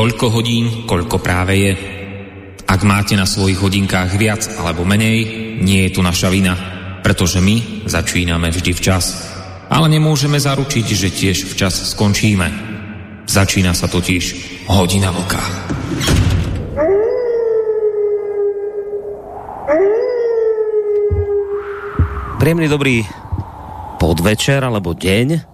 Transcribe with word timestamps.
Toľko 0.00 0.32
hodín, 0.32 0.88
koľko 0.88 1.20
práve 1.20 1.60
je. 1.60 1.72
Ak 2.64 2.80
máte 2.88 3.20
na 3.20 3.28
svojich 3.28 3.60
hodinkách 3.60 4.16
viac 4.16 4.40
alebo 4.56 4.80
menej, 4.80 5.28
nie 5.60 5.84
je 5.84 5.92
tu 5.92 6.00
naša 6.00 6.32
vina, 6.32 6.56
pretože 7.04 7.36
my 7.36 7.84
začíname 7.84 8.48
vždy 8.48 8.72
včas. 8.72 9.28
Ale 9.68 9.92
nemôžeme 9.92 10.40
zaručiť, 10.40 10.86
že 10.88 11.12
tiež 11.12 11.52
včas 11.52 11.92
skončíme. 11.92 12.48
Začína 13.28 13.76
sa 13.76 13.92
totiž 13.92 14.24
hodina 14.72 15.12
vlka. 15.12 15.42
Príjemný 22.40 22.72
dobrý 22.72 23.04
podvečer 24.00 24.64
alebo 24.64 24.96
deň, 24.96 25.44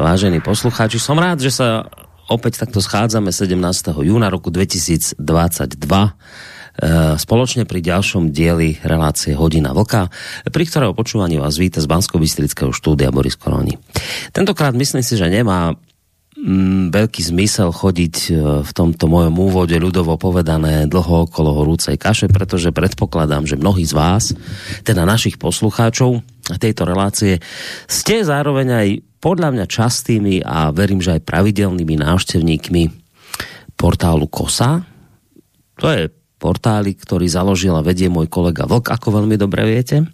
vážení 0.00 0.40
poslucháči. 0.40 0.96
Som 0.96 1.20
rád, 1.20 1.44
že 1.44 1.52
sa 1.52 1.84
opäť 2.28 2.64
takto 2.64 2.80
schádzame 2.80 3.30
17. 3.32 3.58
júna 4.00 4.32
roku 4.32 4.48
2022 4.48 5.18
e, 5.18 6.10
spoločne 7.20 7.68
pri 7.68 7.80
ďalšom 7.84 8.32
dieli 8.32 8.80
relácie 8.80 9.36
Hodina 9.36 9.76
Vlka, 9.76 10.08
pri 10.48 10.64
ktorého 10.64 10.96
počúvaní 10.96 11.36
vás 11.36 11.60
víta 11.60 11.84
z 11.84 11.90
bansko 11.90 12.16
štúdia 12.72 13.12
Boris 13.12 13.36
Koroni. 13.36 13.76
Tentokrát 14.32 14.72
myslím 14.72 15.04
si, 15.04 15.20
že 15.20 15.28
nemá 15.28 15.76
mm, 16.36 16.90
veľký 16.90 17.20
zmysel 17.20 17.70
chodiť 17.70 18.16
e, 18.28 18.30
v 18.64 18.70
tomto 18.72 19.04
mojom 19.06 19.34
úvode 19.36 19.76
ľudovo 19.76 20.16
povedané 20.16 20.88
dlho 20.88 21.28
okolo 21.28 21.52
horúcej 21.52 22.00
kaše, 22.00 22.32
pretože 22.32 22.72
predpokladám, 22.72 23.44
že 23.44 23.60
mnohí 23.60 23.84
z 23.84 23.92
vás, 23.92 24.24
teda 24.82 25.04
našich 25.04 25.36
poslucháčov 25.36 26.33
tejto 26.60 26.84
relácie, 26.84 27.40
ste 27.88 28.20
zároveň 28.20 28.68
aj 28.68 28.88
podľa 29.24 29.48
mňa 29.56 29.64
častými 29.64 30.44
a 30.44 30.68
verím, 30.68 31.00
že 31.00 31.16
aj 31.16 31.24
pravidelnými 31.24 31.96
návštevníkmi 31.96 32.82
portálu 33.72 34.28
KOSA. 34.28 34.84
To 35.80 35.86
je 35.88 36.12
portálik, 36.36 37.00
ktorý 37.00 37.24
založil 37.24 37.72
a 37.72 37.80
vedie 37.80 38.12
môj 38.12 38.28
kolega 38.28 38.68
Vlk, 38.68 38.92
ako 38.92 39.24
veľmi 39.24 39.40
dobre 39.40 39.64
viete. 39.64 40.04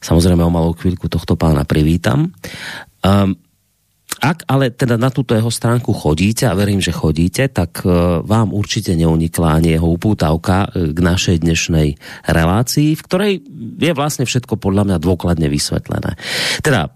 Samozrejme 0.00 0.40
o 0.40 0.50
malú 0.50 0.72
chvíľku 0.72 1.12
tohto 1.12 1.36
pána 1.36 1.68
privítam. 1.68 2.32
Um, 3.04 3.36
ak 4.22 4.46
ale 4.46 4.70
teda 4.70 4.94
na 4.94 5.10
túto 5.10 5.34
jeho 5.34 5.50
stránku 5.50 5.90
chodíte, 5.90 6.46
a 6.46 6.54
verím, 6.54 6.78
že 6.78 6.94
chodíte, 6.94 7.50
tak 7.50 7.82
e, 7.82 7.90
vám 8.22 8.54
určite 8.54 8.94
neunikla 8.94 9.58
ani 9.58 9.74
jeho 9.74 9.90
upútavka 9.90 10.70
e, 10.70 10.94
k 10.94 10.98
našej 11.02 11.42
dnešnej 11.42 11.98
relácii, 12.30 12.94
v 12.94 13.02
ktorej 13.02 13.32
je 13.82 13.90
vlastne 13.90 14.22
všetko 14.22 14.62
podľa 14.62 14.86
mňa 14.86 14.98
dôkladne 15.02 15.50
vysvetlené. 15.50 16.14
Teda 16.62 16.94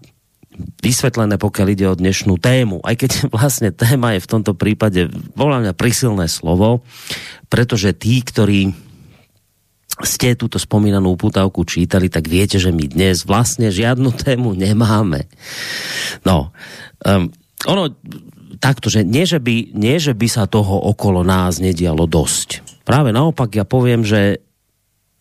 vysvetlené, 0.79 1.35
pokiaľ 1.35 1.67
ide 1.67 1.85
o 1.91 1.99
dnešnú 1.99 2.39
tému. 2.39 2.79
Aj 2.81 2.95
keď 2.95 3.27
vlastne 3.35 3.75
téma 3.75 4.15
je 4.15 4.23
v 4.23 4.31
tomto 4.31 4.55
prípade 4.55 5.11
podľa 5.35 5.67
mňa 5.67 5.73
prisilné 5.75 6.31
slovo, 6.31 6.87
pretože 7.51 7.91
tí, 7.91 8.23
ktorí 8.23 8.86
ste 10.05 10.37
túto 10.37 10.61
spomínanú 10.61 11.17
upútavku 11.17 11.65
čítali, 11.65 12.11
tak 12.11 12.29
viete, 12.29 12.61
že 12.61 12.69
my 12.69 12.85
dnes 12.85 13.25
vlastne 13.25 13.73
žiadnu 13.73 14.13
tému 14.13 14.53
nemáme. 14.53 15.25
No, 16.21 16.53
um, 17.01 17.33
ono 17.65 17.97
takto, 18.61 18.89
že 18.89 19.05
nie 19.05 19.25
že, 19.25 19.41
by, 19.41 19.73
nie, 19.73 19.97
že 19.97 20.13
by 20.13 20.27
sa 20.29 20.45
toho 20.45 20.77
okolo 20.89 21.21
nás 21.25 21.57
nedialo 21.57 22.05
dosť. 22.05 22.81
Práve 22.85 23.09
naopak 23.13 23.53
ja 23.53 23.65
poviem, 23.65 24.05
že 24.05 24.41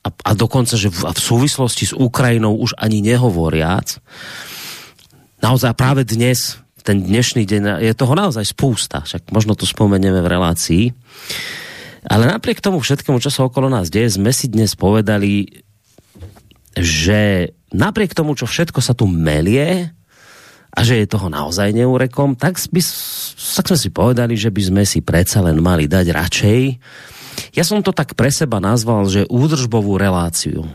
a, 0.05 0.09
a 0.13 0.31
dokonca, 0.39 0.79
že 0.79 0.93
v, 0.93 1.09
v 1.09 1.21
súvislosti 1.21 1.91
s 1.91 1.95
Ukrajinou 1.97 2.55
už 2.55 2.79
ani 2.79 3.03
nehovoriac, 3.03 3.99
naozaj 5.43 5.75
práve 5.75 6.07
dnes, 6.07 6.63
ten 6.87 7.03
dnešný 7.03 7.43
deň, 7.43 7.83
je 7.83 7.93
toho 7.99 8.15
naozaj 8.15 8.47
spústa, 8.47 9.03
však 9.03 9.35
možno 9.35 9.59
to 9.59 9.67
spomenieme 9.67 10.23
v 10.23 10.31
relácii, 10.31 10.85
ale 12.07 12.25
napriek 12.31 12.63
tomu 12.63 12.79
všetkému, 12.79 13.19
čo 13.19 13.31
sa 13.31 13.47
okolo 13.47 13.67
nás 13.67 13.91
deje, 13.91 14.17
sme 14.19 14.31
si 14.31 14.47
dnes 14.47 14.79
povedali, 14.79 15.63
že 16.79 17.53
napriek 17.75 18.15
tomu, 18.15 18.39
čo 18.39 18.47
všetko 18.47 18.79
sa 18.79 18.95
tu 18.95 19.11
melie, 19.11 19.91
a 20.77 20.85
že 20.85 21.01
je 21.01 21.09
toho 21.09 21.33
naozaj 21.33 21.73
neúrekom, 21.73 22.37
tak, 22.37 22.61
by, 22.69 22.81
tak 23.57 23.65
sme 23.65 23.79
si 23.81 23.89
povedali, 23.89 24.37
že 24.37 24.53
by 24.53 24.63
sme 24.63 24.83
si 24.85 25.01
predsa 25.01 25.41
len 25.41 25.65
mali 25.65 25.89
dať 25.89 26.07
radšej. 26.13 26.61
Ja 27.57 27.65
som 27.65 27.81
to 27.81 27.97
tak 27.97 28.13
pre 28.13 28.29
seba 28.29 28.61
nazval, 28.61 29.09
že 29.09 29.25
údržbovú 29.25 29.97
reláciu. 29.97 30.69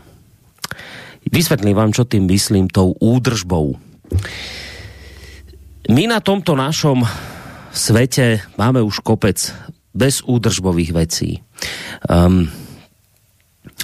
Vysvetlím 1.22 1.78
vám, 1.78 1.94
čo 1.94 2.02
tým 2.02 2.26
myslím 2.26 2.66
tou 2.66 2.98
údržbou. 2.98 3.78
My 5.86 6.10
na 6.10 6.18
tomto 6.18 6.58
našom 6.58 7.06
svete 7.70 8.42
máme 8.58 8.82
už 8.82 9.06
kopec 9.06 9.54
bezúdržbových 9.92 10.90
vecí. 10.96 11.40
Um, 12.08 12.48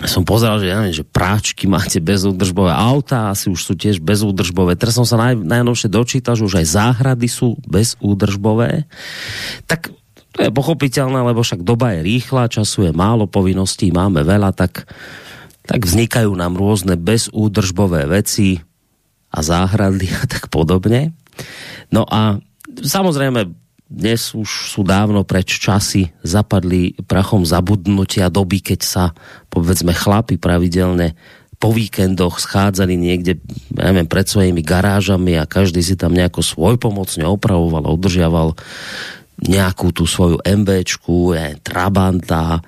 som 0.07 0.23
pozeral, 0.23 0.63
že, 0.63 0.71
ja 0.71 0.79
neviem, 0.79 0.95
že 0.95 1.07
práčky 1.07 1.67
máte 1.67 1.99
bezúdržbové 1.99 2.71
auta, 2.71 3.35
asi 3.35 3.51
už 3.51 3.61
sú 3.63 3.75
tiež 3.75 3.99
bezúdržbové. 3.99 4.79
Teraz 4.79 4.95
som 4.95 5.03
sa 5.03 5.19
naj, 5.19 5.43
najnovšie 5.43 5.91
dočítal, 5.91 6.39
že 6.39 6.47
už 6.47 6.63
aj 6.63 6.67
záhrady 6.71 7.27
sú 7.27 7.59
bezúdržbové. 7.67 8.87
Tak 9.67 9.91
to 10.39 10.47
je 10.47 10.55
pochopiteľné, 10.55 11.19
lebo 11.19 11.43
však 11.43 11.67
doba 11.67 11.99
je 11.99 12.07
rýchla, 12.07 12.53
času 12.53 12.91
je 12.91 12.93
málo, 12.95 13.27
povinností 13.27 13.91
máme 13.91 14.23
veľa, 14.23 14.55
tak, 14.55 14.87
tak 15.67 15.81
vznikajú 15.83 16.31
nám 16.31 16.55
rôzne 16.55 16.95
bezúdržbové 16.95 18.07
veci 18.07 18.63
a 19.35 19.39
záhrady 19.43 20.07
a 20.15 20.23
tak 20.31 20.47
podobne. 20.47 21.11
No 21.91 22.07
a 22.07 22.39
samozrejme 22.79 23.51
dnes 23.89 24.37
už 24.37 24.69
sú 24.69 24.85
dávno 24.85 25.25
preč 25.25 25.57
časy, 25.57 26.13
zapadli 26.21 26.93
prachom 27.09 27.49
zabudnutia 27.49 28.29
doby, 28.29 28.61
keď 28.61 28.81
sa, 28.85 29.05
povedzme, 29.49 29.97
chlapi 29.97 30.37
pravidelne 30.37 31.17
po 31.59 31.75
víkendoch 31.75 32.39
schádzali 32.39 32.95
niekde, 32.95 33.43
neviem, 33.75 34.07
pred 34.07 34.29
svojimi 34.31 34.63
garážami 34.63 35.35
a 35.35 35.49
každý 35.49 35.83
si 35.83 35.99
tam 35.99 36.15
nejako 36.15 36.39
svoj 36.39 36.79
pomocne 36.79 37.27
opravoval 37.27 37.83
udržiaval 37.83 38.55
nejakú 39.43 39.91
tú 39.91 40.07
svoju 40.07 40.39
MBčku, 40.43 41.35
je, 41.35 41.59
Trabanta, 41.63 42.63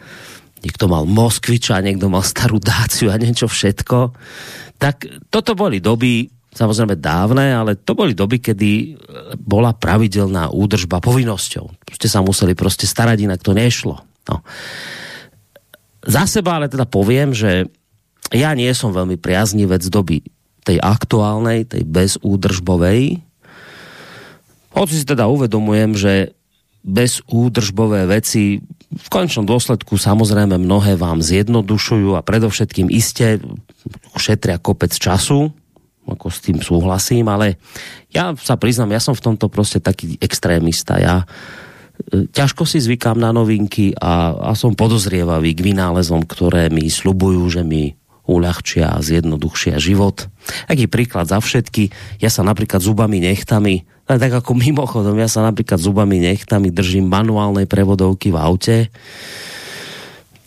niekto 0.62 0.90
mal 0.90 1.06
Moskviča, 1.06 1.82
niekto 1.82 2.10
mal 2.10 2.26
starú 2.26 2.58
Dáciu 2.58 3.14
a 3.14 3.20
niečo 3.20 3.46
všetko. 3.46 4.14
Tak 4.78 5.28
toto 5.30 5.54
boli 5.54 5.78
doby, 5.78 6.26
samozrejme 6.50 6.98
dávne, 6.98 7.54
ale 7.54 7.78
to 7.78 7.94
boli 7.94 8.12
doby, 8.14 8.42
kedy 8.42 8.70
e, 8.70 8.86
bola 9.38 9.70
pravidelná 9.70 10.50
údržba 10.50 10.98
povinnosťou. 10.98 11.70
Ste 11.94 12.08
sa 12.10 12.20
museli 12.20 12.58
proste 12.58 12.90
starať, 12.90 13.26
inak 13.26 13.40
to 13.40 13.54
nešlo. 13.54 14.02
No. 14.26 14.42
Za 16.02 16.26
seba 16.26 16.58
ale 16.58 16.66
teda 16.66 16.88
poviem, 16.88 17.30
že 17.30 17.70
ja 18.30 18.54
nie 18.54 18.70
som 18.74 18.94
veľmi 18.94 19.18
priaznivec 19.18 19.82
doby 19.90 20.22
tej 20.62 20.78
aktuálnej, 20.78 21.66
tej 21.66 21.82
bezúdržbovej. 21.86 23.22
Hoci 24.70 24.94
si 24.94 25.04
teda 25.06 25.26
uvedomujem, 25.26 25.98
že 25.98 26.12
bezúdržbové 26.80 28.08
veci 28.08 28.62
v 28.90 29.08
končnom 29.12 29.44
dôsledku 29.44 30.00
samozrejme 30.00 30.56
mnohé 30.58 30.96
vám 30.96 31.22
zjednodušujú 31.22 32.16
a 32.16 32.24
predovšetkým 32.24 32.90
iste 32.90 33.38
šetria 34.16 34.58
kopec 34.58 34.90
času, 34.90 35.52
ako 36.14 36.26
s 36.28 36.38
tým 36.42 36.58
súhlasím, 36.58 37.30
ale 37.30 37.60
ja 38.10 38.34
sa 38.36 38.58
priznám, 38.58 38.94
ja 38.94 39.02
som 39.02 39.14
v 39.14 39.24
tomto 39.32 39.46
proste 39.46 39.78
taký 39.78 40.18
extrémista. 40.18 40.98
Ja 40.98 41.24
e, 42.10 42.26
ťažko 42.30 42.66
si 42.66 42.82
zvykám 42.82 43.18
na 43.18 43.30
novinky 43.30 43.94
a, 43.94 44.34
a 44.34 44.52
som 44.58 44.74
podozrievavý 44.74 45.54
k 45.54 45.64
vynálezom, 45.72 46.26
ktoré 46.26 46.68
mi 46.68 46.90
slubujú, 46.90 47.42
že 47.50 47.62
mi 47.62 47.94
uľahčia 48.30 48.94
a 48.94 49.02
zjednoduchšia 49.02 49.82
život. 49.82 50.30
Aký 50.70 50.86
príklad 50.86 51.26
za 51.26 51.42
všetky, 51.42 51.90
ja 52.22 52.30
sa 52.30 52.46
napríklad 52.46 52.78
zubami 52.78 53.18
nechtami, 53.18 53.82
tak 54.06 54.30
ako 54.42 54.54
mimochodom, 54.58 55.18
ja 55.18 55.26
sa 55.26 55.42
napríklad 55.42 55.82
zubami 55.82 56.22
nechtami 56.22 56.70
držím 56.70 57.10
manuálnej 57.10 57.66
prevodovky 57.66 58.30
v 58.30 58.38
aute, 58.38 58.76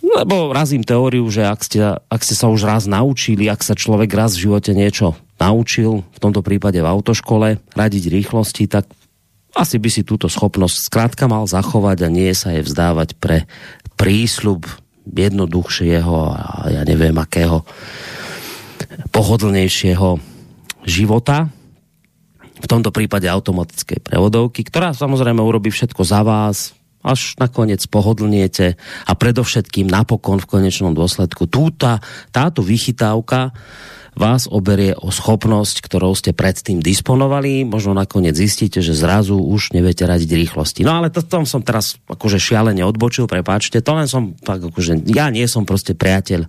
lebo 0.04 0.52
razím 0.54 0.84
teóriu, 0.86 1.26
že 1.32 1.48
ak 1.48 1.60
ste, 1.64 1.80
ak 1.98 2.22
ste 2.22 2.36
sa 2.36 2.52
už 2.52 2.68
raz 2.68 2.84
naučili, 2.86 3.50
ak 3.50 3.66
sa 3.66 3.74
človek 3.74 4.12
raz 4.14 4.36
v 4.36 4.52
živote 4.52 4.76
niečo 4.76 5.18
naučil, 5.44 6.08
v 6.08 6.20
tomto 6.24 6.40
prípade 6.40 6.80
v 6.80 6.88
autoškole, 6.88 7.60
radiť 7.76 8.04
rýchlosti, 8.08 8.72
tak 8.72 8.88
asi 9.54 9.78
by 9.78 9.90
si 9.92 10.02
túto 10.08 10.32
schopnosť 10.32 10.76
skrátka 10.88 11.28
mal 11.28 11.46
zachovať 11.46 12.08
a 12.08 12.10
nie 12.10 12.32
sa 12.34 12.56
je 12.56 12.66
vzdávať 12.66 13.20
pre 13.20 13.46
prísľub 14.00 14.66
jednoduchšieho 15.04 16.16
a 16.32 16.72
ja 16.72 16.82
neviem 16.88 17.14
akého 17.20 17.68
pohodlnejšieho 19.12 20.18
života, 20.88 21.52
v 22.64 22.72
tomto 22.72 22.96
prípade 22.96 23.28
automatickej 23.28 24.00
prevodovky, 24.00 24.64
ktorá 24.64 24.96
samozrejme 24.96 25.44
urobí 25.44 25.68
všetko 25.68 26.02
za 26.08 26.24
vás, 26.24 26.72
až 27.04 27.36
nakoniec 27.36 27.84
pohodlniete 27.92 28.80
a 29.04 29.12
predovšetkým 29.12 29.92
napokon 29.92 30.40
v 30.40 30.48
konečnom 30.48 30.96
dôsledku 30.96 31.52
túta, 31.52 32.00
táto 32.32 32.64
vychytávka 32.64 33.52
vás 34.14 34.46
oberie 34.46 34.94
o 34.94 35.10
schopnosť, 35.10 35.82
ktorou 35.82 36.14
ste 36.14 36.32
predtým 36.34 36.80
disponovali. 36.80 37.66
Možno 37.66 37.98
nakoniec 37.98 38.38
zistíte, 38.38 38.80
že 38.80 38.94
zrazu 38.94 39.38
už 39.38 39.74
neviete 39.74 40.06
radiť 40.06 40.30
rýchlosti. 40.34 40.82
No 40.86 41.02
ale 41.02 41.10
to 41.10 41.26
tom 41.26 41.50
som 41.50 41.66
teraz 41.66 41.98
akože 42.06 42.38
šialene 42.38 42.86
odbočil, 42.86 43.26
prepáčte. 43.26 43.82
To 43.82 43.98
len 43.98 44.06
som, 44.06 44.38
akože, 44.46 45.10
ja 45.10 45.34
nie 45.34 45.46
som 45.50 45.66
proste 45.66 45.98
priateľ 45.98 46.46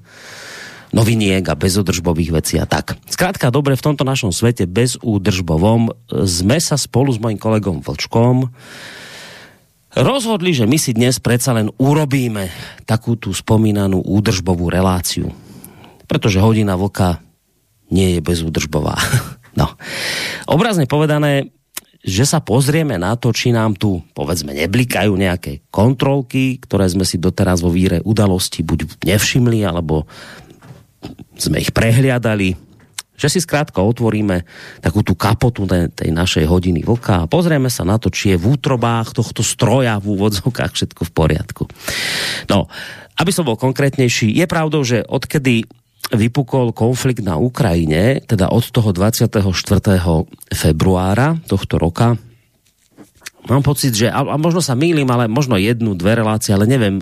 noviniek 0.95 1.43
a 1.51 1.59
bezodržbových 1.59 2.31
vecí 2.31 2.55
a 2.61 2.71
tak. 2.71 2.95
Skrátka, 3.11 3.51
dobre, 3.51 3.75
v 3.75 3.83
tomto 3.83 4.07
našom 4.07 4.31
svete 4.31 4.71
bezúdržbovom 4.71 5.91
sme 6.23 6.63
sa 6.63 6.79
spolu 6.79 7.11
s 7.11 7.19
mojim 7.19 7.41
kolegom 7.41 7.83
Vlčkom 7.83 8.55
rozhodli, 9.95 10.55
že 10.55 10.67
my 10.67 10.79
si 10.79 10.95
dnes 10.95 11.19
predsa 11.19 11.55
len 11.55 11.71
urobíme 11.79 12.51
takú 12.87 13.15
tú 13.19 13.35
spomínanú 13.35 14.03
údržbovú 14.03 14.71
reláciu. 14.71 15.31
Pretože 16.07 16.43
hodina 16.43 16.79
vlka 16.79 17.23
nie 17.93 18.17
je 18.17 18.21
bezúdržbová. 18.21 18.97
no. 19.61 19.75
Obrazne 20.49 20.89
povedané, 20.89 21.53
že 22.05 22.29
sa 22.29 22.45
pozrieme 22.45 23.01
na 23.01 23.17
to, 23.17 23.33
či 23.33 23.49
nám 23.49 23.81
tu, 23.81 24.05
povedzme, 24.13 24.53
neblikajú 24.53 25.17
nejaké 25.17 25.65
kontrolky, 25.73 26.61
ktoré 26.61 26.85
sme 26.85 27.09
si 27.09 27.17
doteraz 27.17 27.65
vo 27.65 27.73
víre 27.73 28.05
udalosti 28.05 28.61
buď 28.61 29.09
nevšimli, 29.09 29.65
alebo 29.65 30.05
sme 31.41 31.65
ich 31.65 31.73
prehliadali, 31.73 32.61
že 33.15 33.31
si 33.31 33.39
skrátka 33.41 33.81
otvoríme 33.81 34.45
takú 34.85 35.01
tú 35.01 35.17
kapotu 35.17 35.65
tej 35.71 36.11
našej 36.11 36.45
hodiny 36.45 36.83
vlka 36.85 37.25
a 37.25 37.31
pozrieme 37.31 37.71
sa 37.71 37.87
na 37.87 37.97
to, 37.97 38.13
či 38.13 38.35
je 38.35 38.41
v 38.41 38.59
útrobách 38.59 39.15
tohto 39.17 39.41
stroja 39.41 39.97
v 40.03 40.19
úvodzovkách 40.19 40.73
všetko 40.75 41.09
v 41.09 41.13
poriadku. 41.15 41.65
No, 42.51 42.67
aby 43.15 43.31
som 43.31 43.47
bol 43.47 43.55
konkrétnejší, 43.55 44.35
je 44.35 44.47
pravdou, 44.51 44.83
že 44.83 45.07
odkedy 45.07 45.65
vypukol 46.13 46.77
konflikt 46.77 47.25
na 47.25 47.41
Ukrajine, 47.41 48.21
teda 48.21 48.53
od 48.53 48.69
toho 48.69 48.93
24. 48.93 49.33
februára 50.53 51.41
tohto 51.49 51.81
roka, 51.81 52.21
mám 53.49 53.63
pocit, 53.65 53.93
že, 53.93 54.09
a, 54.09 54.25
možno 54.37 54.65
sa 54.65 54.77
mýlim, 54.77 55.09
ale 55.09 55.29
možno 55.29 55.61
jednu, 55.61 55.97
dve 55.97 56.17
relácie, 56.17 56.53
ale 56.53 56.69
neviem, 56.69 57.01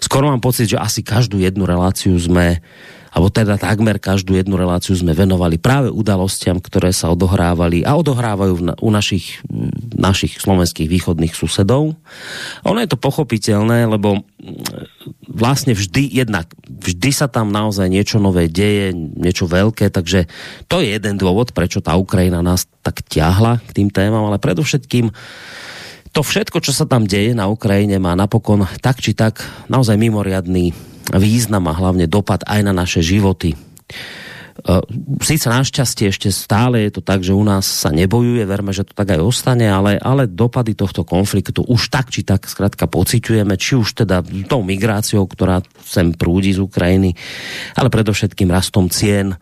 skoro 0.00 0.32
mám 0.32 0.40
pocit, 0.40 0.72
že 0.72 0.80
asi 0.80 1.04
každú 1.04 1.40
jednu 1.40 1.68
reláciu 1.68 2.16
sme 2.16 2.64
alebo 3.14 3.30
teda 3.30 3.54
takmer 3.54 4.02
každú 4.02 4.34
jednu 4.34 4.58
reláciu 4.58 4.98
sme 4.98 5.14
venovali 5.14 5.54
práve 5.54 5.86
udalostiam, 5.86 6.58
ktoré 6.58 6.90
sa 6.90 7.14
odohrávali 7.14 7.86
a 7.86 7.94
odohrávajú 7.94 8.82
u 8.82 8.90
našich, 8.90 9.38
našich 9.94 10.42
slovenských 10.42 10.90
východných 10.90 11.30
susedov. 11.30 11.94
Ono 12.66 12.78
je 12.82 12.90
to 12.90 12.98
pochopiteľné, 12.98 13.86
lebo 13.86 14.26
vlastne 15.30 15.78
vždy, 15.78 16.10
jednak, 16.10 16.50
vždy 16.66 17.10
sa 17.14 17.30
tam 17.30 17.54
naozaj 17.54 17.86
niečo 17.86 18.18
nové 18.18 18.50
deje, 18.50 18.90
niečo 18.98 19.46
veľké, 19.46 19.94
takže 19.94 20.26
to 20.66 20.82
je 20.82 20.98
jeden 20.98 21.14
dôvod, 21.14 21.54
prečo 21.54 21.78
tá 21.78 21.94
Ukrajina 21.94 22.42
nás 22.42 22.66
tak 22.82 23.06
ťahla 23.06 23.62
k 23.62 23.70
tým 23.78 23.88
témam, 23.94 24.26
ale 24.26 24.42
predovšetkým 24.42 25.14
to 26.14 26.22
všetko, 26.22 26.62
čo 26.62 26.70
sa 26.70 26.86
tam 26.86 27.06
deje 27.06 27.34
na 27.34 27.50
Ukrajine, 27.50 27.98
má 27.98 28.14
napokon 28.14 28.66
tak 28.82 29.02
či 29.02 29.14
tak 29.18 29.42
naozaj 29.70 29.98
mimoriadný 29.98 30.93
význam 31.12 31.68
a 31.68 31.76
hlavne 31.76 32.08
dopad 32.08 32.40
aj 32.48 32.60
na 32.64 32.72
naše 32.72 33.04
životy. 33.04 33.52
E, 33.52 33.58
Sice 35.20 35.46
našťastie 35.52 36.08
ešte 36.08 36.32
stále 36.32 36.88
je 36.88 36.96
to 36.96 37.02
tak, 37.04 37.20
že 37.20 37.36
u 37.36 37.44
nás 37.44 37.68
sa 37.68 37.92
nebojuje, 37.92 38.44
verme, 38.48 38.72
že 38.72 38.88
to 38.88 38.96
tak 38.96 39.12
aj 39.12 39.20
ostane, 39.20 39.68
ale, 39.68 40.00
ale 40.00 40.24
dopady 40.30 40.72
tohto 40.72 41.04
konfliktu 41.04 41.60
už 41.66 41.92
tak 41.92 42.08
či 42.08 42.24
tak 42.24 42.48
skrátka 42.48 42.88
pociťujeme, 42.88 43.54
či 43.60 43.76
už 43.76 44.06
teda 44.06 44.24
tou 44.48 44.64
migráciou, 44.64 45.28
ktorá 45.28 45.60
sem 45.84 46.16
prúdi 46.16 46.56
z 46.56 46.64
Ukrajiny, 46.64 47.12
ale 47.76 47.92
predovšetkým 47.92 48.48
rastom 48.48 48.88
cien 48.88 49.34
e, 49.34 49.36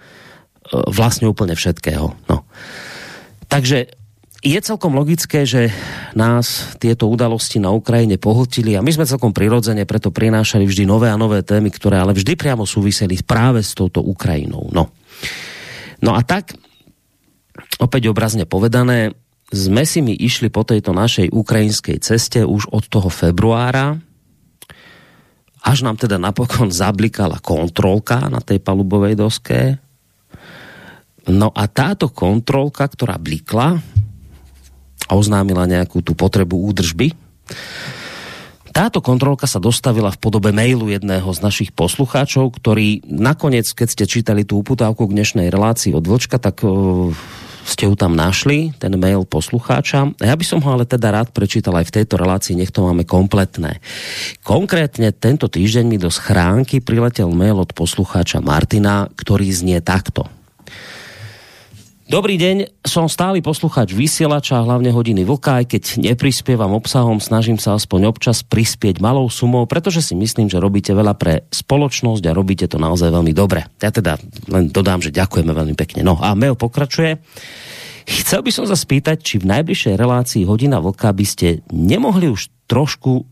vlastne 0.90 1.30
úplne 1.30 1.54
všetkého. 1.54 2.06
No. 2.26 2.36
Takže 3.46 4.01
je 4.42 4.58
celkom 4.58 4.98
logické, 4.98 5.46
že 5.46 5.70
nás 6.18 6.74
tieto 6.82 7.06
udalosti 7.06 7.62
na 7.62 7.70
Ukrajine 7.70 8.18
pohltili 8.18 8.74
a 8.74 8.82
my 8.82 8.90
sme 8.90 9.06
celkom 9.06 9.30
prirodzene 9.30 9.86
preto 9.86 10.10
prinášali 10.10 10.66
vždy 10.66 10.82
nové 10.82 11.06
a 11.06 11.16
nové 11.16 11.46
témy, 11.46 11.70
ktoré 11.70 12.02
ale 12.02 12.10
vždy 12.10 12.34
priamo 12.34 12.66
súviseli 12.66 13.22
práve 13.22 13.62
s 13.62 13.70
touto 13.78 14.02
Ukrajinou. 14.02 14.66
No, 14.74 14.90
no 16.02 16.10
a 16.18 16.26
tak, 16.26 16.58
opäť 17.78 18.10
obrazne 18.10 18.42
povedané, 18.42 19.14
sme 19.54 19.86
si 19.86 20.02
my 20.02 20.10
išli 20.10 20.50
po 20.50 20.66
tejto 20.66 20.90
našej 20.90 21.30
ukrajinskej 21.30 22.02
ceste 22.02 22.42
už 22.42 22.66
od 22.74 22.82
toho 22.90 23.06
februára, 23.06 23.94
až 25.62 25.86
nám 25.86 25.94
teda 26.02 26.18
napokon 26.18 26.74
zablikala 26.74 27.38
kontrolka 27.38 28.26
na 28.26 28.42
tej 28.42 28.58
palubovej 28.58 29.14
doske. 29.14 29.78
No 31.30 31.54
a 31.54 31.70
táto 31.70 32.10
kontrolka, 32.10 32.82
ktorá 32.90 33.14
blikla, 33.14 33.78
oznámila 35.10 35.66
nejakú 35.66 36.04
tú 36.04 36.12
potrebu 36.14 36.58
údržby. 36.70 37.16
Táto 38.72 39.04
kontrolka 39.04 39.44
sa 39.44 39.60
dostavila 39.60 40.08
v 40.08 40.20
podobe 40.20 40.48
mailu 40.48 40.88
jedného 40.88 41.28
z 41.28 41.44
našich 41.44 41.70
poslucháčov, 41.76 42.56
ktorý 42.56 43.04
nakoniec, 43.04 43.68
keď 43.68 43.88
ste 43.88 44.04
čítali 44.08 44.48
tú 44.48 44.64
uputávku 44.64 45.04
k 45.04 45.12
dnešnej 45.12 45.52
relácii 45.52 45.92
od 45.92 46.08
Vlčka, 46.08 46.40
tak 46.40 46.64
uh, 46.64 47.12
ste 47.68 47.84
ju 47.84 47.94
tam 47.94 48.16
našli, 48.16 48.72
ten 48.80 48.96
mail 48.96 49.28
poslucháča. 49.28 50.16
Ja 50.18 50.34
by 50.34 50.44
som 50.48 50.64
ho 50.64 50.72
ale 50.72 50.88
teda 50.88 51.12
rád 51.12 51.36
prečítal 51.36 51.78
aj 51.78 51.92
v 51.92 51.94
tejto 52.00 52.16
relácii, 52.16 52.56
nech 52.56 52.72
to 52.72 52.80
máme 52.80 53.04
kompletné. 53.04 53.78
Konkrétne 54.40 55.12
tento 55.12 55.52
týždeň 55.52 55.84
mi 55.86 56.00
do 56.00 56.08
schránky 56.08 56.80
priletel 56.80 57.28
mail 57.28 57.60
od 57.60 57.76
poslucháča 57.76 58.40
Martina, 58.40 59.06
ktorý 59.14 59.52
znie 59.52 59.84
takto. 59.84 60.32
Dobrý 62.12 62.36
deň, 62.36 62.84
som 62.84 63.08
stály 63.08 63.40
posluchač 63.40 63.96
vysielača, 63.96 64.60
hlavne 64.60 64.92
hodiny 64.92 65.24
vlka, 65.24 65.64
aj 65.64 65.66
keď 65.72 65.82
neprispievam 66.12 66.76
obsahom, 66.76 67.16
snažím 67.24 67.56
sa 67.56 67.72
aspoň 67.72 68.12
občas 68.12 68.44
prispieť 68.44 69.00
malou 69.00 69.32
sumou, 69.32 69.64
pretože 69.64 70.04
si 70.04 70.12
myslím, 70.12 70.52
že 70.52 70.60
robíte 70.60 70.92
veľa 70.92 71.16
pre 71.16 71.48
spoločnosť 71.48 72.20
a 72.28 72.36
robíte 72.36 72.68
to 72.68 72.76
naozaj 72.76 73.08
veľmi 73.08 73.32
dobre. 73.32 73.64
Ja 73.80 73.88
teda 73.88 74.20
len 74.52 74.68
dodám, 74.68 75.00
že 75.00 75.08
ďakujeme 75.08 75.56
veľmi 75.56 75.72
pekne. 75.72 76.04
No 76.04 76.20
a 76.20 76.36
mail 76.36 76.52
pokračuje. 76.52 77.16
Chcel 78.04 78.44
by 78.44 78.52
som 78.52 78.68
sa 78.68 78.76
spýtať, 78.76 79.16
či 79.24 79.40
v 79.40 79.48
najbližšej 79.48 79.96
relácii 79.96 80.44
hodina 80.44 80.84
vlka 80.84 81.16
by 81.16 81.24
ste 81.24 81.64
nemohli 81.72 82.28
už 82.28 82.52
trošku 82.68 83.24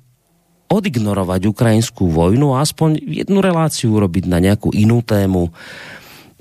odignorovať 0.73 1.53
ukrajinskú 1.53 2.09
vojnu 2.09 2.57
a 2.57 2.65
aspoň 2.65 2.97
jednu 2.97 3.45
reláciu 3.45 3.93
urobiť 3.93 4.25
na 4.25 4.41
nejakú 4.41 4.73
inú 4.73 5.05
tému, 5.05 5.53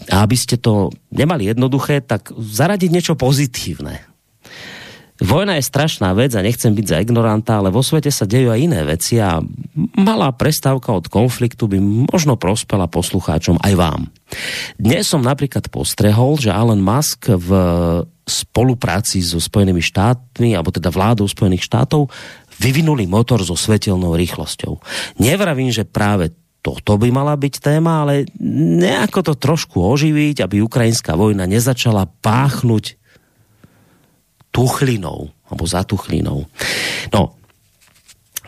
a 0.07 0.23
aby 0.23 0.37
ste 0.39 0.55
to 0.55 0.93
nemali 1.11 1.51
jednoduché, 1.51 1.99
tak 1.99 2.31
zaradiť 2.31 2.89
niečo 2.89 3.13
pozitívne. 3.19 4.07
Vojna 5.19 5.59
je 5.59 5.67
strašná 5.67 6.15
vec 6.15 6.31
a 6.31 6.39
nechcem 6.39 6.71
byť 6.71 6.85
za 6.87 6.97
ignoranta, 7.03 7.59
ale 7.59 7.75
vo 7.75 7.83
svete 7.83 8.07
sa 8.07 8.23
dejú 8.23 8.55
aj 8.55 8.59
iné 8.63 8.87
veci 8.87 9.19
a 9.19 9.43
malá 9.99 10.31
prestávka 10.31 10.95
od 10.95 11.11
konfliktu 11.11 11.67
by 11.67 11.75
možno 12.07 12.39
prospela 12.39 12.87
poslucháčom 12.87 13.59
aj 13.59 13.73
vám. 13.75 14.01
Dnes 14.79 15.11
som 15.11 15.19
napríklad 15.19 15.67
postrehol, 15.67 16.39
že 16.39 16.55
Elon 16.55 16.79
Musk 16.79 17.27
v 17.35 17.49
spolupráci 18.23 19.19
so 19.19 19.43
Spojenými 19.43 19.83
štátmi, 19.83 20.55
alebo 20.55 20.71
teda 20.71 20.87
vládou 20.87 21.27
Spojených 21.27 21.67
štátov, 21.67 22.07
vyvinuli 22.55 23.03
motor 23.03 23.43
so 23.43 23.59
svetelnou 23.59 24.15
rýchlosťou. 24.15 24.79
Nevravím, 25.19 25.75
že 25.75 25.83
práve 25.83 26.31
toto 26.59 26.99
by 26.99 27.07
mala 27.07 27.39
byť 27.39 27.53
téma, 27.63 28.03
ale 28.03 28.27
nejako 28.43 29.31
to 29.31 29.33
trošku 29.39 29.79
oživiť, 29.79 30.43
aby 30.43 30.59
ukrajinská 30.59 31.15
vojna 31.15 31.47
nezačala 31.47 32.07
páchnuť 32.19 32.99
tuchlinou, 34.51 35.31
alebo 35.47 35.63
za 35.63 35.87
tuchlinou. 35.87 36.51
No, 37.15 37.21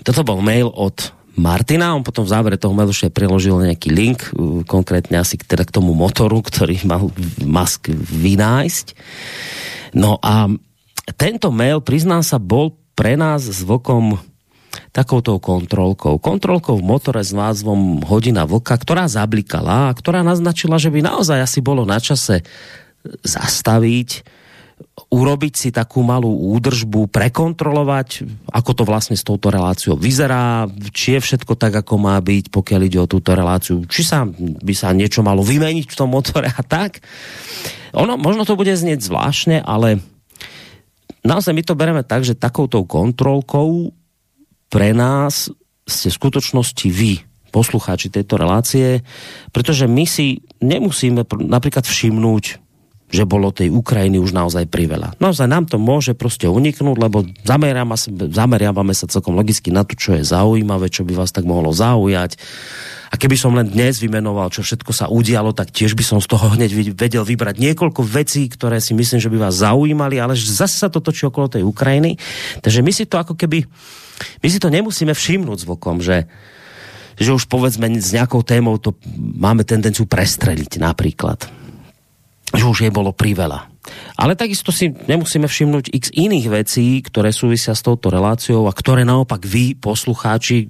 toto 0.01 0.21
bol 0.27 0.43
mail 0.43 0.67
od 0.67 1.13
Martina, 1.39 1.95
on 1.95 2.03
potom 2.03 2.27
v 2.27 2.33
závere 2.35 2.59
toho 2.59 2.75
mailu 2.75 2.91
ešte 2.91 3.07
preložil 3.07 3.55
nejaký 3.55 3.87
link, 3.87 4.19
uh, 4.35 4.67
konkrétne 4.67 5.23
asi 5.23 5.39
teda 5.39 5.63
k 5.63 5.71
tomu 5.71 5.95
motoru, 5.95 6.43
ktorý 6.43 6.83
mal 6.83 7.07
Musk 7.39 7.87
vynájsť. 7.95 8.87
No 9.95 10.19
a 10.19 10.51
tento 11.15 11.47
mail, 11.55 11.79
priznám 11.79 12.27
sa, 12.27 12.35
bol 12.35 12.75
pre 12.93 13.15
nás 13.15 13.47
s 13.47 13.63
Vlkom 13.63 14.19
takouto 14.91 15.39
kontrolkou. 15.39 16.19
Kontrolkou 16.19 16.75
v 16.79 16.83
motore 16.83 17.24
s 17.24 17.31
názvom 17.31 18.03
Hodina 18.03 18.43
vlka, 18.43 18.75
ktorá 18.75 19.07
zablikala 19.07 19.91
a 19.91 19.95
ktorá 19.95 20.19
naznačila, 20.21 20.75
že 20.75 20.91
by 20.91 21.00
naozaj 21.00 21.39
asi 21.39 21.60
bolo 21.63 21.88
na 21.88 21.98
čase 21.98 22.43
zastaviť, 23.24 24.27
urobiť 25.12 25.53
si 25.55 25.69
takú 25.71 26.03
malú 26.03 26.31
údržbu, 26.55 27.07
prekontrolovať, 27.07 28.27
ako 28.51 28.71
to 28.75 28.83
vlastne 28.83 29.15
s 29.15 29.24
touto 29.24 29.48
reláciou 29.48 29.95
vyzerá, 29.95 30.67
či 30.91 31.17
je 31.17 31.19
všetko 31.24 31.55
tak, 31.55 31.83
ako 31.83 31.95
má 32.00 32.19
byť, 32.19 32.51
pokiaľ 32.51 32.81
ide 32.88 33.00
o 33.00 33.10
túto 33.10 33.31
reláciu, 33.31 33.83
či 33.88 34.03
sa 34.03 34.27
by 34.27 34.74
sa 34.75 34.91
niečo 34.91 35.24
malo 35.24 35.43
vymeniť 35.43 35.86
v 35.88 35.98
tom 35.98 36.12
motore 36.12 36.51
a 36.51 36.62
tak. 36.63 37.00
Ono, 37.95 38.15
možno 38.19 38.43
to 38.48 38.60
bude 38.60 38.71
znieť 38.71 39.03
zvláštne, 39.03 39.63
ale 39.63 40.00
naozaj 41.24 41.55
my 41.55 41.63
to 41.63 41.75
bereme 41.75 42.03
tak, 42.03 42.24
že 42.24 42.39
takouto 42.39 42.83
kontrolkou 42.88 43.91
pre 44.71 44.95
nás 44.95 45.51
ste 45.83 46.07
v 46.07 46.17
skutočnosti 46.17 46.87
vy, 46.87 47.19
poslucháči 47.51 48.07
tejto 48.07 48.39
relácie, 48.39 49.03
pretože 49.51 49.83
my 49.85 50.07
si 50.07 50.39
nemusíme 50.63 51.27
napríklad 51.27 51.83
všimnúť, 51.83 52.63
že 53.11 53.27
bolo 53.27 53.51
tej 53.51 53.67
Ukrajiny 53.75 54.23
už 54.23 54.31
naozaj 54.31 54.71
priveľa. 54.71 55.19
Naozaj 55.19 55.47
nám 55.51 55.67
to 55.67 55.75
môže 55.75 56.15
proste 56.15 56.47
uniknúť, 56.47 56.95
lebo 56.95 57.27
zameriavame 57.43 57.99
sa, 57.99 58.07
zameriavame 58.07 58.95
sa 58.95 59.11
celkom 59.11 59.35
logicky 59.35 59.67
na 59.67 59.83
to, 59.83 59.99
čo 59.99 60.15
je 60.15 60.23
zaujímavé, 60.23 60.87
čo 60.87 61.03
by 61.03 61.19
vás 61.19 61.35
tak 61.35 61.43
mohlo 61.43 61.75
zaujať. 61.75 62.39
A 63.11 63.19
keby 63.19 63.35
som 63.35 63.51
len 63.51 63.67
dnes 63.67 63.99
vymenoval, 63.99 64.47
čo 64.55 64.63
všetko 64.63 64.95
sa 64.95 65.11
udialo, 65.11 65.51
tak 65.51 65.75
tiež 65.75 65.99
by 65.99 66.03
som 66.07 66.23
z 66.23 66.31
toho 66.31 66.55
hneď 66.55 66.95
vedel 66.95 67.27
vybrať 67.27 67.59
niekoľko 67.59 67.99
vecí, 68.07 68.47
ktoré 68.47 68.79
si 68.79 68.95
myslím, 68.95 69.19
že 69.19 69.27
by 69.27 69.37
vás 69.43 69.59
zaujímali, 69.59 70.15
ale 70.15 70.39
zase 70.39 70.79
sa 70.79 70.87
to 70.87 71.03
točí 71.03 71.27
okolo 71.27 71.51
tej 71.51 71.67
Ukrajiny. 71.67 72.15
Takže 72.63 72.79
my 72.79 72.91
si 72.95 73.03
to 73.03 73.19
ako 73.19 73.35
keby, 73.35 73.67
my 74.41 74.47
si 74.47 74.57
to 74.61 74.69
nemusíme 74.69 75.13
všimnúť 75.13 75.65
zvokom, 75.65 75.99
že, 75.99 76.29
že 77.17 77.31
už 77.33 77.47
povedzme 77.49 77.89
s 77.97 78.13
nejakou 78.13 78.45
témou 78.45 78.77
to 78.77 78.95
máme 79.17 79.65
tendenciu 79.65 80.05
prestreliť 80.05 80.81
napríklad 80.81 81.61
že 82.51 82.67
už 82.67 82.83
je 82.87 82.91
bolo 82.91 83.15
priveľa. 83.15 83.71
Ale 84.19 84.37
takisto 84.37 84.69
si 84.69 84.91
nemusíme 84.91 85.47
všimnúť 85.47 85.89
x 85.89 86.05
iných 86.13 86.47
vecí, 86.51 86.99
ktoré 87.01 87.33
súvisia 87.33 87.73
s 87.73 87.81
touto 87.81 88.11
reláciou 88.11 88.67
a 88.67 88.75
ktoré 88.75 89.07
naopak 89.07 89.41
vy, 89.41 89.73
poslucháči, 89.73 90.69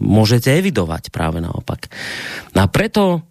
môžete 0.00 0.54
evidovať 0.54 1.12
práve 1.12 1.42
naopak. 1.42 1.90
No 2.56 2.64
a 2.64 2.66
preto 2.70 3.26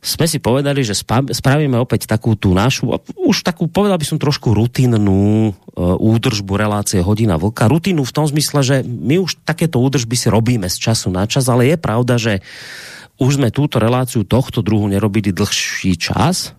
sme 0.00 0.24
si 0.24 0.40
povedali, 0.40 0.80
že 0.80 0.96
spravíme 0.96 1.76
opäť 1.76 2.08
takú 2.08 2.32
tú 2.32 2.56
našu, 2.56 2.88
už 3.20 3.44
takú, 3.44 3.68
povedal 3.68 4.00
by 4.00 4.06
som 4.08 4.16
trošku 4.16 4.56
rutinnú 4.56 5.52
e, 5.52 5.52
údržbu 5.76 6.56
relácie 6.56 7.04
Hodina 7.04 7.36
Vlka. 7.36 7.68
Rutinu 7.68 8.08
v 8.08 8.14
tom 8.16 8.24
zmysle, 8.24 8.60
že 8.64 8.76
my 8.80 9.20
už 9.20 9.44
takéto 9.44 9.76
údržby 9.76 10.16
si 10.16 10.32
robíme 10.32 10.72
z 10.72 10.76
času 10.80 11.12
na 11.12 11.28
čas, 11.28 11.46
ale 11.52 11.68
je 11.68 11.76
pravda, 11.76 12.16
že 12.16 12.40
už 13.20 13.36
sme 13.36 13.52
túto 13.52 13.76
reláciu 13.76 14.24
tohto 14.24 14.64
druhu 14.64 14.88
nerobili 14.88 15.36
dlhší 15.36 16.00
čas, 16.00 16.56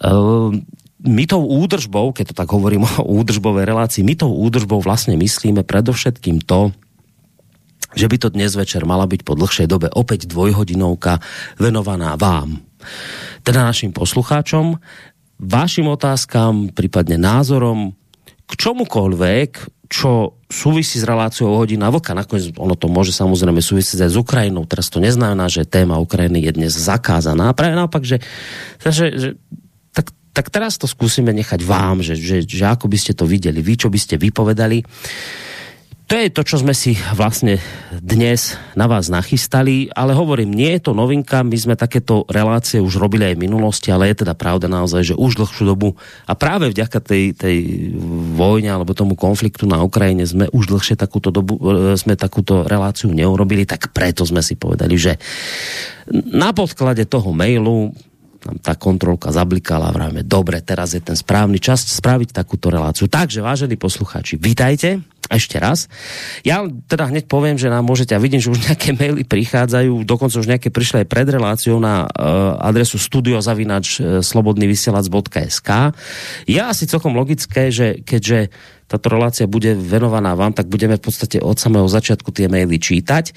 Ehm, 0.00 0.64
my 1.00 1.24
tou 1.24 1.44
údržbou, 1.44 2.12
keď 2.12 2.32
to 2.32 2.34
tak 2.36 2.48
hovorím 2.52 2.88
o 3.00 3.04
údržbovej 3.20 3.68
relácii, 3.68 4.02
my 4.04 4.14
tou 4.16 4.32
údržbou 4.32 4.80
vlastne 4.80 5.14
myslíme 5.20 5.64
predovšetkým 5.64 6.44
to, 6.44 6.72
že 7.94 8.06
by 8.06 8.16
to 8.16 8.28
dnes 8.32 8.54
večer 8.54 8.86
mala 8.86 9.06
byť 9.06 9.20
po 9.26 9.34
dlhšej 9.34 9.66
dobe 9.66 9.88
opäť 9.90 10.30
dvojhodinovka 10.30 11.18
venovaná 11.58 12.14
vám, 12.14 12.62
teda 13.44 13.66
našim 13.66 13.92
poslucháčom, 13.92 14.78
vašim 15.40 15.88
otázkam, 15.88 16.72
prípadne 16.72 17.16
názorom, 17.16 17.96
k 18.44 18.52
čomukoľvek, 18.58 19.50
čo 19.90 20.38
súvisí 20.46 21.02
s 21.02 21.06
reláciou 21.06 21.54
hodina 21.54 21.90
vlka. 21.90 22.14
Nakoniec 22.14 22.54
ono 22.58 22.78
to 22.78 22.86
môže 22.86 23.10
samozrejme 23.10 23.58
súvisieť 23.58 24.06
aj 24.06 24.10
s 24.14 24.18
Ukrajinou. 24.18 24.66
Teraz 24.66 24.86
to 24.86 25.02
neznamená, 25.02 25.50
že 25.50 25.66
téma 25.66 25.98
Ukrajiny 25.98 26.46
je 26.46 26.52
dnes 26.54 26.72
zakázaná. 26.74 27.50
Práve 27.54 27.74
naopak, 27.74 28.06
že, 28.06 28.22
že, 28.82 29.06
že 29.18 29.28
tak 30.30 30.46
teraz 30.48 30.78
to 30.78 30.86
skúsime 30.86 31.34
nechať 31.34 31.60
vám, 31.66 32.06
že, 32.06 32.14
že, 32.14 32.46
že 32.46 32.64
ako 32.64 32.86
by 32.86 32.98
ste 32.98 33.12
to 33.18 33.26
videli, 33.26 33.58
vy 33.60 33.74
čo 33.74 33.90
by 33.90 33.98
ste 33.98 34.14
vypovedali. 34.14 34.82
To 36.10 36.18
je 36.18 36.26
to, 36.26 36.42
čo 36.42 36.58
sme 36.58 36.74
si 36.74 36.98
vlastne 37.14 37.62
dnes 38.02 38.58
na 38.74 38.90
vás 38.90 39.06
nachystali, 39.06 39.94
ale 39.94 40.10
hovorím, 40.10 40.50
nie 40.50 40.74
je 40.74 40.90
to 40.90 40.90
novinka, 40.90 41.46
my 41.46 41.54
sme 41.54 41.78
takéto 41.78 42.26
relácie 42.26 42.82
už 42.82 42.98
robili 42.98 43.30
aj 43.30 43.38
v 43.38 43.46
minulosti, 43.46 43.94
ale 43.94 44.10
je 44.10 44.26
teda 44.26 44.34
pravda 44.34 44.66
naozaj, 44.66 45.14
že 45.14 45.14
už 45.14 45.38
dlhšiu 45.38 45.70
dobu 45.70 45.94
a 46.26 46.34
práve 46.34 46.66
vďaka 46.66 46.98
tej, 46.98 47.38
tej 47.38 47.58
vojne 48.34 48.74
alebo 48.74 48.90
tomu 48.90 49.14
konfliktu 49.14 49.70
na 49.70 49.86
Ukrajine 49.86 50.26
sme 50.26 50.50
už 50.50 50.74
dlhšie 50.74 50.98
takúto 50.98 51.30
dobu, 51.30 51.54
e, 51.62 51.94
sme 51.94 52.18
takúto 52.18 52.66
reláciu 52.66 53.14
neurobili, 53.14 53.62
tak 53.62 53.94
preto 53.94 54.26
sme 54.26 54.42
si 54.42 54.58
povedali, 54.58 54.98
že 54.98 55.14
na 56.10 56.50
podklade 56.50 57.06
toho 57.06 57.30
mailu 57.30 57.94
nám 58.42 58.58
tá 58.58 58.74
kontrolka 58.74 59.30
zablikala 59.30 59.86
a 59.86 59.94
vravíme, 59.94 60.26
dobre, 60.26 60.58
teraz 60.58 60.90
je 60.90 60.98
ten 60.98 61.14
správny 61.14 61.62
čas 61.62 61.86
spraviť 61.86 62.34
takúto 62.34 62.66
reláciu. 62.66 63.06
Takže, 63.06 63.46
vážení 63.46 63.78
poslucháči, 63.78 64.42
vítajte 64.42 65.19
ešte 65.30 65.56
raz. 65.62 65.86
Ja 66.42 66.66
teda 66.66 67.06
hneď 67.06 67.30
poviem, 67.30 67.54
že 67.54 67.70
nám 67.70 67.86
môžete, 67.86 68.12
a 68.12 68.20
vidím, 68.20 68.42
že 68.42 68.50
už 68.50 68.66
nejaké 68.66 68.92
maily 68.98 69.22
prichádzajú, 69.22 70.02
dokonca 70.02 70.42
už 70.42 70.50
nejaké 70.50 70.68
prišli 70.74 71.06
aj 71.06 71.08
pred 71.08 71.28
reláciou 71.30 71.78
na 71.78 72.04
uh, 72.04 72.58
adresu 72.58 72.98
studiozavinač 72.98 73.86
uh, 74.02 74.20
slobodnyvysielac.sk. 74.20 75.70
Je 76.50 76.58
asi 76.58 76.84
celkom 76.90 77.14
logické, 77.14 77.70
že 77.70 78.02
keďže 78.02 78.50
táto 78.90 79.06
relácia 79.06 79.46
bude 79.46 79.70
venovaná 79.78 80.34
vám, 80.34 80.50
tak 80.50 80.66
budeme 80.66 80.98
v 80.98 81.04
podstate 81.06 81.38
od 81.38 81.54
samého 81.54 81.86
začiatku 81.86 82.34
tie 82.34 82.50
maily 82.50 82.74
čítať 82.74 83.30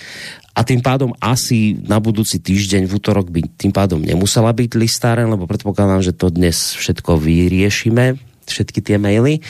a 0.57 0.65
tým 0.65 0.81
pádom 0.81 1.13
asi 1.21 1.77
na 1.85 2.01
budúci 2.01 2.41
týždeň 2.41 2.89
v 2.89 2.95
útorok 2.97 3.29
by 3.29 3.45
tým 3.53 3.69
pádom 3.69 4.01
nemusela 4.01 4.49
byť 4.49 4.73
listáren, 4.77 5.29
lebo 5.29 5.45
predpokladám, 5.45 6.01
že 6.01 6.17
to 6.17 6.33
dnes 6.33 6.73
všetko 6.73 7.21
vyriešime, 7.21 8.32
všetky 8.49 8.79
tie 8.83 8.97
maily. 8.99 9.43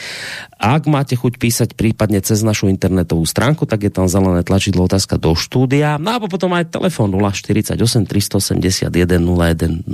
Ak 0.58 0.86
máte 0.86 1.18
chuť 1.18 1.38
písať 1.40 1.68
prípadne 1.74 2.22
cez 2.22 2.40
našu 2.46 2.70
internetovú 2.70 3.24
stránku, 3.26 3.66
tak 3.66 3.86
je 3.86 3.92
tam 3.92 4.06
zelené 4.06 4.46
tlačidlo 4.46 4.86
otázka 4.86 5.18
do 5.18 5.34
štúdia. 5.34 5.98
No 5.98 6.16
a 6.16 6.22
potom 6.22 6.52
aj 6.54 6.70
telefon 6.70 7.14
048 7.14 7.78
381 7.78 8.90
0101. 9.22 9.88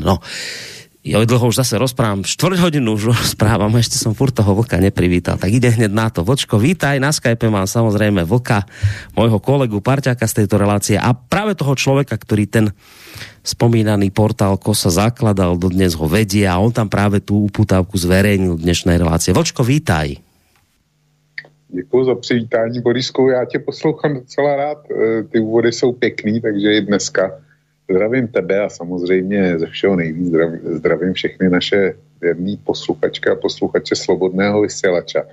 No, 0.00 0.20
ja 1.04 1.20
dlho 1.20 1.52
už 1.52 1.60
zase 1.60 1.76
rozprávam, 1.76 2.24
štvrť 2.24 2.58
hodinu 2.64 2.96
už 2.96 3.12
rozprávam, 3.12 3.68
ešte 3.76 4.00
som 4.00 4.16
furt 4.16 4.32
toho 4.32 4.56
vlka 4.56 4.80
neprivítal, 4.80 5.36
tak 5.36 5.52
ide 5.52 5.68
hneď 5.68 5.92
na 5.92 6.08
to. 6.08 6.24
Vočko, 6.24 6.56
vítaj, 6.56 6.96
na 6.96 7.12
Skype 7.12 7.52
mám 7.52 7.68
samozrejme 7.68 8.24
vlka, 8.24 8.64
môjho 9.12 9.36
kolegu, 9.36 9.84
parťaka 9.84 10.24
z 10.24 10.42
tejto 10.42 10.56
relácie 10.56 10.96
a 10.96 11.12
práve 11.12 11.52
toho 11.60 11.76
človeka, 11.76 12.16
ktorý 12.16 12.48
ten 12.48 12.66
spomínaný 13.44 14.08
portál 14.16 14.56
Kosa 14.56 14.88
zakladal, 14.88 15.60
dodnes 15.60 15.92
ho 15.92 16.08
vedie 16.08 16.48
a 16.48 16.56
on 16.56 16.72
tam 16.72 16.88
práve 16.88 17.20
tú 17.20 17.52
uputávku 17.52 18.00
zverejnil 18.00 18.56
dnešnej 18.56 18.96
relácie. 18.96 19.36
Vočko, 19.36 19.60
vítaj. 19.60 20.16
Děkuji 21.68 22.04
za 22.04 22.14
přivítání, 22.14 22.80
Borisku. 22.80 23.28
Já 23.28 23.44
tě 23.44 23.58
poslouchám 23.58 24.14
docela 24.14 24.56
rád. 24.56 24.78
E, 24.90 25.22
ty 25.22 25.40
úvody 25.40 25.72
jsou 25.72 25.92
pěkný, 25.92 26.40
takže 26.40 26.72
i 26.72 26.80
dneska 26.80 27.43
Zdravím 27.90 28.28
tebe 28.28 28.60
a 28.60 28.68
samozřejmě 28.68 29.58
ze 29.58 29.66
všeho 29.66 29.96
nejvíc 29.96 30.32
zdravím, 30.64 31.12
všechny 31.12 31.48
naše 31.48 31.94
věrný 32.20 32.56
posluchačky 32.56 33.30
a 33.30 33.34
posluchače 33.34 33.96
Slobodného 33.96 34.60
vysílača. 34.60 35.24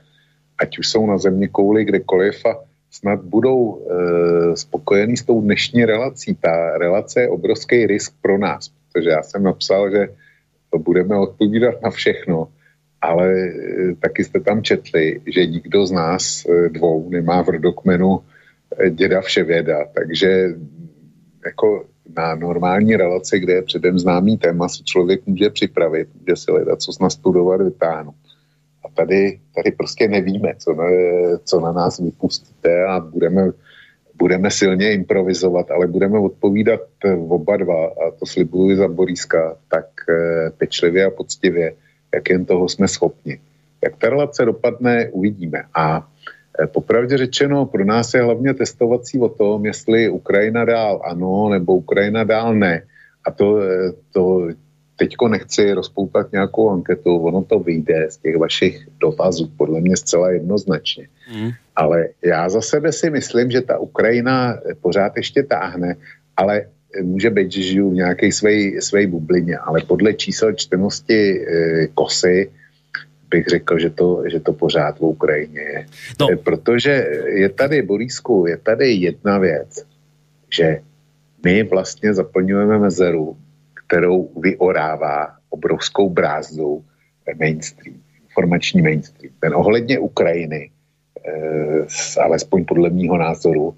Ať 0.57 0.79
už 0.79 0.87
jsou 0.87 1.05
na 1.05 1.17
země 1.17 1.47
kouli 1.47 1.85
kdekoliv 1.85 2.45
a 2.45 2.59
snad 2.91 3.23
budou 3.23 3.79
e, 3.79 4.57
spokojení 4.57 5.17
s 5.17 5.23
tou 5.23 5.41
dnešní 5.41 5.85
relací. 5.85 6.35
Ta 6.35 6.77
relace 6.77 7.21
je 7.21 7.29
obrovský 7.29 7.87
risk 7.87 8.13
pro 8.21 8.37
nás, 8.37 8.69
protože 8.69 9.09
já 9.09 9.23
jsem 9.23 9.43
napsal, 9.43 9.91
že 9.91 10.07
budeme 10.77 11.17
odpovídat 11.17 11.81
na 11.83 11.89
všechno, 11.89 12.47
ale 13.01 13.33
e, 13.33 13.51
taky 13.99 14.23
jste 14.23 14.39
tam 14.39 14.63
četli, 14.63 15.21
že 15.25 15.45
nikdo 15.45 15.85
z 15.85 15.91
nás 15.91 16.45
e, 16.45 16.69
dvou 16.69 17.09
nemá 17.09 17.41
v 17.41 17.49
rodokmenu 17.49 18.19
e, 18.77 18.89
děda 18.89 19.21
vševěda, 19.21 19.85
takže 19.93 20.47
jako 21.45 21.85
na 22.17 22.35
normální 22.35 22.95
relaci, 22.95 23.39
kde 23.39 23.53
je 23.53 23.61
předem 23.61 23.99
známý 23.99 24.37
téma, 24.37 24.69
si 24.69 24.83
člověk 24.83 25.21
může 25.25 25.49
připravit, 25.49 26.07
může 26.19 26.35
si 26.35 26.51
hledat, 26.51 26.81
co 26.81 26.91
nastudovat, 27.01 27.61
vytáhnout. 27.61 28.15
A 28.85 28.89
tady, 28.89 29.39
tady 29.55 29.71
prostě 29.71 30.07
nevíme, 30.07 30.53
co 30.57 30.73
na, 30.73 30.83
co 31.43 31.59
na 31.59 31.71
nás 31.71 31.99
vypustíte 31.99 32.85
a 32.85 32.99
budeme, 32.99 33.51
budeme 34.15 34.51
silně 34.51 34.93
improvizovat, 34.93 35.71
ale 35.71 35.87
budeme 35.87 36.19
odpovídat 36.19 36.81
oba 37.27 37.57
dva 37.57 37.85
a 37.85 38.11
to 38.19 38.25
slibuji 38.25 38.77
za 38.77 38.87
Boríska 38.87 39.57
tak 39.67 39.85
eh, 40.09 40.51
pečlivě 40.57 41.05
a 41.05 41.09
poctivě, 41.09 41.73
jak 42.13 42.29
jen 42.29 42.45
toho 42.45 42.69
jsme 42.69 42.87
schopni. 42.87 43.39
Jak 43.83 43.97
ta 43.97 44.09
relace 44.09 44.45
dopadne, 44.45 45.09
uvidíme. 45.09 45.63
A 45.73 46.10
Eh, 46.10 46.10
popravdě 46.67 47.17
řečeno, 47.17 47.65
pro 47.65 47.85
nás 47.85 48.13
je 48.13 48.21
hlavně 48.21 48.53
testovací 48.53 49.19
o 49.19 49.29
tom, 49.29 49.65
jestli 49.65 50.09
Ukrajina 50.09 50.65
dál 50.65 51.01
ano, 51.05 51.49
nebo 51.49 51.75
Ukrajina 51.75 52.23
dál 52.23 52.55
ne. 52.55 52.83
A 53.25 53.31
to, 53.31 53.61
eh, 53.61 53.91
to 54.13 54.47
teďko 54.95 55.27
nechci 55.27 55.73
rozpoutat 55.73 56.31
nějakou 56.31 56.69
anketu, 56.69 57.17
ono 57.17 57.43
to 57.43 57.59
vyjde 57.59 58.05
z 58.09 58.17
těch 58.17 58.37
vašich 58.37 58.87
dotazů, 58.99 59.51
podle 59.57 59.81
mě 59.81 59.97
zcela 59.97 60.31
jednoznačně. 60.31 61.07
Mm. 61.33 61.49
Ale 61.75 62.07
já 62.21 62.49
za 62.49 62.61
sebe 62.61 62.91
si 62.91 63.09
myslím, 63.09 63.51
že 63.51 63.61
ta 63.61 63.79
Ukrajina 63.79 64.57
pořád 64.81 65.17
ještě 65.17 65.43
táhne, 65.43 65.95
ale 66.37 66.65
může 67.01 67.29
být, 67.29 67.51
že 67.51 67.61
žiju 67.61 67.89
v 67.89 67.93
nějaké 67.93 68.29
své 68.79 69.07
bublině, 69.07 69.57
ale 69.57 69.81
podle 69.87 70.13
čísel 70.13 70.53
čtenosti 70.53 71.17
e, 71.17 71.87
kosy 71.87 72.51
bych 73.31 73.47
řekl, 73.47 73.79
že 73.79 73.89
to, 73.89 74.23
že 74.31 74.39
to 74.39 74.53
pořád 74.53 74.99
v 74.99 75.15
Ukrajině 75.15 75.61
je. 75.61 75.85
No. 76.19 76.27
Eh, 76.31 76.35
protože 76.35 77.07
je 77.25 77.49
tady, 77.49 77.81
Borísku, 77.81 78.45
je 78.47 78.57
tady 78.57 78.91
jedna 78.91 79.37
věc, 79.37 79.85
že 80.51 80.81
my 81.43 81.63
vlastně 81.63 82.13
zaplňujeme 82.13 82.79
mezeru, 82.79 83.37
kterou 83.73 84.29
vyorává 84.37 85.35
obrovskou 85.49 86.09
brázdu 86.09 86.83
mainstream, 87.39 87.95
informační 88.23 88.81
mainstream. 88.81 89.33
Ten 89.39 89.55
ohledně 89.55 89.99
Ukrajiny, 89.99 90.71
e, 91.25 92.21
alespoň 92.21 92.65
podle 92.65 92.89
mýho 92.89 93.17
názoru, 93.17 93.75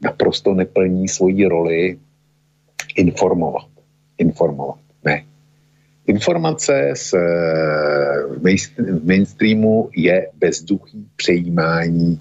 naprosto 0.00 0.54
neplní 0.54 1.08
svoji 1.08 1.48
roli 1.48 1.98
informovat. 2.96 3.66
Informovat. 4.18 4.78
Ne. 5.04 5.24
Informace 6.08 6.92
z, 6.96 7.14
v 8.32 9.06
mainstreamu 9.06 9.90
je 9.96 10.28
bezduchý 10.40 11.06
přejímání 11.16 12.20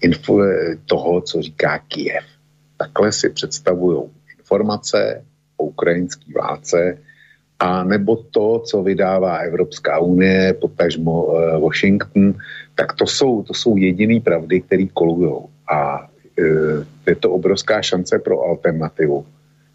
info, 0.00 0.42
toho, 0.86 1.20
co 1.20 1.42
říká 1.42 1.78
Kiev. 1.78 2.24
Takhle 2.76 3.12
si 3.12 3.30
představují 3.30 4.10
informace 4.38 5.24
o 5.56 5.64
ukrajinské 5.64 6.32
válce, 6.32 6.98
a 7.58 7.84
nebo 7.84 8.16
to, 8.16 8.58
co 8.58 8.82
vydává 8.82 9.36
Evropská 9.36 9.98
unie, 9.98 10.54
potažmo 10.54 11.24
uh, 11.24 11.62
Washington, 11.62 12.34
tak 12.74 12.92
to 12.92 13.06
jsou, 13.06 13.42
to 13.42 13.54
jsou 13.54 13.76
jediné 13.76 14.20
pravdy, 14.20 14.60
které 14.60 14.86
kolují. 14.94 15.34
A 15.70 16.00
uh, 16.00 16.84
je 17.06 17.16
to 17.16 17.30
obrovská 17.30 17.82
šance 17.82 18.18
pro 18.18 18.40
alternativu, 18.40 19.26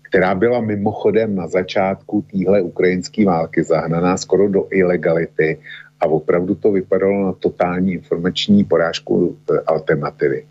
která 0.09 0.35
byla 0.35 0.61
mimochodem 0.61 1.35
na 1.35 1.47
začátku 1.47 2.25
téhle 2.31 2.61
ukrajinské 2.61 3.25
války 3.25 3.63
zahnaná 3.63 4.17
skoro 4.17 4.49
do 4.49 4.67
ilegality 4.71 5.59
a 5.99 6.05
opravdu 6.05 6.55
to 6.55 6.71
vypadalo 6.71 7.25
na 7.25 7.33
totální 7.33 7.93
informační 7.93 8.63
porážku 8.63 9.37
e, 9.51 9.59
alternativy. 9.59 10.45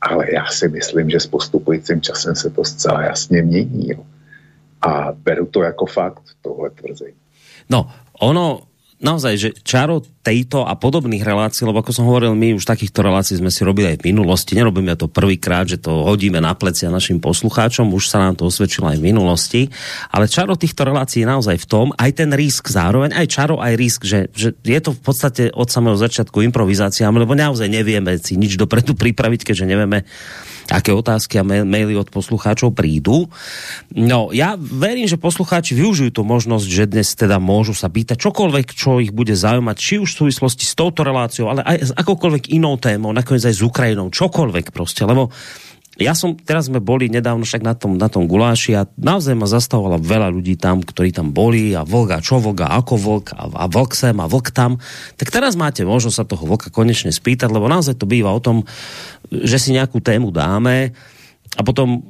Ale 0.00 0.34
já 0.34 0.46
si 0.46 0.68
myslím, 0.68 1.10
že 1.10 1.20
s 1.20 1.26
postupujícím 1.26 2.00
časem 2.00 2.36
se 2.36 2.50
to 2.50 2.64
zcela 2.64 3.02
jasně 3.02 3.42
mění. 3.42 3.88
Jo. 3.88 4.04
A 4.82 5.12
beru 5.12 5.46
to 5.46 5.62
jako 5.62 5.86
fakt, 5.86 6.22
tohle 6.42 6.70
tvrzení. 6.70 7.16
No, 7.70 7.90
ono 8.20 8.60
naozaj, 8.96 9.34
že 9.36 9.48
čaro 9.60 10.00
tejto 10.24 10.64
a 10.64 10.74
podobných 10.74 11.22
relácií, 11.22 11.68
lebo 11.68 11.84
ako 11.84 11.92
som 11.92 12.08
hovoril, 12.08 12.32
my 12.34 12.56
už 12.56 12.64
takýchto 12.66 13.04
relácií 13.04 13.38
sme 13.38 13.52
si 13.52 13.62
robili 13.62 13.94
aj 13.94 14.02
v 14.02 14.10
minulosti, 14.10 14.56
nerobíme 14.56 14.96
to 14.96 15.06
prvýkrát, 15.06 15.68
že 15.68 15.78
to 15.78 16.02
hodíme 16.02 16.40
na 16.40 16.56
plecia 16.56 16.90
našim 16.90 17.20
poslucháčom, 17.20 17.92
už 17.92 18.08
sa 18.08 18.18
nám 18.24 18.40
to 18.40 18.48
osvedčilo 18.48 18.90
aj 18.90 18.98
v 18.98 19.06
minulosti, 19.12 19.60
ale 20.10 20.26
čaro 20.26 20.56
týchto 20.56 20.88
relácií 20.88 21.22
je 21.22 21.30
naozaj 21.30 21.56
v 21.62 21.66
tom, 21.68 21.86
aj 21.94 22.10
ten 22.16 22.30
risk 22.32 22.72
zároveň, 22.72 23.14
aj 23.14 23.26
čaro, 23.28 23.60
aj 23.60 23.72
risk, 23.78 24.02
že, 24.02 24.32
že 24.34 24.56
je 24.64 24.80
to 24.82 24.96
v 24.96 25.00
podstate 25.04 25.42
od 25.52 25.68
samého 25.68 25.94
začiatku 25.94 26.42
improvizácia, 26.42 27.06
lebo 27.12 27.36
naozaj 27.36 27.68
nevieme 27.68 28.16
si 28.18 28.34
nič 28.34 28.58
dopredu 28.58 28.96
pripraviť, 28.96 29.40
keďže 29.46 29.68
nevieme, 29.68 30.02
aké 30.70 30.90
otázky 30.90 31.38
a 31.38 31.46
maily 31.46 31.94
od 31.94 32.10
poslucháčov 32.10 32.74
prídu. 32.74 33.30
No, 33.94 34.34
ja 34.34 34.58
verím, 34.58 35.06
že 35.06 35.20
poslucháči 35.20 35.78
využijú 35.78 36.10
tú 36.10 36.22
možnosť, 36.26 36.66
že 36.66 36.84
dnes 36.90 37.08
teda 37.14 37.38
môžu 37.38 37.72
sa 37.76 37.86
pýtať 37.86 38.18
čokoľvek, 38.18 38.66
čo 38.74 38.98
ich 38.98 39.14
bude 39.14 39.34
zaujímať, 39.34 39.76
či 39.78 39.94
už 40.02 40.10
v 40.10 40.18
súvislosti 40.26 40.66
s 40.66 40.74
touto 40.74 41.06
reláciou, 41.06 41.50
ale 41.54 41.62
aj 41.62 41.76
s 41.78 41.92
akokoľvek 41.94 42.50
inou 42.50 42.74
témou, 42.82 43.14
nakoniec 43.14 43.46
aj 43.46 43.54
s 43.54 43.62
Ukrajinou, 43.62 44.10
čokoľvek 44.10 44.74
proste, 44.74 45.06
lebo 45.06 45.30
ja 45.96 46.12
som, 46.12 46.36
teraz 46.36 46.68
sme 46.68 46.76
boli 46.76 47.08
nedávno 47.08 47.48
však 47.48 47.64
na 47.64 47.72
tom, 47.72 47.96
na 47.96 48.12
tom 48.12 48.28
guláši 48.28 48.76
a 48.76 48.84
naozaj 49.00 49.32
ma 49.32 49.48
zastavovalo 49.48 49.96
veľa 49.96 50.28
ľudí 50.28 50.60
tam, 50.60 50.84
ktorí 50.84 51.08
tam 51.08 51.32
boli 51.32 51.72
a 51.72 51.88
vlk 51.88 52.08
a 52.12 52.20
čo 52.20 52.36
vlk 52.36 52.68
a 52.68 52.68
ako 52.84 52.94
vlk 53.00 53.26
a, 53.32 53.42
a 53.48 53.64
vlk 53.64 53.92
sem 53.96 54.16
a 54.20 54.28
vlk 54.28 54.52
tam. 54.52 54.76
Tak 55.16 55.32
teraz 55.32 55.56
máte 55.56 55.88
možnosť 55.88 56.16
sa 56.20 56.28
toho 56.28 56.44
vlka 56.44 56.68
konečne 56.68 57.08
spýtať, 57.08 57.48
lebo 57.48 57.64
naozaj 57.64 57.96
to 57.96 58.04
býva 58.04 58.28
o 58.28 58.44
tom, 58.44 58.68
že 59.32 59.56
si 59.56 59.72
nejakú 59.72 60.04
tému 60.04 60.28
dáme 60.28 60.92
a 61.56 61.64
potom 61.64 62.04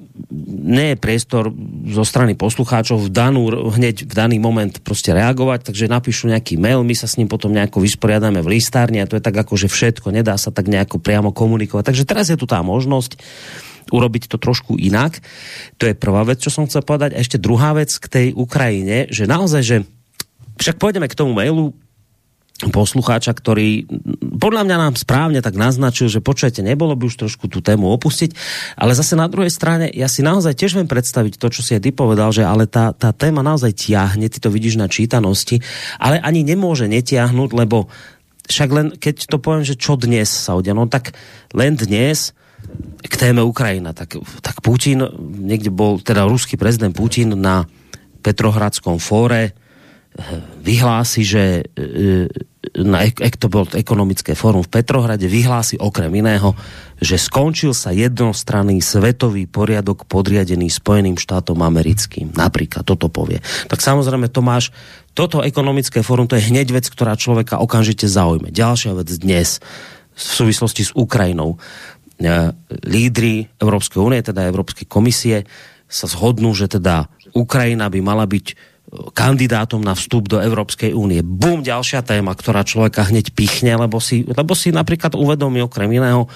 nie 0.50 0.96
je 0.96 0.98
priestor 0.98 1.54
zo 1.86 2.02
strany 2.02 2.34
poslucháčov 2.34 3.06
v 3.06 3.12
danú, 3.14 3.70
hneď 3.70 4.10
v 4.10 4.14
daný 4.18 4.36
moment 4.42 4.72
proste 4.82 5.14
reagovať, 5.14 5.70
takže 5.70 5.86
napíšu 5.86 6.26
nejaký 6.26 6.58
mail, 6.58 6.82
my 6.82 6.96
sa 6.98 7.06
s 7.06 7.22
ním 7.22 7.30
potom 7.30 7.54
nejako 7.54 7.78
vysporiadame 7.78 8.42
v 8.42 8.58
listárni 8.58 8.98
a 8.98 9.06
to 9.06 9.14
je 9.14 9.22
tak 9.22 9.36
ako, 9.38 9.54
že 9.54 9.70
všetko, 9.70 10.10
nedá 10.10 10.34
sa 10.34 10.50
tak 10.50 10.66
nejako 10.66 10.98
priamo 10.98 11.30
komunikovať. 11.30 11.86
Takže 11.86 12.08
teraz 12.08 12.26
je 12.32 12.40
tu 12.40 12.50
tá 12.50 12.58
možnosť 12.66 13.14
urobiť 13.90 14.30
to 14.30 14.36
trošku 14.36 14.78
inak. 14.78 15.20
To 15.78 15.86
je 15.86 15.94
prvá 15.94 16.26
vec, 16.26 16.42
čo 16.42 16.50
som 16.50 16.66
chcel 16.66 16.82
povedať. 16.82 17.14
A 17.14 17.22
ešte 17.22 17.38
druhá 17.38 17.74
vec 17.76 17.90
k 17.94 18.06
tej 18.06 18.26
Ukrajine, 18.34 19.06
že 19.10 19.30
naozaj, 19.30 19.62
že 19.62 19.76
však 20.56 20.80
pôjdeme 20.80 21.06
k 21.06 21.18
tomu 21.18 21.36
mailu, 21.36 21.76
poslucháča, 22.56 23.36
ktorý 23.36 23.84
podľa 24.40 24.64
mňa 24.64 24.76
nám 24.80 24.94
správne 24.96 25.44
tak 25.44 25.60
naznačil, 25.60 26.08
že 26.08 26.24
počujete, 26.24 26.64
nebolo 26.64 26.96
by 26.96 27.04
už 27.04 27.20
trošku 27.20 27.52
tú 27.52 27.60
tému 27.60 27.92
opustiť, 27.92 28.32
ale 28.80 28.96
zase 28.96 29.12
na 29.12 29.28
druhej 29.28 29.52
strane 29.52 29.92
ja 29.92 30.08
si 30.08 30.24
naozaj 30.24 30.56
tiež 30.56 30.80
viem 30.80 30.88
predstaviť 30.88 31.36
to, 31.36 31.52
čo 31.52 31.60
si 31.60 31.76
ty 31.76 31.92
povedal, 31.92 32.32
že 32.32 32.48
ale 32.48 32.64
tá, 32.64 32.96
tá 32.96 33.12
téma 33.12 33.44
naozaj 33.44 33.76
tiahne, 33.76 34.32
ty 34.32 34.40
to 34.40 34.48
vidíš 34.48 34.80
na 34.80 34.88
čítanosti, 34.88 35.60
ale 36.00 36.16
ani 36.16 36.40
nemôže 36.48 36.88
netiahnuť, 36.88 37.50
lebo 37.52 37.92
však 38.48 38.68
len 38.72 38.86
keď 38.96 39.28
to 39.28 39.36
poviem, 39.36 39.66
že 39.66 39.76
čo 39.76 40.00
dnes 40.00 40.32
sa 40.32 40.56
udia, 40.56 40.72
no 40.72 40.88
tak 40.88 41.12
len 41.52 41.76
dnes 41.76 42.32
k 43.02 43.14
téme 43.16 43.42
Ukrajina, 43.42 43.96
tak, 43.96 44.20
tak 44.42 44.60
Putin, 44.60 45.06
niekde 45.20 45.72
bol 45.72 46.00
teda 46.02 46.28
ruský 46.28 46.58
prezident 46.58 46.92
Putin 46.92 47.36
na 47.38 47.64
Petrohradskom 48.20 48.98
fóre, 48.98 49.54
vyhlási, 50.64 51.22
že 51.22 51.44
e, 51.76 52.26
na, 52.82 53.04
to 53.12 53.46
bol 53.52 53.68
ekonomické 53.76 54.32
fórum 54.32 54.64
v 54.64 54.72
Petrohrade, 54.80 55.28
vyhlási 55.28 55.76
okrem 55.76 56.10
iného, 56.16 56.56
že 56.98 57.20
skončil 57.20 57.76
sa 57.76 57.92
jednostranný 57.92 58.80
svetový 58.80 59.44
poriadok 59.44 60.08
podriadený 60.08 60.72
Spojeným 60.72 61.20
štátom 61.20 61.60
americkým. 61.60 62.32
Napríklad 62.32 62.88
toto 62.88 63.12
povie. 63.12 63.44
Tak 63.68 63.84
samozrejme, 63.84 64.32
Tomáš, 64.32 64.72
toto 65.12 65.44
ekonomické 65.44 66.00
fórum, 66.00 66.28
to 66.28 66.36
je 66.40 66.48
hneď 66.48 66.72
vec, 66.72 66.88
ktorá 66.88 67.16
človeka 67.16 67.60
okamžite 67.60 68.08
zaujme. 68.08 68.52
Ďalšia 68.52 68.96
vec 68.96 69.08
dnes 69.20 69.60
v 70.16 70.20
súvislosti 70.20 70.82
s 70.88 70.92
Ukrajinou. 70.96 71.60
E, 72.16 72.24
lídry 72.88 73.44
Európskej 73.60 74.00
únie, 74.00 74.24
teda 74.24 74.48
Európskej 74.48 74.88
komisie, 74.88 75.44
sa 75.86 76.08
zhodnú, 76.08 76.56
že 76.56 76.66
teda 76.66 77.12
Ukrajina 77.36 77.92
by 77.92 78.00
mala 78.00 78.24
byť 78.24 78.76
kandidátom 79.12 79.82
na 79.82 79.98
vstup 79.98 80.30
do 80.30 80.38
Európskej 80.38 80.94
únie. 80.94 81.20
Bum, 81.20 81.60
ďalšia 81.60 82.06
téma, 82.06 82.32
ktorá 82.32 82.62
človeka 82.62 83.10
hneď 83.10 83.34
pichne, 83.34 83.74
lebo 83.74 83.98
si, 83.98 84.22
lebo 84.22 84.54
si 84.54 84.70
napríklad 84.70 85.18
uvedomí 85.18 85.58
okrem 85.60 85.90
iného, 85.90 86.30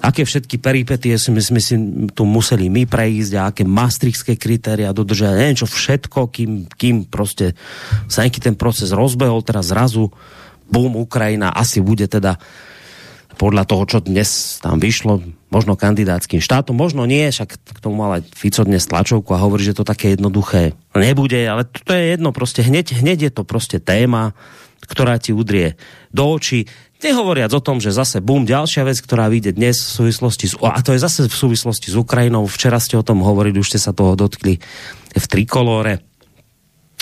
aké 0.00 0.22
všetky 0.22 0.62
peripetie 0.62 1.18
sme, 1.18 1.42
sme 1.42 1.58
si 1.58 1.74
tu 2.14 2.22
museli 2.22 2.70
my 2.70 2.86
prejsť 2.86 3.32
a 3.36 3.50
aké 3.50 3.62
maastrichtské 3.66 4.38
kritéria 4.38 4.94
dodržať, 4.94 5.34
neviem 5.34 5.58
čo 5.58 5.66
všetko, 5.66 6.30
kým, 6.30 6.70
kým 6.70 7.10
proste 7.10 7.58
sa 8.06 8.22
nejaký 8.22 8.38
ten 8.38 8.54
proces 8.54 8.94
rozbehol, 8.94 9.42
teraz 9.42 9.74
zrazu 9.74 10.08
bum, 10.70 10.94
Ukrajina 10.96 11.52
asi 11.52 11.82
bude 11.82 12.06
teda 12.06 12.38
podľa 13.36 13.68
toho, 13.68 13.84
čo 13.84 13.98
dnes 14.00 14.58
tam 14.64 14.80
vyšlo, 14.80 15.20
možno 15.52 15.76
kandidátským 15.76 16.40
štátom, 16.40 16.72
možno 16.72 17.04
nie, 17.04 17.28
však 17.28 17.60
k 17.60 17.78
tomu 17.84 18.00
mal 18.00 18.20
aj 18.20 18.32
Fico 18.32 18.64
dnes 18.64 18.88
tlačovku 18.88 19.30
a 19.36 19.42
hovorí, 19.44 19.62
že 19.62 19.76
to 19.76 19.84
také 19.84 20.16
jednoduché 20.16 20.72
nebude, 20.96 21.38
ale 21.44 21.68
to 21.68 21.92
je 21.92 22.16
jedno, 22.16 22.32
proste 22.32 22.64
hneď, 22.64 22.96
hneď 22.96 23.28
je 23.28 23.32
to 23.32 23.42
proste 23.44 23.78
téma, 23.84 24.32
ktorá 24.88 25.20
ti 25.20 25.36
udrie 25.36 25.76
do 26.10 26.32
očí. 26.32 26.64
Nehovoriac 27.04 27.52
o 27.52 27.60
tom, 27.60 27.76
že 27.76 27.92
zase 27.92 28.24
bum, 28.24 28.48
ďalšia 28.48 28.88
vec, 28.88 28.96
ktorá 29.04 29.28
vyjde 29.28 29.52
dnes 29.52 29.76
v 29.76 29.90
súvislosti 30.00 30.46
s, 30.48 30.54
a 30.56 30.80
to 30.80 30.96
je 30.96 31.04
zase 31.04 31.28
v 31.28 31.36
súvislosti 31.36 31.92
s 31.92 31.96
Ukrajinou, 31.96 32.48
včera 32.48 32.80
ste 32.80 32.96
o 32.96 33.04
tom 33.04 33.20
hovorili, 33.20 33.60
už 33.60 33.76
ste 33.76 33.80
sa 33.80 33.92
toho 33.92 34.16
dotkli 34.16 34.56
v 35.12 35.26
trikolóre, 35.28 36.00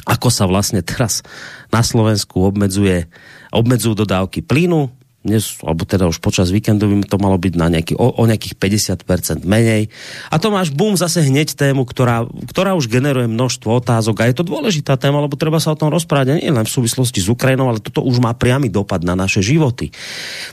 ako 0.05 0.29
sa 0.35 0.51
vlastne 0.51 0.83
teraz 0.83 1.23
na 1.71 1.81
Slovensku 1.81 2.43
obmedzuje, 2.43 3.07
obmedzujú 3.55 4.03
dodávky 4.03 4.43
plynu, 4.43 4.91
dnes, 5.25 5.57
alebo 5.65 5.89
teda 5.89 6.05
už 6.05 6.21
počas 6.21 6.53
víkendu 6.53 6.85
by 6.87 7.09
to 7.09 7.17
malo 7.17 7.41
byť 7.41 7.55
na 7.57 7.73
nejaký, 7.73 7.97
o, 7.97 8.13
o 8.21 8.23
nejakých 8.29 8.61
50% 8.61 9.49
menej. 9.49 9.89
A 10.29 10.37
to 10.37 10.53
máš 10.53 10.71
bum 10.71 10.95
zase 10.95 11.25
hneď 11.25 11.57
tému, 11.57 11.89
ktorá, 11.89 12.29
ktorá 12.53 12.77
už 12.77 12.93
generuje 12.93 13.25
množstvo 13.25 13.81
otázok 13.81 14.21
a 14.21 14.29
je 14.29 14.37
to 14.37 14.45
dôležitá 14.45 15.01
téma, 15.01 15.25
lebo 15.25 15.41
treba 15.41 15.57
sa 15.57 15.73
o 15.73 15.81
tom 15.81 15.89
rozprávať 15.89 16.39
nie 16.39 16.53
len 16.53 16.69
v 16.69 16.75
súvislosti 16.77 17.25
s 17.25 17.33
Ukrajinou, 17.33 17.73
ale 17.73 17.81
toto 17.81 18.05
už 18.05 18.21
má 18.21 18.37
priamy 18.37 18.69
dopad 18.69 19.01
na 19.01 19.17
naše 19.17 19.41
životy. 19.41 19.91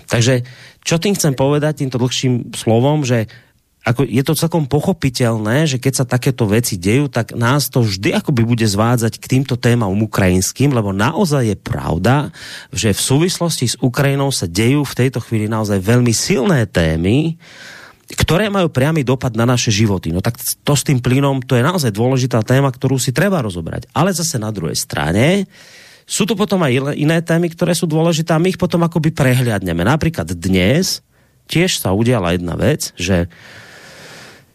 Takže 0.08 0.48
čo 0.82 0.98
tým 0.98 1.14
chcem 1.14 1.38
povedať 1.38 1.86
týmto 1.86 2.02
dlhším 2.02 2.58
slovom, 2.58 3.06
že 3.06 3.30
ako 3.82 4.06
je 4.06 4.22
to 4.22 4.38
celkom 4.38 4.70
pochopiteľné, 4.70 5.66
že 5.66 5.82
keď 5.82 5.94
sa 5.94 6.06
takéto 6.06 6.46
veci 6.46 6.78
dejú, 6.78 7.10
tak 7.10 7.34
nás 7.34 7.66
to 7.66 7.82
vždy 7.82 8.14
akoby 8.14 8.46
bude 8.46 8.68
zvádzať 8.70 9.18
k 9.18 9.26
týmto 9.26 9.58
témam 9.58 9.90
ukrajinským, 9.98 10.70
lebo 10.70 10.94
naozaj 10.94 11.50
je 11.50 11.58
pravda, 11.58 12.30
že 12.70 12.94
v 12.94 13.02
súvislosti 13.02 13.74
s 13.74 13.76
Ukrajinou 13.82 14.30
sa 14.30 14.46
dejú 14.46 14.86
v 14.86 14.98
tejto 15.02 15.18
chvíli 15.18 15.50
naozaj 15.50 15.82
veľmi 15.82 16.14
silné 16.14 16.70
témy, 16.70 17.42
ktoré 18.14 18.54
majú 18.54 18.70
priamy 18.70 19.02
dopad 19.02 19.34
na 19.34 19.50
naše 19.50 19.74
životy. 19.74 20.14
No 20.14 20.22
tak 20.22 20.38
to 20.38 20.74
s 20.78 20.86
tým 20.86 21.02
plynom, 21.02 21.42
to 21.42 21.58
je 21.58 21.66
naozaj 21.66 21.90
dôležitá 21.90 22.46
téma, 22.46 22.70
ktorú 22.70 23.02
si 23.02 23.10
treba 23.10 23.42
rozobrať. 23.42 23.90
Ale 23.98 24.14
zase 24.14 24.38
na 24.38 24.54
druhej 24.54 24.78
strane, 24.78 25.50
sú 26.06 26.28
tu 26.28 26.36
potom 26.36 26.62
aj 26.62 26.94
iné 27.00 27.24
témy, 27.24 27.50
ktoré 27.50 27.72
sú 27.74 27.88
dôležité 27.88 28.36
a 28.36 28.42
my 28.42 28.52
ich 28.52 28.62
potom 28.62 28.84
akoby 28.84 29.10
prehliadneme. 29.16 29.82
Napríklad 29.88 30.28
dnes 30.36 31.00
tiež 31.48 31.80
sa 31.80 31.96
udiala 31.96 32.36
jedna 32.36 32.60
vec, 32.60 32.92
že 33.00 33.32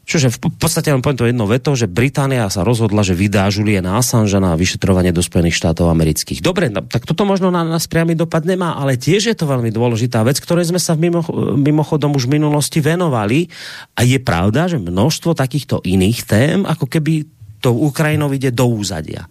Čože 0.06 0.30
v 0.38 0.54
podstate 0.54 0.94
len 0.94 1.02
poviem 1.02 1.18
to 1.18 1.26
jedno 1.26 1.50
veto, 1.50 1.74
že 1.74 1.90
Británia 1.90 2.46
sa 2.46 2.62
rozhodla, 2.62 3.02
že 3.02 3.18
vydá 3.18 3.50
Juliana 3.50 3.98
Assange 3.98 4.38
na 4.38 4.54
vyšetrovanie 4.54 5.10
do 5.10 5.18
Spojených 5.18 5.58
štátov 5.58 5.90
amerických. 5.90 6.46
Dobre, 6.46 6.70
no, 6.70 6.86
tak 6.86 7.10
toto 7.10 7.26
možno 7.26 7.50
na 7.50 7.66
nás 7.66 7.90
priamy 7.90 8.14
dopad 8.14 8.46
nemá, 8.46 8.78
ale 8.78 8.94
tiež 8.94 9.34
je 9.34 9.36
to 9.36 9.50
veľmi 9.50 9.74
dôležitá 9.74 10.22
vec, 10.22 10.38
ktorej 10.38 10.70
sme 10.70 10.78
sa 10.78 10.94
v 10.94 11.10
mimo, 11.10 11.26
mimochodom 11.58 12.14
už 12.14 12.30
v 12.30 12.38
minulosti 12.38 12.78
venovali. 12.78 13.50
A 13.98 14.06
je 14.06 14.22
pravda, 14.22 14.70
že 14.70 14.78
množstvo 14.78 15.34
takýchto 15.34 15.82
iných 15.82 16.18
tém, 16.22 16.62
ako 16.62 16.86
keby 16.86 17.26
to 17.58 17.74
Ukrajinou 17.74 18.30
ide 18.30 18.54
do 18.54 18.70
úzadia. 18.70 19.26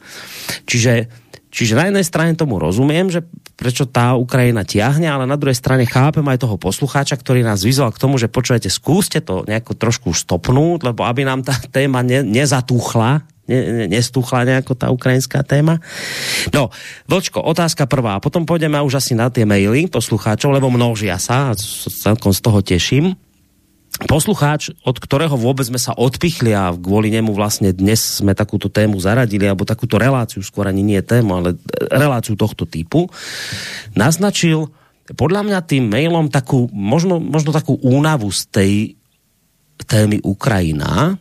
Čiže 0.68 1.08
Čiže 1.56 1.80
na 1.80 1.88
jednej 1.88 2.04
strane 2.04 2.36
tomu 2.36 2.60
rozumiem, 2.60 3.08
že 3.08 3.24
prečo 3.56 3.88
tá 3.88 4.20
Ukrajina 4.20 4.68
tiahne, 4.68 5.08
ale 5.08 5.24
na 5.24 5.40
druhej 5.40 5.56
strane 5.56 5.88
chápem 5.88 6.28
aj 6.28 6.44
toho 6.44 6.60
poslucháča, 6.60 7.16
ktorý 7.16 7.48
nás 7.48 7.64
vyzval 7.64 7.96
k 7.96 8.02
tomu, 8.04 8.20
že 8.20 8.28
počujete, 8.28 8.68
skúste 8.68 9.24
to 9.24 9.48
nejako 9.48 9.80
trošku 9.80 10.12
stopnúť, 10.12 10.92
lebo 10.92 11.08
aby 11.08 11.24
nám 11.24 11.48
tá 11.48 11.56
téma 11.56 12.04
ne, 12.04 12.28
nezatúchla, 12.28 13.24
ne, 13.48 13.60
ne, 13.72 13.86
nestúchla 13.88 14.44
nejako 14.44 14.76
tá 14.76 14.92
ukrajinská 14.92 15.48
téma. 15.48 15.80
No, 16.52 16.76
Vlčko, 17.08 17.40
otázka 17.40 17.88
prvá, 17.88 18.20
potom 18.20 18.44
pôjdeme 18.44 18.76
už 18.84 19.00
asi 19.00 19.16
na 19.16 19.32
tie 19.32 19.48
maily 19.48 19.88
poslucháčov, 19.88 20.52
lebo 20.52 20.68
množia 20.68 21.16
sa, 21.16 21.56
celkom 21.88 22.36
z 22.36 22.40
toho 22.44 22.60
teším 22.60 23.16
poslucháč, 24.04 24.76
od 24.84 25.00
ktorého 25.00 25.40
vôbec 25.40 25.64
sme 25.64 25.80
sa 25.80 25.96
odpichli 25.96 26.52
a 26.52 26.76
kvôli 26.76 27.08
nemu 27.16 27.32
vlastne 27.32 27.72
dnes 27.72 28.20
sme 28.20 28.36
takúto 28.36 28.68
tému 28.68 29.00
zaradili, 29.00 29.48
alebo 29.48 29.64
takúto 29.64 29.96
reláciu, 29.96 30.44
skôr 30.44 30.68
ani 30.68 30.84
nie 30.84 31.00
tému, 31.00 31.32
ale 31.40 31.50
reláciu 31.88 32.36
tohto 32.36 32.68
typu, 32.68 33.08
naznačil 33.96 34.68
podľa 35.16 35.48
mňa 35.48 35.60
tým 35.64 35.88
mailom 35.88 36.28
takú, 36.28 36.68
možno, 36.76 37.24
možno 37.24 37.56
takú 37.56 37.80
únavu 37.80 38.28
z 38.34 38.42
tej 38.52 38.72
témy 39.86 40.20
Ukrajina. 40.26 41.16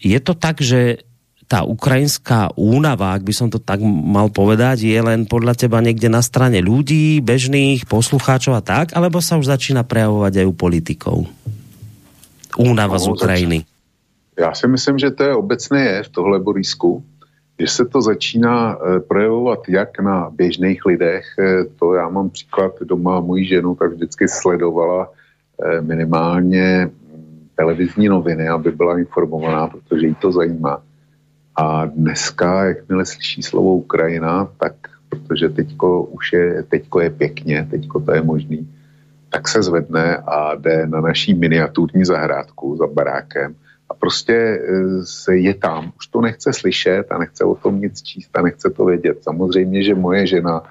Je 0.00 0.16
to 0.22 0.32
tak, 0.32 0.62
že 0.62 1.04
tá 1.50 1.66
ukrajinská 1.66 2.54
únava, 2.54 3.10
ak 3.10 3.26
by 3.26 3.34
som 3.34 3.50
to 3.50 3.58
tak 3.58 3.82
mal 3.82 4.30
povedať, 4.30 4.86
je 4.86 5.00
len 5.02 5.26
podľa 5.26 5.58
teba 5.58 5.82
niekde 5.82 6.06
na 6.06 6.22
strane 6.22 6.62
ľudí, 6.62 7.18
bežných 7.18 7.90
poslucháčov 7.90 8.54
a 8.54 8.62
tak, 8.62 8.94
alebo 8.94 9.18
sa 9.18 9.34
už 9.34 9.50
začína 9.50 9.82
prejavovať 9.82 10.32
aj 10.40 10.46
u 10.46 10.54
politikov? 10.54 11.16
Únava 12.58 12.98
z 12.98 13.08
Ukrajiny? 13.08 13.64
Já 14.38 14.54
si 14.54 14.68
myslím, 14.68 14.98
že 14.98 15.10
to 15.10 15.22
je 15.24 15.34
obecné 15.34 15.84
je 15.84 16.02
v 16.02 16.08
tohle 16.08 16.40
Borisku, 16.40 17.04
že 17.60 17.66
se 17.66 17.84
to 17.84 18.02
začíná 18.02 18.76
eh, 18.76 19.00
projevovat 19.00 19.68
jak 19.68 20.00
na 20.00 20.30
běžných 20.30 20.86
lidech, 20.86 21.24
eh, 21.38 21.64
to 21.78 21.94
já 21.94 22.08
mám 22.08 22.30
příklad 22.30 22.72
doma, 22.80 23.20
moji 23.20 23.44
ženu 23.44 23.74
tak 23.74 23.92
vždycky 23.92 24.28
sledovala 24.28 25.12
eh, 25.62 25.80
minimálně 25.80 26.88
hm, 26.88 27.48
televizní 27.56 28.08
noviny, 28.08 28.48
aby 28.48 28.72
byla 28.72 28.98
informovaná, 28.98 29.66
protože 29.66 30.06
jí 30.06 30.14
to 30.14 30.32
zajímá. 30.32 30.82
A 31.56 31.86
dneska, 31.86 32.64
jakmile 32.64 33.06
slyší 33.06 33.42
slovo 33.42 33.74
Ukrajina, 33.74 34.48
tak 34.60 34.74
protože 35.10 35.48
teďko 35.48 36.02
už 36.02 36.32
je, 36.32 36.62
teďko 36.62 37.00
je 37.00 37.10
pěkně, 37.10 37.66
teďko 37.70 38.00
to 38.00 38.14
je 38.14 38.22
možný, 38.22 38.68
tak 39.30 39.48
se 39.48 39.62
zvedne 39.62 40.16
a 40.16 40.54
jde 40.54 40.86
na 40.86 41.00
naší 41.00 41.34
miniaturní 41.34 42.04
zahrádku 42.04 42.76
za 42.76 42.86
barákem 42.86 43.54
a 43.90 43.94
prostě 43.94 44.34
e, 44.34 44.60
se 45.04 45.36
je 45.36 45.54
tam. 45.54 45.92
Už 45.98 46.06
to 46.06 46.20
nechce 46.20 46.52
slyšet 46.52 47.04
a 47.10 47.18
nechce 47.18 47.44
o 47.44 47.54
tom 47.54 47.80
nic 47.80 48.02
číst 48.02 48.30
a 48.34 48.42
nechce 48.42 48.70
to 48.70 48.84
vědět. 48.84 49.18
Samozřejmě, 49.22 49.84
že 49.84 49.94
moje 49.94 50.26
žena 50.26 50.62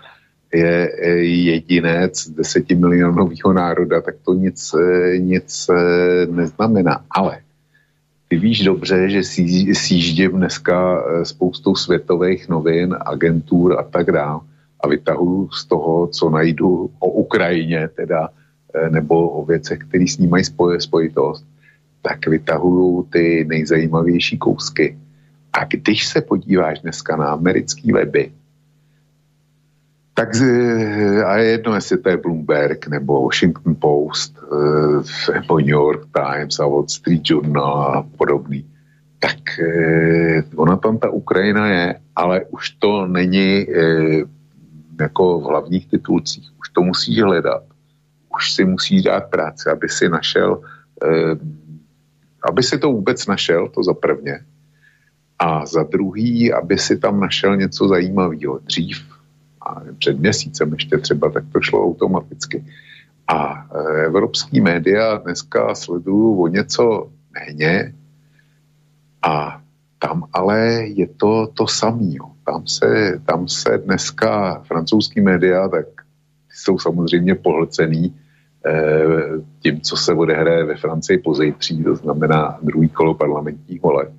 je 0.53 0.91
e, 1.01 1.09
jedinec 1.23 2.29
desetimilionového 2.29 3.53
národa, 3.53 4.01
tak 4.01 4.15
to 4.25 4.33
nic, 4.33 4.73
e, 4.73 5.17
nic 5.17 5.69
neznamená. 6.31 7.05
Ale 7.11 7.37
ty 8.27 8.37
víš 8.37 8.63
dobře, 8.63 9.09
že 9.09 9.23
sjíždím 9.73 10.31
dneska 10.31 11.03
spoustou 11.23 11.75
světových 11.75 12.49
novin, 12.49 12.95
agentur 13.05 13.79
a 13.79 13.83
tak 13.83 14.11
dále 14.11 14.39
a 14.79 14.87
vytahuju 14.87 15.49
z 15.49 15.65
toho, 15.65 16.07
co 16.07 16.29
najdu 16.29 16.89
o 16.99 17.09
Ukrajině, 17.09 17.89
teda 17.95 18.29
nebo 18.89 19.29
o 19.29 19.45
věcech, 19.45 19.79
které 19.79 20.08
s 20.08 20.17
ním 20.17 20.29
mají 20.29 20.43
spojitost, 20.79 21.45
tak 22.01 22.27
vytahují 22.27 23.03
ty 23.10 23.45
nejzajímavější 23.49 24.38
kousky. 24.38 24.97
A 25.53 25.65
když 25.65 26.08
se 26.08 26.21
podíváš 26.21 26.79
dneska 26.79 27.15
na 27.15 27.25
americký 27.25 27.91
weby, 27.91 28.32
tak 30.13 30.29
a 31.25 31.38
je 31.38 31.45
jedno, 31.45 31.75
jestli 31.75 31.97
to 31.97 32.10
je 32.10 32.17
Bloomberg, 32.17 32.88
nebo 32.88 33.23
Washington 33.23 33.75
Post, 33.79 34.36
eh, 34.38 35.34
nebo 35.34 35.60
New 35.60 35.69
York 35.69 36.08
Times 36.13 36.60
a 36.60 36.67
Wall 36.67 36.88
Street 36.88 37.21
Journal 37.23 37.82
a 37.82 38.05
podobný, 38.17 38.65
tak 39.19 39.60
eh, 39.60 40.43
ona 40.55 40.77
tam 40.77 40.97
ta 40.97 41.10
Ukrajina 41.10 41.67
je, 41.67 41.95
ale 42.15 42.45
už 42.45 42.69
to 42.69 43.08
není 43.08 43.65
jako 44.99 45.39
v 45.39 45.43
hlavních 45.43 45.88
titulcích. 45.88 46.51
Už 46.60 46.69
to 46.69 46.82
musíš 46.82 47.21
hledat 47.21 47.63
už 48.39 48.56
si 48.56 48.65
musí 48.65 49.04
dát 49.04 49.28
práci, 49.28 49.69
aby 49.69 49.89
si 49.91 50.08
našel, 50.10 50.63
eh, 51.04 51.36
aby 52.47 52.63
si 52.63 52.80
to 52.80 52.88
vůbec 52.88 53.19
našel, 53.28 53.67
to 53.67 53.84
za 53.84 53.93
prvně. 53.93 54.39
A 55.39 55.67
za 55.67 55.84
druhý, 55.84 56.54
aby 56.56 56.80
si 56.80 56.95
tam 56.95 57.19
našel 57.19 57.60
něco 57.60 57.88
zajímavého. 57.88 58.63
Dřív, 58.63 59.04
a 59.60 59.84
před 59.99 60.15
měsícem 60.19 60.71
ještě 60.73 60.97
třeba, 60.97 61.32
tak 61.32 61.43
to 61.52 61.60
šlo 61.60 61.84
automaticky. 61.84 62.63
A 63.28 63.67
eh, 63.67 64.08
evropský 64.08 64.63
média 64.63 65.19
dneska 65.19 65.75
sledují 65.75 66.39
o 66.39 66.47
něco 66.47 67.12
méně 67.36 67.93
a 69.19 69.60
tam 69.99 70.32
ale 70.32 70.88
je 70.95 71.08
to 71.08 71.52
to 71.52 71.67
samé. 71.67 72.23
Tam 72.47 72.63
se, 72.63 73.19
tam 73.28 73.47
se 73.52 73.78
dneska 73.84 74.63
francouzský 74.63 75.21
média 75.21 75.67
tak 75.67 76.08
jsou 76.47 76.80
samozřejmě 76.80 77.36
pohlcený 77.36 78.15
tím, 79.59 79.81
co 79.81 79.97
se 79.97 80.13
odehraje 80.13 80.65
ve 80.65 80.75
Francii 80.75 81.17
pozejtří, 81.17 81.83
to 81.83 81.95
znamená 81.95 82.59
druhý 82.61 82.89
kolo 82.89 83.13
parlamentních 83.13 83.81
voleb, 83.81 84.11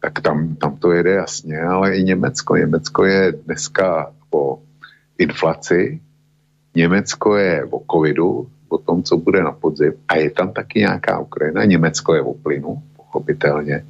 tak 0.00 0.20
tam, 0.20 0.56
tam 0.56 0.76
to 0.76 0.92
jede 0.92 1.10
jasně, 1.10 1.60
ale 1.60 1.96
i 1.96 2.02
Německo. 2.02 2.56
Německo 2.56 3.04
je 3.04 3.32
dneska 3.32 4.12
o 4.30 4.58
inflaci, 5.18 6.00
Německo 6.74 7.36
je 7.36 7.64
o 7.70 7.82
covidu, 7.92 8.48
o 8.68 8.78
tom, 8.78 9.02
co 9.02 9.16
bude 9.16 9.42
na 9.42 9.52
podzim 9.52 9.92
a 10.08 10.16
je 10.16 10.30
tam 10.30 10.52
taky 10.52 10.78
nějaká 10.78 11.18
Ukrajina. 11.18 11.64
Německo 11.64 12.14
je 12.14 12.22
o 12.22 12.34
plynu, 12.34 12.82
pochopitelně. 12.96 13.84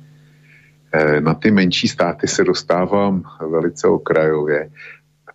Eh, 0.92 1.20
na 1.20 1.34
ty 1.34 1.50
menší 1.50 1.88
státy 1.88 2.28
se 2.28 2.44
dostávám 2.44 3.22
velice 3.50 3.88
okrajově 3.88 4.70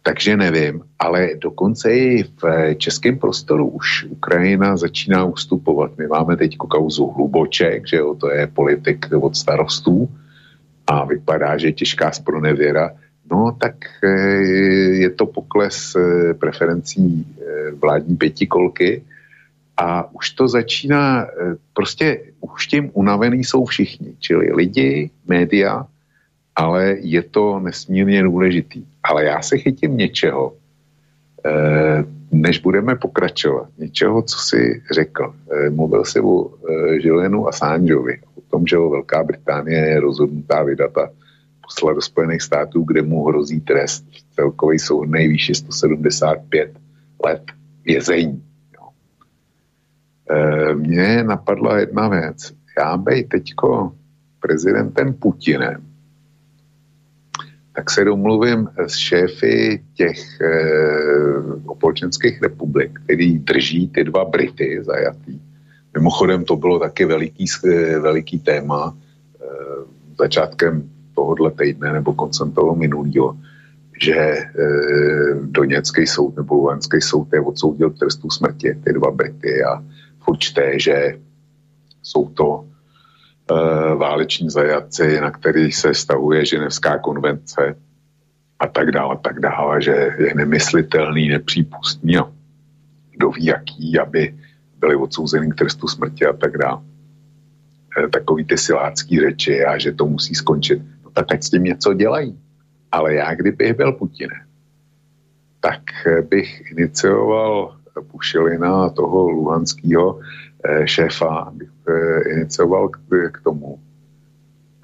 takže 0.08 0.38
nevím, 0.38 0.82
ale 1.00 1.36
dokonce 1.36 1.92
i 1.92 2.24
v 2.24 2.76
českém 2.76 3.20
prostoru 3.20 3.68
už 3.68 4.04
Ukrajina 4.10 4.78
začíná 4.78 5.26
ustupovat. 5.26 5.98
My 5.98 6.08
máme 6.08 6.38
teď 6.38 6.58
kauzu 6.58 7.12
Hluboček, 7.12 7.88
že 7.88 7.98
jo, 7.98 8.16
to 8.16 8.32
je 8.32 8.48
politik 8.48 9.06
od 9.12 9.36
starostů 9.36 10.10
a 10.88 11.06
vypadá, 11.06 11.58
že 11.58 11.68
je 11.68 11.74
těžká 11.84 12.12
spronevěra. 12.12 12.96
No 13.32 13.52
tak 13.60 13.76
eh, 14.04 14.08
je 15.04 15.10
to 15.10 15.26
pokles 15.26 15.96
eh, 15.96 16.34
preferencí 16.34 17.28
eh, 17.28 17.72
vládní 17.76 18.16
pětikolky 18.16 19.04
a 19.78 20.08
už 20.16 20.30
to 20.30 20.48
začíná, 20.48 21.28
prostě 21.74 22.22
už 22.42 22.68
tím 22.68 22.90
unavený 22.94 23.44
jsou 23.44 23.66
všichni, 23.66 24.16
čili 24.20 24.56
lidi, 24.56 25.10
média, 25.28 25.86
ale 26.58 26.98
je 27.00 27.24
to 27.24 27.60
nesmírně 27.60 28.24
důležitý. 28.24 28.86
Ale 29.04 29.26
já 29.26 29.42
se 29.42 29.58
chytím 29.58 29.98
něčeho, 29.98 30.54
eh, 31.46 32.04
než 32.32 32.60
budeme 32.60 32.96
pokračovat, 32.96 33.70
něčeho, 33.78 34.22
co 34.22 34.38
si 34.40 34.82
řekl. 34.92 35.34
Eh, 35.54 35.70
mluvil 35.70 36.06
si 36.06 36.20
o 36.20 36.50
eh, 36.50 37.00
Žilenu 37.00 37.48
Assangeovi, 37.48 38.20
o 38.36 38.42
tom, 38.50 38.68
že 38.68 38.78
Velká 38.78 39.24
Británie 39.24 39.78
je 39.78 40.00
rozhodnutá 40.00 40.64
vydat 40.64 40.98
a 40.98 41.10
poslat 41.62 41.94
do 41.94 42.02
Spojených 42.02 42.42
států, 42.42 42.84
kde 42.84 43.02
mu 43.02 43.26
hrozí 43.26 43.62
trest. 43.62 44.06
Celkový 44.36 44.80
souhrnej 44.80 45.28
výši 45.28 45.56
175 45.56 46.74
let 47.26 47.44
vězení. 47.86 48.44
Mně 50.74 51.24
napadla 51.24 51.80
jedna 51.80 52.08
věc. 52.08 52.54
Já 52.80 52.98
bej 52.98 53.24
teďko 53.24 53.92
prezidentem 54.40 55.14
Putinem, 55.14 55.87
tak 57.78 57.92
se 57.92 58.06
domluvím 58.06 58.68
s 58.88 58.96
šéfy 58.96 59.84
těch 59.94 60.42
e, 60.42 60.50
opolčenských 61.66 62.42
republik, 62.42 63.00
který 63.04 63.38
drží 63.40 63.88
ty 63.88 64.04
dva 64.04 64.26
Brity 64.26 64.80
zajatý. 64.82 65.40
Mimochodem 65.94 66.46
to 66.46 66.56
bylo 66.56 66.80
taky 66.80 67.06
veliký, 67.06 67.46
eh, 67.66 68.00
veliký 68.00 68.40
téma 68.40 68.98
e, 68.98 69.46
začátkem 70.20 70.90
tohohle 71.16 71.52
týdne 71.52 71.94
nebo 71.94 72.14
koncem 72.14 72.52
toho 72.52 72.76
minulého, 72.76 73.38
že 74.02 74.18
e, 74.18 74.46
Doněcký 75.42 76.08
soud 76.08 76.38
nebo 76.38 76.56
Luhanský 76.56 77.02
soud 77.02 77.28
je 77.34 77.42
odsoudil 77.42 77.90
trestu 77.90 78.30
smrti 78.30 78.74
ty 78.74 78.94
dva 78.94 79.12
Brity 79.12 79.64
a 79.64 79.86
furt 80.26 80.40
čte, 80.40 80.80
že 80.80 81.18
jsou 82.02 82.30
to 82.30 82.66
váleční 83.96 84.50
zajaci, 84.50 85.22
na 85.22 85.32
který 85.32 85.72
se 85.72 85.94
stavuje 85.94 86.46
ženevská 86.46 86.98
konvence 86.98 87.76
a 88.60 88.68
tak 88.68 88.92
dále, 88.92 89.16
a 89.16 89.18
tak 89.18 89.40
dále, 89.40 89.82
že 89.82 89.92
je 90.18 90.36
nemyslitelný, 90.36 91.30
nepřípustný, 91.30 92.14
no. 92.14 92.34
kdo 93.12 93.32
ví 93.32 93.46
jaký, 93.46 94.00
aby 94.00 94.36
byli 94.78 94.96
odsouzeni 94.96 95.52
k 95.52 95.56
trestu 95.56 95.88
smrti 95.88 96.26
a 96.26 96.34
tak 96.34 96.58
dále. 96.58 96.82
E, 98.04 98.08
takový 98.08 98.46
ty 98.46 98.58
silácký 98.58 99.20
řeči 99.20 99.66
a 99.66 99.78
že 99.78 99.92
to 99.92 100.06
musí 100.06 100.36
skončit. 100.36 100.82
No 101.04 101.10
tak 101.12 101.32
ať 101.32 101.44
s 101.44 101.50
tím 101.50 101.64
něco 101.64 101.94
dělají. 101.94 102.40
Ale 102.92 103.14
já, 103.14 103.34
kdybych 103.36 103.74
byl 103.74 103.92
Putinem, 103.92 104.42
tak 105.60 105.82
bych 106.30 106.72
inicioval 106.72 107.78
Pušilina, 108.02 108.90
toho 108.90 109.30
luhanského 109.30 110.20
eh, 110.20 110.47
šéfa, 110.86 111.52
bych 111.56 111.70
eh, 111.88 112.34
inicioval 112.34 112.90
k, 112.90 113.42
tomu, 113.44 113.80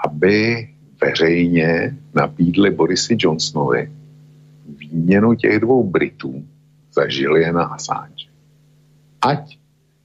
aby 0.05 0.67
veřejně 1.01 1.97
nabídli 2.13 2.71
Borisy 2.71 3.15
Johnsonovi 3.19 3.91
výměnu 4.77 5.35
těch 5.35 5.59
dvou 5.59 5.83
Britů 5.83 6.45
za 6.93 7.01
Juliana 7.09 7.63
Assange. 7.63 8.25
Ať, 9.21 9.57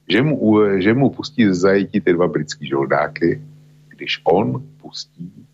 že 0.09 0.21
mu, 0.21 0.59
že 0.79 0.93
mu 0.93 1.09
pustí 1.09 1.45
z 1.45 1.53
zajetí 1.53 2.01
ty 2.01 2.13
dva 2.13 2.27
britský 2.27 2.67
žoldáky, 2.67 3.41
když 3.89 4.21
on 4.23 4.63
pustí 4.81 5.45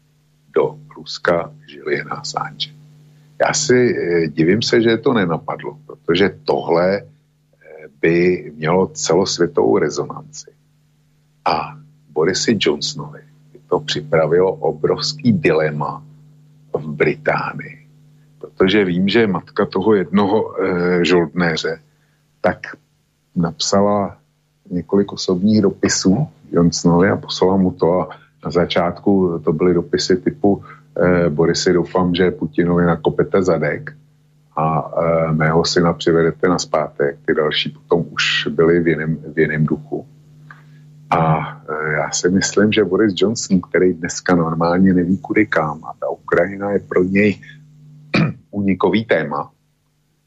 do 0.53 0.77
Ruska 0.95 1.51
Juliana 1.67 2.15
Assange. 2.15 2.69
Já 3.47 3.53
si 3.53 3.95
eh, 3.97 4.27
divím 4.27 4.61
se, 4.61 4.81
že 4.81 4.97
to 4.97 5.13
nenapadlo, 5.13 5.77
protože 5.85 6.39
tohle 6.43 7.01
by 8.05 8.51
mělo 8.55 8.87
celosvětovou 8.87 9.77
rezonanci. 9.77 10.51
A 11.45 11.73
Borisy 12.09 12.57
Johnsonovi 12.61 13.19
to 13.69 13.79
připravilo 13.79 14.53
obrovský 14.53 15.33
dilema 15.33 16.03
v 16.73 16.87
Británii. 16.87 17.87
Protože 18.39 18.85
vím, 18.85 19.09
že 19.09 19.27
matka 19.27 19.65
toho 19.65 19.95
jednoho 19.95 20.61
e, 20.61 21.05
žoldnéře 21.05 21.81
tak 22.41 22.77
napsala 23.35 24.17
několik 24.69 25.13
osobních 25.13 25.61
dopisů 25.61 26.27
Johnsonovi 26.51 27.09
a 27.09 27.17
poslala 27.17 27.57
mu 27.57 27.71
to 27.71 28.01
a 28.01 28.09
na 28.45 28.51
začátku 28.51 29.41
to 29.43 29.53
byly 29.53 29.73
dopisy 29.73 30.17
typu 30.17 30.61
e, 30.61 31.29
Borisy, 31.29 31.73
doufám, 31.73 32.15
že 32.15 32.31
Putinovi 32.31 32.85
nakopete 32.85 33.43
zadek 33.43 33.93
a 34.55 34.91
e, 34.97 35.31
mého 35.31 35.65
syna 35.65 35.93
přivedete 35.93 36.47
na 36.47 36.59
zpátek. 36.59 37.17
Ty 37.25 37.33
další 37.33 37.69
potom 37.69 38.05
už 38.11 38.47
byly 38.51 38.79
v 38.79 38.87
jiném, 39.37 39.65
duchu. 39.65 40.07
A 41.09 41.51
e, 41.69 41.91
já 41.91 42.11
si 42.11 42.29
myslím, 42.29 42.71
že 42.71 42.83
Boris 42.83 43.13
Johnson, 43.17 43.61
který 43.61 43.93
dneska 43.93 44.35
normálně 44.35 44.93
neví 44.93 45.17
kudy 45.17 45.45
kam 45.45 45.85
a 45.85 45.93
ta 45.99 46.09
Ukrajina 46.09 46.71
je 46.71 46.79
pro 46.79 47.03
něj 47.03 47.41
unikový 48.51 49.05
téma, 49.05 49.51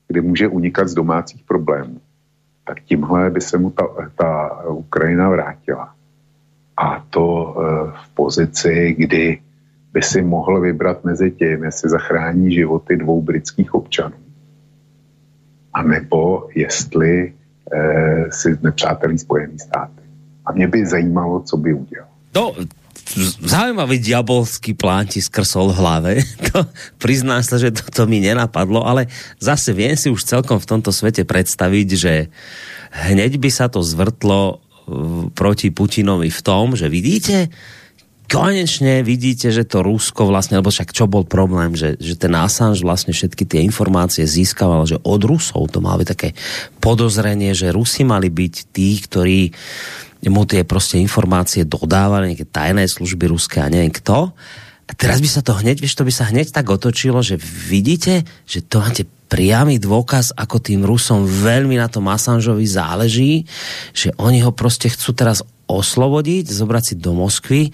kdy 0.08 0.20
může 0.20 0.48
unikat 0.48 0.88
z 0.88 0.94
domácích 0.94 1.44
problémů, 1.44 2.00
tak 2.64 2.80
tímhle 2.80 3.30
by 3.30 3.40
se 3.40 3.58
mu 3.58 3.70
ta, 3.70 4.10
ta 4.14 4.62
Ukrajina 4.68 5.28
vrátila. 5.28 5.94
A 6.76 7.04
to 7.10 7.56
e, 7.56 7.62
v 8.04 8.14
pozici, 8.14 8.94
kdy 8.98 9.40
by 9.98 10.02
si 10.02 10.22
mohl 10.22 10.62
vybrat 10.62 11.02
mezi 11.02 11.34
tím, 11.34 11.66
jestli 11.66 11.90
zachrání 11.90 12.54
životy 12.54 12.96
dvou 12.96 13.18
britských 13.22 13.74
občanů, 13.74 14.14
a 15.74 15.82
nebo 15.82 16.46
jestli 16.54 17.14
e, 17.26 18.30
si 18.30 18.58
nepřátelí 18.62 19.18
Spojený 19.18 19.58
státy. 19.58 20.02
A 20.46 20.52
mě 20.54 20.66
by 20.70 20.86
zajímalo, 20.86 21.42
co 21.42 21.56
by 21.56 21.74
udělal. 21.74 22.08
To, 22.32 22.54
zaujímavý 23.42 23.98
diabolský 23.98 24.78
plán 24.78 25.10
ti 25.10 25.18
skrsol 25.18 25.74
v 25.74 25.78
hlave. 25.82 26.12
To, 26.54 26.62
priznám 27.02 27.42
sa, 27.42 27.58
že 27.58 27.74
toto 27.74 28.06
mi 28.06 28.22
nenapadlo, 28.22 28.86
ale 28.86 29.10
zase 29.42 29.74
viem 29.74 29.98
si 29.98 30.14
už 30.14 30.22
celkom 30.22 30.62
v 30.62 30.78
tomto 30.78 30.94
svete 30.94 31.26
predstaviť, 31.26 31.88
že 31.98 32.30
hneď 32.94 33.42
by 33.42 33.50
sa 33.50 33.66
to 33.66 33.82
zvrtlo 33.82 34.62
proti 35.34 35.74
Putinovi 35.74 36.30
v 36.30 36.40
tom, 36.40 36.78
že 36.78 36.86
vidíte, 36.86 37.50
konečne 38.28 39.00
vidíte, 39.00 39.48
že 39.48 39.64
to 39.64 39.80
Rusko 39.80 40.28
vlastne, 40.28 40.60
lebo 40.60 40.68
však 40.68 40.92
čo 40.92 41.08
bol 41.08 41.24
problém, 41.24 41.72
že, 41.72 41.96
že 41.96 42.14
ten 42.14 42.36
Assange 42.36 42.84
vlastne 42.84 43.16
všetky 43.16 43.48
tie 43.48 43.64
informácie 43.64 44.28
získaval, 44.28 44.84
že 44.84 45.00
od 45.00 45.20
Rusov 45.24 45.72
to 45.72 45.80
mali 45.80 46.04
také 46.04 46.36
podozrenie, 46.78 47.56
že 47.56 47.72
Rusi 47.72 48.04
mali 48.04 48.28
byť 48.28 48.54
tí, 48.70 49.00
ktorí 49.00 49.40
mu 50.28 50.44
tie 50.44 50.68
proste 50.68 51.00
informácie 51.00 51.64
dodávali, 51.64 52.36
nejaké 52.36 52.46
tajné 52.46 52.84
služby 52.84 53.32
ruské 53.32 53.64
a 53.64 53.72
neviem 53.72 53.90
kto. 53.90 54.36
A 54.88 54.92
teraz 54.96 55.20
by 55.20 55.28
sa 55.28 55.44
to 55.44 55.56
hneď, 55.56 55.80
vieš, 55.80 56.00
to 56.00 56.04
by 56.04 56.12
sa 56.12 56.28
hneď 56.28 56.52
tak 56.52 56.68
otočilo, 56.68 57.20
že 57.20 57.36
vidíte, 57.40 58.24
že 58.48 58.64
to 58.64 58.80
máte 58.80 59.04
priamy 59.28 59.76
dôkaz, 59.76 60.32
ako 60.32 60.56
tým 60.58 60.84
Rusom 60.84 61.28
veľmi 61.28 61.76
na 61.76 61.92
tom 61.92 62.08
Assangeovi 62.08 62.64
záleží, 62.64 63.44
že 63.92 64.10
oni 64.16 64.40
ho 64.40 64.56
proste 64.56 64.88
chcú 64.88 65.12
teraz 65.12 65.44
oslobodiť, 65.68 66.48
zobrať 66.48 66.82
si 66.82 66.94
do 66.96 67.12
Moskvy 67.12 67.68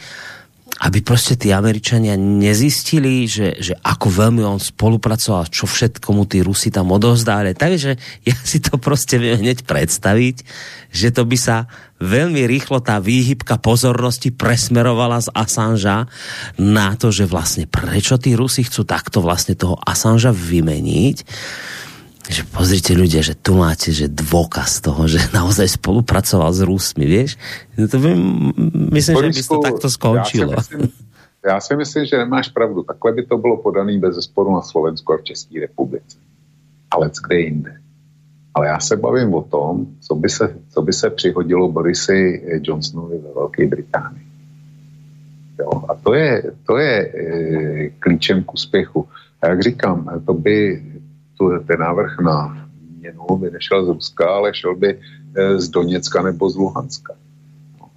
aby 0.84 1.00
proste 1.00 1.40
tí 1.40 1.48
Američania 1.48 2.12
nezistili, 2.12 3.24
že, 3.24 3.56
že 3.56 3.72
ako 3.80 4.12
veľmi 4.12 4.44
on 4.44 4.60
spolupracoval, 4.60 5.48
čo 5.48 5.64
všetko 5.64 6.12
mu 6.12 6.28
tí 6.28 6.44
Rusi 6.44 6.68
tam 6.68 6.92
odovzdali. 6.92 7.56
Takže 7.56 7.96
ja 8.28 8.36
si 8.44 8.60
to 8.60 8.76
proste 8.76 9.16
viem 9.16 9.40
hneď 9.40 9.64
predstaviť, 9.64 10.44
že 10.92 11.08
to 11.08 11.24
by 11.24 11.40
sa 11.40 11.64
veľmi 12.04 12.44
rýchlo 12.44 12.84
tá 12.84 13.00
výhybka 13.00 13.56
pozornosti 13.64 14.28
presmerovala 14.28 15.24
z 15.24 15.32
Assangea 15.32 16.04
na 16.60 16.92
to, 17.00 17.08
že 17.08 17.24
vlastne 17.24 17.64
prečo 17.64 18.20
tí 18.20 18.36
Rusi 18.36 18.68
chcú 18.68 18.84
takto 18.84 19.24
vlastne 19.24 19.56
toho 19.56 19.80
Assangea 19.80 20.36
vymeniť 20.36 21.16
že 22.28 22.42
pozrite 22.48 22.96
ľudia, 22.96 23.20
že 23.20 23.36
tu 23.36 23.52
máte 23.60 23.92
že 23.92 24.08
dôkaz 24.08 24.80
toho, 24.80 25.04
že 25.04 25.20
naozaj 25.36 25.76
spolupracoval 25.76 26.50
s 26.52 26.60
Rusmi, 26.64 27.04
vieš? 27.04 27.36
No 27.76 27.88
to 27.88 28.00
by, 28.00 28.10
myslím, 28.92 29.14
Borisku, 29.20 29.36
že 29.36 29.42
by 29.44 29.48
to 29.48 29.58
takto 29.60 29.88
skončilo. 29.90 30.52
Já 30.52 30.62
si, 30.62 30.76
myslím, 30.76 31.04
já 31.46 31.60
si 31.60 31.76
myslím, 31.76 32.04
že 32.06 32.18
nemáš 32.18 32.48
pravdu. 32.48 32.82
Takhle 32.82 33.12
by 33.12 33.22
to 33.26 33.38
bylo 33.38 33.56
podané 33.56 33.98
bez 33.98 34.16
sporu 34.16 34.54
na 34.54 34.62
Slovensku 34.62 35.12
a 35.12 35.16
v 35.16 35.22
České 35.22 35.60
republice. 35.60 36.16
Ale 36.90 37.10
kde 37.26 37.38
jinde. 37.40 37.72
Ale 38.54 38.66
já 38.66 38.80
se 38.80 38.96
bavím 38.96 39.34
o 39.34 39.42
tom, 39.42 39.86
co 40.00 40.14
by 40.14 40.28
se, 40.28 40.56
co 40.70 40.82
by 40.82 40.92
se 40.92 41.10
přihodilo 41.10 41.72
Borisy 41.72 42.42
Johnsonovi 42.62 43.18
ve 43.18 43.34
Velké 43.34 43.66
Británii. 43.66 44.24
Jo, 45.58 45.70
a 45.88 45.94
to 45.94 46.14
je, 46.14 46.42
to 46.66 46.78
je 46.78 46.92
e, 46.98 47.88
klíčem 47.98 48.44
k 48.44 48.54
úspěchu. 48.54 49.08
A 49.42 49.48
jak 49.48 49.62
říkám, 49.62 50.22
to 50.26 50.34
by 50.34 50.82
tu, 51.38 51.58
ten 51.66 51.80
návrh 51.80 52.20
na 52.20 52.64
měnu 53.04 53.36
by 53.36 53.50
nešel 53.50 53.84
z 53.84 53.88
Ruska, 53.88 54.24
ale 54.28 54.54
šel 54.54 54.74
by 54.74 54.98
eh, 55.36 55.60
z 55.60 55.68
Doněcka 55.68 56.22
nebo 56.22 56.50
z 56.50 56.56
Luhanska. 56.56 57.14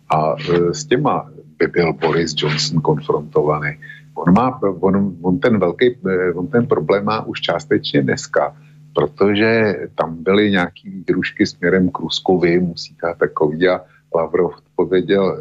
A 0.09 0.35
eh, 0.35 0.73
s 0.73 0.85
těma 0.85 1.29
by 1.59 1.67
byl 1.67 1.93
Boris 1.93 2.35
Johnson 2.37 2.81
konfrontovaný. 2.81 3.79
On, 4.13 4.33
má, 4.33 4.61
on, 4.61 5.15
on, 5.21 5.39
ten 5.39 5.59
velký, 5.59 5.95
eh, 5.95 6.33
on 6.33 6.47
ten 6.47 6.67
problém 6.67 7.05
má 7.05 7.25
už 7.25 7.41
částečně 7.41 8.01
dneska, 8.01 8.55
protože 8.93 9.75
tam 9.95 10.23
byly 10.23 10.51
nějaký 10.51 10.89
výhrušky 10.89 11.45
směrem 11.45 11.89
k 11.89 11.99
Ruskovi, 11.99 12.59
musí 12.59 12.95
ta 13.01 13.13
takový 13.13 13.67
a 13.67 13.81
Lavrov 14.15 14.57
odpověděl, 14.57 15.37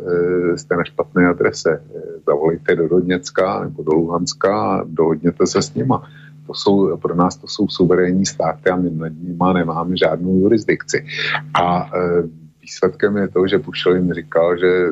jste 0.57 0.77
na 0.77 0.85
špatné 0.85 1.29
adrese, 1.29 1.83
zavolejte 2.27 2.77
do 2.77 2.89
Doněcka 2.89 3.65
nebo 3.65 3.83
do 3.83 3.93
Luhanska 3.93 4.53
a 4.63 4.85
dohodněte 4.85 5.47
se 5.47 5.63
s 5.63 5.75
nima 5.75 6.03
to 6.47 6.55
jsou, 6.55 6.97
pro 6.97 7.15
nás 7.15 7.37
to 7.37 7.49
jsou 7.49 7.69
suverénní 7.69 8.27
státy 8.27 8.71
a 8.71 8.77
my 8.77 8.91
nad 8.91 9.09
nimi 9.09 9.45
nemáme 9.55 9.97
žádnou 9.97 10.39
jurisdikci. 10.39 11.07
A 11.55 11.91
e, 11.97 12.23
výsledkem 12.67 13.17
je 13.17 13.29
to, 13.29 13.47
že 13.47 13.59
Pušelin 13.59 14.13
říkal, 14.13 14.59
že 14.59 14.67
e, 14.67 14.91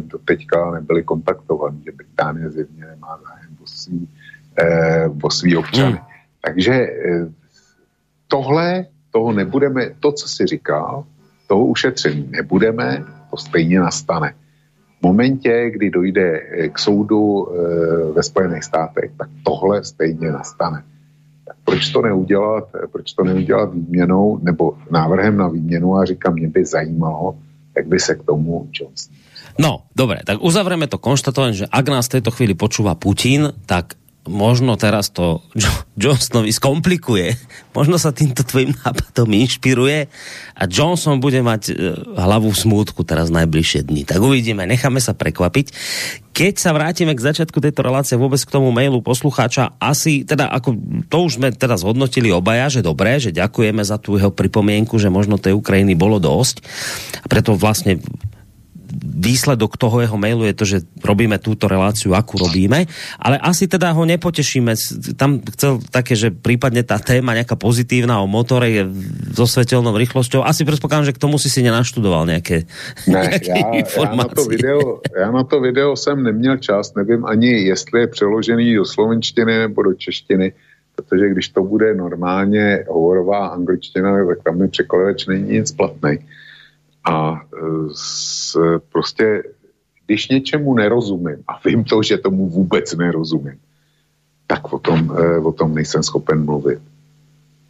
do 0.00 0.18
teďka 0.24 0.70
nebyli 0.70 1.02
kontaktovaní, 1.02 1.82
že 1.84 1.92
Británie 1.92 2.50
zjevně 2.50 2.84
nemá 2.86 3.18
zájem 3.26 3.56
o 3.62 3.66
svý, 3.66 4.08
e, 4.58 5.08
o 5.22 5.30
svý 5.30 5.56
občany. 5.56 5.92
Hmm. 5.92 6.06
Takže 6.40 6.72
e, 6.72 6.88
tohle, 8.28 8.86
toho 9.10 9.32
nebudeme, 9.32 9.90
to, 10.00 10.12
co 10.12 10.28
si 10.28 10.46
říkal, 10.46 11.04
toho 11.46 11.66
ušetření 11.66 12.28
nebudeme, 12.30 13.04
to 13.30 13.36
stejně 13.36 13.80
nastane. 13.80 14.34
V 15.00 15.02
momentě, 15.02 15.70
kdy 15.70 15.90
dojde 15.90 16.40
k 16.72 16.78
soudu 16.78 17.48
e, 17.48 18.12
ve 18.12 18.22
Spojených 18.22 18.64
státech, 18.64 19.10
tak 19.18 19.28
tohle 19.42 19.84
stejně 19.84 20.32
nastane 20.32 20.82
proč 21.66 21.90
to 21.90 21.98
neudělat, 22.02 22.64
proč 22.92 23.12
to 23.12 23.24
neudělat 23.26 23.74
výměnou 23.74 24.38
nebo 24.42 24.78
návrhem 24.90 25.36
na 25.36 25.48
výměnu 25.50 25.96
a 25.98 26.04
říkám, 26.04 26.34
mě 26.38 26.48
by 26.48 26.64
zajímalo, 26.64 27.36
jak 27.76 27.86
by 27.86 27.98
se 27.98 28.14
k 28.14 28.22
tomu 28.22 28.70
Johnson. 28.70 29.12
No, 29.58 29.88
dobre, 29.96 30.20
tak 30.24 30.38
uzavreme 30.44 30.86
to 30.86 31.00
konštatovanie, 31.00 31.64
že 31.64 31.66
ak 31.66 31.86
nás 31.88 32.06
v 32.06 32.20
tejto 32.20 32.28
chvíli 32.28 32.52
počúva 32.52 32.92
Putin, 32.92 33.56
tak 33.64 33.96
možno 34.26 34.74
teraz 34.76 35.10
to 35.10 35.42
Johnsonovi 36.02 36.52
skomplikuje. 36.52 37.34
Možno 37.72 37.96
sa 37.96 38.12
týmto 38.12 38.42
tvojim 38.42 38.74
nápadom 38.84 39.30
inšpiruje 39.32 40.10
a 40.56 40.62
Johnson 40.68 41.22
bude 41.22 41.40
mať 41.40 41.62
e, 41.70 41.72
hlavu 42.16 42.52
v 42.52 42.60
smútku 42.60 43.06
teraz 43.06 43.32
najbližšie 43.32 43.86
dni. 43.86 44.02
Tak 44.04 44.20
uvidíme, 44.20 44.68
necháme 44.68 45.00
sa 45.00 45.16
prekvapiť. 45.16 45.72
Keď 46.36 46.54
sa 46.60 46.76
vrátime 46.76 47.16
k 47.16 47.24
začiatku 47.24 47.64
tejto 47.64 47.80
relácie 47.80 48.20
vôbec 48.20 48.40
k 48.44 48.52
tomu 48.52 48.68
mailu 48.68 49.00
poslucháča, 49.00 49.72
asi, 49.80 50.28
teda 50.28 50.52
ako 50.52 50.76
to 51.08 51.16
už 51.24 51.40
sme 51.40 51.48
teda 51.48 51.80
zhodnotili 51.80 52.28
obaja, 52.28 52.68
že 52.68 52.84
dobré, 52.84 53.16
že 53.16 53.32
ďakujeme 53.32 53.80
za 53.80 53.96
tú 53.96 54.20
jeho 54.20 54.28
pripomienku, 54.28 55.00
že 55.00 55.08
možno 55.08 55.40
tej 55.40 55.56
Ukrajiny 55.56 55.96
bolo 55.96 56.20
dosť. 56.20 56.60
A 57.24 57.26
preto 57.28 57.56
vlastne 57.56 58.04
výsledok 59.16 59.76
toho 59.76 60.00
jeho 60.00 60.16
mailu 60.16 60.46
je 60.46 60.54
to, 60.54 60.64
že 60.64 60.78
robíme 61.02 61.38
túto 61.42 61.66
reláciu, 61.66 62.14
akú 62.14 62.38
robíme, 62.38 62.86
ale 63.18 63.36
asi 63.42 63.66
teda 63.66 63.90
ho 63.90 64.06
nepotešíme. 64.06 64.72
Tam 65.18 65.42
chcel 65.42 65.82
také, 65.90 66.14
že 66.14 66.30
prípadne 66.30 66.86
tá 66.86 67.02
téma 67.02 67.34
nejaká 67.34 67.58
pozitívna 67.58 68.22
o 68.22 68.30
motore 68.30 68.70
je 68.70 68.82
so 69.34 69.44
svetelnou 69.44 69.94
rýchlosťou. 69.98 70.46
Asi 70.46 70.62
predpokladám, 70.62 71.10
že 71.10 71.16
k 71.16 71.22
tomu 71.22 71.36
si 71.42 71.50
si 71.50 71.66
nenaštudoval 71.66 72.30
nejaké, 72.30 72.70
ne, 73.10 73.26
nejaké 73.26 73.52
já, 73.52 73.70
informácie. 73.82 74.22
Já 74.22 74.28
na, 74.30 74.34
to 74.34 74.44
video, 74.44 74.80
já 75.18 75.30
na 75.30 75.44
to 75.44 75.56
video 75.60 75.96
jsem 75.96 76.22
neměl 76.22 76.56
čas, 76.56 76.94
nevím 76.94 77.26
ani, 77.26 77.66
jestli 77.66 78.00
je 78.00 78.06
přeložený 78.06 78.74
do 78.74 78.84
slovenštiny 78.84 79.58
nebo 79.58 79.82
do 79.82 79.94
češtiny, 79.94 80.52
protože 80.96 81.28
když 81.28 81.48
to 81.48 81.62
bude 81.62 81.94
normálně 81.94 82.84
hovorová 82.88 83.46
angličtina, 83.46 84.26
tak 84.26 84.38
tam 84.44 84.58
mi 84.58 84.68
překladač 84.68 85.26
není 85.26 85.52
nic 85.52 85.72
platný. 85.72 86.18
A 87.06 87.40
e, 87.40 87.58
s, 87.94 88.58
prostě, 88.92 89.42
když 90.06 90.28
něčemu 90.28 90.74
nerozumím 90.74 91.42
a 91.48 91.60
vím 91.64 91.84
to, 91.84 92.02
že 92.02 92.18
tomu 92.18 92.48
vůbec 92.48 92.94
nerozumím, 92.94 93.58
tak 94.46 94.72
o 94.72 94.78
tom, 94.78 95.16
e, 95.18 95.38
o 95.38 95.52
tom 95.52 95.74
nejsem 95.74 96.02
schopen 96.02 96.44
mluvit. 96.44 96.78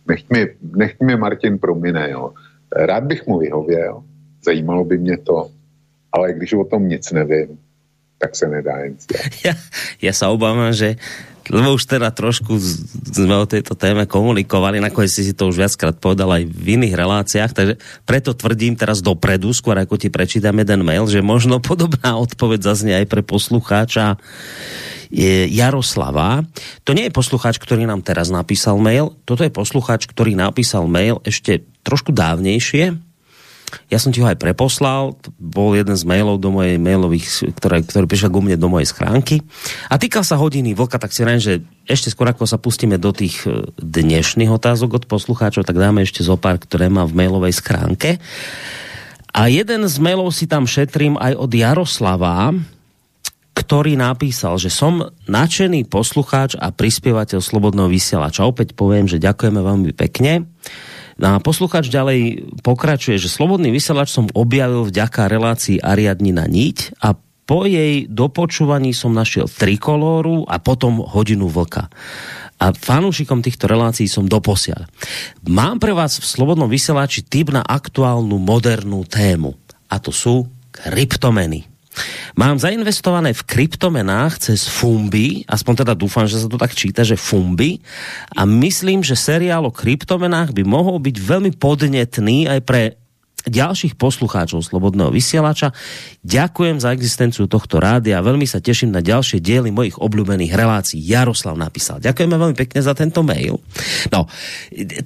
Nech 0.09 0.31
mi, 0.31 0.49
nech 0.77 1.01
mi 1.01 1.17
Martin 1.17 1.59
promine, 1.59 2.11
jo. 2.11 2.33
Rád 2.73 3.05
bych 3.05 3.27
mu 3.27 3.39
vyhověl, 3.39 4.03
zajímalo 4.45 4.85
by 4.85 4.99
mě 4.99 5.19
to, 5.19 5.51
ale 6.13 6.33
když 6.33 6.53
o 6.53 6.65
tom 6.65 6.89
nic 6.89 7.13
nevím, 7.13 7.59
tak 8.19 8.37
se 8.37 8.49
nedá 8.49 8.79
jen 8.79 8.97
ja, 9.45 9.53
ja 10.01 10.13
sa 10.17 10.33
obávam, 10.33 10.73
že 10.73 10.97
lebo 11.51 11.79
už 11.79 11.87
teda 11.87 12.11
trošku 12.11 12.59
sme 13.11 13.37
o 13.39 13.47
tejto 13.47 13.79
téme 13.79 14.05
komunikovali, 14.05 14.83
nakoniec 14.83 15.13
si 15.13 15.35
to 15.37 15.51
už 15.51 15.63
viackrát 15.63 15.97
povedal 15.97 16.31
aj 16.35 16.43
v 16.47 16.67
iných 16.81 16.95
reláciách, 16.95 17.53
takže 17.55 17.75
preto 18.03 18.35
tvrdím 18.35 18.75
teraz 18.75 19.01
dopredu, 19.01 19.55
skôr 19.55 19.79
ako 19.79 19.95
ti 19.97 20.11
prečítam 20.11 20.59
jeden 20.59 20.83
mail, 20.83 21.07
že 21.07 21.23
možno 21.23 21.63
podobná 21.71 22.19
odpoveď 22.19 22.61
zaznie 22.67 22.95
aj 22.99 23.07
pre 23.07 23.23
poslucháča 23.23 24.19
Jaroslava. 25.47 26.43
To 26.83 26.91
nie 26.91 27.07
je 27.07 27.15
poslucháč, 27.15 27.63
ktorý 27.63 27.87
nám 27.87 28.03
teraz 28.03 28.27
napísal 28.27 28.83
mail, 28.83 29.15
toto 29.23 29.47
je 29.47 29.55
poslucháč, 29.55 30.11
ktorý 30.11 30.35
napísal 30.35 30.91
mail 30.91 31.23
ešte 31.23 31.63
trošku 31.87 32.11
dávnejšie, 32.11 33.06
ja 33.91 33.99
som 33.99 34.15
ti 34.15 34.23
ho 34.23 34.27
aj 34.31 34.39
preposlal, 34.39 35.15
to 35.19 35.35
bol 35.39 35.75
jeden 35.75 35.95
z 35.95 36.07
mailov 36.07 36.39
do 36.39 36.55
mojej 36.55 36.79
mailových, 36.79 37.55
ktoré, 37.59 37.83
ktorý 37.83 38.07
prišiel 38.07 38.31
ku 38.31 38.41
mne 38.43 38.59
do 38.59 38.71
mojej 38.71 38.89
schránky. 38.91 39.43
A 39.91 39.99
týkal 39.99 40.23
sa 40.23 40.39
hodiny 40.39 40.75
vlka, 40.75 40.99
tak 40.99 41.11
si 41.11 41.27
rám, 41.27 41.43
že 41.43 41.63
ešte 41.87 42.11
skôr 42.11 42.31
ako 42.31 42.47
sa 42.47 42.59
pustíme 42.59 42.99
do 42.99 43.11
tých 43.11 43.47
e, 43.47 43.71
dnešných 43.79 44.51
otázok 44.51 45.03
od 45.03 45.05
poslucháčov, 45.11 45.67
tak 45.67 45.79
dáme 45.79 46.03
ešte 46.03 46.23
zo 46.23 46.39
pár, 46.39 46.59
ktoré 46.63 46.91
má 46.91 47.07
v 47.07 47.15
mailovej 47.19 47.59
schránke. 47.59 48.19
A 49.37 49.53
jeden 49.53 49.85
z 49.85 49.97
mailov 50.01 50.33
si 50.33 50.49
tam 50.49 50.65
šetrím 50.65 51.21
aj 51.21 51.37
od 51.37 51.51
Jaroslava, 51.53 52.57
ktorý 53.57 53.97
napísal, 53.97 54.61
že 54.61 54.69
som 54.69 55.11
nadšený 55.27 55.89
poslucháč 55.89 56.55
a 56.61 56.73
prispievateľ 56.73 57.41
Slobodného 57.41 57.89
vysielača. 57.89 58.45
Opäť 58.49 58.77
poviem, 58.77 59.09
že 59.09 59.21
ďakujeme 59.21 59.61
veľmi 59.61 59.91
pekne. 59.97 60.45
A 61.17 61.41
posluchač 61.41 61.89
ďalej 61.89 62.45
pokračuje, 62.61 63.17
že 63.17 63.33
Slobodný 63.33 63.73
vysielač 63.73 64.13
som 64.13 64.29
objavil 64.37 64.85
vďaka 64.85 65.33
relácii 65.33 65.81
Ariadnina 65.81 66.45
Niť 66.45 67.01
a 67.01 67.17
po 67.47 67.63
jej 67.63 68.11
dopočúvaní 68.11 68.91
som 68.91 69.15
našiel 69.15 69.47
trikolóru 69.47 70.43
a 70.51 70.59
potom 70.59 70.99
hodinu 70.99 71.47
vlka. 71.47 71.87
A 72.59 72.75
fanúšikom 72.75 73.39
týchto 73.39 73.71
relácií 73.71 74.11
som 74.11 74.27
doposiaľ. 74.27 74.91
Mám 75.47 75.79
pre 75.79 75.95
vás 75.95 76.19
v 76.19 76.27
Slobodnom 76.27 76.67
vysielači 76.67 77.23
tip 77.23 77.55
na 77.55 77.63
aktuálnu 77.63 78.41
modernú 78.43 79.07
tému. 79.07 79.55
A 79.87 80.03
to 80.03 80.11
sú 80.11 80.51
kryptomeny. 80.75 81.76
Mám 82.37 82.61
zainvestované 82.61 83.33
v 83.33 83.47
kryptomenách 83.47 84.39
cez 84.39 84.69
Fumbi, 84.69 85.45
aspoň 85.49 85.85
teda 85.85 85.93
dúfam, 85.97 86.29
že 86.29 86.41
sa 86.41 86.49
to 86.49 86.61
tak 86.61 86.77
číta, 86.77 87.01
že 87.03 87.17
Fumbi 87.17 87.81
a 88.37 88.45
myslím, 88.45 89.01
že 89.01 89.17
seriál 89.17 89.65
o 89.65 89.73
kryptomenách 89.73 90.53
by 90.53 90.63
mohol 90.63 91.01
byť 91.01 91.17
veľmi 91.17 91.53
podnetný 91.57 92.49
aj 92.49 92.61
pre 92.65 92.83
ďalších 93.47 93.95
poslucháčov 93.95 94.59
Slobodného 94.59 95.15
vysielača. 95.15 95.71
Ďakujem 96.27 96.83
za 96.83 96.91
existenciu 96.91 97.47
tohto 97.47 97.79
rádia 97.79 98.19
a 98.19 98.27
veľmi 98.27 98.43
sa 98.43 98.59
teším 98.59 98.91
na 98.91 98.99
ďalšie 98.99 99.39
diely 99.39 99.71
mojich 99.71 99.97
obľúbených 100.03 100.53
relácií. 100.53 100.99
Jaroslav 100.99 101.55
napísal. 101.55 102.03
Ďakujeme 102.03 102.35
veľmi 102.35 102.57
pekne 102.59 102.83
za 102.83 102.93
tento 102.93 103.23
mail. 103.23 103.63
No, 104.11 104.27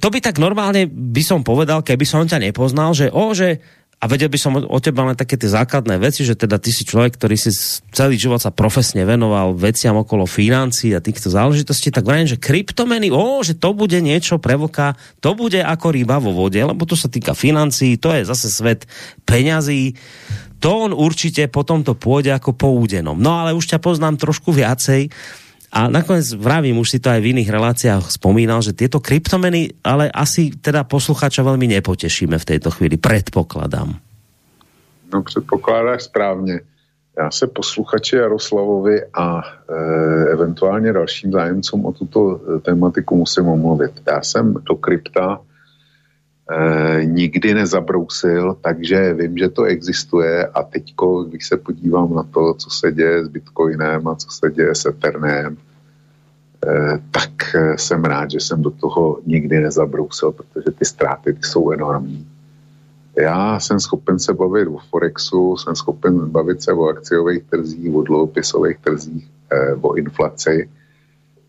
to 0.01 0.09
by 0.09 0.19
tak 0.25 0.41
normálne 0.41 0.89
by 0.89 1.21
som 1.21 1.45
povedal, 1.45 1.85
keby 1.85 2.09
som 2.09 2.25
ťa 2.25 2.41
nepoznal, 2.41 2.97
že 2.97 3.13
o, 3.13 3.37
že 3.37 3.61
a 4.01 4.09
vedel 4.09 4.33
by 4.33 4.39
som 4.41 4.57
o 4.57 4.79
teba 4.81 5.05
len 5.05 5.13
také 5.13 5.37
tie 5.37 5.53
základné 5.53 6.01
veci, 6.01 6.25
že 6.25 6.33
teda 6.33 6.57
ty 6.57 6.73
si 6.73 6.89
človek, 6.89 7.21
ktorý 7.21 7.37
si 7.37 7.53
celý 7.93 8.17
život 8.17 8.41
sa 8.41 8.49
profesne 8.49 9.05
venoval 9.05 9.53
veciam 9.53 9.93
okolo 10.01 10.25
financií 10.25 10.97
a 10.97 11.05
týchto 11.05 11.29
záležitostí, 11.29 11.93
tak 11.93 12.09
vrajím, 12.09 12.33
že 12.33 12.41
kryptomeny, 12.41 13.13
o, 13.13 13.45
že 13.45 13.53
to 13.53 13.77
bude 13.77 14.01
niečo 14.01 14.41
pre 14.41 14.57
vlka, 14.57 14.97
to 15.21 15.37
bude 15.37 15.61
ako 15.61 15.93
ryba 15.93 16.17
vo 16.17 16.33
vode, 16.33 16.57
lebo 16.57 16.89
to 16.89 16.97
sa 16.97 17.13
týka 17.13 17.37
financií, 17.37 18.01
to 18.01 18.09
je 18.17 18.25
zase 18.25 18.49
svet 18.49 18.89
peňazí, 19.29 19.93
to 20.65 20.89
on 20.89 20.97
určite 20.97 21.53
potom 21.53 21.85
to 21.85 21.93
pôjde 21.93 22.33
ako 22.33 22.57
po 22.57 22.73
údenom. 22.73 23.21
No 23.21 23.37
ale 23.37 23.53
už 23.53 23.69
ťa 23.69 23.85
poznám 23.85 24.17
trošku 24.17 24.49
viacej, 24.49 25.13
a 25.71 25.87
nakoniec 25.87 26.35
vravím, 26.35 26.83
už 26.83 26.91
si 26.91 26.99
to 26.99 27.15
aj 27.15 27.23
v 27.23 27.31
iných 27.31 27.51
reláciách 27.51 28.11
spomínal, 28.11 28.59
že 28.59 28.75
tieto 28.75 28.99
kryptomeny, 28.99 29.71
ale 29.87 30.11
asi 30.11 30.51
teda 30.51 30.83
posluchača 30.83 31.47
veľmi 31.47 31.71
nepotešíme 31.79 32.35
v 32.35 32.49
tejto 32.49 32.75
chvíli, 32.75 32.99
predpokladám. 32.99 33.95
No 35.15 35.23
předpokládáš 35.23 36.03
správně. 36.03 36.61
Já 37.19 37.31
se 37.31 37.47
posluchači 37.47 38.17
Jaroslavovi 38.17 39.03
a 39.15 39.43
e, 39.43 39.75
eventuálně 40.33 40.93
dalším 40.93 41.33
zájemcům 41.33 41.87
o 41.87 41.93
tuto 41.93 42.41
e, 42.41 42.61
tematiku 42.61 43.17
musím 43.17 43.49
omluvit. 43.49 43.93
Já 44.07 44.23
jsem 44.23 44.55
do 44.55 44.75
krypta 44.75 45.41
e, 46.51 47.05
nikdy 47.05 47.55
nezabrousil, 47.55 48.57
takže 48.61 49.15
vím, 49.15 49.39
že 49.39 49.49
to 49.49 49.65
existuje 49.65 50.47
a 50.47 50.63
teďko, 50.63 51.25
když 51.25 51.47
se 51.47 51.57
podívám 51.57 52.15
na 52.15 52.23
to, 52.23 52.55
co 52.55 52.71
se 52.71 52.93
děje 52.93 53.25
s 53.25 53.29
Bitcoinem 53.29 54.09
a 54.09 54.15
co 54.15 54.31
se 54.31 54.51
děje 54.51 54.75
s 54.75 54.87
Ethernem, 54.87 55.57
e, 56.67 56.99
tak 57.11 57.55
e, 57.55 57.79
jsem 57.79 58.05
rád, 58.05 58.31
že 58.31 58.41
jsem 58.41 58.63
do 58.63 58.71
toho 58.71 59.21
nikdy 59.27 59.61
nezabrousil, 59.61 60.33
protože 60.33 60.71
ty 60.79 60.85
ztráty 60.85 61.33
ty 61.33 61.43
jsou 61.43 61.71
enormní. 61.71 62.27
Já 63.17 63.61
jsem 63.61 63.81
schopen 63.81 64.19
se 64.19 64.35
bavit 64.35 64.69
o 64.69 64.79
Forexu, 64.91 65.57
jsem 65.57 65.77
schopen 65.77 66.19
bavit 66.31 66.63
se 66.63 66.73
o 66.73 66.89
akciových 66.89 67.43
trzích, 67.43 67.95
o 67.95 68.03
dluhopisových 68.03 68.79
trzích, 68.79 69.29
o 69.81 69.95
inflaci, 69.95 70.71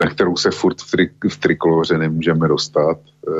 na 0.03 0.09
kterou 0.09 0.35
se 0.35 0.51
furt 0.51 0.81
v, 0.81 0.91
tri, 0.91 1.09
v 1.29 1.37
trikoloře 1.37 1.97
nemůžeme 1.97 2.47
dostat. 2.47 2.97
E, 3.27 3.31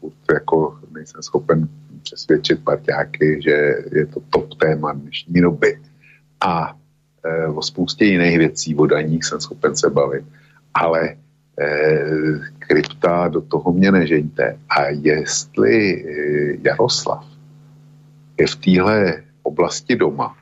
furt 0.00 0.34
jako 0.34 0.78
nejsem 0.92 1.22
schopen 1.22 1.68
přesvědčit 2.02 2.64
parťáky, 2.64 3.40
že 3.42 3.74
je 3.92 4.06
to 4.06 4.20
top 4.30 4.54
téma 4.54 4.92
dnešní 4.92 5.40
doby. 5.40 5.78
A 6.40 6.76
e, 7.24 7.46
o 7.46 7.62
spoustě 7.62 8.04
jiných 8.04 8.38
věcí, 8.38 8.74
o 8.74 8.86
daních 8.86 9.24
jsem 9.24 9.40
schopen 9.40 9.76
se 9.76 9.90
bavit. 9.90 10.24
Ale 10.74 11.08
e, 11.08 11.16
krypta 12.58 13.28
do 13.28 13.40
toho 13.40 13.72
mě 13.72 13.92
nežeňte. 13.92 14.58
A 14.68 14.84
jestli 14.84 16.04
e, 16.04 16.58
Jaroslav 16.62 17.24
je 18.40 18.46
v 18.46 18.56
téhle 18.56 19.22
oblasti 19.42 19.96
doma, 19.96 20.36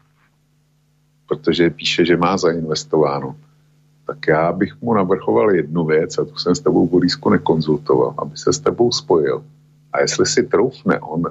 protože 1.29 1.71
píše, 1.71 2.05
že 2.05 2.17
má 2.17 2.37
zainvestováno, 2.37 3.37
tak 4.09 4.29
já 4.29 4.53
bych 4.53 4.73
mu 4.81 4.95
navrchoval 4.95 5.51
jednu 5.51 5.85
věc 5.85 6.19
a 6.19 6.25
tu 6.25 6.37
jsem 6.37 6.55
s 6.55 6.61
tebou 6.61 6.89
Borisku 6.89 7.31
nekonzultoval, 7.31 8.15
aby 8.19 8.37
se 8.37 8.53
s 8.53 8.59
tebou 8.59 8.93
spojil. 8.93 9.45
A 9.93 10.01
jestli 10.01 10.27
si 10.27 10.43
troufne 10.43 11.01
on 11.01 11.23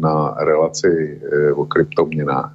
na 0.00 0.34
relaci 0.44 0.88
e, 0.88 1.52
o 1.52 1.64
kryptoměnách 1.64 2.52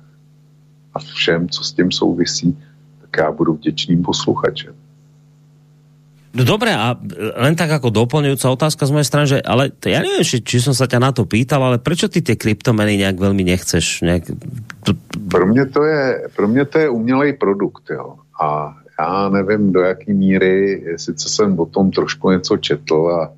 a 0.93 0.99
všem, 0.99 1.49
co 1.49 1.63
s 1.63 1.73
tím 1.73 1.91
souvisí, 1.91 2.57
tak 3.01 3.17
já 3.17 3.31
budu 3.31 3.53
vděčným 3.53 4.03
posluchačem. 4.03 4.73
No 6.37 6.45
dobré, 6.45 6.69
a 6.69 6.93
len 7.41 7.57
tak 7.57 7.81
ako 7.81 7.89
doplňujúca 7.89 8.53
otázka 8.53 8.85
z 8.85 8.93
mojej 8.93 9.09
strany, 9.09 9.25
že 9.25 9.37
ale 9.41 9.73
ja 9.81 10.05
neviem, 10.05 10.21
či, 10.21 10.37
či 10.45 10.61
som 10.61 10.69
sa 10.69 10.85
ťa 10.85 11.01
na 11.01 11.09
to 11.09 11.25
pýtal, 11.25 11.57
ale 11.65 11.81
prečo 11.81 12.05
ty 12.13 12.21
tie 12.21 12.37
kryptomeny 12.37 12.93
nejak 13.01 13.17
veľmi 13.17 13.41
nechceš? 13.41 14.05
Nejak... 14.05 14.37
Pro, 15.33 15.45
mě 15.49 15.65
to 15.65 15.81
je, 15.83 16.29
pro 16.35 16.47
mě 16.47 16.65
to 16.65 16.79
je 16.79 16.89
umělej 16.89 17.33
produkt, 17.33 17.89
jo. 17.89 18.21
A 18.37 18.77
já 18.99 19.29
nevím, 19.29 19.71
do 19.71 19.79
jaký 19.79 20.13
míry, 20.13 20.83
sice 20.97 21.29
jsem 21.29 21.59
o 21.59 21.65
tom 21.65 21.91
trošku 21.91 22.31
něco 22.31 22.57
četl 22.57 23.09
a 23.09 23.33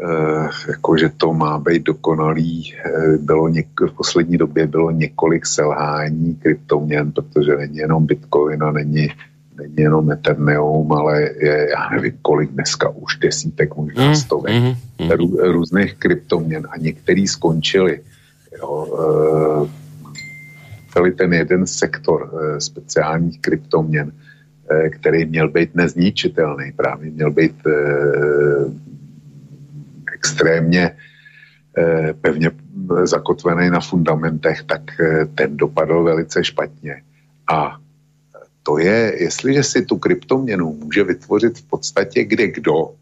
e, 0.00 0.48
jako, 0.68 0.96
že 0.96 1.10
to 1.16 1.32
má 1.32 1.58
být 1.58 1.82
dokonalý. 1.82 2.74
E, 2.74 3.18
bylo 3.18 3.48
něk- 3.48 3.88
v 3.88 3.96
poslední 3.96 4.38
době 4.38 4.66
bylo 4.66 4.90
několik 4.90 5.46
selhání 5.46 6.34
kryptoměn, 6.34 7.12
protože 7.12 7.56
není 7.56 7.76
jenom 7.76 8.06
Bitcoin 8.06 8.62
a 8.62 8.72
není, 8.72 9.08
není 9.56 9.74
jenom 9.76 10.10
Ethereum, 10.10 10.92
ale 10.92 11.22
je, 11.22 11.68
já 11.70 11.90
nevím, 11.90 12.18
kolik 12.22 12.50
dneska 12.50 12.88
už 12.88 13.16
desítek, 13.16 13.76
možná 13.76 14.08
mm, 14.08 14.16
stovek 14.16 14.54
mm, 14.62 14.74
mm. 15.00 15.10
Rů, 15.10 15.52
různých 15.52 15.94
kryptoměn 15.94 16.66
a 16.70 16.78
některý 16.78 17.28
skončili. 17.28 18.00
Jo, 18.58 18.86
celý 20.92 21.12
ten 21.12 21.32
jeden 21.32 21.66
sektor 21.66 22.30
e, 22.34 22.60
speciálních 22.60 23.40
kryptoměn 23.40 24.12
Eh, 24.12 24.33
který 24.90 25.24
měl 25.24 25.48
být 25.48 25.74
nezničitelný, 25.74 26.72
právě 26.72 27.10
měl 27.10 27.30
být 27.30 27.56
eh, 27.66 27.72
extrémně 30.14 30.96
eh, 31.78 32.14
pevně 32.20 32.50
zakotvený 33.04 33.70
na 33.70 33.80
fundamentech, 33.80 34.62
tak 34.62 34.82
ten 35.34 35.56
dopadl 35.56 36.02
velice 36.02 36.44
špatně. 36.44 37.02
A 37.52 37.78
to 38.62 38.78
je, 38.78 39.22
jestliže 39.22 39.62
si 39.62 39.84
tu 39.84 39.98
kryptoměnu 39.98 40.72
může 40.72 41.04
vytvořit 41.04 41.58
v 41.58 41.66
podstatě 41.68 42.24
kde 42.24 42.46
kdo 42.46 42.94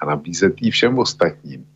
a 0.00 0.06
nabízet 0.06 0.62
ji 0.62 0.70
všem 0.70 0.98
ostatním, 0.98 1.66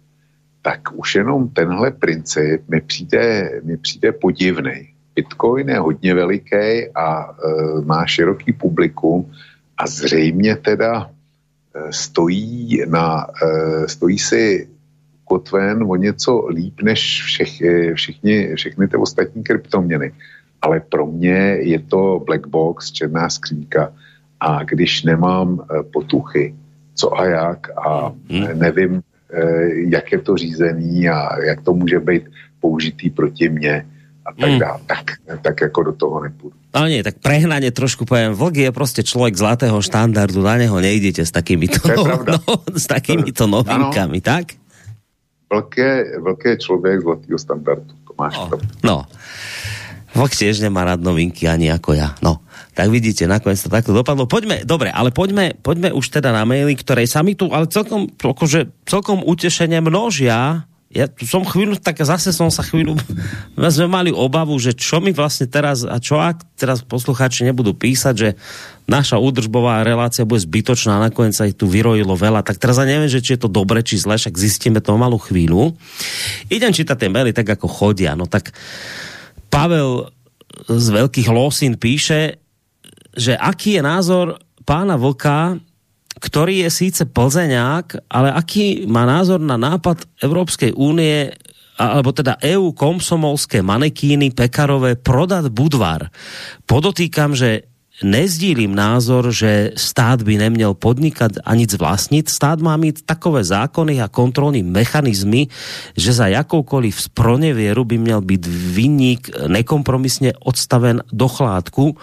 tak 0.62 0.80
už 0.92 1.14
jenom 1.14 1.48
tenhle 1.48 1.90
princip 1.90 2.68
mi 2.68 2.80
přijde, 2.80 3.50
mi 3.64 3.76
přijde 3.76 4.12
podivný. 4.12 4.91
Bitcoin 5.14 5.68
je 5.68 5.78
hodně 5.78 6.14
veliký 6.14 6.88
a 6.94 7.24
e, 7.24 7.34
má 7.84 8.06
široký 8.06 8.52
publikum 8.52 9.30
a 9.78 9.86
zřejmě 9.86 10.56
teda 10.56 11.10
e, 11.74 11.92
stojí, 11.92 12.82
na, 12.88 13.26
e, 13.42 13.88
stojí 13.88 14.18
si 14.18 14.68
kotven 15.24 15.84
o 15.88 15.96
něco 15.96 16.46
líp 16.46 16.82
než 16.82 17.22
všech, 17.24 17.60
e, 17.60 17.94
všichni, 17.94 18.54
všechny 18.54 18.88
ty 18.88 18.96
ostatní 18.96 19.42
kryptoměny. 19.42 20.12
Ale 20.62 20.80
pro 20.80 21.06
mě 21.06 21.58
je 21.60 21.78
to 21.78 22.22
black 22.26 22.46
box, 22.46 22.92
černá 22.92 23.30
skřínka 23.30 23.92
a 24.40 24.64
když 24.64 25.02
nemám 25.02 25.60
e, 25.60 25.82
potuchy, 25.82 26.54
co 26.94 27.18
a 27.18 27.24
jak 27.24 27.70
a 27.78 28.12
hmm. 28.30 28.58
nevím, 28.58 29.02
e, 29.32 29.42
jak 29.88 30.12
je 30.12 30.18
to 30.18 30.36
řízený 30.36 31.08
a 31.08 31.42
jak 31.42 31.62
to 31.62 31.72
může 31.72 32.00
být 32.00 32.22
použitý 32.60 33.10
proti 33.10 33.48
mně, 33.48 33.86
a 34.22 34.30
tak 34.32 34.50
mm. 34.50 34.58
dále. 34.58 34.80
Tak, 34.86 35.06
tak 35.42 35.56
jako 35.60 35.82
do 35.82 35.92
toho 35.92 36.22
nepůjdu. 36.22 36.56
No 36.72 36.88
nie, 36.88 37.04
tak 37.04 37.20
prehnane 37.20 37.68
trošku 37.68 38.08
poviem, 38.08 38.32
vlk 38.32 38.56
je 38.64 38.70
proste 38.72 39.04
človek 39.04 39.36
zlatého 39.36 39.76
štandardu, 39.76 40.40
na 40.40 40.56
neho 40.56 40.72
nejdete 40.80 41.20
s 41.20 41.28
takýmito, 41.28 41.84
to 41.84 42.00
no, 42.00 42.16
no, 42.24 42.54
s 42.72 42.88
takýmito 42.88 43.44
novinkami, 43.44 44.24
ano. 44.24 44.24
tak? 44.24 44.56
Vlk 45.52 45.72
je, 45.76 45.94
vlk 46.16 46.42
je 46.48 46.56
človek 46.64 46.96
zlatého 47.04 47.36
standardu, 47.36 47.92
to 48.08 48.12
máš 48.16 48.40
no, 48.40 48.56
no. 48.80 48.96
Vlk 50.16 50.32
tiež 50.32 50.64
nemá 50.64 50.88
rád 50.88 51.04
novinky 51.04 51.44
ani 51.44 51.68
ako 51.68 51.92
ja, 51.92 52.16
no. 52.24 52.40
Tak 52.72 52.88
vidíte, 52.88 53.28
nakoniec 53.28 53.60
to 53.60 53.68
takto 53.68 53.92
dopadlo. 53.92 54.24
Poďme, 54.24 54.64
dobre, 54.64 54.88
ale 54.88 55.12
poďme, 55.12 55.52
poďme 55.60 55.92
už 55.92 56.08
teda 56.08 56.32
na 56.32 56.48
maily, 56.48 56.72
ktoré 56.72 57.04
sa 57.04 57.20
mi 57.20 57.36
tu, 57.36 57.52
ale 57.52 57.68
celkom, 57.68 58.08
akože, 58.16 58.88
celkom 58.88 59.20
utešenie 59.20 59.84
množia 59.84 60.64
ja 60.92 61.08
som 61.24 61.40
chvíľu, 61.40 61.80
tak 61.80 62.04
zase 62.04 62.36
som 62.36 62.52
sa 62.52 62.60
chvíľu, 62.60 63.00
sme 63.74 63.88
mali 63.88 64.10
obavu, 64.12 64.52
že 64.60 64.76
čo 64.76 65.00
mi 65.00 65.16
vlastne 65.16 65.48
teraz, 65.48 65.88
a 65.88 65.96
čo 65.96 66.20
ak 66.20 66.44
teraz 66.60 66.84
poslucháči 66.84 67.48
nebudú 67.48 67.72
písať, 67.72 68.14
že 68.14 68.28
naša 68.84 69.16
údržbová 69.16 69.80
relácia 69.88 70.28
bude 70.28 70.44
zbytočná, 70.44 71.00
nakoniec 71.00 71.32
sa 71.32 71.48
ich 71.48 71.56
tu 71.56 71.64
vyrojilo 71.64 72.12
veľa, 72.12 72.44
tak 72.44 72.60
teraz 72.60 72.76
ja 72.76 72.84
neviem, 72.84 73.08
že 73.08 73.24
či 73.24 73.40
je 73.40 73.48
to 73.48 73.50
dobre, 73.50 73.80
či 73.80 73.96
zle, 73.96 74.20
však 74.20 74.36
zistíme 74.36 74.84
to 74.84 75.00
malú 75.00 75.16
chvíľu. 75.16 75.72
Idem 76.52 76.76
čítať 76.76 76.96
tie 77.00 77.08
maily 77.08 77.32
tak, 77.32 77.48
ako 77.48 77.66
chodia. 77.72 78.12
No 78.12 78.28
tak 78.28 78.52
Pavel 79.48 80.12
z 80.68 80.86
Veľkých 80.92 81.28
Losín 81.32 81.80
píše, 81.80 82.36
že 83.16 83.32
aký 83.32 83.80
je 83.80 83.82
názor 83.84 84.26
pána 84.68 85.00
Vlka 85.00 85.56
ktorý 86.20 86.66
je 86.66 86.70
síce 86.70 87.02
plzeňák, 87.08 88.08
ale 88.12 88.28
aký 88.32 88.84
má 88.90 89.08
názor 89.08 89.40
na 89.40 89.56
nápad 89.56 90.04
Európskej 90.20 90.76
únie 90.76 91.32
alebo 91.80 92.12
teda 92.12 92.36
EU 92.44 92.76
komsomolské 92.76 93.64
manekíny 93.64 94.30
pekarové 94.30 94.94
prodať 94.94 95.48
Budvar. 95.48 96.12
Podotýkam, 96.68 97.32
že 97.32 97.72
nezdílim 98.04 98.74
názor, 98.74 99.30
že 99.30 99.72
stát 99.78 100.20
by 100.22 100.36
neměl 100.36 100.74
podnikať 100.74 101.40
a 101.44 101.54
nic 101.54 101.70
vlastniť. 101.72 102.28
Stát 102.28 102.58
má 102.60 102.76
mít 102.76 103.06
takové 103.06 103.44
zákony 103.44 104.02
a 104.02 104.12
kontrolní 104.12 104.62
mechanizmy, 104.62 105.48
že 105.96 106.12
za 106.12 106.26
jakoukoliv 106.26 106.92
spronevieru 106.92 107.84
by 107.84 107.96
měl 107.98 108.20
být 108.20 108.46
vinník 108.46 109.30
nekompromisně 109.48 110.32
odstaven 110.40 111.02
do 111.12 111.28
chládku 111.28 111.96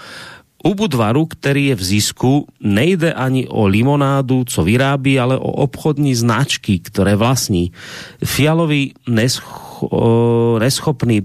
u 0.63 0.75
Budvaru, 0.75 1.25
který 1.25 1.65
je 1.65 1.75
v 1.75 1.83
zisku, 1.83 2.47
nejde 2.59 3.13
ani 3.13 3.47
o 3.47 3.67
limonádu, 3.67 4.43
co 4.43 4.63
vyrábí, 4.63 5.19
ale 5.19 5.37
o 5.37 5.51
obchodní 5.51 6.15
značky, 6.15 6.79
které 6.79 7.15
vlastní. 7.15 7.71
Fialový 8.25 8.93
nescho, 9.07 10.57
neschopný 10.59 11.21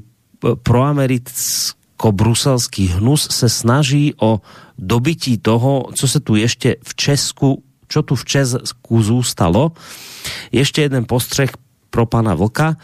proamericko-bruselský 0.63 2.89
hnus 2.89 3.29
se 3.31 3.49
snaží 3.49 4.15
o 4.21 4.41
dobytí 4.79 5.39
toho, 5.39 5.85
co 5.95 6.09
se 6.09 6.21
tu 6.21 6.37
ještě 6.37 6.77
v 6.85 6.95
Česku, 6.95 7.63
čo 7.89 8.03
tu 8.03 8.15
v 8.15 8.25
Česku 8.25 9.03
zůstalo. 9.03 9.73
Ještě 10.53 10.83
jeden 10.83 11.05
postřeh 11.09 11.51
pro 11.91 12.07
pana 12.07 12.35
Vlka. 12.35 12.77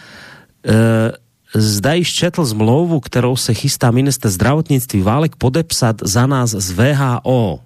E, 0.67 1.13
zda 1.55 1.93
již 1.93 2.15
četl 2.15 2.45
zmlouvu, 2.45 3.01
kterou 3.01 3.37
se 3.37 3.55
chystá 3.55 3.91
minister 3.91 4.31
zdravotnictví 4.31 5.03
Válek 5.03 5.37
podepsat 5.37 5.97
za 6.03 6.27
nás 6.27 6.51
z 6.51 6.71
VHO. 6.71 7.61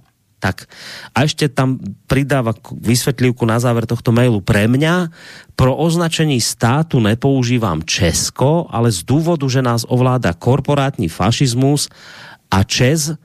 Tak 0.45 0.69
a 1.17 1.25
ešte 1.25 1.49
tam 1.49 1.81
pridáva 2.05 2.53
vysvetlivku 2.77 3.49
na 3.49 3.57
záver 3.57 3.89
tohto 3.89 4.13
mailu. 4.13 4.45
Pre 4.45 4.69
mňa 4.69 5.09
pro 5.57 5.73
označení 5.73 6.37
státu 6.37 7.01
nepoužívam 7.01 7.81
Česko, 7.81 8.69
ale 8.69 8.93
z 8.93 9.09
důvodu, 9.09 9.49
že 9.49 9.65
nás 9.65 9.89
ovláda 9.89 10.37
korporátní 10.37 11.09
fašismus 11.09 11.89
a 12.53 12.61
Čes 12.61 13.17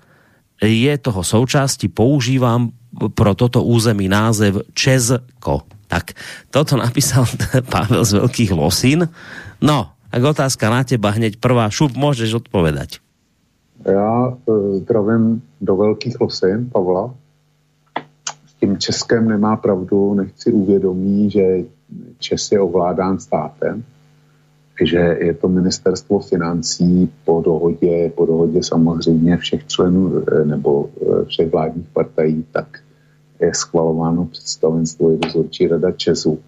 je 0.63 0.93
toho 0.95 1.19
součástí, 1.19 1.91
používam 1.91 2.71
pro 3.11 3.35
toto 3.35 3.67
území 3.67 4.07
název 4.07 4.63
Česko. 4.71 5.67
Tak 5.91 6.15
toto 6.55 6.79
napísal 6.79 7.27
Pavel 7.73 7.99
z 8.07 8.15
Veľkých 8.15 8.51
Losín. 8.55 9.11
No, 9.59 9.98
tak 10.11 10.23
otázka 10.23 10.69
na 10.69 10.83
teba 10.83 11.09
hneď 11.09 11.37
prvá. 11.37 11.69
Šup, 11.69 11.93
můžeš 11.93 12.33
odpovedať. 12.33 12.97
Já 13.85 14.27
e, 14.27 14.77
zdravím 14.77 15.41
do 15.61 15.75
velkých 15.75 16.21
losin 16.21 16.69
Pavla. 16.73 17.15
S 18.47 18.53
tím 18.59 18.77
Českem 18.77 19.27
nemá 19.27 19.55
pravdu, 19.55 20.13
nechci 20.13 20.51
uvědomí, 20.51 21.31
že 21.31 21.57
Čes 22.19 22.51
je 22.51 22.59
ovládán 22.59 23.19
státem, 23.19 23.83
že 24.83 24.97
je 24.97 25.33
to 25.33 25.47
ministerstvo 25.47 26.19
financí 26.19 27.11
po 27.25 27.41
dohodě, 27.45 28.11
po 28.15 28.25
dohodě 28.25 28.63
samozřejmě 28.63 29.37
všech 29.37 29.67
členů 29.67 30.23
e, 30.27 30.45
nebo 30.45 30.89
e, 30.89 31.25
všech 31.25 31.51
vládních 31.51 31.87
partají, 31.93 32.45
tak 32.51 32.79
je 33.39 33.53
schvalováno 33.53 34.25
představenstvo 34.25 35.13
i 35.13 35.17
dozorčí 35.17 35.67
rada 35.67 35.91
Česu 35.91 36.39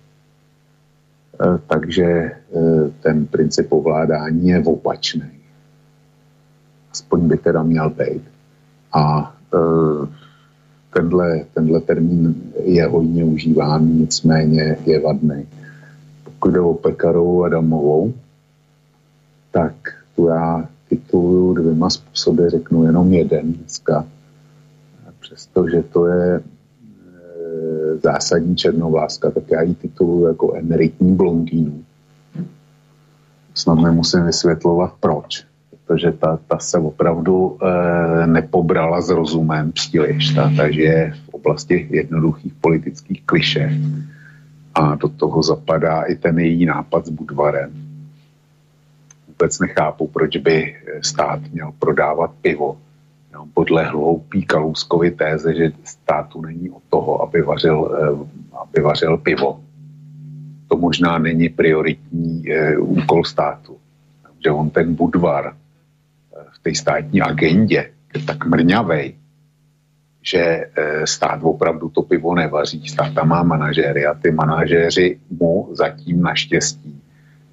takže 1.68 2.06
eh, 2.06 2.36
ten 3.02 3.26
princip 3.26 3.72
ovládání 3.72 4.48
je 4.48 4.64
opačný. 4.64 5.32
Aspoň 6.92 7.28
by 7.28 7.38
teda 7.38 7.64
měl 7.64 7.90
být. 7.90 8.22
A 8.94 9.36
eh, 9.56 10.08
tenhle, 10.94 11.46
tenhle 11.54 11.82
termín 11.82 12.36
je 12.64 12.88
hodně 12.88 13.24
užíván, 13.26 13.88
nicméně 13.88 14.78
je 14.86 15.00
vadný. 15.00 15.48
Pokud 16.24 16.52
jde 16.52 16.60
o 16.60 16.74
Pekarovou 16.74 17.44
Adamovou, 17.44 18.14
tak 19.52 19.74
tu 20.16 20.28
já 20.28 20.70
tituluju 20.90 21.54
dvěma 21.54 21.90
způsoby, 21.90 22.48
řeknu 22.48 22.84
jenom 22.84 23.14
jeden 23.14 23.54
dneska. 23.54 24.06
Přestože 25.20 25.84
to 25.84 26.08
je 26.08 26.42
zásadní 28.04 28.56
černovláska, 28.56 29.32
tak 29.32 29.44
já 29.52 29.62
ji 29.62 29.76
tituluji 29.76 30.28
jako 30.28 30.56
emeritní 30.56 31.16
blondýnu. 31.16 31.84
Snad 33.54 33.80
nemusím 33.80 34.26
vysvětlovat 34.26 34.94
proč, 35.00 35.44
protože 35.70 36.12
ta, 36.12 36.40
ta 36.48 36.60
se 36.60 36.78
opravdu 36.78 37.58
e, 37.62 38.28
nepobrala 38.28 39.02
s 39.02 39.10
rozumem 39.10 39.72
příliš, 39.72 40.34
ta, 40.34 40.52
takže 40.58 40.82
je 40.82 41.14
v 41.26 41.30
oblasti 41.30 41.88
jednoduchých 41.92 42.54
politických 42.54 43.26
kliše 43.26 43.80
a 44.76 44.96
do 44.96 45.10
toho 45.10 45.44
zapadá 45.44 46.02
i 46.02 46.16
ten 46.16 46.40
její 46.40 46.66
nápad 46.66 47.06
s 47.06 47.10
Budvarem. 47.10 47.72
Vůbec 49.28 49.60
nechápu, 49.60 50.08
proč 50.08 50.38
by 50.38 50.76
stát 51.02 51.40
měl 51.52 51.72
prodávat 51.80 52.32
pivo, 52.42 52.78
podle 53.54 53.86
hloupý 53.86 54.46
Kalouskovy 54.46 55.12
téze, 55.12 55.56
že 55.56 55.72
státu 55.84 56.42
není 56.42 56.70
od 56.70 56.84
toho, 56.90 57.22
aby 57.22 57.42
vařil, 57.42 57.92
aby 58.62 58.82
vařil 58.82 59.18
pivo. 59.18 59.60
To 60.68 60.78
možná 60.78 61.18
není 61.18 61.50
prioritní 61.50 62.44
úkol 62.80 63.24
státu. 63.24 63.78
Že 64.44 64.52
on 64.52 64.70
ten 64.70 64.96
Budvar 64.96 65.54
v 66.52 66.60
té 66.60 66.76
státní 66.76 67.22
agendě 67.22 67.92
je 68.16 68.22
tak 68.26 68.46
mrňavej, 68.46 69.16
že 70.22 70.70
stát 71.06 71.40
opravdu 71.44 71.90
to 71.90 72.02
pivo 72.02 72.36
nevaří. 72.36 72.88
Stát 72.88 73.14
tam 73.14 73.28
má 73.28 73.44
manažéry 73.44 74.06
a 74.06 74.14
ty 74.14 74.32
manažéři 74.32 75.20
mu 75.30 75.70
zatím 75.72 76.22
naštěstí 76.22 77.02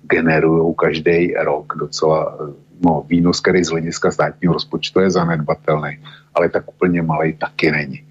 generují 0.09 0.75
každý 0.75 1.35
rok 1.35 1.73
docela 1.79 2.39
no, 2.85 3.05
výnos, 3.09 3.41
který 3.41 3.65
z 3.65 3.71
hlediska 3.71 4.11
státního 4.11 4.55
rozpočtu 4.55 5.01
je 5.01 5.11
zanedbatelný, 5.11 5.99
ale 6.35 6.49
tak 6.49 6.69
úplně 6.69 7.03
malý 7.03 7.33
taky 7.33 7.71
není. 7.71 8.03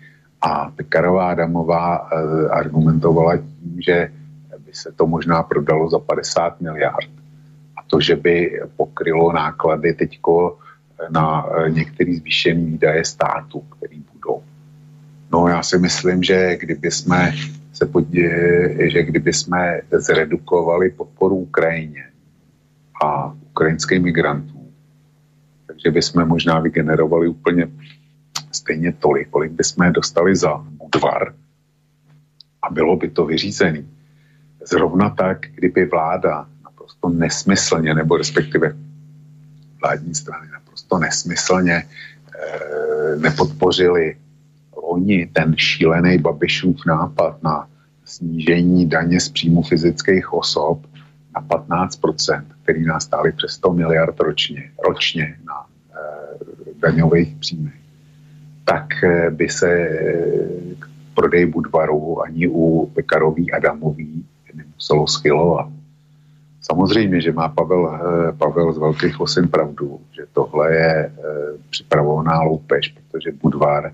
A 0.42 0.72
Pekarová 0.76 1.32
Adamová 1.32 1.98
e, 1.98 2.50
argumentovala 2.50 3.38
tím, 3.38 3.82
že 3.86 4.12
by 4.66 4.74
se 4.74 4.92
to 4.92 5.08
možná 5.08 5.44
prodalo 5.44 5.90
za 5.90 6.00
50 6.00 6.62
miliard. 6.62 7.10
A 7.78 7.82
to, 7.88 8.02
že 8.02 8.16
by 8.16 8.62
pokrylo 8.76 9.34
náklady 9.34 9.94
teďko 9.94 10.58
na 11.10 11.46
e, 11.46 11.70
některý 11.70 12.16
zvýšený 12.16 12.66
výdaje 12.66 13.06
státu, 13.06 13.60
který 13.60 14.04
budou. 14.14 14.44
No 15.32 15.48
já 15.48 15.64
si 15.64 15.78
myslím, 15.78 16.24
že 16.24 16.58
kdyby 16.58 16.92
jsme 16.92 17.34
se 17.74 17.86
podě, 17.86 18.30
že 18.90 19.04
kdyby 19.04 19.34
jsme 19.34 19.82
zredukovali 19.92 20.90
podporu 20.90 21.36
Ukrajině 21.36 22.04
a 23.04 23.34
ukrajinským 23.50 24.04
migrantům, 24.04 24.57
takže 25.78 25.92
bychom 25.92 26.28
možná 26.28 26.60
vygenerovali 26.60 27.28
úplně 27.28 27.68
stejně 28.52 28.94
tolik, 28.94 29.30
kolik 29.30 29.52
bychom 29.52 29.94
dostali 29.94 30.36
za 30.36 30.58
Budvar 30.58 31.34
a 32.62 32.74
bylo 32.74 32.96
by 32.96 33.10
to 33.10 33.26
vyřízený. 33.26 33.90
Zrovna 34.66 35.10
tak, 35.10 35.46
kdyby 35.56 35.86
vláda 35.86 36.48
naprosto 36.64 37.10
nesmyslně, 37.10 37.94
nebo 37.94 38.18
respektive 38.18 38.74
vládní 39.82 40.16
strany 40.16 40.48
naprosto 40.52 40.98
nesmyslně 40.98 41.74
e, 41.74 41.86
nepodpořili 43.16 44.18
oni 44.72 45.28
ten 45.34 45.58
šílený 45.58 46.18
Babišův 46.18 46.86
nápad 46.86 47.44
na 47.44 47.68
snížení 48.06 48.90
daně 48.90 49.20
z 49.20 49.30
příjmu 49.30 49.62
fyzických 49.62 50.34
osob 50.34 50.82
na 51.36 51.42
15%, 51.42 52.44
který 52.64 52.86
nás 52.86 53.04
stály 53.04 53.32
přes 53.32 53.52
100 53.52 53.74
miliard 53.74 54.20
ročně, 54.20 54.72
ročně 54.88 55.38
na 55.46 55.67
daňových 56.80 57.36
příjmech, 57.36 57.82
tak 58.66 59.04
e, 59.04 59.30
by 59.30 59.50
se 59.50 59.90
k 60.80 60.86
prodej 61.14 61.46
Budvaru 61.46 62.22
ani 62.22 62.48
u 62.48 62.92
Pekarový 62.94 63.52
Adamový 63.52 64.26
nemuselo 64.54 65.08
schylovat. 65.08 65.70
Samozřejmě, 66.62 67.22
že 67.22 67.32
má 67.32 67.50
Pavel, 67.50 67.88
e, 67.88 68.32
Pavel 68.32 68.74
z 68.74 68.78
Velkých 68.78 69.20
Osin 69.22 69.48
pravdu, 69.48 70.00
že 70.12 70.24
tohle 70.34 70.74
je 70.76 71.12
připravovaná 71.70 72.42
loupež, 72.42 72.96
protože 73.12 73.32
Budvar 73.32 73.92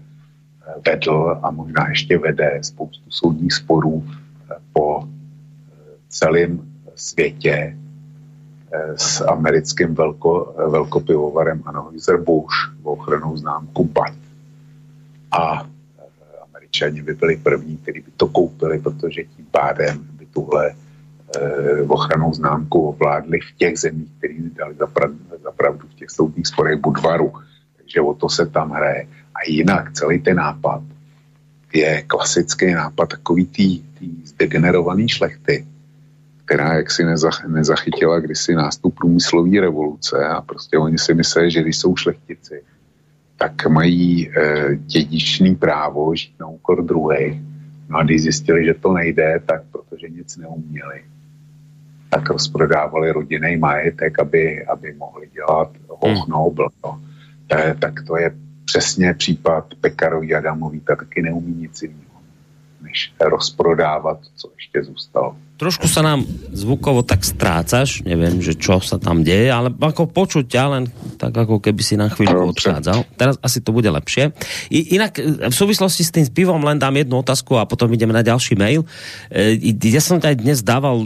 vedl 0.86 1.39
a 1.43 1.51
možná 1.51 1.89
ještě 1.89 2.17
vede 2.17 2.59
spoustu 2.61 3.11
soudních 3.11 3.53
sporů 3.53 4.03
eh, 4.07 4.55
po 4.73 5.03
eh, 5.03 5.07
celém 6.09 6.61
světě 6.95 7.53
eh, 7.53 7.77
s 8.95 9.21
americkým 9.21 9.95
velko, 9.95 10.55
velkopivovarem 10.69 11.61
Anheuser-Busch 11.65 12.74
v 12.82 12.88
ochranou 12.88 13.38
známku 13.38 13.84
BAT. 13.84 14.13
A 15.32 15.67
američani 16.49 17.01
by 17.01 17.13
byli 17.13 17.38
první, 17.38 17.78
kteří 17.78 17.99
by 17.99 18.11
to 18.17 18.28
koupili, 18.28 18.80
protože 18.80 19.24
tím 19.24 19.45
pádem 19.51 19.97
by 20.17 20.26
tuhle 20.26 20.76
ochranou 21.88 22.34
známku 22.34 22.89
ovládli 22.89 23.39
v 23.39 23.57
těch 23.57 23.80
zemích, 23.80 24.09
které 24.17 24.34
dali 24.55 24.76
za 25.43 25.51
pravdu 25.51 25.88
v 25.88 25.93
těch 25.93 26.09
soudních 26.09 26.47
sporech 26.47 26.80
Budvaru. 26.80 27.34
Takže 27.78 28.01
o 28.01 28.13
to 28.13 28.30
se 28.30 28.45
tam 28.45 28.71
hraje. 28.71 29.07
A 29.36 29.39
jinak 29.47 29.93
celý 29.93 30.19
ten 30.19 30.38
nápad 30.38 30.82
je 31.74 32.01
klasický 32.01 32.74
nápad 32.74 33.09
takový 33.09 33.45
tý, 33.45 33.80
tý 33.80 34.26
zdegenerovaný 34.26 35.09
šlechty, 35.09 35.65
která 36.46 36.74
jaksi 36.74 37.04
nezach, 37.04 37.48
nezachytila 37.48 38.20
kdysi 38.20 38.56
nástup 38.56 38.96
průmyslové 38.96 39.62
revoluce 39.62 40.26
a 40.26 40.41
prostě 40.41 40.78
oni 40.78 40.98
si 40.98 41.14
myslí, 41.14 41.52
že 41.52 41.62
když 41.62 41.78
jsou 41.78 41.96
šlechtici, 41.96 42.64
tak 43.38 43.68
mají 43.68 44.30
e, 44.30 44.76
dědičný 44.76 45.56
právo 45.56 46.16
žít 46.16 46.36
na 46.39 46.48
úkor 46.48 46.86
druhých. 46.86 47.41
No 47.89 47.98
a 47.98 48.04
když 48.04 48.22
zjistili, 48.22 48.66
že 48.66 48.74
to 48.74 48.94
nejde, 48.94 49.41
tak 49.46 49.62
protože 49.72 50.10
nic 50.10 50.38
neuměli, 50.38 51.04
tak 52.10 52.30
rozprodávali 52.30 53.12
rodinný 53.12 53.58
majetek, 53.58 54.20
aby, 54.20 54.66
aby 54.66 54.94
mohli 54.94 55.28
dělat 55.34 55.70
hochno, 55.88 56.50
blto. 56.50 57.02
E, 57.52 57.76
tak 57.80 57.94
to 58.08 58.18
je 58.18 58.32
přesně 58.66 59.14
případ 59.14 59.74
Pekarový 59.82 60.36
Adamový, 60.36 60.80
ta 60.80 60.96
taky 60.96 61.22
neumí 61.22 61.54
nic 61.54 61.82
jiného, 61.82 62.03
než 62.84 63.13
rozprodávat, 63.19 64.19
co 64.36 64.49
ještě 64.55 64.84
zůstalo. 64.84 65.36
Trošku 65.53 65.86
sa 65.88 66.03
nám 66.03 66.25
zvukovo 66.51 67.07
tak 67.07 67.23
strácaš, 67.23 68.03
neviem, 68.03 68.41
že 68.41 68.57
čo 68.57 68.84
sa 68.84 68.99
tam 68.99 69.23
deje, 69.23 69.47
ale 69.47 69.71
ako 69.71 70.09
počuť 70.11 70.49
ťa 70.49 70.63
len 70.65 70.84
tak 71.15 71.31
ako 71.31 71.61
keby 71.61 71.79
si 71.79 71.95
na 71.95 72.09
chvíľu 72.11 72.51
odchádzal. 72.51 73.05
Teraz 73.15 73.39
asi 73.39 73.61
to 73.61 73.69
bude 73.71 73.86
lepšie. 73.86 74.36
I, 74.73 74.97
inak 74.97 75.15
e, 75.21 75.47
v 75.47 75.55
súvislosti 75.55 76.03
s 76.03 76.11
tým 76.11 76.25
pivom 76.25 76.59
len 76.65 76.81
dám 76.81 76.97
jednu 76.97 77.21
otázku 77.21 77.55
a 77.55 77.69
potom 77.69 77.88
ideme 77.95 78.11
na 78.11 78.25
ďalší 78.25 78.57
mail. 78.57 78.84
E, 79.29 79.61
ja 79.88 80.01
som 80.01 80.19
aj 80.19 80.36
dnes 80.36 80.65
dával 80.65 81.05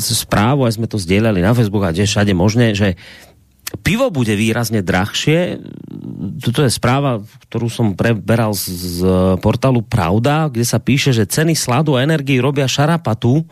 správu, 0.00 0.64
aj 0.64 0.80
sme 0.80 0.86
to 0.86 0.96
zdieľali 0.96 1.42
na 1.42 1.52
Facebook 1.52 1.84
a 1.84 1.92
kde 1.92 2.08
všade 2.08 2.32
možné, 2.32 2.78
že 2.78 2.94
pivo 3.80 4.12
bude 4.12 4.34
výrazne 4.38 4.84
drahšie. 4.84 5.58
Toto 6.42 6.62
je 6.62 6.70
správa, 6.70 7.22
ktorú 7.48 7.66
som 7.66 7.98
preberal 7.98 8.54
z, 8.54 8.70
z 8.70 8.98
portálu 9.40 9.82
Pravda, 9.82 10.52
kde 10.52 10.66
sa 10.66 10.78
píše, 10.78 11.10
že 11.10 11.28
ceny 11.28 11.56
sladu 11.56 11.98
a 11.98 12.04
energii 12.04 12.38
robia 12.42 12.68
šarapatu 12.68 13.44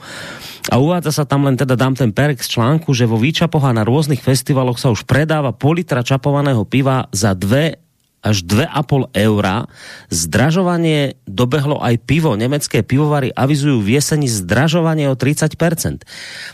a 0.70 0.78
uvádza 0.78 1.22
sa 1.22 1.24
tam 1.26 1.46
len 1.46 1.58
teda 1.58 1.74
dám 1.74 1.98
ten 1.98 2.14
perek 2.14 2.38
z 2.38 2.58
článku, 2.58 2.94
že 2.94 3.08
vo 3.08 3.18
Výčapoch 3.18 3.66
a 3.66 3.74
na 3.74 3.82
rôznych 3.82 4.22
festivaloch 4.22 4.78
sa 4.78 4.94
už 4.94 5.02
predáva 5.02 5.50
pol 5.50 5.82
litra 5.82 6.06
čapovaného 6.06 6.62
piva 6.62 7.10
za 7.10 7.34
2 7.34 7.91
až 8.22 8.46
2,5 8.46 9.10
eura. 9.18 9.66
Zdražovanie 10.08 11.18
dobehlo 11.26 11.82
aj 11.82 11.98
pivo. 12.06 12.38
Nemecké 12.38 12.86
pivovary 12.86 13.34
avizujú 13.34 13.82
v 13.82 13.98
jeseni 13.98 14.30
zdražovanie 14.30 15.10
o 15.10 15.18
30%. 15.18 15.58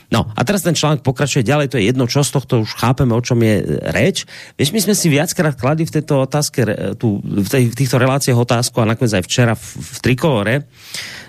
No 0.08 0.32
a 0.32 0.40
teraz 0.48 0.64
ten 0.64 0.72
článok 0.72 1.04
pokračuje 1.04 1.44
ďalej, 1.44 1.68
to 1.68 1.76
je 1.76 1.92
jedno, 1.92 2.08
čo 2.08 2.24
z 2.24 2.32
tohto 2.32 2.64
už 2.64 2.72
chápeme, 2.72 3.12
o 3.12 3.20
čom 3.20 3.38
je 3.44 3.84
reč. 3.92 4.24
Vieš, 4.56 4.72
my 4.72 4.80
sme 4.80 4.94
si 4.96 5.12
viackrát 5.12 5.54
kladli 5.54 5.84
v 5.84 5.94
tejto 6.00 6.24
otázke, 6.24 6.64
tu, 6.96 7.20
v, 7.20 7.48
tej, 7.48 7.68
v 7.68 7.76
týchto 7.76 8.00
reláciách 8.00 8.38
otázku 8.40 8.80
a 8.80 8.88
nakoniec 8.88 9.20
aj 9.20 9.24
včera 9.28 9.52
v, 9.52 9.64
v 9.78 9.98
Trikolore, 10.00 10.54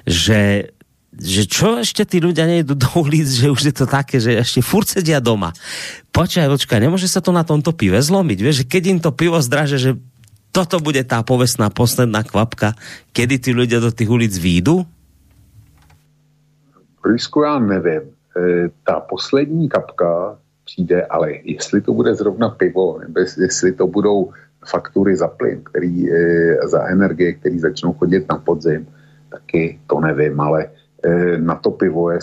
že 0.07 0.71
že 1.19 1.43
čo 1.49 1.81
ešte 1.81 2.07
tí 2.07 2.23
ľudia 2.23 2.47
nejdu 2.47 2.79
do 2.79 2.87
ulic, 2.95 3.27
že 3.27 3.51
už 3.51 3.61
je 3.69 3.75
to 3.75 3.85
také, 3.89 4.23
že 4.23 4.39
ešte 4.39 4.63
furt 4.63 4.87
sedia 4.87 5.19
doma. 5.19 5.51
Počkaj, 6.15 6.47
počkaj, 6.47 6.79
nemôže 6.79 7.11
sa 7.11 7.19
to 7.19 7.35
na 7.35 7.43
tomto 7.43 7.75
pive 7.75 7.99
zlomiť, 7.99 8.39
vieš, 8.39 8.63
že 8.63 8.69
keď 8.69 8.83
im 8.87 8.99
to 9.03 9.11
pivo 9.11 9.41
zdraže, 9.43 9.77
že 9.81 9.91
toto 10.51 10.81
bude 10.81 11.01
tá 11.05 11.21
povestná 11.21 11.69
posledná 11.69 12.25
kvapka, 12.25 12.73
kedy 13.13 13.35
ty 13.39 13.49
ľudia 13.53 13.79
do 13.79 13.93
tých 13.93 14.09
ulic 14.09 14.33
výjdu? 14.37 14.85
Rusku 17.05 17.41
já 17.41 17.59
nevím. 17.59 18.01
E, 18.01 18.69
ta 18.83 18.99
poslední 18.99 19.69
kapka 19.69 20.37
přijde, 20.65 21.05
ale 21.05 21.31
jestli 21.43 21.81
to 21.81 21.93
bude 21.93 22.15
zrovna 22.15 22.49
pivo, 22.49 22.99
nebo 22.99 23.19
jestli 23.19 23.71
to 23.71 23.87
budou 23.87 24.31
faktury 24.65 25.15
za 25.15 25.27
plyn, 25.27 25.61
který, 25.63 26.11
e, 26.11 26.57
za 26.67 26.87
energie, 26.87 27.33
které 27.33 27.59
začnou 27.59 27.93
chodit 27.93 28.29
na 28.29 28.37
podzim, 28.37 28.87
taky 29.31 29.79
to 29.87 29.99
nevím, 29.99 30.39
ale 30.41 30.69
e, 31.03 31.37
na 31.37 31.55
to 31.55 31.71
pivo 31.71 32.11
je 32.11 32.19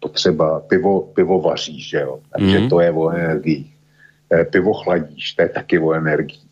potřeba, 0.00 0.60
pivo, 0.60 1.00
pivo 1.00 1.40
vaříš, 1.40 1.88
že 1.88 2.00
jo, 2.00 2.20
takže 2.32 2.58
mm. 2.58 2.68
to 2.68 2.80
je 2.80 2.90
o 2.92 3.10
energiích. 3.10 3.76
E, 4.32 4.44
pivo 4.44 4.74
chladíš, 4.74 5.32
to 5.32 5.42
je 5.42 5.48
taky 5.48 5.78
o 5.78 5.92
energiích. 5.92 6.49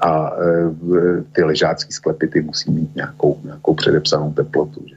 A 0.00 0.36
eh, 0.36 1.22
ty 1.32 1.42
ležácký 1.42 1.92
sklepy 1.92 2.28
ty 2.28 2.40
musí 2.40 2.70
mít 2.70 2.96
nějakou, 2.96 3.40
nějakou 3.44 3.74
předepsanou 3.74 4.32
teplotu. 4.32 4.84
Že? 4.88 4.96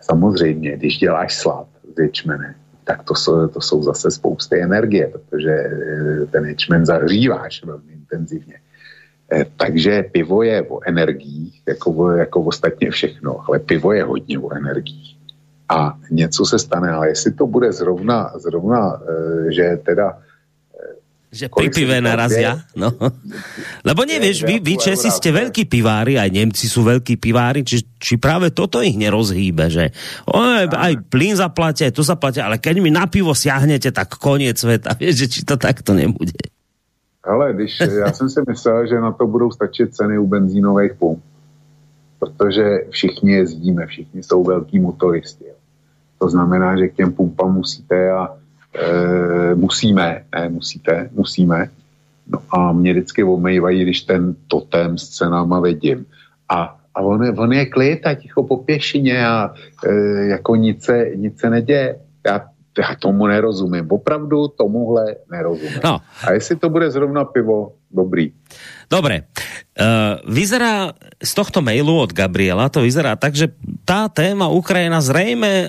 Samozřejmě, 0.00 0.76
když 0.76 0.98
děláš 0.98 1.36
slad 1.36 1.66
z 1.96 1.98
ječmene, 1.98 2.54
tak 2.84 3.02
to 3.02 3.14
jsou, 3.14 3.48
to 3.48 3.60
jsou 3.60 3.82
zase 3.82 4.10
spousty 4.10 4.62
energie, 4.62 5.12
protože 5.12 5.50
eh, 5.50 6.26
ten 6.26 6.44
ječmen 6.44 6.86
zahříváš 6.86 7.64
velmi 7.64 7.92
intenzivně. 7.92 8.54
Takže 9.56 10.02
pivo 10.02 10.42
je 10.42 10.62
o 10.62 10.80
energiích, 10.86 11.62
jako, 11.68 12.10
jako 12.10 12.42
ostatně 12.42 12.90
všechno, 12.90 13.40
ale 13.48 13.58
pivo 13.58 13.92
je 13.92 14.04
hodně 14.04 14.38
o 14.38 14.54
energiích. 14.54 15.16
A 15.68 15.98
něco 16.10 16.44
se 16.44 16.58
stane, 16.58 16.90
ale 16.90 17.08
jestli 17.08 17.32
to 17.32 17.46
bude 17.46 17.72
zrovna, 17.72 18.32
zrovna 18.38 19.02
že 19.48 19.78
teda 19.84 20.18
Že 21.36 21.52
pri 21.52 21.68
pive 21.68 22.00
narazia. 22.00 22.64
No. 22.72 22.96
Lebo 23.84 24.08
nevieš, 24.08 24.48
vy, 24.48 24.64
vy 24.64 24.80
Česi 24.80 25.12
ste 25.12 25.28
veľkí 25.36 25.68
pivári, 25.68 26.16
aj 26.16 26.32
Nemci 26.32 26.64
sú 26.64 26.80
veľkí 26.88 27.20
pivári, 27.20 27.60
či, 27.60 27.84
či 28.00 28.16
práve 28.16 28.56
toto 28.56 28.80
ich 28.80 28.96
nerozhýbe, 28.96 29.68
že 29.68 29.92
o, 30.24 30.40
aj 30.64 31.12
plyn 31.12 31.36
zaplatia, 31.36 31.92
aj 31.92 31.94
to 31.94 32.00
zaplatia, 32.00 32.48
ale 32.48 32.56
keď 32.56 32.80
mi 32.80 32.88
na 32.88 33.04
pivo 33.04 33.36
siahnete, 33.36 33.92
tak 33.92 34.16
koniec 34.16 34.56
sveta. 34.56 34.96
Vieš, 35.00 35.14
že 35.14 35.26
či 35.28 35.40
to 35.44 35.60
takto 35.60 35.92
nebude. 35.92 36.32
Ale 37.26 37.52
když, 37.52 37.80
já 37.80 38.12
jsem 38.12 38.28
si 38.28 38.40
myslel, 38.48 38.86
že 38.86 39.00
na 39.00 39.12
to 39.12 39.26
budou 39.26 39.50
stačit 39.50 39.94
ceny 39.94 40.18
u 40.18 40.26
benzínových 40.26 40.94
pump. 40.94 41.22
Protože 42.18 42.64
všichni 42.90 43.32
jezdíme, 43.32 43.86
všichni 43.86 44.22
jsou 44.22 44.44
velký 44.44 44.78
motoristi. 44.78 45.44
To 46.18 46.28
znamená, 46.28 46.76
že 46.76 46.88
k 46.88 46.94
těm 46.94 47.12
pumpám 47.12 47.54
musíte 47.54 48.10
a 48.10 48.36
e, 48.74 49.54
musíme, 49.54 50.24
ne 50.34 50.48
musíte, 50.48 51.10
musíme. 51.12 51.70
No 52.28 52.42
a 52.50 52.72
mě 52.72 52.92
vždycky 52.92 53.24
omejvají, 53.24 53.82
když 53.82 54.02
ten 54.02 54.34
totem 54.48 54.98
s 54.98 55.08
cenama 55.08 55.60
vidím. 55.60 56.06
A, 56.48 56.76
a 56.94 57.00
on, 57.00 57.24
je, 57.24 57.32
on 57.32 57.52
je 57.52 57.66
klid 57.66 58.06
a 58.06 58.14
ticho 58.14 58.42
po 58.42 58.56
pěšině 58.56 59.26
a 59.26 59.54
e, 59.86 59.92
jako 60.26 60.56
nic 60.56 60.84
se, 60.84 61.10
nic 61.16 61.40
se 61.40 61.50
neděje. 61.50 61.98
Já 62.26 62.48
já 62.80 62.94
tomu 62.94 63.26
nerozumím. 63.26 63.86
Opravdu 63.90 64.48
tomuhle 64.48 65.16
nerozumím. 65.30 65.80
No. 65.84 66.00
A 66.22 66.32
jestli 66.32 66.56
to 66.56 66.68
bude 66.68 66.90
zrovna 66.90 67.24
pivo, 67.24 67.72
dobrý. 67.90 68.32
Dobre. 68.90 69.26
Uh, 69.76 70.22
vyzerá 70.32 70.94
z 71.20 71.32
tohto 71.34 71.60
mailu 71.60 72.00
od 72.00 72.12
Gabriela, 72.12 72.72
to 72.72 72.80
vyzerá 72.80 73.16
tak, 73.16 73.36
že 73.36 73.52
tá 73.84 74.08
téma 74.08 74.48
Ukrajina 74.48 75.04
zrejme, 75.04 75.68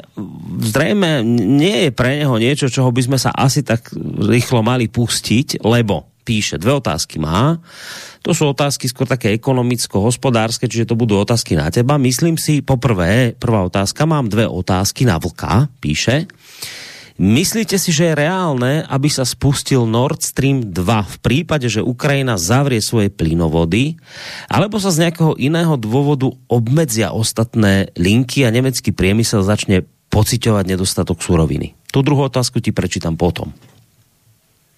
zrejme 0.63 1.25
nie 1.27 1.87
je 1.87 1.91
pre 1.91 2.23
neho 2.23 2.37
niečo, 2.39 2.71
čoho 2.71 2.93
by 2.93 3.01
sme 3.03 3.17
sa 3.19 3.35
asi 3.35 3.67
tak 3.67 3.91
rýchlo 4.21 4.63
mali 4.63 4.87
pustiť, 4.87 5.65
lebo 5.65 6.07
píše, 6.27 6.59
dve 6.59 6.75
otázky 6.75 7.23
má. 7.23 7.55
To 8.27 8.35
sú 8.35 8.51
otázky 8.51 8.91
skôr 8.91 9.07
také 9.07 9.31
ekonomicko-hospodárske, 9.31 10.67
čiže 10.67 10.91
to 10.91 10.99
budú 10.99 11.15
otázky 11.15 11.55
na 11.55 11.71
teba. 11.71 11.95
Myslím 11.95 12.35
si, 12.35 12.59
poprvé, 12.59 13.31
prvá 13.31 13.63
otázka, 13.63 14.03
mám 14.03 14.27
dve 14.27 14.43
otázky 14.43 15.07
na 15.07 15.15
vlka, 15.15 15.71
píše. 15.79 16.27
Myslíte 17.17 17.81
si, 17.81 17.89
že 17.89 18.13
je 18.13 18.19
reálne, 18.21 18.85
aby 18.85 19.09
sa 19.09 19.25
spustil 19.25 19.89
Nord 19.89 20.21
Stream 20.21 20.69
2 20.69 20.77
v 20.85 21.17
prípade, 21.17 21.65
že 21.65 21.81
Ukrajina 21.81 22.37
zavrie 22.37 22.77
svoje 22.77 23.09
plynovody, 23.09 23.97
alebo 24.45 24.77
sa 24.77 24.93
z 24.93 25.09
nejakého 25.09 25.33
iného 25.41 25.73
dôvodu 25.81 26.29
obmedzia 26.45 27.09
ostatné 27.09 27.89
linky 27.97 28.45
a 28.45 28.53
nemecký 28.53 28.93
priemysel 28.93 29.41
začne 29.41 29.89
pociťovať 30.13 30.65
nedostatok 30.69 31.17
suroviny? 31.25 31.73
Tu 31.89 31.99
druhou 32.05 32.29
otázku 32.29 32.61
ti 32.61 32.69
prečítam 32.69 33.17
potom. 33.17 33.49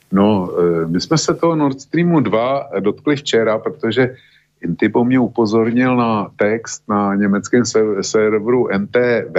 No, 0.09 0.47
e, 0.47 0.87
my 0.87 0.99
jsme 1.01 1.17
se 1.17 1.35
toho 1.35 1.55
Nord 1.55 1.81
Streamu 1.81 2.19
2 2.23 2.79
dotkli 2.79 3.15
včera, 3.15 3.59
protože 3.59 4.15
Intipo 4.61 5.03
mě 5.03 5.19
upozornil 5.19 5.95
na 5.95 6.31
text 6.35 6.83
na 6.89 7.15
německém 7.15 7.63
serveru 8.01 8.67
NTV, 8.67 9.35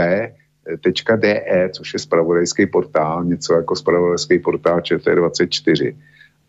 .de, 1.16 1.70
což 1.72 1.92
je 1.92 1.98
spravodajský 1.98 2.66
portál, 2.66 3.24
něco 3.24 3.54
jako 3.54 3.76
spravodajský 3.76 4.38
portál 4.38 4.80
ČT24. 4.80 5.96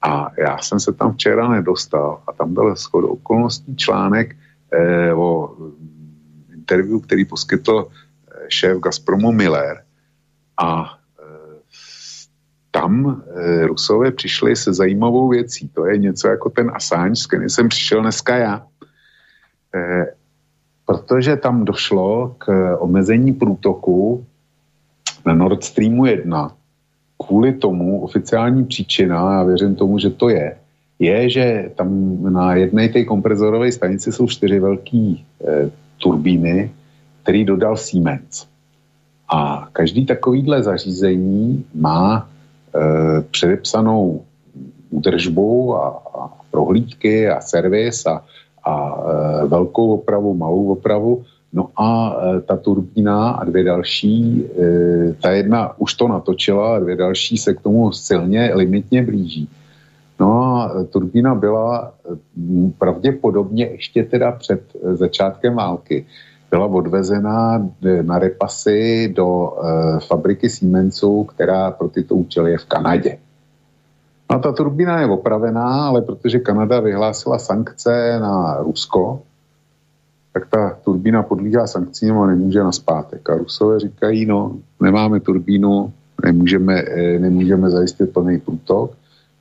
A 0.02 0.32
já 0.38 0.58
jsem 0.58 0.80
se 0.80 0.94
tam 0.94 1.14
včera 1.14 1.50
nedostal 1.50 2.24
a 2.28 2.34
tam 2.34 2.54
byl 2.54 2.76
schod 2.76 3.06
okolností 3.06 3.76
článek 3.76 4.36
eh, 4.74 5.14
o 5.14 5.58
interview, 6.54 7.00
který 7.02 7.26
poskytl 7.26 7.88
eh, 7.88 8.46
šéf 8.50 8.78
Gazpromu 8.78 9.32
Miller. 9.32 9.84
A 10.58 10.98
eh, 11.20 11.58
tam 12.72 13.24
eh, 13.36 13.68
Rusové 13.68 14.12
přišli 14.12 14.56
se 14.56 14.74
zajímavou 14.74 15.30
věcí. 15.30 15.70
To 15.70 15.86
je 15.86 15.98
něco 15.98 16.28
jako 16.28 16.50
ten 16.50 16.72
Assange, 16.74 17.16
s 17.16 17.28
kterým 17.28 17.50
jsem 17.50 17.70
přišel 17.70 18.02
dneska 18.02 18.38
já. 18.38 18.68
Eh, 19.76 20.06
protože 20.92 21.36
tam 21.36 21.66
došlo 21.66 22.36
k 22.38 22.76
omezení 22.80 23.34
průtoku 23.34 24.26
na 25.26 25.34
Nord 25.34 25.64
Streamu 25.64 26.06
1. 26.06 26.52
Kvůli 27.28 27.54
tomu 27.54 28.02
oficiální 28.02 28.66
příčina, 28.66 29.34
já 29.34 29.44
věřím 29.44 29.76
tomu, 29.76 30.00
že 30.00 30.10
to 30.10 30.30
je, 30.30 30.58
je, 31.00 31.30
že 31.30 31.72
tam 31.76 32.18
na 32.34 32.56
jedné 32.56 32.89
té 32.89 33.04
komprezorové 33.06 33.72
stanici 33.72 34.12
jsou 34.12 34.28
čtyři 34.28 34.60
velké 34.60 34.98
e, 34.98 35.16
turbíny, 35.98 36.72
který 37.24 37.46
dodal 37.46 37.78
Siemens. 37.78 38.46
A 39.32 39.68
každý 39.74 40.06
takovýhle 40.06 40.64
zařízení 40.64 41.66
má 41.76 42.28
e, 42.76 43.22
předepsanou 43.22 44.26
údržbu 44.89 45.76
a, 45.76 45.88
a 46.20 46.30
prohlídky 46.52 47.30
a 47.30 47.42
servis 47.42 48.06
a 48.06 48.24
a 48.64 49.03
e, 49.43 49.47
velkou 49.47 49.93
opravu, 49.93 50.34
malou 50.34 50.72
opravu. 50.72 51.24
No 51.53 51.70
a 51.76 52.16
e, 52.16 52.41
ta 52.41 52.57
turbína 52.57 53.30
a 53.30 53.43
dvě 53.43 53.64
další, 53.64 54.45
e, 54.45 55.14
ta 55.14 55.32
jedna 55.32 55.80
už 55.80 55.93
to 55.93 56.07
natočila 56.07 56.76
a 56.76 56.80
dvě 56.80 56.95
další 56.95 57.38
se 57.38 57.53
k 57.53 57.62
tomu 57.62 57.91
silně 57.91 58.51
limitně 58.53 59.03
blíží. 59.03 59.49
No 60.20 60.55
a 60.55 60.84
turbína 60.89 61.36
byla 61.36 61.93
pravděpodobně 62.78 63.66
ještě 63.66 64.03
teda 64.03 64.32
před 64.32 64.62
začátkem 64.84 65.55
války. 65.55 66.05
Byla 66.51 66.66
odvezená 66.66 67.70
na 68.01 68.20
repasy 68.20 69.14
do 69.16 69.53
fabriky 70.07 70.49
Siemensu, 70.49 71.24
která 71.24 71.72
pro 71.72 71.89
tyto 71.89 72.16
účely 72.16 72.51
je 72.51 72.57
v 72.57 72.66
Kanadě. 72.66 73.18
No 74.32 74.40
ta 74.40 74.52
turbína 74.52 75.00
je 75.00 75.08
opravená, 75.08 75.88
ale 75.88 76.02
protože 76.02 76.40
Kanada 76.40 76.80
vyhlásila 76.80 77.40
sankce 77.40 78.20
na 78.20 78.58
Rusko, 78.64 79.22
tak 80.34 80.48
ta 80.50 80.78
turbína 80.84 81.24
podlíhá 81.24 81.68
sankcím 81.68 82.18
a 82.18 82.28
nemůže 82.28 82.60
na 82.60 82.72
zpátek. 82.72 83.30
A 83.30 83.36
Rusové 83.36 83.80
říkají, 83.80 84.26
no, 84.26 84.56
nemáme 84.82 85.20
turbínu, 85.20 85.94
nemůžeme, 86.26 86.82
eh, 86.82 87.20
nemůžeme 87.20 87.70
zajistit 87.70 88.14
plný 88.14 88.40
průtok. 88.40 88.92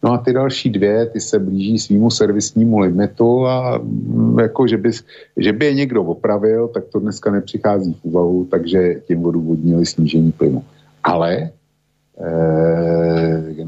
No 0.02 0.12
a 0.12 0.18
ty 0.18 0.32
další 0.32 0.70
dvě, 0.70 1.06
ty 1.06 1.20
se 1.20 1.38
blíží 1.38 1.78
svýmu 1.78 2.10
servisnímu 2.10 2.78
limitu 2.78 3.46
a 3.46 3.78
mm, 3.78 4.38
jako, 4.38 4.66
že 4.66 4.76
by, 4.76 4.90
že 5.36 5.52
by 5.52 5.64
je 5.66 5.74
někdo 5.74 6.02
opravil, 6.04 6.68
tak 6.68 6.84
to 6.92 7.00
dneska 7.00 7.30
nepřichází 7.30 7.94
v 7.94 8.04
úvahu, 8.04 8.48
takže 8.50 8.94
tím 9.06 9.24
odůvodnili 9.24 9.86
snížení 9.86 10.32
plynu. 10.32 10.64
Ale 11.04 11.50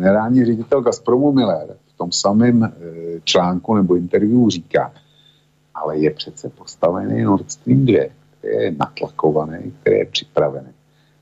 generální 0.03 0.45
ředitel 0.45 0.81
Gazpromu 0.81 1.33
Miller 1.33 1.77
v 1.95 1.97
tom 1.97 2.13
samém 2.13 2.65
eh, 2.65 2.71
článku 3.25 3.75
nebo 3.75 3.97
interview 3.97 4.49
říká, 4.49 4.93
ale 5.75 5.99
je 5.99 6.11
přece 6.11 6.49
postavený 6.49 7.23
Nord 7.23 7.51
Stream 7.51 7.85
2, 7.85 8.01
který 8.39 8.65
je 8.65 8.75
natlakovaný, 8.79 9.73
který 9.81 9.97
je 9.97 10.07
připravený, 10.07 10.69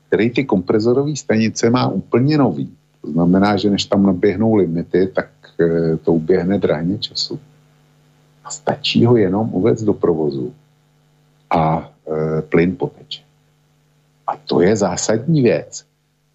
který 0.07 0.29
ty 0.29 0.45
komprezorové 0.45 1.15
stanice 1.15 1.69
má 1.69 1.87
úplně 1.87 2.37
nový. 2.37 2.77
To 3.01 3.11
znamená, 3.11 3.57
že 3.57 3.69
než 3.69 3.85
tam 3.85 4.03
naběhnou 4.03 4.55
limity, 4.55 5.07
tak 5.07 5.29
eh, 5.59 5.97
to 5.97 6.13
uběhne 6.13 6.57
drahně 6.57 6.97
času. 6.97 7.39
A 8.43 8.49
stačí 8.49 9.05
ho 9.05 9.17
jenom 9.17 9.53
uvést 9.53 9.83
do 9.83 9.93
provozu 9.93 10.53
a 11.49 11.91
e, 12.07 12.41
plyn 12.41 12.75
poteče. 12.75 13.21
A 14.27 14.37
to 14.37 14.61
je 14.61 14.75
zásadní 14.75 15.41
věc. 15.41 15.85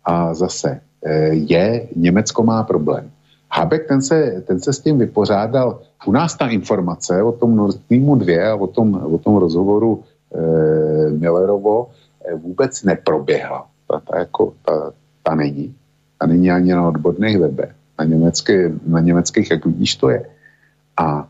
A 0.04 0.34
zase 0.34 0.80
Eh, 0.80 0.85
je, 1.30 1.88
Německo 1.96 2.42
má 2.42 2.62
problém. 2.62 3.10
Habeck 3.50 3.88
ten 3.88 4.02
se, 4.02 4.42
ten 4.46 4.60
se 4.60 4.72
s 4.72 4.80
tím 4.80 4.98
vypořádal. 4.98 5.80
U 6.06 6.12
nás 6.12 6.36
ta 6.36 6.48
informace 6.48 7.22
o 7.22 7.32
tom 7.32 7.56
Nord 7.56 7.72
Streamu 7.72 8.16
2 8.16 8.52
a 8.52 8.54
o 8.54 8.66
tom, 8.66 8.94
o 8.94 9.18
tom 9.18 9.36
rozhovoru 9.36 10.04
e, 10.34 11.10
Millerovo 11.10 11.90
e, 12.24 12.34
vůbec 12.34 12.82
neproběhla. 12.82 13.66
Ta, 13.88 14.00
ta, 14.00 14.18
jako, 14.18 14.52
ta, 14.64 14.92
ta 15.22 15.34
není. 15.34 15.74
Ta 16.18 16.26
není 16.26 16.50
ani 16.50 16.72
na 16.72 16.88
odborných 16.88 17.38
webech. 17.38 17.72
Na, 17.98 18.04
německé, 18.04 18.72
na 18.86 19.00
německých, 19.00 19.50
jak 19.50 19.66
vidíš, 19.66 19.96
to 19.96 20.10
je. 20.10 20.26
A 20.96 21.28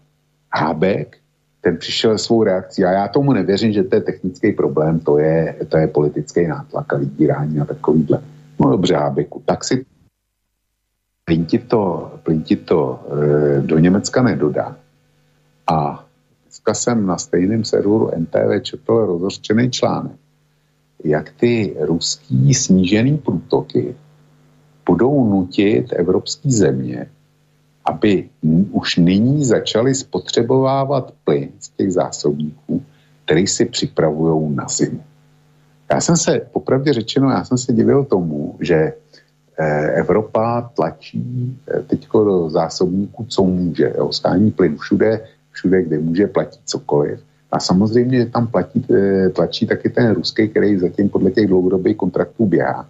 Habeck, 0.53 1.17
ten 1.61 1.77
přišel 1.77 2.19
svou 2.19 2.43
reakcí 2.43 2.85
a 2.85 2.91
já 2.91 3.09
tomu 3.09 3.33
nevěřím, 3.33 3.73
že 3.73 3.83
to 3.83 3.95
je 3.97 4.01
technický 4.01 4.53
problém, 4.53 5.01
to 5.01 5.19
je, 5.19 5.57
to 5.69 5.77
je 5.77 5.87
politický 5.87 6.47
nátlak 6.47 6.93
a 6.93 6.97
vydírání 6.97 7.61
a 7.61 7.65
takovýhle. 7.65 8.23
No 8.61 8.71
dobře, 8.71 8.95
Hábeku, 8.95 9.43
tak 9.47 9.65
si 9.65 9.87
plyn 11.25 11.45
ti 11.45 11.59
to, 11.59 12.13
plyn 12.23 12.43
ti 12.43 12.57
to 12.57 13.01
e, 13.11 13.61
do 13.61 13.79
Německa 13.79 14.23
nedodá. 14.23 14.77
A 15.67 16.07
dneska 16.45 16.75
jsem 16.75 17.07
na 17.07 17.19
stejném 17.19 17.65
serveru 17.65 18.11
NTV 18.17 18.63
četl 18.63 19.07
rozhořčený 19.07 19.71
článek, 19.71 20.17
jak 21.05 21.31
ty 21.31 21.77
ruský 21.81 22.55
snížený 22.55 23.19
průtoky 23.19 23.97
budou 24.87 25.31
nutit 25.31 25.93
evropské 25.93 26.51
země, 26.51 27.11
aby 27.85 28.29
už 28.71 28.97
nyní 28.97 29.45
začali 29.45 29.95
spotřebovávat 29.95 31.15
plyn 31.25 31.49
z 31.59 31.69
těch 31.69 31.93
zásobníků, 31.93 32.83
který 33.25 33.47
si 33.47 33.65
připravují 33.65 34.55
na 34.55 34.69
zimu. 34.69 35.03
Já 35.91 36.01
jsem 36.01 36.17
se, 36.17 36.41
popravdě 36.53 36.93
řečeno, 36.93 37.31
já 37.31 37.45
jsem 37.45 37.59
se 37.59 37.73
divil 37.73 38.05
tomu, 38.05 38.57
že 38.61 38.93
Evropa 39.95 40.71
tlačí 40.75 41.57
teďko 41.87 42.25
do 42.25 42.51
zásobníků, 42.51 43.27
co 43.29 43.45
může. 43.45 43.93
Jo, 43.97 44.13
skání 44.13 44.51
plyn 44.51 44.77
všude, 44.77 45.21
všude, 45.51 45.83
kde 45.83 45.99
může, 45.99 46.27
platí 46.27 46.59
cokoliv. 46.65 47.21
A 47.53 47.61
samozřejmě 47.61 48.27
tam 48.27 48.47
platí, 48.47 48.87
tlačí 49.33 49.67
taky 49.67 49.91
ten 49.91 50.15
ruský, 50.15 50.49
který 50.49 50.79
zatím 50.79 51.09
podle 51.09 51.31
těch 51.31 51.47
dlouhodobých 51.47 51.97
kontraktů 51.97 52.47
běhá. 52.47 52.87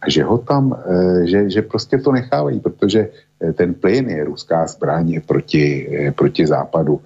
A 0.00 0.10
že 0.10 0.24
ho 0.24 0.38
tam, 0.38 0.78
že, 1.24 1.50
že 1.50 1.62
prostě 1.62 1.98
to 1.98 2.12
nechávají, 2.12 2.60
protože 2.60 3.08
ten 3.54 3.74
plyn 3.74 4.08
je 4.08 4.24
ruská 4.24 4.66
zbraň 4.66 5.20
proti, 5.26 5.88
proti 6.16 6.46
západu. 6.46 7.00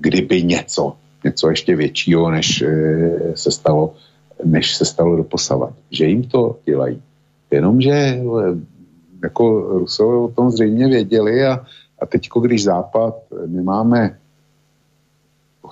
Kdyby 0.00 0.42
něco, 0.42 0.96
něco 1.24 1.50
ještě 1.50 1.76
většího, 1.76 2.30
než 2.30 2.64
se 3.34 3.50
stalo, 3.50 3.94
než 4.44 4.76
se 4.76 4.84
stalo 4.84 5.16
doposavat. 5.16 5.74
Že 5.90 6.04
jim 6.04 6.22
to 6.22 6.58
dělají. 6.64 7.02
Jenomže 7.50 8.22
jako 9.22 9.60
Rusové 9.78 10.16
o 10.16 10.28
tom 10.28 10.50
zřejmě 10.50 10.88
věděli 10.88 11.46
a, 11.46 11.64
a 12.00 12.06
teďko, 12.06 12.40
když 12.40 12.64
Západ, 12.64 13.14
my 13.46 13.62
máme 13.62 14.18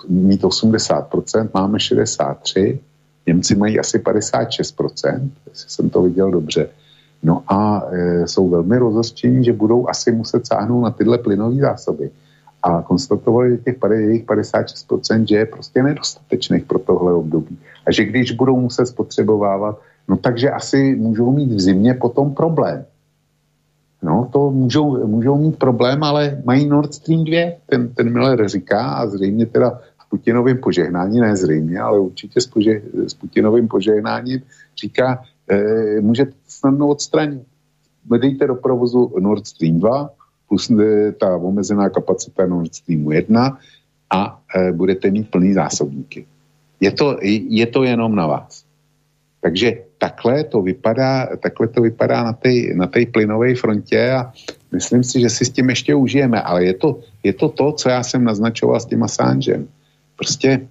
mít 0.08 0.42
80%, 0.42 1.48
máme 1.54 1.78
63%, 1.78 2.78
Němci 3.28 3.56
mají 3.56 3.78
asi 3.78 3.98
56%, 3.98 5.30
jestli 5.48 5.70
jsem 5.70 5.90
to 5.90 6.02
viděl 6.02 6.30
dobře. 6.30 6.68
No 7.22 7.42
a 7.48 7.82
e, 7.90 8.28
jsou 8.28 8.48
velmi 8.48 8.78
rozhořčení, 8.78 9.44
že 9.44 9.52
budou 9.52 9.88
asi 9.88 10.12
muset 10.12 10.46
sáhnout 10.46 10.80
na 10.80 10.90
tyhle 10.90 11.18
plynové 11.18 11.56
zásoby. 11.56 12.10
A 12.62 12.82
konstatovali, 12.82 13.50
že 13.50 13.56
těch 13.58 13.76
jejich 13.90 14.24
56%, 14.24 15.24
že 15.28 15.36
je 15.36 15.46
prostě 15.46 15.82
nedostatečných 15.82 16.64
pro 16.64 16.78
tohle 16.78 17.14
období. 17.14 17.58
A 17.86 17.92
že 17.92 18.04
když 18.04 18.32
budou 18.32 18.60
muset 18.60 18.86
spotřebovávat, 18.86 19.80
no 20.08 20.16
takže 20.16 20.50
asi 20.50 20.96
můžou 20.96 21.32
mít 21.32 21.52
v 21.52 21.60
zimě 21.60 21.94
potom 21.94 22.34
problém. 22.34 22.84
No, 24.02 24.28
to 24.32 24.50
můžou, 24.50 25.06
můžou 25.06 25.38
mít 25.38 25.58
problém, 25.58 26.02
ale 26.02 26.42
mají 26.44 26.66
Nord 26.66 26.94
Stream 26.94 27.24
2, 27.24 27.52
ten, 27.66 27.88
ten 27.94 28.12
Miller 28.12 28.48
říká 28.48 28.90
a 28.90 29.06
zřejmě 29.06 29.46
teda 29.46 29.80
s 30.02 30.08
Putinovým 30.10 30.58
požehnáním, 30.58 31.20
ne 31.20 31.36
zřejmě, 31.36 31.80
ale 31.80 31.98
určitě 31.98 32.40
s, 32.40 32.46
pože, 32.46 32.82
s 33.06 33.14
Putinovým 33.14 33.68
požehnáním 33.68 34.40
říká, 34.80 35.22
e, 35.48 36.00
můžete 36.00 36.32
snadno 36.48 36.88
odstranit. 36.88 37.42
Vedejte 38.06 38.46
do 38.46 38.54
provozu 38.54 39.14
Nord 39.20 39.46
Stream 39.46 39.78
2 39.78 39.90
plus 39.90 40.10
e, 40.10 40.27
ta 41.20 41.36
omezená 41.36 41.88
kapacita 41.88 42.46
Nord 42.46 42.74
Streamu 42.74 43.12
1 43.12 43.58
a 44.10 44.40
e, 44.54 44.72
budete 44.72 45.10
mít 45.10 45.30
plný 45.30 45.52
zásobníky. 45.52 46.26
Je 46.80 46.90
to, 46.90 47.18
je 47.22 47.66
to 47.66 47.82
jenom 47.82 48.14
na 48.14 48.26
vás. 48.26 48.64
Takže 49.40 49.72
takhle 49.98 50.44
to 50.44 50.62
vypadá, 50.62 51.36
takhle 51.36 51.68
to 51.68 51.82
vypadá 51.82 52.24
na 52.24 52.32
té 52.32 52.50
na 52.74 52.90
plynové 53.12 53.54
frontě 53.54 54.10
a 54.10 54.32
myslím 54.72 55.04
si, 55.04 55.20
že 55.20 55.30
si 55.30 55.44
s 55.44 55.50
tím 55.50 55.68
ještě 55.68 55.94
užijeme, 55.94 56.42
ale 56.42 56.64
je 56.64 56.74
to, 56.74 57.00
je 57.22 57.32
to 57.32 57.48
to, 57.48 57.72
co 57.72 57.88
já 57.88 58.02
jsem 58.02 58.24
naznačoval 58.24 58.80
s 58.80 58.86
tím 58.86 59.02
Assangem. 59.02 59.68
Prostě 60.16 60.68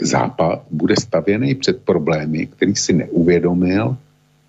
Západ 0.00 0.62
bude 0.70 0.94
stavěný 1.00 1.54
před 1.54 1.82
problémy, 1.82 2.46
který 2.46 2.74
si 2.76 2.92
neuvědomil. 2.92 3.96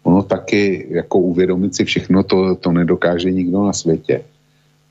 Ono 0.08 0.24
taky, 0.24 0.88
jako 0.90 1.20
uvědomit 1.20 1.76
si 1.76 1.86
všechno, 1.86 2.24
to, 2.24 2.56
to 2.56 2.72
nedokáže 2.72 3.32
nikdo 3.32 3.64
na 3.64 3.74
světě. 3.74 4.24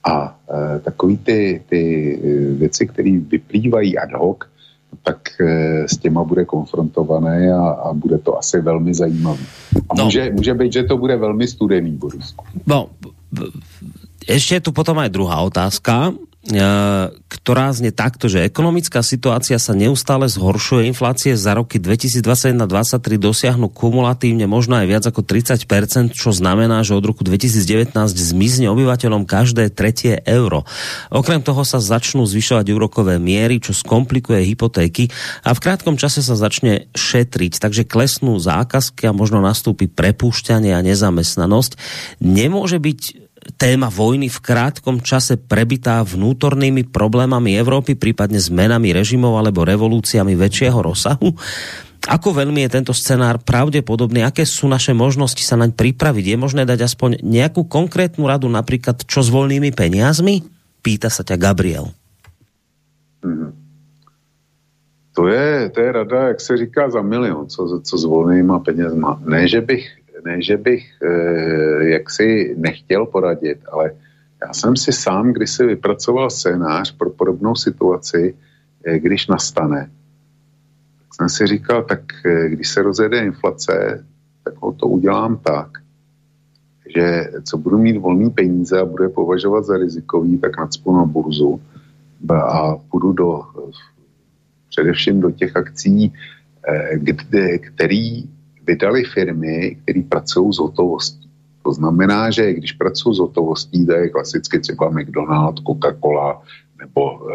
A 0.04 0.36
e, 0.44 0.80
takový 0.80 1.16
ty, 1.16 1.62
ty 1.68 1.80
e, 1.80 2.52
věci, 2.54 2.86
které 2.86 3.18
vyplývají 3.18 3.98
ad 3.98 4.12
hoc, 4.12 4.38
tak 5.02 5.40
e, 5.40 5.88
s 5.88 5.96
těma 5.96 6.24
bude 6.24 6.44
konfrontované 6.44 7.52
a, 7.52 7.64
a 7.68 7.92
bude 7.92 8.18
to 8.18 8.38
asi 8.38 8.60
velmi 8.60 8.94
zajímavé. 8.94 9.40
A 9.88 9.94
no. 9.96 10.04
může, 10.04 10.30
může 10.30 10.54
být, 10.54 10.72
že 10.72 10.82
to 10.82 10.96
bude 11.00 11.16
velmi 11.16 11.48
studený, 11.48 11.96
Boris. 11.96 12.36
No, 12.66 12.92
ešte 14.28 14.60
tu 14.60 14.76
potom 14.76 15.00
aj 15.00 15.08
druhá 15.08 15.40
otázka. 15.40 16.12
E, 16.46 16.62
ktorá 17.10 17.74
zne 17.74 17.90
takto, 17.90 18.30
že 18.30 18.46
ekonomická 18.46 19.02
situácia 19.02 19.58
sa 19.58 19.74
neustále 19.74 20.30
zhoršuje, 20.30 20.86
inflácie 20.86 21.34
za 21.34 21.58
roky 21.58 21.82
2021-2023 21.82 23.18
dosiahnu 23.18 23.66
kumulatívne 23.66 24.46
možno 24.46 24.78
aj 24.78 24.86
viac 24.86 25.04
ako 25.10 25.26
30%, 25.26 26.14
čo 26.14 26.30
znamená, 26.30 26.86
že 26.86 26.94
od 26.94 27.02
roku 27.02 27.26
2019 27.26 27.90
zmizne 28.14 28.70
obyvateľom 28.70 29.26
každé 29.26 29.74
tretie 29.74 30.22
euro. 30.22 30.62
Okrem 31.10 31.42
toho 31.42 31.66
sa 31.66 31.82
začnú 31.82 32.22
zvyšovať 32.22 32.70
úrokové 32.70 33.18
miery, 33.18 33.58
čo 33.58 33.74
skomplikuje 33.74 34.46
hypotéky 34.46 35.10
a 35.42 35.50
v 35.50 35.62
krátkom 35.66 35.98
čase 35.98 36.22
sa 36.22 36.38
začne 36.38 36.86
šetriť, 36.94 37.58
takže 37.58 37.82
klesnú 37.82 38.38
zákazky 38.38 39.10
a 39.10 39.16
možno 39.16 39.42
nastúpi 39.42 39.90
prepúšťanie 39.90 40.70
a 40.78 40.84
nezamestnanosť. 40.86 41.74
Nemôže 42.22 42.78
byť 42.78 43.25
téma 43.54 43.86
vojny 43.86 44.26
v 44.26 44.38
krátkom 44.42 44.98
čase 44.98 45.38
prebitá 45.38 46.02
vnútornými 46.02 46.90
problémami 46.90 47.54
Európy, 47.54 47.94
prípadne 47.94 48.42
zmenami 48.42 48.90
režimov 48.90 49.38
alebo 49.38 49.62
revolúciami 49.62 50.34
väčšieho 50.34 50.78
rozsahu? 50.82 51.30
Ako 52.06 52.30
veľmi 52.34 52.66
je 52.66 52.74
tento 52.78 52.94
scenár 52.94 53.42
pravdepodobný? 53.42 54.22
Aké 54.22 54.46
sú 54.46 54.70
naše 54.70 54.94
možnosti 54.94 55.42
sa 55.42 55.58
naň 55.58 55.74
pripraviť? 55.74 56.24
Je 56.34 56.36
možné 56.38 56.62
dať 56.62 56.86
aspoň 56.86 57.22
nejakú 57.22 57.66
konkrétnu 57.66 58.30
radu, 58.30 58.46
napríklad 58.46 59.02
čo 59.06 59.22
s 59.22 59.30
voľnými 59.30 59.74
peniazmi? 59.74 60.46
Pýta 60.86 61.10
sa 61.10 61.26
ťa 61.26 61.34
Gabriel. 61.34 61.90
Hmm. 63.26 63.50
To 65.16 65.26
je, 65.26 65.72
to 65.72 65.80
je 65.80 65.90
rada, 65.92 66.28
jak 66.28 66.40
se 66.40 66.56
říká, 66.56 66.90
za 66.90 67.02
milion, 67.02 67.48
co, 67.48 67.80
co 67.82 67.98
s 67.98 68.04
volnýma 68.04 68.58
penězma. 68.58 69.18
Ne, 69.24 69.48
že 69.48 69.60
bych 69.60 69.88
ne, 70.26 70.42
že 70.42 70.56
bych 70.56 70.84
e, 71.02 71.08
jaksi 71.88 72.54
nechtěl 72.58 73.06
poradit, 73.06 73.58
ale 73.72 73.90
já 74.42 74.52
jsem 74.52 74.76
si 74.76 74.92
sám, 74.92 75.32
když 75.32 75.50
si 75.50 75.66
vypracoval 75.66 76.30
scénář 76.30 76.96
pro 76.96 77.10
podobnou 77.10 77.54
situaci, 77.54 78.34
e, 78.84 78.98
když 78.98 79.26
nastane, 79.26 79.90
tak 80.98 81.14
jsem 81.14 81.28
si 81.28 81.46
říkal, 81.46 81.82
tak 81.82 82.00
e, 82.26 82.48
když 82.48 82.68
se 82.68 82.82
rozjede 82.82 83.24
inflace, 83.24 84.04
tak 84.44 84.54
ho 84.58 84.72
to 84.72 84.86
udělám 84.86 85.38
tak, 85.38 85.68
že 86.96 87.30
co 87.44 87.58
budu 87.58 87.78
mít 87.78 87.96
volný 87.96 88.30
peníze 88.30 88.80
a 88.80 88.84
budu 88.84 89.02
je 89.02 89.08
považovat 89.08 89.64
za 89.64 89.76
rizikový, 89.76 90.38
tak 90.38 90.58
nadspu 90.58 90.96
na 90.96 91.04
burzu 91.04 91.60
a 92.32 92.76
půjdu 92.76 93.12
do, 93.12 93.42
především 94.68 95.20
do 95.20 95.30
těch 95.30 95.56
akcí, 95.56 96.12
kde, 96.94 97.58
který 97.58 98.35
vydali 98.66 99.04
firmy, 99.04 99.76
které 99.82 100.02
pracují 100.02 100.52
s 100.52 100.58
hotovostí. 100.58 101.30
To 101.62 101.72
znamená, 101.72 102.30
že 102.30 102.52
když 102.52 102.72
pracují 102.72 103.16
s 103.16 103.18
hotovostí, 103.18 103.86
to 103.86 103.92
je 103.92 104.08
klasicky 104.08 104.60
třeba 104.60 104.90
McDonald's, 104.90 105.62
Coca-Cola 105.62 106.38
nebo 106.78 107.30
e, 107.30 107.34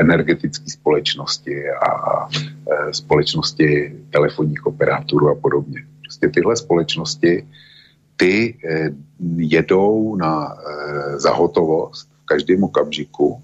energetické 0.00 0.70
společnosti 0.70 1.70
a, 1.70 2.28
e, 2.28 2.92
společnosti 2.92 3.92
telefonních 4.10 4.66
operátorů 4.66 5.28
a 5.28 5.34
podobně. 5.34 5.84
Prostě 6.02 6.28
tyhle 6.28 6.56
společnosti, 6.56 7.46
ty 8.16 8.54
e, 8.64 8.90
jedou 9.36 10.16
na 10.16 10.54
e, 10.54 11.18
zahotovost 11.18 12.08
v 12.22 12.26
každém 12.26 12.64
okamžiku, 12.64 13.40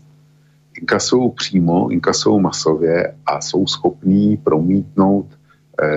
inkasují 0.80 1.30
přímo, 1.30 1.90
inkasují 1.90 2.40
masově 2.40 3.14
a 3.26 3.40
jsou 3.40 3.66
schopní 3.66 4.36
promítnout 4.36 5.26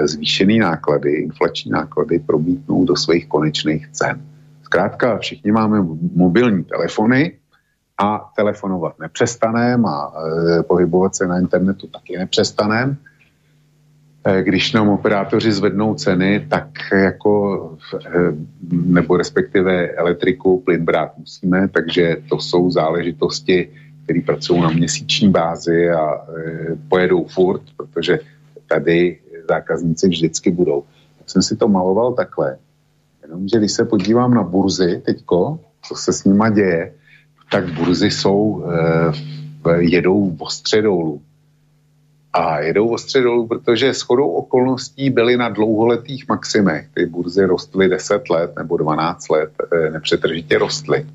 zvýšený 0.03 0.59
náklady, 0.59 1.11
inflační 1.11 1.71
náklady 1.71 2.19
promítnou 2.19 2.85
do 2.85 2.95
svých 2.95 3.27
konečných 3.27 3.87
cen. 3.91 4.21
Zkrátka 4.63 5.17
všichni 5.17 5.51
máme 5.51 5.81
mobilní 6.15 6.63
telefony 6.63 7.31
a 7.97 8.31
telefonovat 8.35 8.99
nepřestanem 8.99 9.85
a 9.85 10.13
e, 10.59 10.63
pohybovat 10.63 11.15
se 11.15 11.27
na 11.27 11.39
internetu 11.39 11.87
taky 11.87 12.17
nepřestanem. 12.17 12.97
E, 14.23 14.43
když 14.43 14.73
nám 14.73 14.89
operátoři 14.89 15.51
zvednou 15.51 15.95
ceny, 15.95 16.45
tak 16.49 16.67
jako, 16.93 17.77
nebo 18.71 19.17
respektive 19.17 19.87
elektriku, 19.87 20.61
plyn 20.61 20.85
brát 20.85 21.17
musíme, 21.17 21.67
takže 21.67 22.17
to 22.29 22.39
jsou 22.39 22.71
záležitosti, 22.71 23.69
které 24.03 24.21
pracují 24.21 24.61
na 24.61 24.69
měsíční 24.69 25.29
bázi 25.29 25.89
a 25.89 26.27
pojedou 26.89 27.25
furt, 27.25 27.61
protože 27.77 28.19
tady 28.67 29.19
zákazníci 29.49 30.07
vždycky 30.07 30.51
budou. 30.51 30.83
Tak 31.17 31.29
jsem 31.29 31.41
si 31.41 31.55
to 31.55 31.67
maloval 31.67 32.13
takhle. 32.13 32.57
Jenomže 33.21 33.57
když 33.57 33.71
se 33.71 33.85
podívám 33.85 34.33
na 34.33 34.43
burzy 34.43 35.01
teďko, 35.05 35.59
co 35.87 35.95
se 35.95 36.13
s 36.13 36.23
nima 36.23 36.49
děje, 36.49 36.93
tak 37.51 37.73
burzy 37.73 38.11
jsou, 38.11 38.65
e, 38.65 39.81
jedou 39.81 40.35
ostře 40.39 40.81
dolů. 40.81 41.21
A 42.33 42.59
jedou 42.59 42.87
ostře 42.87 43.21
dolů, 43.21 43.47
protože 43.47 43.93
shodou 43.93 44.29
okolností 44.29 45.09
byly 45.09 45.37
na 45.37 45.49
dlouholetých 45.49 46.29
maximech. 46.29 46.87
Ty 46.93 47.05
burzy 47.05 47.45
rostly 47.45 47.89
10 47.89 48.29
let 48.29 48.51
nebo 48.57 48.77
12 48.77 49.29
let, 49.29 49.51
e, 49.71 49.89
nepřetržitě 49.89 50.57
rostly. 50.57 51.05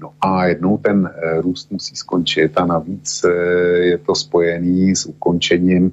No 0.00 0.12
a 0.20 0.46
jednou 0.46 0.78
ten 0.78 1.06
e, 1.06 1.40
růst 1.40 1.70
musí 1.70 1.96
skončit 1.96 2.58
a 2.58 2.66
navíc 2.66 3.24
e, 3.24 3.30
je 3.84 3.98
to 3.98 4.14
spojený 4.14 4.96
s 4.96 5.06
ukončením 5.06 5.92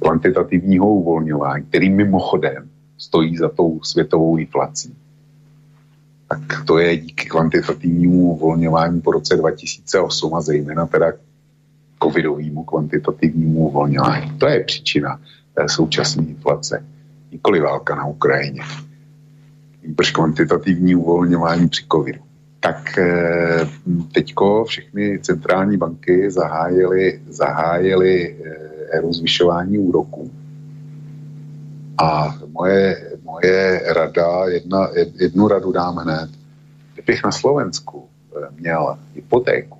kvantitativního 0.00 0.94
uvolňování, 0.94 1.64
který 1.64 1.90
mimochodem 1.90 2.68
stojí 2.98 3.36
za 3.36 3.48
tou 3.48 3.80
světovou 3.82 4.36
inflací. 4.36 4.96
Tak 6.28 6.64
to 6.66 6.78
je 6.78 6.96
díky 6.96 7.28
kvantitativnímu 7.28 8.32
uvolňování 8.32 9.00
po 9.00 9.12
roce 9.12 9.36
2008 9.36 10.34
a 10.34 10.40
zejména 10.40 10.86
teda 10.86 11.12
covidovému 12.02 12.64
kvantitativnímu 12.64 13.68
uvolňování. 13.68 14.38
To 14.38 14.46
je 14.46 14.64
příčina 14.64 15.20
té 15.54 15.68
současné 15.68 16.22
inflace. 16.22 16.84
Nikoli 17.32 17.60
válka 17.60 17.94
na 17.94 18.06
Ukrajině. 18.06 18.62
Proč 19.96 20.10
kvantitativní 20.10 20.94
uvolňování 20.94 21.68
při 21.68 21.84
covidu. 21.92 22.20
Tak 22.60 22.98
eh, 22.98 23.68
teďko 24.12 24.64
všechny 24.64 25.18
centrální 25.18 25.76
banky 25.76 26.30
zahájily, 26.30 27.20
zahájily 27.28 28.36
eh, 28.44 28.96
éru 28.96 29.12
zvyšování 29.12 29.78
úroků. 29.78 30.30
A 32.02 32.38
moje, 32.48 33.12
moje 33.22 33.82
rada, 33.94 34.46
jedna, 34.46 34.88
jednu 35.14 35.48
radu 35.48 35.72
dám 35.72 35.96
hned. 35.96 36.30
Kdybych 36.94 37.24
na 37.24 37.32
Slovensku 37.32 38.08
eh, 38.36 38.48
měl 38.58 38.98
hypotéku, 39.14 39.78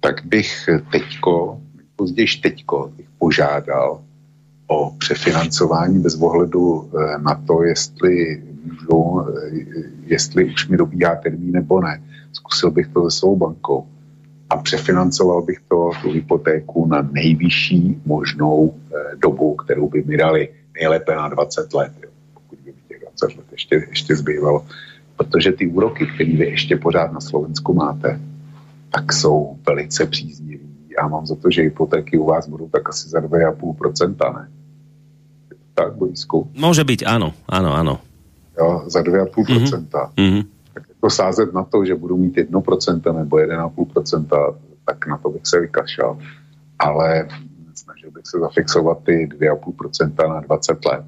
tak 0.00 0.24
bych 0.24 0.68
teďko, 0.92 1.60
později 1.96 2.28
teďko, 2.42 2.92
bych 2.96 3.06
požádal 3.18 4.00
o 4.66 4.90
přefinancování 4.98 6.00
bez 6.00 6.14
ohledu 6.14 6.90
na 7.18 7.42
to, 7.46 7.62
jestli 7.62 8.42
můžu, 8.68 9.20
eh, 9.20 9.50
jestli 10.06 10.44
už 10.44 10.68
mi 10.68 10.76
dobíhá 10.76 11.16
termín 11.16 11.52
nebo 11.52 11.80
ne. 11.80 12.02
Zkusil 12.32 12.70
bych 12.70 12.88
to 12.88 13.10
se 13.10 13.18
svou 13.18 13.36
bankou 13.36 13.86
a 14.50 14.56
přefinancoval 14.56 15.42
bych 15.42 15.58
to, 15.68 15.90
tu 16.02 16.10
hypotéku 16.10 16.86
na 16.86 17.02
nejvyšší 17.02 18.00
možnou 18.06 18.74
eh, 18.74 19.16
dobu, 19.16 19.54
kterou 19.54 19.88
by 19.88 20.02
mi 20.02 20.16
dali 20.16 20.48
nejlépe 20.74 21.14
na 21.14 21.28
20 21.28 21.74
let, 21.74 21.92
jo, 22.02 22.10
pokud 22.34 22.58
by 22.58 22.70
mi 22.70 22.82
těch 22.88 23.00
20 23.00 23.36
let 23.36 23.46
ještě, 23.52 23.86
ještě 23.88 24.16
zbývalo. 24.16 24.66
Protože 25.16 25.52
ty 25.52 25.66
úroky, 25.66 26.06
které 26.06 26.36
vy 26.36 26.44
ještě 26.44 26.76
pořád 26.76 27.12
na 27.12 27.20
Slovensku 27.20 27.74
máte, 27.74 28.20
tak 28.90 29.12
jsou 29.12 29.58
velice 29.66 30.06
příznivý. 30.06 30.68
Já 31.00 31.08
mám 31.08 31.26
za 31.26 31.34
to, 31.34 31.50
že 31.50 31.62
hypotéky 31.62 32.18
u 32.18 32.24
vás 32.24 32.48
budou 32.48 32.68
tak 32.68 32.88
asi 32.88 33.08
za 33.08 33.20
2,5%, 33.20 34.34
ne? 34.34 34.48
Tak, 35.74 35.94
Borisku? 35.94 36.50
Může 36.54 36.84
být, 36.84 37.02
ano, 37.06 37.34
ano, 37.48 37.74
ano. 37.74 38.00
Jo, 38.58 38.82
za 38.86 39.00
2,5%. 39.00 40.10
Mm-hmm. 40.16 40.44
Tak 40.74 40.88
jako 40.88 41.10
sázet 41.10 41.54
na 41.54 41.64
to, 41.64 41.84
že 41.84 41.94
budu 41.94 42.16
mít 42.16 42.36
1% 42.36 43.18
nebo 43.18 43.36
1,5%, 43.36 44.54
tak 44.86 45.06
na 45.06 45.18
to 45.18 45.30
bych 45.30 45.46
se 45.46 45.60
vykašel. 45.60 46.18
Ale 46.78 47.28
snažil 47.74 48.10
bych 48.10 48.26
se 48.26 48.38
zafixovat 48.38 48.98
ty 49.04 49.28
2,5% 49.40 50.28
na 50.28 50.40
20 50.40 50.84
let. 50.84 51.04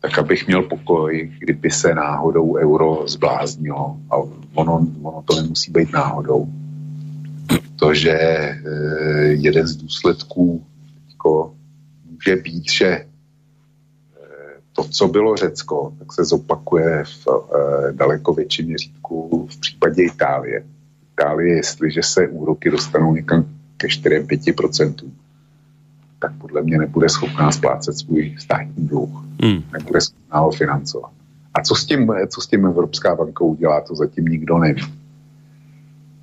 Tak 0.00 0.18
abych 0.18 0.46
měl 0.46 0.62
pokoj, 0.62 1.32
kdyby 1.38 1.70
se 1.70 1.94
náhodou 1.94 2.56
euro 2.56 3.04
zbláznilo. 3.08 3.96
A 4.10 4.16
ono, 4.54 4.86
ono 5.02 5.22
to 5.26 5.42
nemusí 5.42 5.72
být 5.72 5.92
náhodou 5.92 6.48
to, 7.82 7.94
že 7.94 8.14
eh, 8.14 8.58
jeden 9.42 9.66
z 9.66 9.76
důsledků 9.76 10.64
jako, 11.10 11.54
může 12.10 12.36
být, 12.36 12.70
že 12.70 13.06
to, 14.72 14.84
co 14.84 15.08
bylo 15.08 15.36
Řecko, 15.36 15.92
tak 15.98 16.12
se 16.12 16.24
zopakuje 16.24 17.04
v 17.04 17.26
eh, 17.28 17.92
daleko 17.92 18.34
větším 18.34 18.66
měřítku 18.66 19.48
v 19.50 19.56
případě 19.56 20.02
Itálie. 20.02 20.64
Itálie, 21.12 21.56
jestliže 21.56 22.02
se 22.02 22.28
úroky 22.28 22.70
dostanou 22.70 23.14
někam 23.14 23.44
ke 23.76 23.86
4-5%, 23.86 24.94
tak 26.18 26.32
podle 26.38 26.62
mě 26.62 26.78
nebude 26.78 27.08
schopná 27.08 27.52
splácet 27.52 27.98
svůj 27.98 28.36
státní 28.38 28.88
dluh. 28.88 29.24
Hmm. 29.42 29.62
Nebude 29.72 30.00
schopná 30.00 30.38
ho 30.38 30.50
financovat. 30.50 31.10
A 31.54 31.62
co 31.62 31.74
s, 31.74 31.84
tím, 31.84 32.12
co 32.28 32.40
s 32.40 32.46
tím 32.46 32.66
Evropská 32.66 33.14
banka 33.14 33.44
udělá, 33.44 33.80
to 33.80 33.94
zatím 33.94 34.24
nikdo 34.24 34.58
neví 34.58 34.82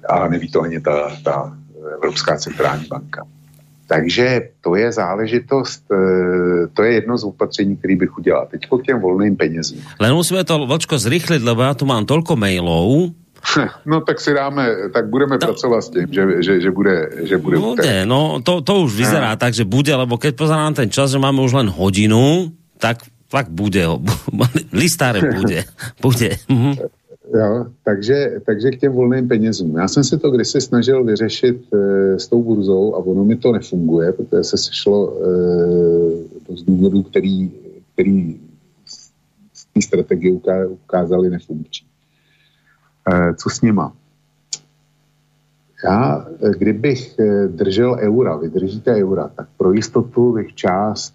a 0.09 0.27
neví 0.27 0.51
to 0.51 0.61
ani 0.61 0.79
ta, 0.79 1.15
ta 1.23 1.57
Evropská 1.93 2.37
centrální 2.37 2.87
banka. 2.87 3.27
Takže 3.89 4.53
to 4.61 4.77
je 4.77 4.91
záležitost, 4.91 5.81
eh, 5.89 6.69
to 6.73 6.83
je 6.85 6.91
jedno 6.93 7.17
z 7.17 7.23
opatření, 7.23 7.73
který 7.77 7.95
bych 7.95 8.17
udělal. 8.17 8.47
Teď 8.51 8.61
k 8.69 8.85
těm 8.85 9.01
volným 9.01 9.35
penězům. 9.35 9.81
Len 9.99 10.13
musíme 10.13 10.43
to, 10.45 10.65
Vlčko, 10.65 10.97
zrychlit, 10.97 11.41
lebo 11.41 11.61
já 11.61 11.73
tu 11.73 11.85
mám 11.85 12.05
tolko 12.05 12.35
mailů, 12.35 13.15
No 13.85 14.01
tak 14.01 14.19
si 14.19 14.33
dáme, 14.33 14.67
tak 14.93 15.09
budeme 15.09 15.39
to... 15.39 15.45
pracovat 15.45 15.81
s 15.81 15.89
tím, 15.89 16.07
že, 16.11 16.43
že, 16.43 16.61
že 16.61 16.71
bude, 16.71 17.09
že 17.23 17.37
bude. 17.37 17.57
Bude, 17.57 18.05
no 18.05 18.43
to, 18.43 18.61
to 18.61 18.83
už 18.83 18.93
vyzerá 18.93 19.31
a... 19.31 19.39
tak, 19.39 19.55
že 19.55 19.63
bude, 19.63 19.95
lebo 19.95 20.19
keď 20.19 20.35
pozerám 20.35 20.75
ten 20.75 20.91
čas, 20.91 21.15
že 21.15 21.23
máme 21.23 21.39
už 21.41 21.55
len 21.55 21.71
hodinu, 21.71 22.51
tak 22.77 22.99
fakt 23.31 23.49
bude, 23.49 23.87
listáre 24.75 25.23
bude, 25.33 25.63
bude. 26.03 26.35
Jo, 27.33 27.65
takže, 27.83 28.41
takže 28.45 28.71
k 28.71 28.79
těm 28.79 28.91
volným 28.91 29.27
penězům. 29.27 29.77
Já 29.77 29.87
jsem 29.87 30.03
se 30.03 30.17
to 30.17 30.31
kdysi 30.31 30.61
snažil 30.61 31.03
vyřešit 31.03 31.73
e, 31.73 32.19
s 32.19 32.27
tou 32.27 32.43
burzou 32.43 32.95
a 32.95 32.97
ono 32.97 33.25
mi 33.25 33.35
to 33.35 33.51
nefunguje, 33.51 34.13
protože 34.13 34.43
se 34.43 34.57
sešlo 34.57 35.13
e, 35.13 36.55
z 36.55 36.63
důvodů, 36.63 37.03
který, 37.03 37.51
který 37.93 38.39
z 39.53 39.65
té 39.65 39.81
strategie 39.81 40.39
ukázali 40.67 41.29
nefunkční. 41.29 41.87
E, 43.13 43.33
co 43.33 43.49
s 43.49 43.61
nima? 43.61 43.93
Já, 45.85 46.27
kdybych 46.57 47.15
držel 47.47 47.97
eura, 47.99 48.37
vydržíte 48.37 48.95
eura, 48.95 49.31
tak 49.35 49.47
pro 49.57 49.73
jistotu 49.73 50.33
bych 50.33 50.55
část 50.55 51.13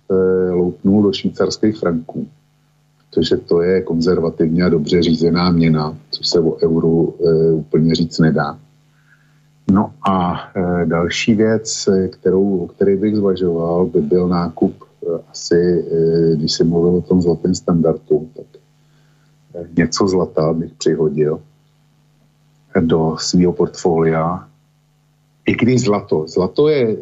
loupnul 0.50 1.02
do 1.02 1.12
švýcarských 1.12 1.76
franků 1.76 2.28
protože 3.14 3.36
to 3.36 3.62
je 3.62 3.82
konzervativně 3.82 4.64
a 4.64 4.68
dobře 4.68 5.02
řízená 5.02 5.50
měna, 5.50 5.98
což 6.10 6.28
se 6.28 6.40
o 6.40 6.56
euru 6.56 7.14
e, 7.20 7.52
úplně 7.52 7.94
říct 7.94 8.18
nedá. 8.18 8.58
No 9.70 9.92
a 10.08 10.34
e, 10.56 10.86
další 10.86 11.34
věc, 11.34 11.88
kterou, 12.10 12.58
o 12.58 12.66
které 12.66 12.96
bych 12.96 13.16
zvažoval, 13.16 13.86
by 13.86 14.00
byl 14.00 14.28
nákup 14.28 14.74
e, 14.82 15.06
asi, 15.30 15.56
e, 15.56 16.36
když 16.36 16.52
se 16.52 16.64
mluvil 16.64 16.90
o 16.90 17.02
tom 17.02 17.22
zlatém 17.22 17.54
standardu, 17.54 18.28
tak 18.36 18.46
e, 19.54 19.68
něco 19.76 20.08
zlata 20.08 20.52
bych 20.52 20.72
přihodil 20.72 21.40
do 22.80 23.16
svého 23.18 23.52
portfolia. 23.52 24.48
I 25.46 25.52
když 25.52 25.80
zlato. 25.80 26.24
Zlato 26.28 26.68
je 26.68 26.96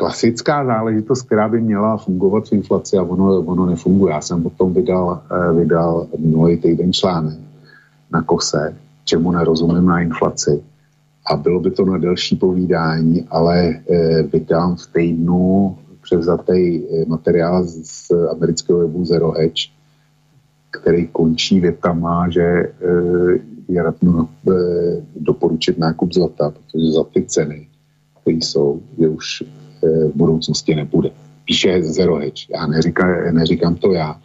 klasická 0.00 0.64
záležitost, 0.64 1.22
která 1.22 1.48
by 1.48 1.60
měla 1.60 1.96
fungovat 1.96 2.48
v 2.48 2.52
inflaci 2.52 2.96
a 2.96 3.02
ono, 3.02 3.36
ono 3.40 3.66
nefunguje. 3.66 4.12
Já 4.12 4.20
jsem 4.20 4.42
potom 4.42 4.72
vydal, 4.72 5.20
eh, 5.28 5.52
vydal 5.52 6.06
minulý 6.18 6.56
týden 6.56 6.92
článek 6.92 7.36
na 8.08 8.22
kose, 8.24 8.72
čemu 9.04 9.32
nerozumím 9.32 9.86
na 9.86 10.00
inflaci. 10.00 10.62
A 11.28 11.36
bylo 11.36 11.60
by 11.60 11.70
to 11.70 11.84
na 11.84 11.98
delší 12.00 12.36
povídání, 12.36 13.28
ale 13.28 13.56
eh, 13.76 14.22
vydám 14.22 14.76
v 14.80 14.86
týdnu 14.88 15.76
převzatý 16.00 16.80
eh, 16.80 17.04
materiál 17.04 17.68
z 17.68 18.08
amerického 18.32 18.78
webu 18.78 19.04
Zero 19.04 19.36
Edge, 19.36 19.68
který 20.80 21.12
končí 21.12 21.60
větama, 21.60 22.30
že 22.30 22.72
je 23.68 23.82
radno 23.82 24.28
doporučit 25.16 25.78
nákup 25.78 26.14
zlata, 26.14 26.54
protože 26.54 26.94
za 26.94 27.04
ty 27.04 27.26
ceny, 27.26 27.66
které 28.22 28.36
jsou, 28.36 28.80
je 28.98 29.08
už 29.08 29.42
v 29.82 30.12
budoucnosti 30.14 30.74
nebude. 30.74 31.10
Píše 31.44 31.82
Zero 31.82 32.16
Hedge. 32.16 32.46
Já 32.54 32.66
neříkám, 32.66 33.34
neříkám 33.34 33.74
to 33.74 33.92
já. 33.92 34.20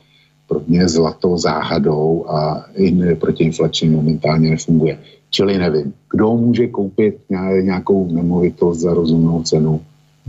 Pro 0.47 0.61
mě 0.67 0.89
zlato 0.89 1.37
záhadou 1.37 2.29
a 2.29 2.65
i 2.75 3.15
protiinflační 3.15 3.89
momentálně 3.89 4.49
nefunguje. 4.49 4.99
Čili 5.29 5.57
nevím, 5.57 5.93
kdo 6.11 6.37
může 6.37 6.67
koupit 6.67 7.17
nějakou 7.61 8.11
nemovitost 8.11 8.79
za 8.79 8.93
rozumnou 8.93 9.43
cenu 9.43 9.81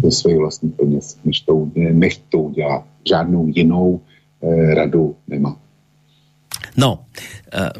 ze 0.02 0.10
svých 0.10 0.36
vlastních 0.36 0.74
peněz, 0.74 1.18
než 1.24 1.40
to, 1.40 1.68
než 1.92 2.20
to 2.28 2.38
udělá. 2.38 2.84
Žádnou 3.08 3.46
jinou 3.48 4.00
eh, 4.42 4.74
radu 4.74 5.16
nemá. 5.28 5.56
No, 6.76 6.98
eh, 7.52 7.70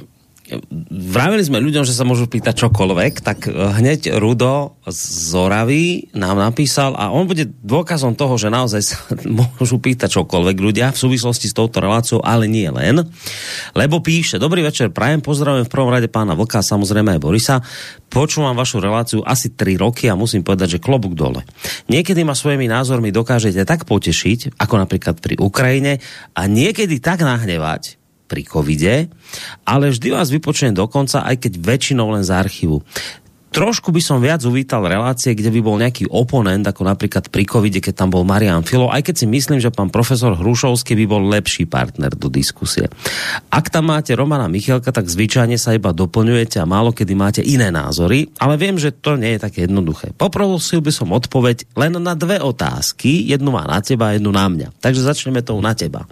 vravili 0.90 1.42
sme 1.42 1.58
ľuďom, 1.58 1.82
že 1.82 1.94
sa 1.94 2.06
môžu 2.06 2.30
pýtať 2.30 2.54
čokoľvek, 2.66 3.12
tak 3.18 3.50
hneď 3.50 4.14
Rudo 4.22 4.78
z 4.86 5.00
Zoravy 5.34 6.14
nám 6.14 6.38
napísal 6.38 6.94
a 6.94 7.10
on 7.10 7.26
bude 7.26 7.50
dôkazom 7.66 8.14
toho, 8.14 8.38
že 8.38 8.52
naozaj 8.52 8.82
sa 8.82 8.96
môžu 9.38 9.82
pýtať 9.82 10.22
čokoľvek 10.22 10.56
ľudia 10.62 10.94
v 10.94 10.98
súvislosti 10.98 11.50
s 11.50 11.56
touto 11.56 11.82
reláciou, 11.82 12.22
ale 12.22 12.46
nie 12.46 12.70
len. 12.70 13.02
Lebo 13.74 13.98
píše, 13.98 14.38
dobrý 14.38 14.62
večer, 14.62 14.94
prajem, 14.94 15.18
pozdravujem 15.18 15.66
v 15.66 15.72
prvom 15.72 15.90
rade 15.90 16.06
pána 16.06 16.38
Vlka, 16.38 16.62
samozrejme 16.62 17.18
aj 17.18 17.20
Borisa. 17.22 17.56
Počúvam 18.06 18.54
vašu 18.54 18.78
reláciu 18.78 19.20
asi 19.26 19.50
3 19.50 19.82
roky 19.82 20.06
a 20.06 20.14
musím 20.14 20.46
povedať, 20.46 20.78
že 20.78 20.82
klobuk 20.82 21.18
dole. 21.18 21.42
Niekedy 21.90 22.22
ma 22.22 22.38
svojimi 22.38 22.70
názormi 22.70 23.10
dokážete 23.10 23.66
tak 23.66 23.82
potešiť, 23.82 24.62
ako 24.62 24.74
napríklad 24.78 25.18
pri 25.18 25.34
Ukrajine, 25.42 25.98
a 26.38 26.46
niekedy 26.46 27.02
tak 27.02 27.26
nahnevať, 27.26 27.98
pri 28.26 28.42
covide, 28.42 29.08
ale 29.62 29.94
vždy 29.94 30.12
vás 30.12 30.28
vypočujem 30.28 30.74
dokonca, 30.74 31.22
aj 31.22 31.46
keď 31.46 31.52
väčšinou 31.62 32.10
len 32.12 32.26
z 32.26 32.30
archívu. 32.34 32.82
Trošku 33.56 33.88
by 33.88 34.04
som 34.04 34.20
viac 34.20 34.44
uvítal 34.44 34.84
relácie, 34.84 35.32
kde 35.32 35.48
by 35.48 35.60
bol 35.64 35.80
nejaký 35.80 36.12
oponent, 36.12 36.60
ako 36.68 36.84
napríklad 36.84 37.32
pri 37.32 37.48
covide, 37.48 37.80
keď 37.80 38.04
tam 38.04 38.12
bol 38.12 38.20
Marian 38.20 38.60
Filo, 38.60 38.92
aj 38.92 39.00
keď 39.08 39.24
si 39.24 39.26
myslím, 39.26 39.64
že 39.64 39.72
pán 39.72 39.88
profesor 39.88 40.36
Hrušovský 40.36 40.92
by 40.92 41.04
bol 41.08 41.24
lepší 41.24 41.64
partner 41.64 42.12
do 42.12 42.28
diskusie. 42.28 42.84
Ak 43.48 43.72
tam 43.72 43.88
máte 43.88 44.12
Romana 44.12 44.44
Michalka, 44.52 44.92
tak 44.92 45.08
zvyčajne 45.08 45.56
sa 45.56 45.72
iba 45.72 45.96
doplňujete 45.96 46.60
a 46.60 46.68
málo 46.68 46.92
kedy 46.92 47.16
máte 47.16 47.40
iné 47.40 47.72
názory, 47.72 48.28
ale 48.36 48.60
viem, 48.60 48.76
že 48.76 48.92
to 48.92 49.16
nie 49.16 49.40
je 49.40 49.48
také 49.48 49.64
jednoduché. 49.64 50.12
Poprosil 50.12 50.84
by 50.84 50.92
som 50.92 51.16
odpoveď 51.16 51.64
len 51.80 51.96
na 51.96 52.12
dve 52.12 52.36
otázky, 52.36 53.24
jednu 53.24 53.56
má 53.56 53.64
na 53.64 53.80
teba 53.80 54.12
a 54.12 54.20
jednu 54.20 54.36
na 54.36 54.52
mňa. 54.52 54.68
Takže 54.84 55.00
začneme 55.00 55.40
tou 55.40 55.56
na 55.64 55.72
teba. 55.72 56.04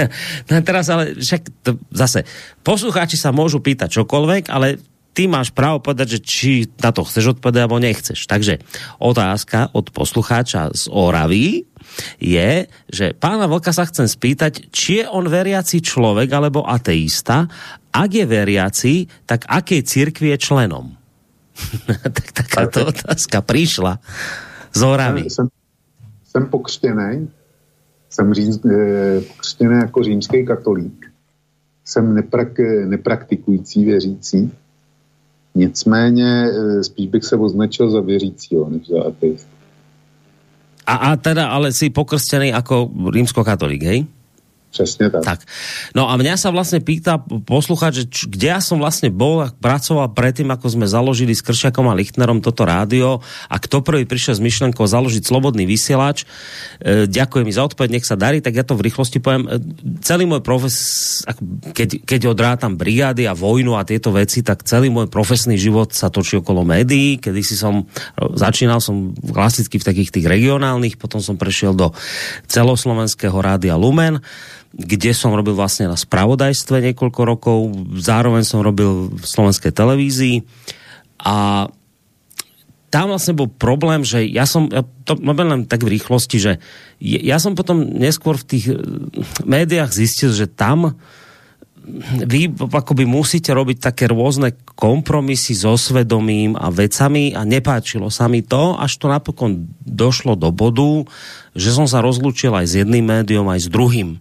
teraz 0.48 0.88
ale 0.88 1.12
však 1.20 1.42
to, 1.60 1.76
zase, 1.92 2.24
poslucháči 2.64 3.20
sa 3.20 3.36
môžu 3.36 3.60
pýtať 3.60 4.00
čokoľvek, 4.00 4.48
ale 4.48 4.95
ty 5.16 5.24
máš 5.24 5.48
právo 5.48 5.80
povedať, 5.80 6.20
že 6.20 6.20
či 6.20 6.52
na 6.76 6.92
to 6.92 7.00
chceš 7.08 7.40
odpovedať, 7.40 7.64
alebo 7.64 7.80
nechceš. 7.80 8.28
Takže 8.28 8.60
otázka 9.00 9.72
od 9.72 9.88
poslucháča 9.88 10.76
z 10.76 10.92
Oravy 10.92 11.64
je, 12.20 12.68
že 12.92 13.16
pána 13.16 13.48
Vlka 13.48 13.72
sa 13.72 13.88
chcem 13.88 14.04
spýtať, 14.04 14.68
či 14.68 15.00
je 15.00 15.04
on 15.08 15.24
veriaci 15.24 15.80
človek 15.80 16.28
alebo 16.28 16.68
ateista. 16.68 17.48
Ak 17.96 18.12
je 18.12 18.28
veriaci, 18.28 19.08
tak 19.24 19.48
akej 19.48 19.88
cirkvi 19.88 20.36
je 20.36 20.38
členom? 20.38 20.92
tak 22.20 22.36
takáto 22.36 22.92
otázka 22.92 23.40
prišla 23.40 23.96
z 24.76 24.80
Oravy. 24.84 25.32
Jsem, 25.32 25.48
jsem 26.28 26.44
pokřtěný, 26.52 27.32
jsem 28.12 28.34
říz, 28.34 28.60
e, 28.60 29.20
pokřtěný 29.24 29.76
jako 29.88 29.98
římský 30.04 30.44
katolík. 30.44 31.08
Jsem 31.84 32.14
neprak, 32.14 32.58
nepraktikující 32.84 33.84
věřící 33.84 34.52
Nicméně 35.56 36.28
e, 36.28 36.84
spíš 36.84 37.06
bych 37.06 37.24
se 37.24 37.36
označil 37.36 37.90
za 37.90 38.00
věřícího, 38.00 38.68
než 38.68 38.92
za 38.92 39.08
ateist. 39.08 39.48
A, 40.86 40.94
a 40.94 41.16
teda 41.16 41.48
ale 41.48 41.72
si 41.72 41.90
pokrstený 41.90 42.52
ako 42.52 42.92
rímskokatolík, 43.10 43.82
hej? 43.82 43.98
Přesně 44.76 45.08
tak. 45.08 45.24
tak. 45.24 45.40
No 45.96 46.12
a 46.12 46.20
mňa 46.20 46.36
sa 46.36 46.52
vlastne 46.52 46.84
pýta 46.84 47.16
posluchať, 47.24 47.92
že 47.96 48.04
č, 48.12 48.18
kde 48.28 48.52
ja 48.52 48.60
som 48.60 48.76
vlastne 48.76 49.08
bol 49.08 49.40
a 49.40 49.48
pracoval 49.48 50.12
predtým, 50.12 50.52
ako 50.52 50.76
sme 50.76 50.84
založili 50.84 51.32
s 51.32 51.40
Kršiakom 51.40 51.88
a 51.88 51.96
Lichtnerom 51.96 52.44
toto 52.44 52.68
rádio 52.68 53.24
a 53.48 53.56
kto 53.56 53.80
prvý 53.80 54.04
prišiel 54.04 54.36
s 54.36 54.44
myšlenkou 54.44 54.84
založiť 54.84 55.24
slobodný 55.24 55.64
vysielač. 55.64 56.28
E, 56.84 57.08
ďakujem 57.08 57.48
mi 57.48 57.56
za 57.56 57.64
odpoveď, 57.64 57.88
nech 57.96 58.04
sa 58.04 58.20
darí, 58.20 58.44
tak 58.44 58.52
ja 58.52 58.68
to 58.68 58.76
v 58.76 58.84
rýchlosti 58.84 59.16
poviem. 59.16 59.48
E, 59.48 59.64
celý 60.04 60.28
môj 60.28 60.44
profes, 60.44 60.76
keď, 61.72 62.04
keď 62.04 62.20
odrátam 62.36 62.76
brigády 62.76 63.24
a 63.24 63.32
vojnu 63.32 63.80
a 63.80 63.88
tieto 63.88 64.12
veci, 64.12 64.44
tak 64.44 64.60
celý 64.68 64.92
môj 64.92 65.08
profesný 65.08 65.56
život 65.56 65.96
sa 65.96 66.12
točí 66.12 66.36
okolo 66.36 66.68
médií, 66.68 67.16
kedy 67.16 67.40
si 67.40 67.56
som, 67.56 67.88
začínal 68.36 68.84
som 68.84 69.16
klasicky 69.16 69.80
v 69.80 69.88
takých 69.88 70.10
tých 70.20 70.26
regionálnych, 70.28 71.00
potom 71.00 71.24
som 71.24 71.40
prešiel 71.40 71.72
do 71.72 71.96
celoslovenského 72.44 73.40
rádia 73.40 73.80
Lumen 73.80 74.20
kde 74.76 75.16
som 75.16 75.32
robil 75.32 75.56
vlastne 75.56 75.88
na 75.88 75.96
spravodajstve 75.96 76.92
niekoľko 76.92 77.20
rokov, 77.24 77.58
zároveň 77.96 78.44
som 78.44 78.60
robil 78.60 79.08
v 79.08 79.24
slovenskej 79.24 79.72
televízii. 79.72 80.44
A 81.24 81.66
tam 82.92 83.12
vlastne 83.12 83.32
bol 83.32 83.48
problém, 83.48 84.04
že 84.04 84.28
ja 84.28 84.44
som, 84.44 84.68
ja 84.68 84.84
to 85.08 85.16
len 85.16 85.64
tak 85.64 85.80
v 85.80 85.96
rýchlosti, 85.96 86.36
že 86.36 86.52
ja 87.00 87.40
som 87.40 87.56
potom 87.56 87.82
neskôr 87.82 88.36
v 88.36 88.48
tých 88.48 88.66
eh, 88.68 88.76
médiách 89.48 89.96
zistil, 89.96 90.36
že 90.36 90.44
tam 90.44 91.00
vy 92.26 92.50
akoby 92.58 93.06
musíte 93.06 93.54
robiť 93.54 93.78
také 93.78 94.10
rôzne 94.10 94.58
kompromisy 94.74 95.54
so 95.54 95.78
svedomím 95.78 96.58
a 96.58 96.66
vecami 96.74 97.30
a 97.30 97.46
nepáčilo 97.46 98.10
sa 98.10 98.26
mi 98.26 98.42
to, 98.42 98.74
až 98.74 98.98
to 98.98 99.06
napokon 99.06 99.70
došlo 99.86 100.34
do 100.34 100.50
bodu, 100.50 101.06
že 101.54 101.70
som 101.70 101.86
sa 101.86 102.02
rozlúčil 102.02 102.50
aj 102.50 102.66
s 102.66 102.74
jedným 102.82 103.06
médium, 103.06 103.46
aj 103.46 103.60
s 103.62 103.68
druhým 103.70 104.18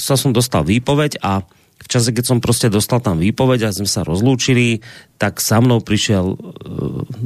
sa 0.00 0.16
som 0.16 0.32
dostal 0.32 0.64
výpoveď 0.64 1.20
a 1.20 1.44
v 1.80 1.88
čase, 1.88 2.12
keď 2.12 2.24
som 2.28 2.38
proste 2.44 2.68
dostal 2.68 3.00
tam 3.00 3.16
výpoveď 3.16 3.68
a 3.68 3.74
sme 3.74 3.88
sa 3.88 4.04
rozlúčili, 4.04 4.84
tak 5.16 5.40
sa 5.40 5.64
mnou 5.64 5.80
prišiel 5.80 6.36
uh, 6.36 6.38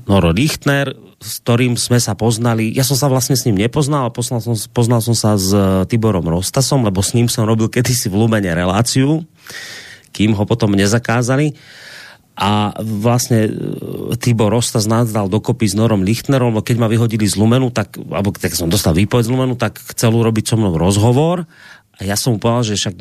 Noro 0.06 0.30
Lichtner, 0.30 0.94
s 1.18 1.42
ktorým 1.42 1.74
sme 1.74 1.98
sa 1.98 2.14
poznali. 2.14 2.70
Ja 2.70 2.86
som 2.86 2.94
sa 2.94 3.10
vlastne 3.10 3.34
s 3.34 3.42
ním 3.50 3.58
nepoznal, 3.58 4.14
poznal 4.14 4.38
som, 4.38 4.54
poznal 4.70 5.02
som 5.02 5.18
sa 5.18 5.34
s 5.34 5.50
uh, 5.50 5.82
Tiborom 5.90 6.30
Rostasom, 6.30 6.86
lebo 6.86 7.02
s 7.02 7.18
ním 7.18 7.26
som 7.26 7.50
robil 7.50 7.66
kedysi 7.66 8.06
v 8.06 8.24
Lumene 8.24 8.54
reláciu, 8.54 9.26
kým 10.14 10.38
ho 10.38 10.46
potom 10.46 10.70
nezakázali. 10.70 11.58
A 12.38 12.78
vlastne 12.78 13.50
uh, 13.50 14.14
Tibor 14.22 14.54
Rostas 14.54 14.86
nás 14.86 15.10
dal 15.10 15.26
dokopy 15.26 15.66
s 15.66 15.74
Norom 15.74 16.06
Lichtnerom, 16.06 16.54
keď 16.62 16.76
ma 16.78 16.86
vyhodili 16.86 17.26
z 17.26 17.34
Lumenu, 17.34 17.74
tak, 17.74 17.98
alebo 17.98 18.30
keď 18.30 18.54
som 18.54 18.70
dostal 18.70 18.94
výpoveď 18.94 19.26
z 19.26 19.32
Lumenu, 19.34 19.58
tak 19.58 19.82
chcel 19.82 20.14
urobiť 20.14 20.46
so 20.46 20.54
mnou 20.54 20.78
rozhovor 20.78 21.50
a 21.94 22.02
ja 22.02 22.18
som 22.18 22.34
mu 22.34 22.38
povedal, 22.42 22.74
že 22.74 22.74
však 22.74 22.96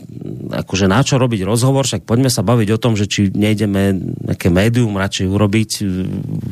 akože 0.54 0.86
na 0.86 1.02
čo 1.02 1.18
robiť 1.18 1.42
rozhovor, 1.42 1.90
však 1.90 2.06
poďme 2.06 2.30
sa 2.30 2.46
baviť 2.46 2.70
o 2.78 2.82
tom, 2.82 2.94
že 2.94 3.10
či 3.10 3.34
nejdeme 3.34 3.98
nejaké 4.30 4.54
médium 4.54 4.94
radšej 4.94 5.34
urobiť, 5.34 5.70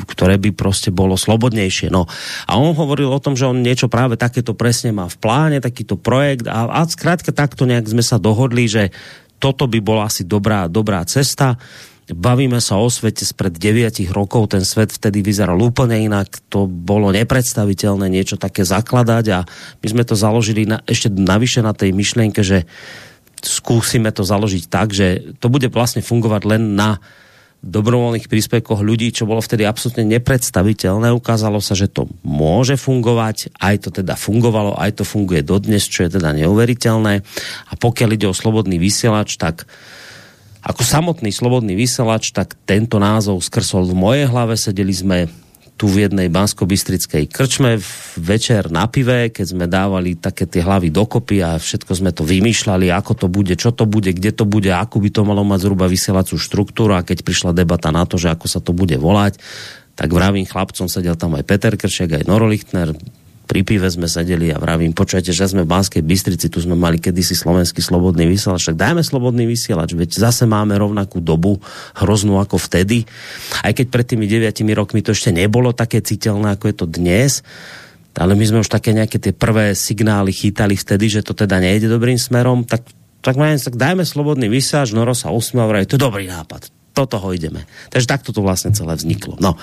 ktoré 0.10 0.42
by 0.42 0.50
proste 0.58 0.90
bolo 0.90 1.14
slobodnejšie. 1.14 1.94
No. 1.94 2.10
A 2.50 2.58
on 2.58 2.74
hovoril 2.74 3.14
o 3.14 3.22
tom, 3.22 3.38
že 3.38 3.46
on 3.46 3.62
niečo 3.62 3.94
práve 3.94 4.18
takéto 4.18 4.58
presne 4.58 4.90
má 4.90 5.06
v 5.06 5.22
pláne, 5.22 5.62
takýto 5.62 6.02
projekt 6.02 6.50
a, 6.50 6.66
a 6.66 6.82
skrátka 6.90 7.30
takto 7.30 7.70
nejak 7.70 7.86
sme 7.86 8.02
sa 8.02 8.18
dohodli, 8.18 8.66
že 8.66 8.90
toto 9.38 9.70
by 9.70 9.78
bola 9.78 10.10
asi 10.10 10.26
dobrá, 10.26 10.66
dobrá 10.66 11.06
cesta 11.06 11.62
bavíme 12.12 12.60
sa 12.60 12.78
o 12.78 12.88
svete 12.92 13.24
spred 13.24 13.56
9 13.56 14.12
rokov, 14.12 14.52
ten 14.52 14.64
svet 14.68 14.92
vtedy 14.92 15.24
vyzeral 15.24 15.58
úplne 15.60 15.98
inak, 15.98 16.44
to 16.52 16.68
bolo 16.68 17.10
nepredstaviteľné 17.16 18.08
niečo 18.12 18.36
také 18.36 18.68
zakladať 18.68 19.26
a 19.32 19.40
my 19.80 19.88
sme 19.88 20.04
to 20.04 20.16
založili 20.16 20.68
na, 20.68 20.84
ešte 20.86 21.10
navyše 21.10 21.64
na 21.64 21.72
tej 21.72 21.96
myšlienke, 21.96 22.44
že 22.44 22.68
skúsime 23.42 24.14
to 24.14 24.22
založiť 24.22 24.64
tak, 24.70 24.94
že 24.94 25.36
to 25.42 25.50
bude 25.50 25.68
vlastne 25.74 26.06
fungovať 26.06 26.42
len 26.46 26.78
na 26.78 27.02
dobrovoľných 27.62 28.26
príspevkoch 28.26 28.82
ľudí, 28.82 29.14
čo 29.14 29.30
bolo 29.30 29.38
vtedy 29.38 29.70
absolútne 29.70 30.18
nepredstaviteľné. 30.18 31.14
Ukázalo 31.14 31.62
sa, 31.62 31.78
že 31.78 31.94
to 31.94 32.10
môže 32.26 32.74
fungovať, 32.74 33.54
aj 33.62 33.86
to 33.86 33.90
teda 34.02 34.18
fungovalo, 34.18 34.74
aj 34.82 35.02
to 35.02 35.04
funguje 35.06 35.46
dodnes, 35.46 35.86
čo 35.86 36.10
je 36.10 36.18
teda 36.18 36.34
neuveriteľné. 36.42 37.22
A 37.70 37.74
pokiaľ 37.78 38.10
ide 38.18 38.28
o 38.30 38.34
slobodný 38.34 38.82
vysielač, 38.82 39.38
tak 39.38 39.70
ako 40.62 40.82
samotný 40.86 41.34
slobodný 41.34 41.74
vysielač, 41.74 42.30
tak 42.30 42.54
tento 42.70 43.02
názov 43.02 43.42
skrsol 43.42 43.90
v 43.90 43.96
mojej 43.98 44.26
hlave. 44.30 44.54
Sedeli 44.54 44.94
sme 44.94 45.26
tu 45.82 45.90
v 45.90 46.06
jednej 46.06 46.30
bansko-bystrickej 46.30 47.26
krčme 47.26 47.82
večer 48.14 48.70
na 48.70 48.86
pive, 48.86 49.34
keď 49.34 49.46
sme 49.50 49.66
dávali 49.66 50.14
také 50.14 50.46
tie 50.46 50.62
hlavy 50.62 50.94
dokopy 50.94 51.42
a 51.42 51.58
všetko 51.58 51.98
sme 51.98 52.14
to 52.14 52.22
vymýšľali, 52.22 52.94
ako 52.94 53.26
to 53.26 53.26
bude, 53.26 53.58
čo 53.58 53.74
to 53.74 53.90
bude, 53.90 54.14
kde 54.14 54.30
to 54.30 54.46
bude, 54.46 54.70
ako 54.70 55.02
by 55.02 55.10
to 55.10 55.26
malo 55.26 55.42
mať 55.42 55.66
zhruba 55.66 55.90
vysielacú 55.90 56.38
štruktúru 56.38 56.94
a 56.94 57.02
keď 57.02 57.26
prišla 57.26 57.58
debata 57.58 57.90
na 57.90 58.06
to, 58.06 58.22
že 58.22 58.30
ako 58.30 58.46
sa 58.46 58.62
to 58.62 58.78
bude 58.78 58.94
volať, 58.94 59.42
tak 59.98 60.14
vravím 60.14 60.46
chlapcom, 60.46 60.86
sedel 60.86 61.18
tam 61.18 61.34
aj 61.34 61.50
Peter 61.50 61.74
Kršek, 61.74 62.22
aj 62.22 62.24
Noro 62.30 62.46
Lichtner, 62.46 62.94
pri 63.52 63.68
pive 63.68 63.92
sme 63.92 64.08
sedeli 64.08 64.48
a 64.48 64.56
vravím, 64.56 64.96
počujete, 64.96 65.36
že 65.36 65.44
sme 65.44 65.68
v 65.68 65.76
Banskej 65.76 66.00
Bystrici, 66.00 66.48
tu 66.48 66.64
sme 66.64 66.72
mali 66.72 67.04
kedysi 67.04 67.36
slovenský 67.36 67.84
slobodný 67.84 68.24
vysielač, 68.24 68.72
tak 68.72 68.80
dajme 68.80 69.04
slobodný 69.04 69.44
vysielač, 69.44 69.92
veď 69.92 70.24
zase 70.24 70.48
máme 70.48 70.80
rovnakú 70.80 71.20
dobu, 71.20 71.60
hroznú 72.00 72.40
ako 72.40 72.56
vtedy. 72.56 73.04
Aj 73.60 73.76
keď 73.76 73.92
pred 73.92 74.08
tými 74.08 74.24
9 74.24 74.56
rokmi 74.72 75.04
to 75.04 75.12
ešte 75.12 75.36
nebolo 75.36 75.76
také 75.76 76.00
citeľné, 76.00 76.56
ako 76.56 76.72
je 76.72 76.76
to 76.80 76.88
dnes, 76.88 77.44
ale 78.16 78.40
my 78.40 78.44
sme 78.48 78.64
už 78.64 78.72
také 78.72 78.96
nejaké 78.96 79.20
tie 79.20 79.36
prvé 79.36 79.76
signály 79.76 80.32
chytali 80.32 80.80
vtedy, 80.80 81.12
že 81.12 81.20
to 81.20 81.36
teda 81.36 81.60
nejde 81.60 81.92
dobrým 81.92 82.16
smerom, 82.16 82.64
tak 82.64 82.88
tak, 83.22 83.38
tak 83.38 83.76
dajme 83.78 84.02
slobodný 84.02 84.48
vysielač, 84.48 84.96
Noro 84.96 85.12
sa 85.14 85.30
usmiel, 85.30 85.86
to 85.86 86.00
je 86.00 86.02
dobrý 86.02 86.26
nápad, 86.26 86.74
do 86.96 87.04
toho 87.06 87.36
ideme. 87.36 87.70
Takže 87.94 88.10
takto 88.10 88.34
to 88.34 88.42
vlastne 88.42 88.74
celé 88.74 88.98
vzniklo. 88.98 89.38
No. 89.38 89.60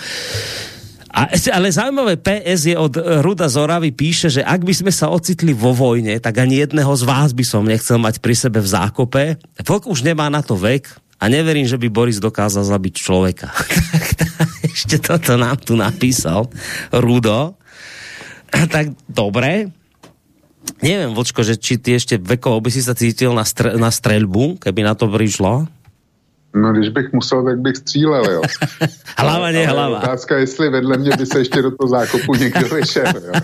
A, 1.08 1.32
ale 1.32 1.72
zaujímavé 1.72 2.20
PS 2.20 2.68
je 2.68 2.76
od 2.76 2.92
Ruda 3.24 3.48
Zoravy 3.48 3.96
píše, 3.96 4.28
že 4.28 4.44
ak 4.44 4.60
by 4.60 4.74
sme 4.76 4.92
sa 4.92 5.08
ocitli 5.08 5.56
vo 5.56 5.72
vojne, 5.72 6.20
tak 6.20 6.36
ani 6.36 6.60
jedného 6.60 6.92
z 6.92 7.02
vás 7.08 7.32
by 7.32 7.44
som 7.48 7.64
nechcel 7.64 7.96
mať 7.96 8.20
pri 8.20 8.36
sebe 8.36 8.60
v 8.60 8.68
zákope. 8.68 9.22
Vlk 9.56 9.88
už 9.88 10.04
nemá 10.04 10.28
na 10.28 10.44
to 10.44 10.52
vek 10.52 10.84
a 11.18 11.24
neverím, 11.32 11.64
že 11.64 11.80
by 11.80 11.88
Boris 11.88 12.20
dokázal 12.20 12.62
zabiť 12.62 12.94
človeka. 12.94 13.48
Ešte 14.76 15.00
toto 15.00 15.34
nám 15.40 15.58
tu 15.64 15.74
napísal 15.74 16.46
Rudo. 16.92 17.56
tak 18.52 18.92
dobre. 19.08 19.72
Neviem, 20.84 21.16
Vočko, 21.16 21.40
že 21.40 21.56
či 21.56 21.80
ty 21.80 21.96
ešte 21.96 22.20
vekovo 22.20 22.60
by 22.60 22.68
si 22.68 22.84
sa 22.84 22.92
cítil 22.92 23.32
na, 23.32 23.42
stre- 23.42 23.80
na 23.80 23.88
streľbu, 23.88 24.60
keby 24.60 24.84
na 24.84 24.92
to 24.92 25.08
prišlo. 25.08 25.64
No, 26.58 26.72
když 26.72 26.88
bych 26.88 27.12
musel, 27.12 27.44
tak 27.44 27.58
bych 27.58 27.76
střílel, 27.76 28.24
jo. 28.24 28.42
hlava, 29.18 29.50
ne 29.50 29.66
hlava. 29.66 29.98
Otázka, 29.98 30.38
jestli 30.38 30.70
vedle 30.70 30.98
mě 30.98 31.10
by 31.18 31.26
se 31.26 31.38
ještě 31.38 31.62
do 31.62 31.70
toho 31.70 31.88
zákopu 31.88 32.34
někdo 32.34 32.68
vyšel, 32.68 33.12
jo. 33.26 33.32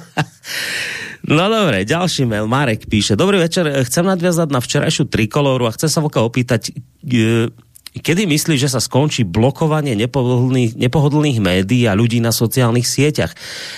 No 1.24 1.48
dobre, 1.48 1.88
ďalší 1.88 2.28
mail. 2.28 2.44
Marek 2.44 2.84
píše. 2.84 3.16
Dobrý 3.16 3.40
večer, 3.40 3.64
chcem 3.88 4.04
nadviazať 4.04 4.44
na 4.52 4.60
včerajšiu 4.60 5.08
trikoloru 5.08 5.64
a 5.64 5.72
chcem 5.72 5.88
sa 5.88 6.04
voka 6.04 6.20
opýtať, 6.20 6.68
e, 7.00 7.48
Kedy 7.94 8.26
myslíš, 8.26 8.58
že 8.58 8.72
sa 8.74 8.82
skončí 8.82 9.22
blokovanie 9.22 9.94
nepohodlných, 9.94 10.74
nepohodlných 10.74 11.38
médií 11.38 11.86
a 11.86 11.94
ľudí 11.94 12.18
na 12.18 12.34
sociálnych 12.34 12.82
sieťach? 12.82 13.30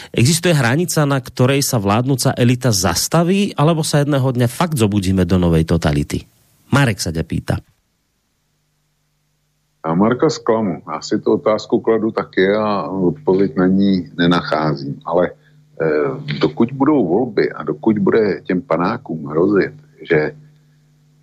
Existuje 0.09 0.57
hranica, 0.57 1.05
na 1.05 1.21
ktorej 1.21 1.61
sa 1.61 1.77
vládnúca 1.77 2.33
elita 2.33 2.73
zastaví, 2.73 3.53
alebo 3.53 3.85
sa 3.85 4.01
jedného 4.01 4.25
dňa 4.25 4.49
fakt 4.49 4.81
zobudíme 4.81 5.29
do 5.29 5.37
novej 5.37 5.69
totality? 5.69 6.25
Marek 6.73 6.97
sa 6.97 7.13
ťa 7.13 7.25
pýta. 7.29 7.61
A 9.87 9.95
Marka 9.95 10.31
zklamu. 10.31 10.83
Já 10.93 11.01
si 11.01 11.19
tu 11.19 11.33
otázku 11.33 11.81
kladu 11.81 12.11
taky 12.11 12.53
a 12.53 12.83
odpověď 12.83 13.57
na 13.57 13.67
ní 13.67 14.11
nenacházím. 14.19 15.01
Ale 15.05 15.31
eh, 15.83 16.39
dokud 16.41 16.73
budou 16.73 17.07
volby 17.09 17.53
a 17.53 17.63
dokud 17.63 17.99
bude 17.99 18.41
těm 18.41 18.63
panákům 18.63 19.27
hrozit, 19.27 19.73
že 20.03 20.17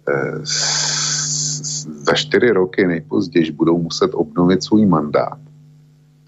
eh, 0.09 0.39
za 1.83 2.13
čtyři 2.13 2.51
roky 2.51 2.87
nejpozději 2.87 3.51
budou 3.51 3.81
muset 3.81 4.11
obnovit 4.13 4.63
svůj 4.63 4.85
mandát, 4.85 5.37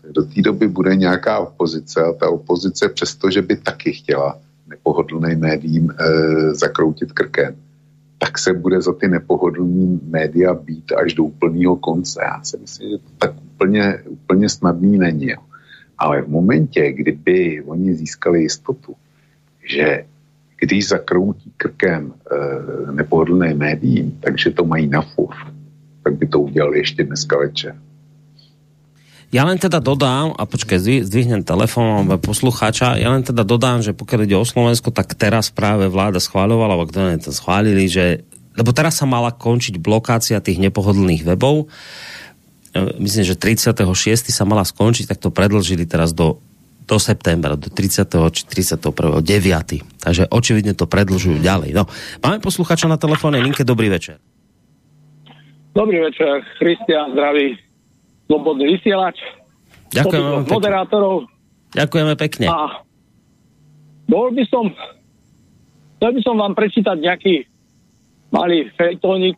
tak 0.02 0.12
do 0.12 0.24
té 0.24 0.42
doby 0.42 0.68
bude 0.68 0.96
nějaká 0.96 1.40
opozice 1.40 2.04
a 2.04 2.14
ta 2.14 2.30
opozice 2.30 2.90
přesto, 2.90 3.32
že 3.32 3.42
by 3.42 3.56
taky 3.56 3.92
chtěla 3.92 4.40
nepohodlným 4.68 5.40
médiím 5.40 5.92
e, 5.92 5.96
zakroutit 6.54 7.12
krkem, 7.12 7.56
tak 8.18 8.40
se 8.40 8.54
bude 8.54 8.82
za 8.82 8.94
ty 8.94 9.08
nepohodlní 9.08 10.00
média 10.04 10.54
být 10.54 10.92
až 10.92 11.14
do 11.14 11.24
úplného 11.24 11.76
konce. 11.76 12.22
Já 12.24 12.44
si 12.44 12.58
myslím, 12.58 12.90
že 12.90 12.98
to 12.98 13.10
tak 13.18 13.32
úplně, 13.56 14.00
úplně 14.08 14.50
snadný 14.50 14.98
není. 14.98 15.34
Ale 15.98 16.22
v 16.22 16.28
momentě, 16.28 16.92
kdyby 16.92 17.64
oni 17.66 17.94
získali 17.94 18.42
jistotu, 18.42 18.96
že 19.64 20.06
když 20.60 20.88
zakroutí 20.88 21.52
krkem 21.58 22.14
e, 22.14 22.92
nepohodlné 22.92 23.54
médiím, 23.54 24.20
takže 24.22 24.52
to 24.52 24.66
mají 24.66 24.88
na 24.88 25.02
furt, 25.02 25.38
tak 26.04 26.14
by 26.14 26.28
to 26.28 26.40
udělali 26.40 26.78
ještě 26.78 27.04
dneska 27.04 27.38
večer. 27.38 27.76
Ja 29.36 29.44
len 29.44 29.60
teda 29.60 29.84
dodám, 29.84 30.32
a 30.32 30.48
počkaj, 30.48 31.04
zdvihnem 31.04 31.44
telefón, 31.44 32.08
poslucháča, 32.24 32.96
ja 32.96 33.12
len 33.12 33.20
teda 33.20 33.44
dodám, 33.44 33.84
že 33.84 33.92
pokiaľ 33.92 34.24
ide 34.24 34.40
o 34.40 34.48
Slovensko, 34.48 34.96
tak 34.96 35.12
teraz 35.20 35.52
práve 35.52 35.92
vláda 35.92 36.24
schváľovala, 36.24 36.80
alebo 36.80 36.88
kto 36.88 37.20
to 37.20 37.36
schválili, 37.36 37.92
že 37.92 38.24
lebo 38.56 38.72
teraz 38.72 38.96
sa 38.96 39.04
mala 39.04 39.36
končiť 39.36 39.76
blokácia 39.76 40.40
tých 40.40 40.64
nepohodlných 40.64 41.28
webov. 41.28 41.68
E, 41.68 42.96
myslím, 43.04 43.28
že 43.28 43.36
36. 43.36 43.76
sa 44.32 44.48
mala 44.48 44.64
skončiť, 44.64 45.12
tak 45.12 45.20
to 45.20 45.28
predlžili 45.28 45.84
teraz 45.84 46.16
do, 46.16 46.40
do 46.88 46.96
septembra, 46.96 47.60
do 47.60 47.68
30. 47.68 48.08
či 48.32 48.48
31. 48.48 49.20
9. 49.20 50.00
Takže 50.00 50.32
očividne 50.32 50.72
to 50.72 50.88
predlžujú 50.88 51.44
ďalej. 51.44 51.76
No, 51.76 51.84
máme 52.24 52.40
posluchača 52.40 52.88
na 52.88 52.96
telefóne 52.96 53.44
linke, 53.44 53.68
dobrý 53.68 53.92
večer. 53.92 54.16
Dobrý 55.76 56.00
večer, 56.00 56.40
Christian, 56.56 57.12
zdraví 57.12 57.65
slobodný 58.26 58.78
vysielač. 58.78 59.18
Ďakujem 59.94 60.50
moderátorov. 60.50 61.30
Ďakujeme 61.76 62.14
pekne. 62.18 62.46
A 62.50 62.84
bol 64.06 64.32
by 64.32 64.44
som, 64.48 64.72
chcel 65.98 66.12
by 66.14 66.22
som 66.22 66.36
vám 66.38 66.54
prečítať 66.54 66.98
nejaký 67.00 67.46
malý 68.34 68.70
fejtónik 68.76 69.38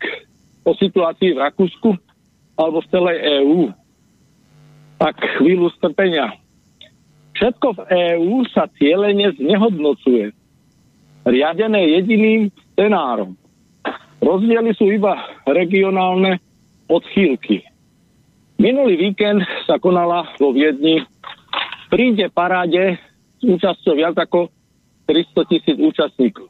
o 0.67 0.71
situácii 0.75 1.35
v 1.35 1.41
Rakúsku 1.43 1.89
alebo 2.57 2.81
v 2.81 2.91
celej 2.91 3.17
EÚ. 3.43 3.61
Tak 4.97 5.15
chvíľu 5.37 5.69
strpenia. 5.77 6.33
Všetko 7.37 7.67
v 7.77 7.81
EÚ 7.85 8.35
sa 8.49 8.65
cieľene 8.81 9.29
znehodnocuje. 9.37 10.33
Riadené 11.27 12.01
jediným 12.01 12.49
scenárom. 12.73 13.37
Rozdiely 14.23 14.73
sú 14.73 14.89
iba 14.89 15.13
regionálne 15.45 16.41
odchýlky. 16.89 17.66
Minulý 18.57 18.97
víkend 18.97 19.45
sa 19.69 19.77
konala 19.77 20.25
vo 20.41 20.49
Viedni 20.49 21.05
príde 21.93 22.25
paráde 22.33 22.97
s 23.37 23.41
účasťou 23.45 23.93
viac 23.93 24.17
ako 24.17 24.49
300 25.05 25.49
tisíc 25.53 25.77
účastníkov. 25.77 26.49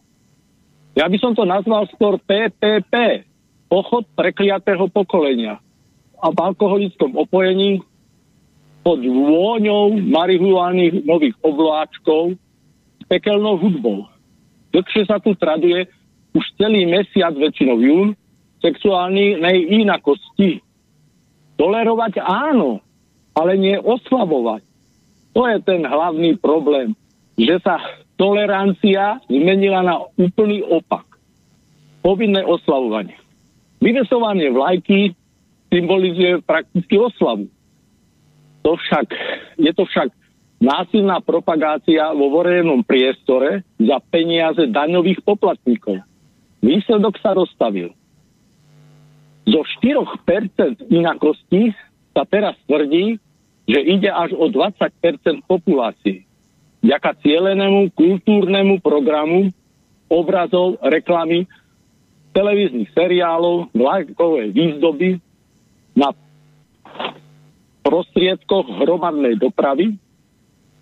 Ja 0.95 1.11
by 1.11 1.17
som 1.19 1.35
to 1.35 1.43
nazval 1.43 1.83
skôr 1.91 2.15
PPP, 2.23 3.27
pochod 3.67 4.07
prekliatého 4.15 4.87
pokolenia 4.87 5.59
a 6.17 6.31
v 6.31 6.37
alkoholickom 6.39 7.11
opojení 7.19 7.83
pod 8.87 9.03
vôňou 9.03 9.99
marihuánych 9.99 11.03
nových 11.03 11.35
obláčkov 11.43 12.39
s 12.97 13.03
pekelnou 13.11 13.59
hudbou. 13.59 14.07
Dlhšie 14.71 15.03
sa 15.11 15.19
tu 15.19 15.35
traduje 15.35 15.91
už 16.31 16.45
celý 16.55 16.87
mesiac, 16.87 17.35
väčšinou 17.35 17.83
jún, 17.83 18.15
sexuálnej 18.63 19.43
inakosti, 19.75 20.63
Tolerovať 21.57 22.21
áno, 22.21 22.79
ale 23.33 23.57
nie 23.57 23.77
oslavovať. 23.77 24.61
To 25.33 25.45
je 25.45 25.57
ten 25.65 25.85
hlavný 25.85 26.37
problém, 26.37 26.97
že 27.37 27.61
sa 27.61 27.77
tolerancia 28.17 29.21
zmenila 29.29 29.85
na 29.85 30.01
úplný 30.17 30.65
opak. 30.65 31.05
Povinné 32.01 32.41
oslavovanie. 32.45 33.17
Vyvesovanie 33.77 34.49
vlajky 34.49 35.13
symbolizuje 35.69 36.41
prakticky 36.41 36.97
oslavu. 36.97 37.45
To 38.65 38.73
však, 38.73 39.07
je 39.61 39.71
to 39.73 39.85
však 39.85 40.09
násilná 40.57 41.21
propagácia 41.21 42.09
vo 42.13 42.33
verejnom 42.41 42.81
priestore 42.81 43.61
za 43.77 44.01
peniaze 44.09 44.65
daňových 44.65 45.21
poplatníkov. 45.21 46.01
Výsledok 46.61 47.21
sa 47.21 47.37
rozstavil. 47.37 47.93
Zo 49.47 49.63
4% 49.63 50.91
inakosti 50.91 51.71
sa 52.11 52.27
teraz 52.27 52.59
tvrdí, 52.67 53.15
že 53.63 53.79
ide 53.79 54.11
až 54.11 54.35
o 54.35 54.51
20% 54.51 54.83
populácie. 55.47 56.27
Vďaka 56.83 57.15
cielenému 57.23 57.95
kultúrnemu 57.95 58.79
programu 58.83 59.51
obrazov, 60.07 60.79
reklamy, 60.83 61.47
televíznych 62.31 62.91
seriálov, 62.95 63.71
vlajkovej 63.75 64.51
výzdoby 64.55 65.19
na 65.95 66.11
prostriedkoch 67.83 68.67
hromadnej 68.83 69.39
dopravy 69.39 69.95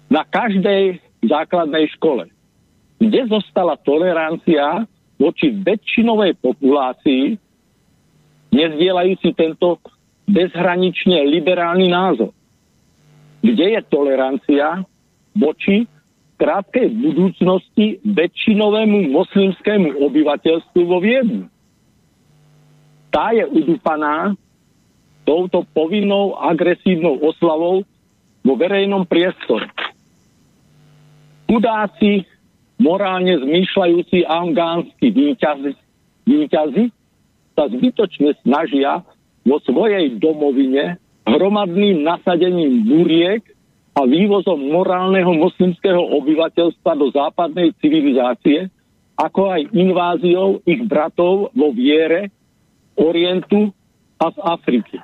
na 0.10 0.26
každej 0.26 1.02
základnej 1.26 1.90
škole. 1.98 2.30
Kde 3.02 3.22
zostala 3.30 3.78
tolerancia 3.82 4.86
voči 5.18 5.54
väčšinovej 5.54 6.38
populácii, 6.44 7.38
nezdielajúci 8.56 9.36
tento 9.36 9.84
bezhranične 10.26 11.28
liberálny 11.28 11.92
názor. 11.92 12.32
Kde 13.44 13.78
je 13.78 13.82
tolerancia 13.92 14.82
voči 15.36 15.86
krátkej 16.40 16.90
budúcnosti 16.90 18.00
väčšinovému 18.02 19.12
moslimskému 19.12 20.00
obyvateľstvu 20.02 20.82
vo 20.82 20.98
Viedni? 21.04 21.46
Tá 23.12 23.32
je 23.32 23.46
udupaná 23.48 24.36
touto 25.24 25.64
povinnou 25.72 26.36
agresívnou 26.36 27.22
oslavou 27.22 27.86
vo 28.46 28.54
verejnom 28.58 29.08
priestore. 29.08 29.72
Chudáci, 31.46 32.26
morálne 32.82 33.40
zmýšľajúci 33.40 34.26
afgánsky 34.26 35.08
výťazi, 35.14 35.72
výťazi 36.28 36.84
sa 37.56 37.72
zbytočne 37.72 38.36
snažia 38.44 39.02
vo 39.48 39.58
svojej 39.64 40.20
domovine 40.20 41.00
hromadným 41.26 42.04
nasadením 42.06 42.86
buriek 42.86 43.42
a 43.96 44.04
vývozom 44.04 44.60
morálneho 44.76 45.32
moslimského 45.40 46.04
obyvateľstva 46.20 46.92
do 47.00 47.08
západnej 47.16 47.72
civilizácie, 47.80 48.68
ako 49.16 49.56
aj 49.56 49.72
inváziou 49.72 50.60
ich 50.68 50.84
bratov 50.84 51.56
vo 51.56 51.72
viere, 51.72 52.30
Orientu 52.96 53.76
a 54.20 54.32
z 54.32 54.38
Afriky. 54.40 55.00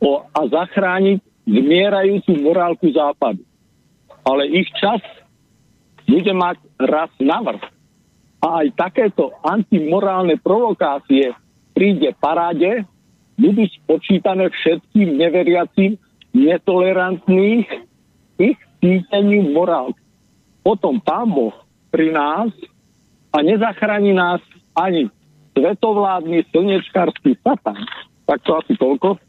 O, 0.00 0.20
a 0.20 0.40
zachrániť 0.48 1.20
zmierajúcu 1.48 2.32
morálku 2.44 2.92
západu. 2.92 3.40
Ale 4.20 4.44
ich 4.52 4.68
čas 4.76 5.00
bude 6.04 6.32
mať 6.36 6.60
raz 6.76 7.08
navrh. 7.16 7.62
A 8.44 8.64
aj 8.64 8.76
takéto 8.76 9.32
antimorálne 9.40 10.36
provokácie 10.36 11.32
príde 11.76 12.16
paráde, 12.16 12.88
budú 13.36 13.68
spočítané 13.84 14.48
všetkým 14.48 15.20
neveriacím, 15.20 16.00
netolerantných 16.32 17.68
ich 18.40 18.58
cíteniu 18.80 19.52
morálky. 19.52 20.00
Potom 20.64 20.98
Pán 21.04 21.28
Boh 21.28 21.52
pri 21.92 22.16
nás 22.16 22.48
a 23.30 23.44
nezachráni 23.44 24.16
nás 24.16 24.40
ani 24.72 25.12
svetovládny 25.52 26.48
slnečkársky 26.52 27.36
satan. 27.44 27.76
Tak 28.24 28.40
to 28.42 28.56
asi 28.56 28.74
toľko. 28.76 29.20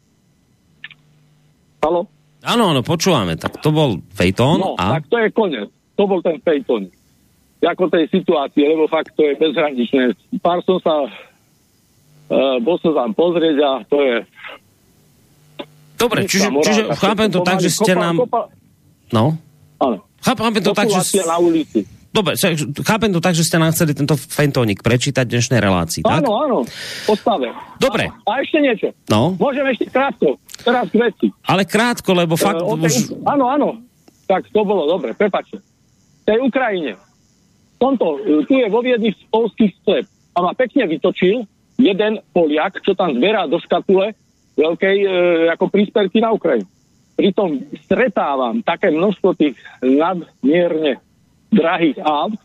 Halo? 1.83 2.09
Áno, 2.43 2.73
áno, 2.73 2.81
počúvame. 2.81 3.37
Tak 3.37 3.59
to 3.63 3.69
bol 3.71 4.01
fejtón. 4.11 4.59
No, 4.59 4.73
a... 4.79 4.99
tak 4.99 5.07
to 5.11 5.15
je 5.19 5.29
koniec. 5.31 5.69
To 5.95 6.03
bol 6.09 6.19
ten 6.23 6.39
fejtón. 6.41 6.89
Ako 7.57 7.89
tej 7.89 8.07
situácie, 8.13 8.63
lebo 8.63 8.85
fakt 8.87 9.17
to 9.17 9.25
je 9.25 9.33
bezhraničné. 9.35 10.13
Pár 10.39 10.61
som 10.63 10.77
sa 10.79 11.09
Uh, 12.27 12.59
bol 12.59 12.75
som 12.83 12.91
tam 12.91 13.15
pozrieť 13.15 13.55
a 13.63 13.71
to 13.87 13.97
je 14.03 14.15
Dobre, 15.97 16.29
čiže, 16.29 16.53
čiže 16.61 16.81
chápem 16.93 17.29
to 17.33 17.41
tak, 17.41 17.57
že 17.57 17.73
ste 17.73 17.97
nám... 17.97 18.21
No? 19.09 19.33
Áno. 19.81 19.97
Chápem 20.21 20.61
to 20.61 20.77
tak, 20.77 20.93
že... 20.93 21.25
na 21.25 21.41
ulici. 21.41 21.89
Dobre, 22.13 22.33
chápem 22.85 23.11
to 23.13 23.21
tak, 23.21 23.33
že 23.37 23.45
ste 23.45 23.57
nám 23.61 23.73
chceli 23.73 23.93
tento 23.93 24.17
fentónik 24.17 24.81
prečítať 24.81 25.25
v 25.27 25.33
dnešnej 25.37 25.61
relácii, 25.61 26.01
tak? 26.01 26.23
Áno, 26.23 26.31
áno, 26.37 26.57
postave. 27.05 27.51
Dobre. 27.77 28.09
A 28.25 28.31
ešte 28.41 28.57
niečo. 28.57 28.87
No? 29.11 29.37
Môžem 29.37 29.65
ešte 29.69 29.85
krátko, 29.91 30.37
teraz 30.65 30.89
k 30.89 30.97
veci. 30.97 31.27
Ale 31.45 31.67
krátko, 31.67 32.17
lebo 32.17 32.33
fakt 32.33 32.61
E, 32.61 32.65
o 32.65 32.73
tej- 32.79 33.13
už... 33.13 33.21
Áno, 33.27 33.45
áno, 33.49 33.67
tak 34.25 34.49
to 34.49 34.61
bolo 34.65 34.89
dobre, 34.89 35.13
prepačte. 35.13 35.61
Tej 36.25 36.41
Ukrajine. 36.41 36.97
Tomto, 37.77 38.17
e, 38.23 38.49
tu 38.49 38.53
je 38.57 38.65
vo 38.65 38.81
Viedni 38.81 39.13
polský 39.29 39.69
sklep 39.81 40.09
a 40.33 40.37
ma 40.41 40.51
pekne 40.57 40.89
vytočil 40.89 41.45
jeden 41.77 42.19
Poliak, 42.33 42.81
čo 42.81 42.97
tam 42.97 43.13
zberá 43.13 43.45
do 43.45 43.61
škatule 43.61 44.17
veľkej 44.57 44.97
e, 45.05 45.07
ako 45.53 45.65
príspevky 45.69 46.17
na 46.19 46.33
Ukrajinu. 46.33 46.67
Pritom 47.17 47.61
stretávam 47.85 48.61
také 48.61 48.93
množstvo 48.93 49.33
tých 49.37 49.57
nadmierne 49.81 51.01
drahých 51.49 51.97
aut 52.01 52.37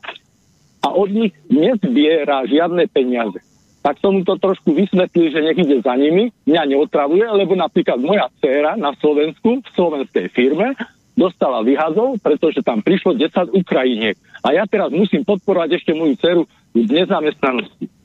a 0.84 0.88
od 0.92 1.08
nich 1.12 1.32
nezbiera 1.48 2.44
žiadne 2.48 2.88
peniaze. 2.88 3.40
Tak 3.82 3.98
som 3.98 4.14
mu 4.14 4.22
to 4.22 4.38
trošku 4.38 4.70
vysvetlil, 4.70 5.34
že 5.34 5.42
nech 5.42 5.58
ide 5.58 5.82
za 5.82 5.98
nimi, 5.98 6.30
mňa 6.46 6.62
neotravuje, 6.70 7.26
lebo 7.26 7.58
napríklad 7.58 7.98
moja 7.98 8.30
dcéra 8.38 8.78
na 8.78 8.94
Slovensku, 8.94 9.58
v 9.58 9.68
slovenskej 9.74 10.30
firme, 10.30 10.78
dostala 11.18 11.66
vyhazov, 11.66 12.16
pretože 12.22 12.62
tam 12.62 12.80
prišlo 12.80 13.18
10 13.18 13.52
Ukrajiniek. 13.52 14.16
A 14.46 14.54
ja 14.54 14.64
teraz 14.70 14.94
musím 14.94 15.26
podporovať 15.26 15.82
ešte 15.82 15.92
moju 15.92 16.14
dceru 16.16 16.42
v 16.72 16.88
nezamestnanosti. 16.88 18.01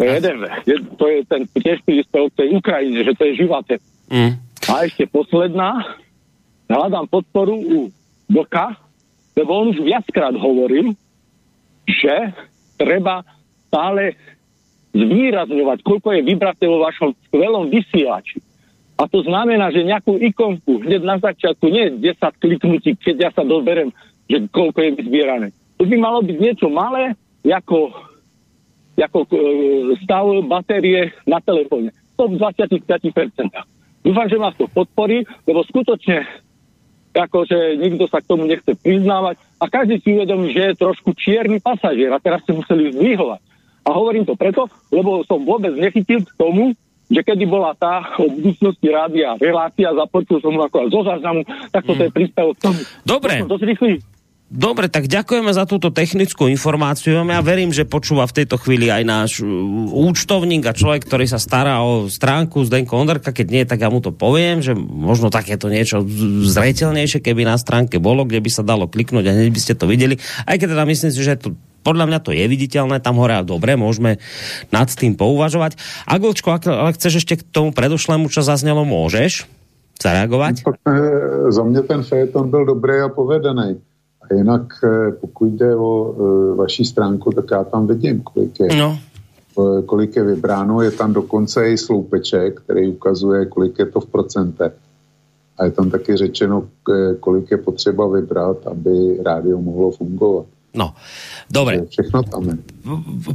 To 0.00 0.08
je 0.08 0.16
jeden 0.16 0.36
to 0.96 1.04
je 1.12 1.18
ten 1.28 1.42
tiež 1.44 1.84
príspevok 1.84 2.32
tej 2.32 2.56
Ukrajine, 2.56 3.04
že 3.04 3.12
to 3.12 3.22
je 3.28 3.32
živá 3.44 3.60
téma. 3.68 3.84
Mm. 4.08 4.32
A 4.64 4.72
ešte 4.88 5.04
posledná, 5.04 6.00
hľadám 6.72 7.04
podporu 7.04 7.52
u 7.60 7.78
Vlka, 8.32 8.80
lebo 9.36 9.50
on 9.60 9.76
už 9.76 9.84
viackrát 9.84 10.32
hovoril, 10.32 10.96
že 11.84 12.32
treba 12.80 13.28
stále 13.68 14.16
zvýrazňovať, 14.96 15.84
koľko 15.84 16.08
je 16.16 16.20
vybraté 16.24 16.64
vo 16.64 16.80
vašom 16.80 17.12
skvelom 17.28 17.68
vysielači. 17.68 18.40
A 18.96 19.04
to 19.04 19.20
znamená, 19.24 19.68
že 19.68 19.84
nejakú 19.84 20.16
ikonku 20.16 20.80
hneď 20.84 21.02
na 21.04 21.16
začiatku, 21.20 21.68
nie 21.68 21.92
10 22.00 22.20
kliknutí, 22.40 22.96
keď 22.96 23.16
ja 23.16 23.30
sa 23.36 23.44
doberem, 23.44 23.92
že 24.28 24.48
koľko 24.48 24.80
je 24.80 24.90
vyzbierané. 24.96 25.46
To 25.76 25.84
by 25.84 25.96
malo 25.96 26.20
byť 26.20 26.36
niečo 26.36 26.68
malé, 26.68 27.16
ako, 27.44 27.92
ako 29.02 29.26
e, 29.26 29.36
stav 30.04 30.26
batérie 30.46 31.12
na 31.24 31.40
telefóne. 31.40 31.90
To 32.20 32.28
v 32.28 32.36
25%. 32.36 32.84
Dúfam, 34.00 34.26
že 34.28 34.36
vás 34.40 34.56
to 34.56 34.68
podporí, 34.68 35.24
lebo 35.44 35.64
skutočne 35.64 36.24
akože 37.10 37.74
nikto 37.80 38.06
sa 38.06 38.22
k 38.22 38.28
tomu 38.30 38.46
nechce 38.46 38.70
priznávať 38.78 39.42
a 39.58 39.66
každý 39.66 39.98
si 39.98 40.14
uvedomí, 40.14 40.54
že 40.54 40.72
je 40.72 40.80
trošku 40.80 41.10
čierny 41.18 41.58
pasažier 41.58 42.10
a 42.14 42.22
teraz 42.22 42.46
ste 42.46 42.54
museli 42.54 42.94
zdvihovať. 42.94 43.40
A 43.82 43.88
hovorím 43.90 44.22
to 44.28 44.38
preto, 44.38 44.70
lebo 44.94 45.26
som 45.26 45.42
vôbec 45.42 45.74
nechytil 45.74 46.22
k 46.22 46.32
tomu, 46.38 46.76
že 47.10 47.26
kedy 47.26 47.42
bola 47.50 47.74
tá 47.74 48.14
o 48.22 48.30
budúcnosti 48.30 48.86
rádia 48.86 49.34
relácia, 49.42 49.90
započul 49.90 50.38
som 50.38 50.54
ako 50.54 50.86
zo 50.94 51.00
záznamu, 51.02 51.42
tak 51.74 51.82
toto 51.82 52.06
je 52.06 52.10
príspevok 52.14 52.54
k 52.54 52.62
tomu. 52.70 52.80
Dobre. 53.02 53.42
Rýchly. 53.42 53.98
Dobre, 54.50 54.90
tak 54.90 55.06
ďakujeme 55.06 55.54
za 55.54 55.62
túto 55.62 55.94
technickú 55.94 56.50
informáciu. 56.50 57.22
Ja 57.22 57.38
verím, 57.38 57.70
že 57.70 57.86
počúva 57.86 58.26
v 58.26 58.42
tejto 58.42 58.58
chvíli 58.58 58.90
aj 58.90 59.02
náš 59.06 59.30
uh, 59.46 59.48
účtovník 60.10 60.66
a 60.66 60.74
človek, 60.74 61.06
ktorý 61.06 61.30
sa 61.30 61.38
stará 61.38 61.78
o 61.86 62.10
stránku 62.10 62.66
Zdenko 62.66 62.98
Onderka. 62.98 63.30
Keď 63.30 63.46
nie, 63.46 63.62
tak 63.62 63.78
ja 63.78 63.86
mu 63.86 64.02
to 64.02 64.10
poviem, 64.10 64.58
že 64.58 64.74
možno 64.74 65.30
takéto 65.30 65.70
niečo 65.70 66.02
zreteľnejšie, 66.50 67.22
keby 67.22 67.46
na 67.46 67.54
stránke 67.62 68.02
bolo, 68.02 68.26
kde 68.26 68.42
by 68.42 68.50
sa 68.50 68.66
dalo 68.66 68.90
kliknúť 68.90 69.30
a 69.30 69.34
hneď 69.38 69.54
by 69.54 69.60
ste 69.62 69.78
to 69.78 69.86
videli. 69.86 70.18
Aj 70.42 70.58
keď 70.58 70.74
teda 70.74 70.82
myslím 70.82 71.10
si, 71.14 71.20
že 71.22 71.38
to 71.38 71.54
podľa 71.86 72.10
mňa 72.10 72.18
to 72.18 72.34
je 72.34 72.44
viditeľné, 72.44 72.98
tam 72.98 73.22
hore 73.22 73.38
a 73.38 73.46
dobre, 73.46 73.78
môžeme 73.78 74.18
nad 74.74 74.90
tým 74.90 75.14
pouvažovať. 75.14 75.78
Agočko, 76.10 76.58
ak 76.58 76.66
ale 76.66 76.90
chceš 76.98 77.22
ešte 77.22 77.38
k 77.38 77.46
tomu 77.46 77.70
predošlému, 77.70 78.26
čo 78.28 78.42
zaznelo, 78.42 78.82
môžeš 78.82 79.46
zareagovať? 80.02 80.66
Eh, 80.66 81.52
za 81.52 81.62
mě 81.62 81.82
ten 81.82 82.02
fejeton 82.02 82.50
byl 82.50 82.64
dobrý 82.66 83.00
a 83.00 83.08
povedený. 83.08 83.89
Jinak, 84.36 84.62
eh, 84.84 85.12
pokud 85.20 85.46
jde 85.46 85.76
o 85.76 86.14
eh, 86.14 86.54
vaši 86.54 86.84
stránku, 86.84 87.30
tak 87.30 87.44
já 87.50 87.64
tam 87.64 87.86
vidím, 87.86 88.20
kolik 88.22 88.60
je, 88.60 88.76
No, 88.76 88.98
eh, 89.58 89.82
kolik 89.82 90.16
je 90.16 90.24
vybráno. 90.24 90.82
Je 90.82 90.90
tam 90.90 91.12
dokonce 91.12 91.70
i 91.70 91.78
sloupeček, 91.78 92.60
který 92.60 92.88
ukazuje, 92.88 93.46
kolik 93.46 93.78
je 93.78 93.86
to 93.86 94.00
v 94.00 94.06
procentech. 94.06 94.72
A 95.58 95.64
je 95.64 95.70
tam 95.70 95.90
taky 95.90 96.16
řečeno, 96.16 96.68
kolik 97.20 97.50
je 97.50 97.56
potřeba 97.56 98.08
vybrat, 98.08 98.66
aby 98.66 99.20
rádio 99.24 99.60
mohlo 99.60 99.90
fungovat. 99.90 100.46
No. 100.74 100.94
Dobre. 101.50 101.82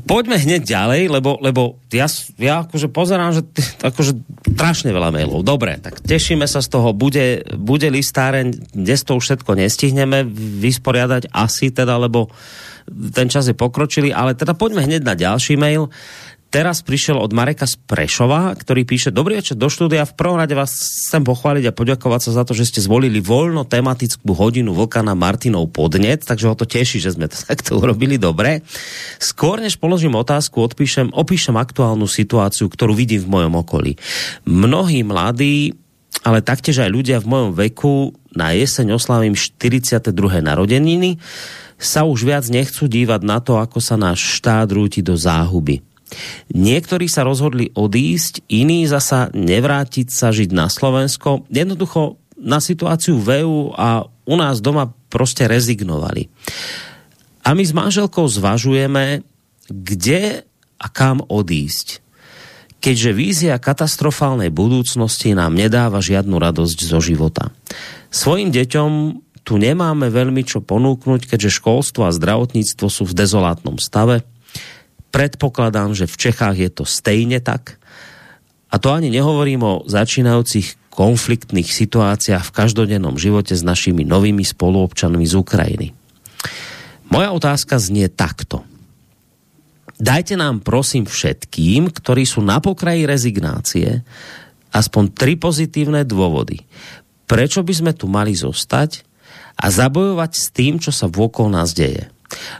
Poďme 0.07 0.39
hneď 0.39 0.61
ďalej, 0.63 1.01
lebo, 1.11 1.35
lebo 1.43 1.83
ja, 1.91 2.07
ja 2.39 2.63
akože 2.63 2.87
pozerám, 2.87 3.35
že 3.35 3.41
akože 3.91 4.11
strašne 4.55 4.95
veľa 4.95 5.11
mailov. 5.11 5.43
Dobre, 5.43 5.77
tak 5.83 5.99
tešíme 5.99 6.47
sa 6.47 6.63
z 6.63 6.71
toho. 6.71 6.95
Bude, 6.95 7.43
bude 7.59 7.91
listáreň, 7.91 8.71
dnes 8.71 9.03
to 9.03 9.19
už 9.19 9.23
všetko 9.23 9.51
nestihneme 9.59 10.23
vysporiadať 10.63 11.29
asi 11.35 11.75
teda, 11.75 11.99
lebo 11.99 12.31
ten 12.85 13.27
čas 13.27 13.49
je 13.49 13.57
pokročilý, 13.57 14.13
ale 14.13 14.37
teda 14.37 14.53
poďme 14.53 14.85
hneď 14.85 15.01
na 15.01 15.17
ďalší 15.17 15.57
mail. 15.57 15.89
Teraz 16.55 16.79
prišiel 16.79 17.19
od 17.19 17.35
Mareka 17.35 17.67
z 17.67 17.75
ktorý 17.83 18.87
píše, 18.87 19.11
dobrý 19.11 19.43
večer 19.43 19.59
do 19.59 19.67
štúdia, 19.67 20.07
v 20.07 20.15
prvom 20.15 20.39
rade 20.39 20.55
vás 20.55 20.71
chcem 20.71 21.19
pochváliť 21.19 21.67
a 21.67 21.75
poďakovať 21.75 22.21
sa 22.23 22.31
za 22.31 22.43
to, 22.47 22.55
že 22.55 22.71
ste 22.71 22.79
zvolili 22.79 23.19
voľno 23.19 23.67
tematickú 23.67 24.31
hodinu 24.31 24.71
vlka 24.71 25.03
Martinov 25.03 25.67
podnet, 25.75 26.23
takže 26.23 26.47
ho 26.47 26.55
to 26.55 26.63
teší, 26.63 27.03
že 27.03 27.19
sme 27.19 27.27
to 27.27 27.35
takto 27.51 27.75
urobili 27.75 28.15
dobre. 28.15 28.63
Skôr 29.19 29.59
než 29.59 29.75
položím 29.75 30.15
otázku, 30.15 30.63
odpíšem, 30.63 31.11
opíšem 31.11 31.59
aktuálnu 31.59 32.07
situáciu, 32.07 32.71
ktorú 32.71 32.95
vidím 32.95 33.19
v 33.27 33.31
mojom 33.35 33.53
okolí. 33.59 33.99
Mnohí 34.47 35.03
mladí, 35.03 35.75
ale 36.23 36.39
taktiež 36.39 36.87
aj 36.87 36.87
ľudia 36.87 37.19
v 37.19 37.35
mojom 37.35 37.51
veku 37.51 38.15
na 38.31 38.55
jeseň 38.55 38.95
oslavím 38.95 39.35
42. 39.35 40.07
narodeniny, 40.39 41.19
sa 41.75 42.07
už 42.07 42.23
viac 42.23 42.47
nechcú 42.47 42.87
dívať 42.87 43.27
na 43.27 43.43
to, 43.43 43.59
ako 43.59 43.83
sa 43.83 43.99
náš 43.99 44.39
štát 44.39 44.71
rúti 44.71 45.03
do 45.03 45.19
záhuby. 45.19 45.83
Niektorí 46.53 47.09
sa 47.09 47.25
rozhodli 47.25 47.73
odísť, 47.73 48.45
iní 48.47 48.85
zasa 48.85 49.33
nevrátiť 49.33 50.07
sa 50.13 50.29
žiť 50.29 50.53
na 50.53 50.69
Slovensko. 50.69 51.49
Jednoducho 51.49 52.21
na 52.37 52.61
situáciu 52.61 53.17
v 53.17 53.41
EU 53.41 53.73
a 53.73 54.05
u 54.05 54.35
nás 54.37 54.61
doma 54.61 54.93
proste 55.09 55.49
rezignovali. 55.49 56.29
A 57.45 57.53
my 57.53 57.63
s 57.63 57.73
manželkou 57.73 58.25
zvažujeme, 58.25 59.21
kde 59.69 60.45
a 60.81 60.87
kam 60.91 61.23
odísť. 61.25 62.01
Keďže 62.81 63.17
vízia 63.17 63.55
katastrofálnej 63.57 64.53
budúcnosti 64.53 65.33
nám 65.33 65.57
nedáva 65.57 66.05
žiadnu 66.05 66.37
radosť 66.37 66.79
zo 66.85 67.01
života. 67.01 67.49
Svojim 68.13 68.53
deťom 68.53 68.91
tu 69.45 69.61
nemáme 69.61 70.09
veľmi 70.09 70.41
čo 70.45 70.61
ponúknuť, 70.61 71.29
keďže 71.29 71.61
školstvo 71.61 72.09
a 72.09 72.13
zdravotníctvo 72.13 72.85
sú 72.89 73.05
v 73.05 73.17
dezolátnom 73.17 73.77
stave. 73.77 74.25
Predpokladám, 75.15 75.95
že 75.95 76.11
v 76.11 76.19
Čechách 76.19 76.59
je 76.59 76.67
to 76.67 76.83
stejne 76.83 77.39
tak. 77.39 77.79
A 78.67 78.75
to 78.75 78.91
ani 78.91 79.07
nehovorím 79.07 79.63
o 79.63 79.81
začínajúcich 79.87 80.91
konfliktných 80.91 81.71
situáciách 81.71 82.43
v 82.43 82.55
každodennom 82.55 83.15
živote 83.15 83.55
s 83.55 83.63
našimi 83.63 84.03
novými 84.03 84.43
spoluobčanmi 84.43 85.23
z 85.23 85.33
Ukrajiny. 85.39 85.87
Moja 87.07 87.31
otázka 87.31 87.79
znie 87.79 88.11
takto. 88.11 88.67
Dajte 89.95 90.35
nám 90.35 90.59
prosím 90.59 91.07
všetkým, 91.07 91.95
ktorí 91.95 92.27
sú 92.27 92.43
na 92.43 92.59
pokraji 92.59 93.07
rezignácie, 93.07 94.03
aspoň 94.75 95.03
tri 95.15 95.39
pozitívne 95.39 96.03
dôvody. 96.03 96.59
Prečo 97.23 97.63
by 97.63 97.71
sme 97.71 97.91
tu 97.95 98.11
mali 98.11 98.35
zostať 98.35 99.07
a 99.55 99.71
zabojovať 99.71 100.31
s 100.35 100.45
tým, 100.51 100.83
čo 100.83 100.91
sa 100.91 101.07
vôkol 101.07 101.55
nás 101.55 101.71
deje. 101.71 102.11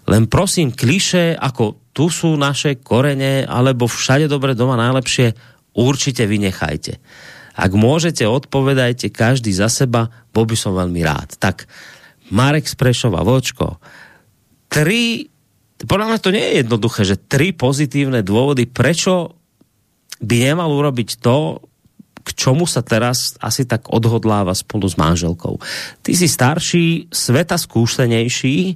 Len 0.07 0.32
prosím, 0.32 0.72
kliše, 0.72 1.36
ako 1.36 1.85
tu 1.96 2.12
sú 2.12 2.36
naše 2.36 2.84
korene, 2.84 3.48
alebo 3.48 3.88
všade 3.88 4.28
dobre 4.28 4.52
doma 4.52 4.76
najlepšie, 4.76 5.32
určite 5.80 6.28
vynechajte. 6.28 7.00
Ak 7.56 7.72
môžete, 7.72 8.28
odpovedajte 8.28 9.16
každý 9.16 9.56
za 9.56 9.72
seba, 9.72 10.12
bol 10.36 10.44
by 10.44 10.60
som 10.60 10.76
veľmi 10.76 11.00
rád. 11.08 11.40
Tak, 11.40 11.72
Marek 12.36 12.68
Sprešova, 12.68 13.24
Vočko, 13.24 13.80
tri, 14.68 15.32
podľa 15.80 16.06
mňa 16.12 16.20
to 16.20 16.36
nie 16.36 16.44
je 16.44 16.60
jednoduché, 16.68 17.02
že 17.08 17.22
tri 17.32 17.56
pozitívne 17.56 18.20
dôvody, 18.28 18.68
prečo 18.68 19.40
by 20.20 20.36
nemal 20.52 20.76
urobiť 20.76 21.24
to, 21.24 21.64
k 22.26 22.30
čomu 22.34 22.66
sa 22.66 22.82
teraz 22.82 23.38
asi 23.38 23.70
tak 23.70 23.88
odhodláva 23.94 24.52
spolu 24.58 24.90
s 24.90 24.98
manželkou. 24.98 25.62
Ty 26.02 26.12
si 26.12 26.28
starší, 26.28 27.14
sveta 27.14 27.56
skúsenejší, 27.56 28.76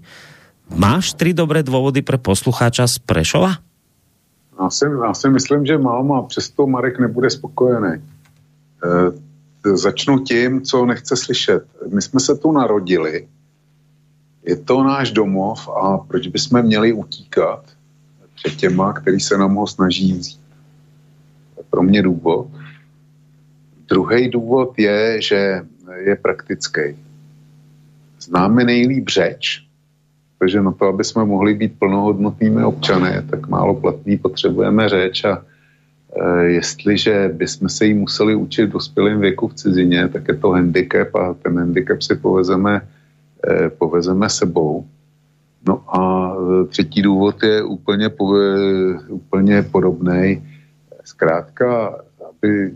máš 0.76 1.14
tri 1.14 1.34
dobré 1.34 1.64
dôvody 1.66 2.02
pre 2.02 2.18
poslucháča 2.18 2.88
z 2.88 3.00
Prešova? 3.00 3.62
Já 4.60 4.70
si, 4.70 4.86
já 4.86 5.14
si 5.14 5.30
myslím, 5.30 5.66
že 5.66 5.78
mám 5.78 6.12
a 6.12 6.22
přesto 6.22 6.68
Marek 6.68 7.00
nebude 7.00 7.30
spokojený. 7.30 7.94
E, 7.96 8.02
začnu 9.78 10.20
tím, 10.20 10.62
co 10.62 10.86
nechce 10.86 11.16
slyšet. 11.16 11.64
My 11.94 12.02
jsme 12.02 12.20
se 12.20 12.36
tu 12.36 12.52
narodili, 12.52 13.28
je 14.44 14.56
to 14.56 14.84
náš 14.84 15.12
domov 15.12 15.70
a 15.70 15.98
proč 15.98 16.28
bychom 16.28 16.62
měli 16.62 16.94
utíkat 16.94 17.64
před 18.36 18.56
těma, 18.56 18.94
který 18.94 19.20
se 19.20 19.38
nám 19.38 19.56
ho 19.56 19.68
snaží 19.68 20.14
vzít. 20.14 20.42
To 21.56 21.62
je 21.62 21.66
pro 21.70 21.84
mě 21.84 22.02
důvod. 22.02 22.48
Druhý 23.88 24.30
důvod 24.30 24.80
je, 24.80 25.22
že 25.22 25.62
je 25.98 26.16
praktický. 26.16 26.82
Známe 28.22 28.64
nejlíp 28.64 29.10
řeč, 29.10 29.69
protože 30.40 30.62
na 30.62 30.72
to, 30.72 30.86
aby 30.86 31.04
jsme 31.04 31.26
mohli 31.26 31.54
být 31.54 31.80
plnohodnotnými 31.80 32.64
občany, 32.64 33.10
tak 33.30 33.48
málo 33.48 33.76
platný 33.76 34.18
potřebujeme 34.18 34.90
řeč 34.90 35.26
a 35.26 35.44
e, 36.16 36.44
jestliže 36.44 37.32
bychom 37.34 37.70
se 37.70 37.86
jí 37.86 37.94
museli 37.94 38.36
učit 38.36 38.66
v 38.66 38.80
dospělém 38.80 39.20
věku 39.20 39.48
v 39.48 39.54
cizině, 39.54 40.08
tak 40.08 40.28
je 40.28 40.36
to 40.36 40.50
handicap 40.50 41.16
a 41.16 41.34
ten 41.34 41.60
handicap 41.60 42.02
si 42.02 42.16
povezeme, 42.16 42.82
e, 43.48 43.70
povezeme 43.70 44.30
sebou. 44.30 44.86
No 45.68 45.84
a 46.00 46.34
e, 46.34 46.66
třetí 46.66 47.02
důvod 47.02 47.44
je 47.44 47.64
úplně, 47.64 48.10
úplně 49.10 49.62
podobný. 49.62 50.44
Zkrátka, 51.04 52.00
aby 52.32 52.72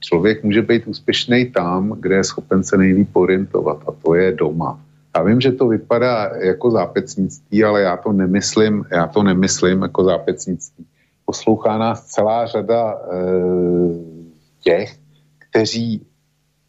člověk 0.00 0.44
může 0.44 0.62
být 0.62 0.86
úspěšný 0.86 1.46
tam, 1.46 1.96
kde 2.00 2.14
je 2.14 2.24
schopen 2.24 2.64
se 2.64 2.76
nejlíp 2.76 3.16
orientovat 3.16 3.80
a 3.88 3.92
to 4.04 4.14
je 4.14 4.32
doma. 4.32 4.85
Já 5.16 5.22
vím, 5.22 5.40
že 5.40 5.52
to 5.52 5.68
vypadá 5.68 6.30
jako 6.36 6.70
zápecnictví, 6.70 7.64
ale 7.64 7.82
já 7.82 7.96
to 7.96 8.12
nemyslím, 8.12 8.84
já 8.92 9.06
to 9.06 9.22
nemyslím 9.22 9.82
jako 9.82 10.04
zápecnictví. 10.04 10.86
Poslouchá 11.24 11.78
nás 11.78 12.04
celá 12.04 12.46
řada 12.46 12.92
e, 12.92 13.16
těch, 14.60 14.96
kteří 15.50 16.06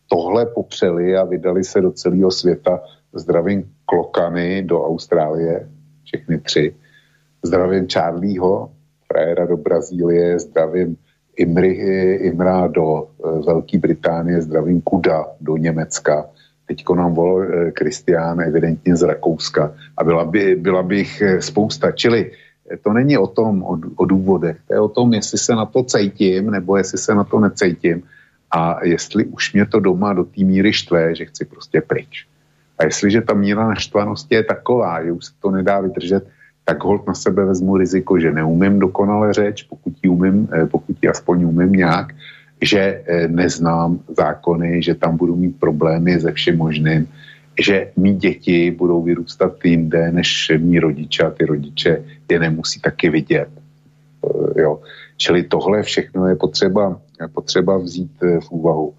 tohle 0.07 0.45
popřeli 0.45 1.17
a 1.17 1.23
vydali 1.23 1.63
se 1.63 1.81
do 1.81 1.91
celého 1.91 2.31
světa. 2.31 2.79
Zdravím 3.13 3.71
Klokany 3.85 4.63
do 4.63 4.83
Austrálie, 4.83 5.69
všechny 6.03 6.39
tři. 6.39 6.75
Zdravím 7.43 7.87
Charlieho, 7.93 8.71
frajera 9.07 9.45
do 9.45 9.57
Brazílie, 9.57 10.39
zdravím 10.39 10.97
Imry, 11.35 11.73
Imra 12.15 12.67
do 12.67 13.03
e, 13.03 13.45
Velké 13.45 13.77
Británie, 13.77 14.41
zdravím 14.41 14.81
Kuda 14.81 15.25
do 15.41 15.57
Německa 15.57 16.29
Teďko 16.67 16.95
nám 16.95 17.13
volal 17.15 17.71
Kristián 17.71 18.41
eh, 18.41 18.45
evidentně 18.45 18.95
z 18.95 19.03
Rakouska 19.03 19.73
a 19.97 20.03
byla, 20.03 20.25
by, 20.25 20.55
byla 20.55 20.83
bych 20.83 21.21
eh, 21.21 21.41
spousta. 21.41 21.91
Čili 21.91 22.31
eh, 22.71 22.77
to 22.77 22.93
není 22.93 23.17
o 23.17 23.27
tom, 23.27 23.63
o, 23.63 23.79
o 23.95 24.05
důvodech, 24.05 24.57
to 24.67 24.73
je 24.73 24.79
o 24.79 24.87
tom, 24.87 25.13
jestli 25.13 25.37
se 25.37 25.55
na 25.55 25.65
to 25.65 25.83
cítím, 25.83 26.51
nebo 26.51 26.77
jestli 26.77 26.97
se 26.97 27.15
na 27.15 27.23
to 27.23 27.39
necítím 27.39 28.03
a 28.51 28.83
jestli 28.83 29.25
už 29.25 29.53
mě 29.53 29.65
to 29.65 29.79
doma 29.79 30.13
do 30.13 30.23
té 30.23 30.43
míry 30.43 30.73
štve, 30.73 31.15
že 31.15 31.25
chci 31.25 31.45
prostě 31.45 31.81
pryč. 31.81 32.27
A 32.77 32.85
jestliže 32.85 33.21
ta 33.21 33.33
míra 33.33 33.67
naštvanosti 33.67 34.35
je 34.35 34.43
taková, 34.43 35.03
že 35.03 35.11
už 35.11 35.25
se 35.25 35.31
to 35.41 35.51
nedá 35.51 35.79
vydržet, 35.79 36.27
tak 36.65 36.83
hold 36.83 37.07
na 37.07 37.13
sebe 37.13 37.45
vezmu 37.45 37.77
riziko, 37.77 38.19
že 38.19 38.31
neumím 38.31 38.79
dokonale 38.79 39.33
řeč, 39.33 39.63
pokud 39.63 39.93
ji, 40.03 40.09
umím, 40.09 40.47
pokud 40.71 40.95
ji 41.01 41.09
aspoň 41.09 41.43
umím 41.43 41.71
nějak, 41.71 42.13
že 42.61 42.79
eh, 42.79 43.27
neznám 43.27 43.99
zákony, 44.17 44.81
že 44.81 44.95
tam 44.95 45.17
budu 45.17 45.35
mít 45.35 45.59
problémy 45.59 46.19
se 46.19 46.31
vším 46.31 46.57
možným, 46.57 47.07
že 47.59 47.91
mý 47.97 48.15
děti 48.15 48.71
budou 48.71 49.01
vyrůstat 49.01 49.65
jinde 49.65 50.11
než 50.11 50.51
mý 50.57 50.79
rodiče 50.79 51.23
a 51.23 51.31
ty 51.31 51.45
rodiče 51.45 52.03
je 52.31 52.39
nemusí 52.39 52.81
taky 52.81 53.09
vidět. 53.09 53.49
Eh, 54.25 54.61
jo. 54.61 54.81
Čili 55.17 55.43
tohle 55.43 55.83
všechno 55.83 56.27
je 56.27 56.35
potřeba, 56.35 56.99
potřeba 57.33 57.77
vzít 57.77 58.11
eh, 58.23 58.39
v 58.39 58.51
úvahu. 58.51 58.93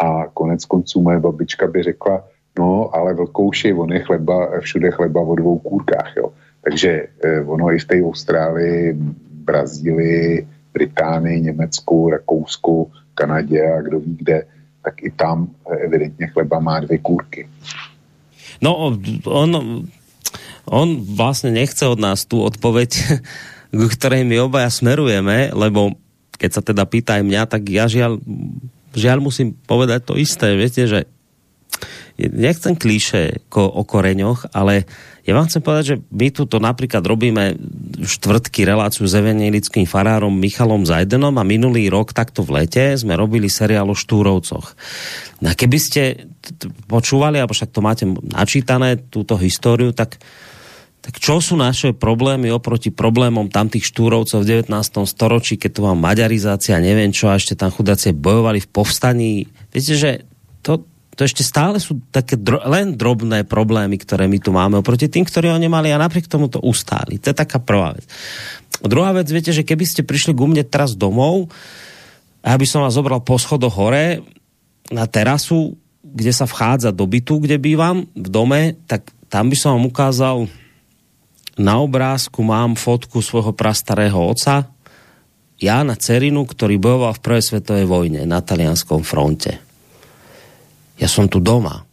A 0.00 0.26
konec 0.34 0.64
konců 0.64 1.02
moje 1.02 1.20
babička 1.20 1.66
by 1.66 1.82
řekla, 1.82 2.24
no 2.58 2.90
ale 2.94 3.14
vlkouši, 3.14 3.74
on 3.74 3.92
je 3.92 4.00
chleba, 4.00 4.60
všude 4.60 4.90
chleba 4.90 5.20
o 5.20 5.34
dvou 5.34 5.58
kůrkách. 5.58 6.12
Jo. 6.16 6.32
Takže 6.64 7.06
ono 7.46 7.72
i 7.72 7.78
v 7.78 7.84
té 7.84 8.02
Austrálii, 8.02 8.96
Brazílii, 9.44 10.48
Británii, 10.72 11.40
Německu, 11.40 12.10
Rakousku, 12.10 12.90
Kanadě 13.14 13.60
a 13.60 13.82
kdo 13.82 14.00
ví 14.00 14.16
kde, 14.18 14.44
tak 14.84 15.02
i 15.02 15.10
tam 15.10 15.48
evidentně 15.84 16.26
chleba 16.26 16.58
má 16.58 16.80
dvě 16.80 16.98
kůrky. 16.98 17.48
No, 18.60 18.92
on, 19.24 19.50
on 20.68 20.88
vlastne 21.00 21.50
nechce 21.50 21.88
od 21.88 21.96
nás 21.96 22.28
tú 22.28 22.44
odpoveď, 22.44 22.90
k 23.72 23.82
ktorej 23.96 24.22
my 24.28 24.36
obaja 24.44 24.68
smerujeme, 24.68 25.48
lebo 25.56 25.96
keď 26.36 26.50
sa 26.52 26.62
teda 26.64 26.84
pýta 26.88 27.20
aj 27.20 27.24
mňa, 27.24 27.42
tak 27.48 27.62
ja 27.68 27.88
žiaľ, 27.88 28.20
žiaľ 28.96 29.18
musím 29.20 29.56
povedať 29.68 30.08
to 30.08 30.14
isté. 30.16 30.56
Viete, 30.56 30.88
že 30.88 31.08
nechcem 32.16 32.76
klíše 32.76 33.44
o 33.52 33.82
koreňoch, 33.82 34.52
ale 34.52 34.84
ja 35.24 35.36
vám 35.36 35.46
chcem 35.46 35.62
povedať, 35.62 35.84
že 35.84 35.96
my 36.10 36.28
tu 36.32 36.42
to 36.48 36.58
napríklad 36.58 37.04
robíme 37.04 37.54
štvrtky 38.02 38.64
reláciu 38.64 39.04
s 39.04 39.14
evangelickým 39.14 39.84
farárom 39.84 40.32
Michalom 40.32 40.88
Zajdenom 40.88 41.36
a 41.36 41.44
minulý 41.44 41.92
rok 41.92 42.16
takto 42.16 42.42
v 42.42 42.64
lete 42.64 42.96
sme 42.96 43.14
robili 43.14 43.46
seriál 43.46 43.92
o 43.92 43.96
Štúrovcoch. 43.96 44.74
A 45.44 45.52
keby 45.52 45.78
ste 45.78 46.02
počúvali, 46.88 47.38
alebo 47.38 47.52
však 47.52 47.70
to 47.70 47.84
máte 47.84 48.04
načítané, 48.08 48.98
túto 49.12 49.36
históriu, 49.36 49.92
tak 49.92 50.20
tak 51.00 51.16
čo 51.16 51.40
sú 51.40 51.56
naše 51.56 51.96
problémy 51.96 52.52
oproti 52.52 52.92
problémom 52.92 53.48
tamtých 53.48 53.88
štúrovcov 53.88 54.44
v 54.44 54.68
19. 54.68 54.68
storočí, 55.08 55.56
keď 55.56 55.70
tu 55.72 55.80
mám 55.88 55.96
maďarizácia, 55.96 56.76
neviem 56.76 57.08
čo, 57.08 57.32
a 57.32 57.40
ešte 57.40 57.56
tam 57.56 57.72
chudácie 57.72 58.12
bojovali 58.12 58.60
v 58.60 58.68
povstaní. 58.68 59.48
Viete, 59.72 59.96
že 59.96 60.10
to, 60.60 60.84
to 61.18 61.26
ešte 61.26 61.42
stále 61.42 61.82
sú 61.82 61.98
také 62.14 62.38
dro, 62.38 62.62
len 62.70 62.94
drobné 62.94 63.42
problémy, 63.42 63.98
ktoré 63.98 64.30
my 64.30 64.38
tu 64.38 64.54
máme 64.54 64.78
oproti 64.78 65.10
tým, 65.10 65.26
ktorí 65.26 65.50
ho 65.50 65.58
nemali 65.58 65.90
a 65.90 66.00
napriek 66.00 66.30
tomu 66.30 66.46
to 66.46 66.62
ustáli. 66.62 67.18
To 67.18 67.34
je 67.34 67.36
taká 67.36 67.58
prvá 67.58 67.98
vec. 67.98 68.06
Druhá 68.80 69.12
vec, 69.12 69.28
viete, 69.28 69.50
že 69.52 69.66
keby 69.66 69.84
ste 69.84 70.06
prišli 70.06 70.32
ku 70.32 70.46
mne 70.46 70.62
teraz 70.64 70.94
domov, 70.94 71.50
a 72.40 72.56
aby 72.56 72.64
som 72.64 72.80
vás 72.80 72.96
zobral 72.96 73.20
po 73.20 73.36
schodo 73.36 73.68
hore 73.68 74.24
na 74.88 75.04
terasu, 75.04 75.76
kde 76.00 76.32
sa 76.32 76.48
vchádza 76.48 76.88
do 76.88 77.04
bytu, 77.04 77.44
kde 77.44 77.60
bývam, 77.60 78.08
v 78.16 78.28
dome, 78.32 78.80
tak 78.88 79.12
tam 79.28 79.52
by 79.52 79.56
som 79.60 79.76
vám 79.76 79.92
ukázal 79.92 80.36
na 81.60 81.76
obrázku 81.76 82.40
mám 82.40 82.72
fotku 82.72 83.20
svojho 83.20 83.52
prastarého 83.52 84.16
oca, 84.16 84.72
Jána 85.60 85.92
Cerinu, 86.00 86.48
ktorý 86.48 86.80
bojoval 86.80 87.12
v 87.20 87.24
prvej 87.28 87.44
svetovej 87.44 87.84
vojne 87.84 88.24
na 88.24 88.40
talianskom 88.40 89.04
fronte 89.04 89.69
ja 91.00 91.08
som 91.08 91.26
tu 91.26 91.40
doma. 91.40 91.88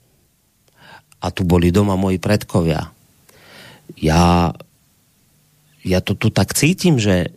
A 1.18 1.32
tu 1.32 1.48
boli 1.48 1.72
doma 1.72 1.96
moji 1.96 2.20
predkovia. 2.20 2.92
Ja, 3.96 4.54
ja 5.82 6.00
to 6.04 6.14
tu 6.14 6.30
tak 6.30 6.54
cítim, 6.54 7.00
že 7.00 7.32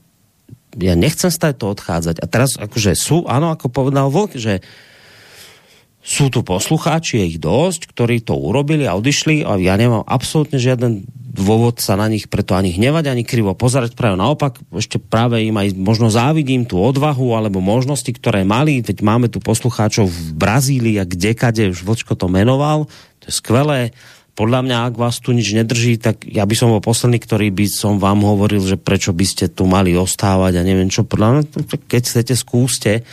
ja 0.77 0.95
nechcem 0.99 1.31
stať 1.31 1.63
to 1.63 1.71
odchádzať. 1.73 2.21
A 2.21 2.27
teraz 2.27 2.59
akože 2.59 2.99
sú, 2.99 3.25
áno, 3.31 3.55
ako 3.55 3.71
povedal 3.71 4.11
Vlk, 4.11 4.37
že 4.37 4.61
sú 6.01 6.33
tu 6.33 6.41
poslucháči, 6.41 7.21
je 7.21 7.25
ich 7.37 7.39
dosť, 7.39 7.93
ktorí 7.93 8.25
to 8.25 8.33
urobili 8.33 8.89
a 8.89 8.97
odišli 8.97 9.45
a 9.45 9.61
ja 9.61 9.77
nemám 9.77 10.05
absolútne 10.09 10.57
žiaden 10.57 11.05
dôvod 11.31 11.79
sa 11.79 11.95
na 11.95 12.11
nich 12.11 12.27
preto 12.27 12.59
ani 12.59 12.75
hnevať, 12.75 13.07
ani 13.07 13.23
krivo 13.23 13.55
pozerať. 13.55 13.95
Práve 13.95 14.19
naopak, 14.19 14.59
ešte 14.75 14.99
práve 14.99 15.47
im 15.47 15.55
aj 15.55 15.79
možno 15.79 16.11
závidím 16.11 16.67
tú 16.67 16.83
odvahu 16.83 17.39
alebo 17.39 17.63
možnosti, 17.63 18.11
ktoré 18.11 18.43
mali. 18.43 18.83
Veď 18.83 19.07
máme 19.07 19.31
tu 19.31 19.39
poslucháčov 19.39 20.11
v 20.11 20.21
Brazílii 20.35 20.99
a 20.99 21.07
kdekade, 21.07 21.71
už 21.71 21.87
Vlčko 21.87 22.19
to 22.19 22.27
menoval. 22.27 22.91
To 23.23 23.25
je 23.31 23.35
skvelé. 23.35 23.95
Podľa 24.35 24.61
mňa, 24.67 24.77
ak 24.91 24.95
vás 24.97 25.21
tu 25.23 25.31
nič 25.31 25.53
nedrží, 25.55 26.01
tak 26.01 26.25
ja 26.27 26.49
by 26.49 26.55
som 26.57 26.73
bol 26.73 26.83
posledný, 26.83 27.21
ktorý 27.23 27.53
by 27.55 27.67
som 27.69 28.01
vám 28.01 28.25
hovoril, 28.25 28.63
že 28.65 28.81
prečo 28.81 29.15
by 29.15 29.27
ste 29.27 29.53
tu 29.53 29.69
mali 29.69 29.95
ostávať 29.95 30.59
a 30.59 30.67
neviem 30.67 30.89
čo. 30.91 31.07
Podľa 31.07 31.29
mňa, 31.31 31.43
keď 31.87 32.03
chcete, 32.03 32.35
skúste. 32.35 33.07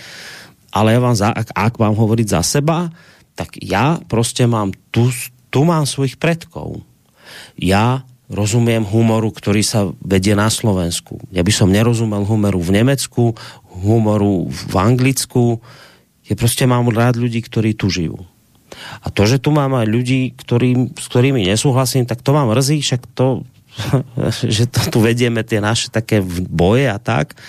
Ale 0.71 0.95
ja 0.95 0.99
vám, 0.99 1.15
za, 1.15 1.31
ak, 1.31 1.53
ak 1.55 1.73
vám 1.79 1.95
hovoriť 1.95 2.27
za 2.27 2.41
seba, 2.43 2.91
tak 3.37 3.55
ja 3.61 4.01
proste 4.09 4.45
mám 4.49 4.73
tu, 4.91 5.09
tu 5.53 5.61
mám 5.63 5.87
svojich 5.87 6.17
predkov 6.19 6.87
ja 7.57 8.05
rozumiem 8.27 8.83
humoru, 8.83 9.31
ktorý 9.31 9.63
sa 9.63 9.87
vedie 10.03 10.35
na 10.35 10.51
Slovensku. 10.51 11.19
Ja 11.31 11.47
by 11.47 11.51
som 11.53 11.71
nerozumel 11.71 12.27
humoru 12.27 12.59
v 12.59 12.75
Nemecku, 12.83 13.31
humoru 13.63 14.51
v 14.51 14.73
Anglicku. 14.75 15.63
Ja 16.27 16.35
proste 16.35 16.67
mám 16.67 16.91
rád 16.91 17.15
ľudí, 17.15 17.39
ktorí 17.39 17.71
tu 17.71 17.87
žijú. 17.87 18.19
A 18.99 19.07
to, 19.09 19.23
že 19.23 19.39
tu 19.39 19.55
mám 19.55 19.79
aj 19.79 19.87
ľudí, 19.87 20.35
ktorý, 20.35 20.91
s 20.99 21.07
ktorými 21.07 21.47
nesúhlasím, 21.47 22.03
tak 22.03 22.19
to 22.19 22.35
mám 22.35 22.51
mrzí, 22.51 22.83
však 22.83 23.01
to, 23.15 23.47
že 24.55 24.67
to 24.67 24.81
tu 24.91 24.99
vedieme 24.99 25.39
tie 25.47 25.63
naše 25.63 25.87
také 25.87 26.19
boje 26.51 26.91
a 26.91 26.99
tak. 26.99 27.39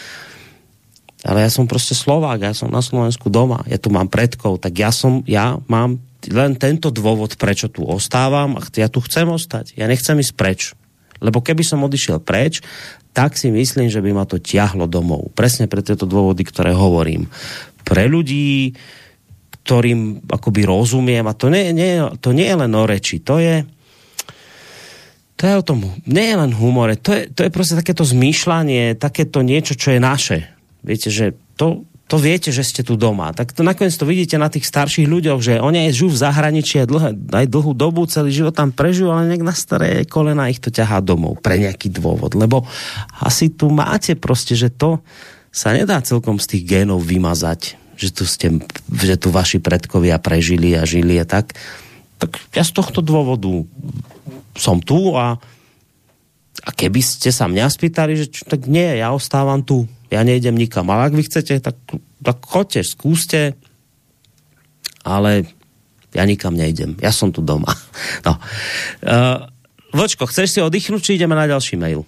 Ale 1.26 1.42
ja 1.42 1.50
som 1.50 1.66
proste 1.66 1.98
Slovák, 1.98 2.38
ja 2.38 2.54
som 2.54 2.70
na 2.70 2.78
Slovensku 2.78 3.26
doma, 3.26 3.66
ja 3.66 3.74
tu 3.74 3.90
mám 3.90 4.06
predkov, 4.06 4.62
tak 4.62 4.78
ja 4.78 4.94
som, 4.94 5.26
ja 5.26 5.58
mám 5.66 5.98
len 6.30 6.54
tento 6.54 6.94
dôvod, 6.94 7.34
prečo 7.34 7.66
tu 7.66 7.82
ostávam 7.82 8.58
a 8.58 8.62
ja 8.74 8.86
tu 8.86 9.02
chcem 9.02 9.26
ostať. 9.26 9.74
Ja 9.74 9.90
nechcem 9.90 10.18
ísť 10.18 10.34
preč. 10.34 10.60
Lebo 11.18 11.42
keby 11.42 11.66
som 11.66 11.82
odišiel 11.82 12.22
preč, 12.22 12.62
tak 13.10 13.34
si 13.34 13.50
myslím, 13.50 13.90
že 13.90 13.98
by 13.98 14.14
ma 14.14 14.24
to 14.26 14.38
ťahlo 14.38 14.86
domov. 14.86 15.34
Presne 15.34 15.66
pre 15.66 15.82
tieto 15.82 16.06
dôvody, 16.06 16.46
ktoré 16.46 16.70
hovorím. 16.70 17.26
Pre 17.82 18.04
ľudí, 18.06 18.78
ktorým 19.66 20.30
akoby 20.30 20.62
rozumiem 20.62 21.26
a 21.26 21.34
to 21.34 21.50
nie, 21.50 21.74
nie, 21.74 21.98
to 22.22 22.30
nie 22.30 22.46
je 22.46 22.56
len 22.56 22.72
o 22.72 22.84
reči, 22.86 23.18
to 23.20 23.42
je 23.42 23.66
to 25.38 25.46
je 25.46 25.54
o 25.54 25.62
tom, 25.62 25.86
nie 26.02 26.34
je 26.34 26.34
len 26.34 26.50
humore, 26.50 26.98
to 26.98 27.14
je, 27.14 27.30
to 27.30 27.46
je 27.46 27.54
proste 27.54 27.78
takéto 27.78 28.02
zmýšľanie, 28.02 28.98
takéto 28.98 29.38
niečo, 29.38 29.78
čo 29.78 29.94
je 29.94 30.02
naše. 30.02 30.57
Viete, 30.82 31.10
že 31.10 31.34
to, 31.58 31.88
to 32.08 32.16
viete, 32.16 32.48
že 32.48 32.64
ste 32.64 32.80
tu 32.80 32.96
doma. 32.96 33.36
Tak 33.36 33.52
to 33.52 33.60
nakoniec 33.60 33.92
to 33.92 34.08
vidíte 34.08 34.40
na 34.40 34.48
tých 34.48 34.64
starších 34.64 35.04
ľuďoch, 35.04 35.40
že 35.44 35.60
oni 35.60 35.88
aj 35.88 35.92
žijú 35.92 36.08
v 36.16 36.22
zahraničí 36.24 36.74
aj, 36.80 36.88
dlhé, 36.88 37.10
aj 37.36 37.46
dlhú 37.52 37.72
dobu, 37.76 38.08
celý 38.08 38.32
život 38.32 38.56
tam 38.56 38.72
prežijú, 38.72 39.12
ale 39.12 39.28
nejak 39.28 39.44
na 39.44 39.52
staré 39.52 40.08
kolena 40.08 40.48
ich 40.48 40.56
to 40.56 40.72
ťahá 40.72 41.04
domov 41.04 41.44
pre 41.44 41.60
nejaký 41.60 41.92
dôvod. 41.92 42.32
Lebo 42.32 42.64
asi 43.20 43.52
tu 43.52 43.68
máte 43.68 44.16
proste, 44.16 44.56
že 44.56 44.72
to 44.72 45.04
sa 45.52 45.76
nedá 45.76 46.00
celkom 46.00 46.40
z 46.40 46.56
tých 46.56 46.64
génov 46.64 47.04
vymazať, 47.04 47.76
že 48.00 48.08
tu, 48.14 48.24
ste, 48.24 48.56
že 48.88 49.20
tu 49.20 49.28
vaši 49.28 49.60
predkovia 49.60 50.16
prežili 50.16 50.72
a 50.78 50.88
žili 50.88 51.20
a 51.20 51.28
tak. 51.28 51.52
Tak 52.16 52.56
ja 52.56 52.64
z 52.64 52.72
tohto 52.72 53.04
dôvodu 53.04 53.68
som 54.56 54.80
tu 54.80 55.12
a, 55.12 55.36
a 56.64 56.70
keby 56.72 57.04
ste 57.04 57.28
sa 57.36 57.52
mňa 57.52 57.68
spýtali, 57.68 58.12
že 58.16 58.26
tak 58.48 58.64
nie, 58.64 58.96
ja 58.96 59.12
ostávam 59.12 59.60
tu, 59.60 59.84
ja 60.08 60.20
nejdem 60.24 60.56
nikam. 60.56 60.88
Ale 60.88 61.12
ak 61.12 61.14
vy 61.16 61.22
chcete, 61.24 61.60
tak, 61.60 61.76
tak 62.24 62.38
choďte, 62.44 62.80
skúste, 62.84 63.40
ale 65.04 65.48
ja 66.16 66.24
nikam 66.24 66.56
nejdem. 66.56 66.96
Ja 67.00 67.12
som 67.12 67.32
tu 67.32 67.44
doma. 67.44 67.72
No. 68.26 68.40
Uh, 69.04 69.46
Vočko, 69.92 70.28
chceš 70.28 70.58
si 70.58 70.60
oddychnúť, 70.60 71.00
či 71.00 71.12
ideme 71.16 71.36
na 71.36 71.48
ďalší 71.48 71.80
mail? 71.80 72.04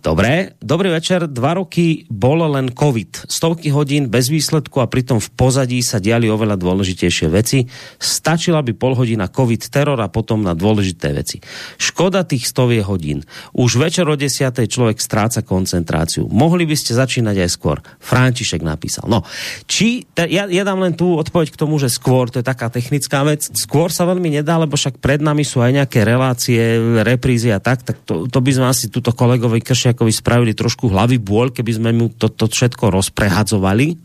Dobre, 0.00 0.56
dobrý 0.56 0.88
večer. 0.88 1.28
Dva 1.28 1.60
roky 1.60 2.08
bolo 2.08 2.48
len 2.48 2.72
COVID. 2.72 3.28
Stovky 3.28 3.68
hodín 3.68 4.08
bez 4.08 4.32
výsledku 4.32 4.80
a 4.80 4.88
pritom 4.88 5.20
v 5.20 5.28
pozadí 5.36 5.84
sa 5.84 6.00
diali 6.00 6.32
oveľa 6.32 6.56
dôležitejšie 6.56 7.28
veci. 7.28 7.68
Stačila 8.00 8.64
by 8.64 8.72
pol 8.72 8.96
hodina 8.96 9.28
COVID 9.28 9.68
teror 9.68 10.00
a 10.00 10.08
potom 10.08 10.40
na 10.40 10.56
dôležité 10.56 11.12
veci. 11.12 11.44
Škoda 11.76 12.24
tých 12.24 12.48
stovie 12.48 12.80
hodín. 12.80 13.20
Už 13.52 13.76
večer 13.76 14.08
o 14.08 14.16
desiatej 14.16 14.72
človek 14.72 14.96
stráca 14.96 15.44
koncentráciu. 15.44 16.24
Mohli 16.32 16.64
by 16.64 16.76
ste 16.80 16.96
začínať 16.96 17.36
aj 17.44 17.50
skôr. 17.52 17.84
František 18.00 18.64
napísal. 18.64 19.04
No, 19.12 19.28
či, 19.68 20.08
ja, 20.16 20.48
ja 20.48 20.62
dám 20.64 20.80
len 20.80 20.96
tú 20.96 21.20
odpoveď 21.20 21.52
k 21.52 21.60
tomu, 21.60 21.76
že 21.76 21.92
skôr, 21.92 22.32
to 22.32 22.40
je 22.40 22.46
taká 22.46 22.72
technická 22.72 23.20
vec. 23.28 23.44
Skôr 23.52 23.92
sa 23.92 24.08
veľmi 24.08 24.40
nedá, 24.40 24.56
lebo 24.56 24.80
však 24.80 25.02
pred 25.02 25.20
nami 25.20 25.44
sú 25.44 25.60
aj 25.60 25.84
nejaké 25.84 26.00
relácie, 26.06 26.80
reprízy 27.04 27.52
a 27.52 27.60
tak, 27.60 27.84
tak 27.84 28.00
to, 28.08 28.24
to 28.24 28.38
by 28.40 28.50
sme 28.56 28.69
asi 28.70 28.86
túto 28.86 29.10
kolegovi 29.10 29.58
Kršiakovi 29.58 30.14
spravili 30.14 30.54
trošku 30.54 30.86
hlavy 30.86 31.18
bôľ, 31.18 31.50
keby 31.50 31.72
sme 31.76 31.90
mu 31.90 32.06
toto 32.14 32.46
to 32.46 32.54
všetko 32.54 32.94
rozprehadzovali. 32.94 33.98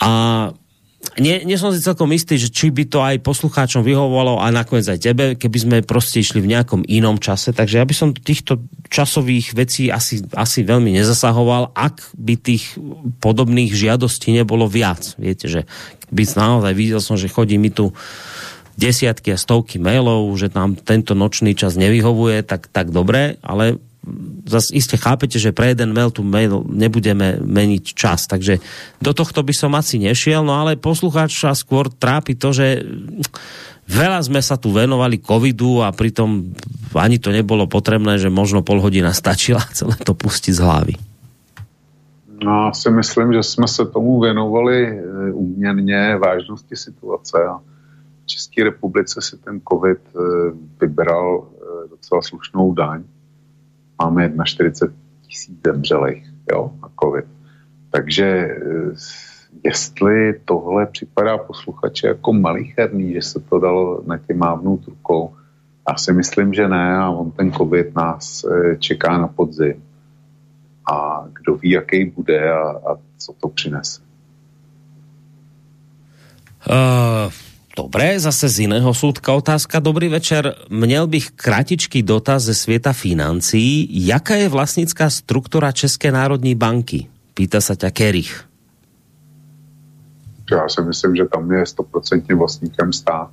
A 0.00 0.10
nie, 1.14 1.46
nie 1.46 1.54
som 1.54 1.70
si 1.70 1.84
celkom 1.84 2.10
istý, 2.10 2.34
že 2.40 2.50
či 2.50 2.74
by 2.74 2.84
to 2.90 2.98
aj 2.98 3.22
poslucháčom 3.22 3.86
vyhovovalo 3.86 4.42
a 4.42 4.50
nakoniec 4.50 4.88
aj 4.88 4.98
tebe, 4.98 5.24
keby 5.38 5.58
sme 5.60 5.76
proste 5.86 6.18
išli 6.18 6.42
v 6.42 6.50
nejakom 6.50 6.82
inom 6.90 7.22
čase. 7.22 7.54
Takže 7.54 7.78
ja 7.78 7.86
by 7.86 7.94
som 7.94 8.16
týchto 8.16 8.66
časových 8.90 9.54
vecí 9.54 9.94
asi, 9.94 10.26
asi 10.34 10.66
veľmi 10.66 10.90
nezasahoval, 10.96 11.70
ak 11.76 12.10
by 12.18 12.34
tých 12.34 12.74
podobných 13.22 13.70
žiadostí 13.70 14.34
nebolo 14.34 14.66
viac. 14.66 15.14
Viete, 15.20 15.46
že 15.46 15.70
by 16.10 16.24
naozaj 16.34 16.72
videl 16.74 16.98
som, 16.98 17.14
že 17.14 17.30
chodí 17.30 17.62
mi 17.62 17.70
tu 17.70 17.94
desiatky 18.74 19.34
a 19.34 19.38
stovky 19.38 19.78
mailov, 19.78 20.34
že 20.34 20.50
nám 20.50 20.78
tento 20.78 21.14
nočný 21.14 21.54
čas 21.54 21.78
nevyhovuje, 21.78 22.42
tak, 22.42 22.66
tak 22.70 22.90
dobre, 22.90 23.38
ale 23.42 23.78
zase 24.44 24.76
iste 24.76 25.00
chápete, 25.00 25.40
že 25.40 25.56
pre 25.56 25.72
jeden 25.72 25.96
mail 25.96 26.12
tu 26.12 26.20
mail 26.20 26.64
nebudeme 26.68 27.40
meniť 27.40 27.84
čas, 27.96 28.28
takže 28.28 28.60
do 29.00 29.16
tohto 29.16 29.40
by 29.40 29.54
som 29.56 29.72
asi 29.72 29.96
nešiel, 29.96 30.44
no 30.44 30.52
ale 30.52 30.76
poslucháča 30.76 31.56
skôr 31.56 31.88
trápi 31.88 32.36
to, 32.36 32.52
že 32.52 32.84
veľa 33.88 34.20
sme 34.20 34.44
sa 34.44 34.60
tu 34.60 34.72
venovali 34.72 35.20
covidu 35.20 35.80
a 35.80 35.88
pritom 35.92 36.52
ani 36.92 37.16
to 37.16 37.32
nebolo 37.32 37.64
potrebné, 37.64 38.20
že 38.20 38.28
možno 38.28 38.60
pol 38.60 38.80
hodina 38.84 39.16
stačila 39.16 39.64
celé 39.72 39.96
to 40.04 40.12
pustiť 40.12 40.52
z 40.52 40.60
hlavy. 40.60 40.94
No, 42.44 42.74
si 42.74 42.90
myslím, 42.90 43.32
že 43.32 43.42
jsme 43.42 43.68
se 43.68 43.86
tomu 43.86 44.20
věnovali 44.20 44.86
e, 44.86 45.32
úměrně 45.32 46.16
vážnosti 46.16 46.76
situace 46.76 47.38
v 48.24 48.26
České 48.26 48.64
republice 48.64 49.22
si 49.22 49.36
ten 49.36 49.60
covid 49.72 49.98
eh, 50.16 50.20
vybral 50.80 51.44
eh, 51.44 51.88
docela 51.88 52.22
slušnou 52.22 52.74
daň. 52.74 53.02
Máme 54.02 54.32
41 54.44 54.96
tisíc 55.22 55.58
zemřelých 55.66 56.32
jo, 56.52 56.72
na 56.82 56.88
covid. 57.02 57.24
Takže 57.90 58.24
eh, 58.24 58.94
jestli 59.64 60.40
tohle 60.44 60.86
připadá 60.86 61.38
posluchače 61.38 62.06
jako 62.06 62.32
malicherný, 62.32 63.12
že 63.12 63.22
se 63.22 63.40
to 63.40 63.58
dalo 63.58 64.02
na 64.06 64.18
tě 64.18 64.34
mávnout 64.34 64.86
rukou, 64.86 65.36
já 65.88 65.96
si 65.96 66.12
myslím, 66.12 66.54
že 66.54 66.68
ne 66.68 66.96
a 66.96 67.10
on 67.10 67.30
ten 67.30 67.52
covid 67.52 67.94
nás 67.94 68.44
čeká 68.78 69.18
na 69.18 69.28
podzim. 69.28 69.82
A 70.92 71.24
kdo 71.32 71.54
ví, 71.54 71.70
jaký 71.70 72.04
bude 72.04 72.52
a, 72.52 72.68
a 72.68 72.96
co 73.18 73.32
to 73.40 73.48
přinese. 73.48 74.00
Uh, 76.70 77.13
Dobre, 77.74 78.14
zase 78.22 78.46
z 78.46 78.70
iného 78.70 78.86
súdka 78.94 79.34
otázka. 79.34 79.82
Dobrý 79.82 80.06
večer. 80.06 80.54
Měl 80.70 81.06
bych 81.06 81.30
kratičký 81.34 82.06
dotaz 82.06 82.46
ze 82.46 82.54
svieta 82.54 82.94
financií. 82.94 83.90
Jaká 83.90 84.38
je 84.38 84.48
vlastnická 84.48 85.10
struktura 85.10 85.74
České 85.74 86.14
národní 86.14 86.54
banky? 86.54 87.10
Pýta 87.34 87.58
sa 87.58 87.74
ťa 87.74 87.90
Kerich. 87.90 88.46
Já 90.50 90.68
si 90.68 90.82
myslím, 90.82 91.16
že 91.16 91.24
tam 91.24 91.52
je 91.52 91.66
stoprocentně 91.66 92.34
vlastníkem 92.34 92.92
stát. 92.92 93.30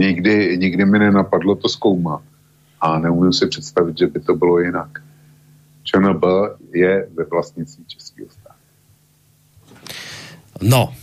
Nikdy, 0.00 0.58
nikdy 0.58 0.84
mi 0.84 0.98
nenapadlo 0.98 1.54
to 1.54 1.68
zkoumat. 1.68 2.22
A 2.80 2.98
neumím 2.98 3.32
si 3.32 3.46
představit, 3.46 3.98
že 3.98 4.06
by 4.06 4.20
to 4.20 4.34
bylo 4.34 4.58
jinak. 4.60 5.02
ČNB 5.82 6.24
je 6.72 7.08
ve 7.14 7.24
vlastnictví 7.24 7.84
Českého 7.84 8.28
státu. 8.30 8.64
No, 10.62 10.94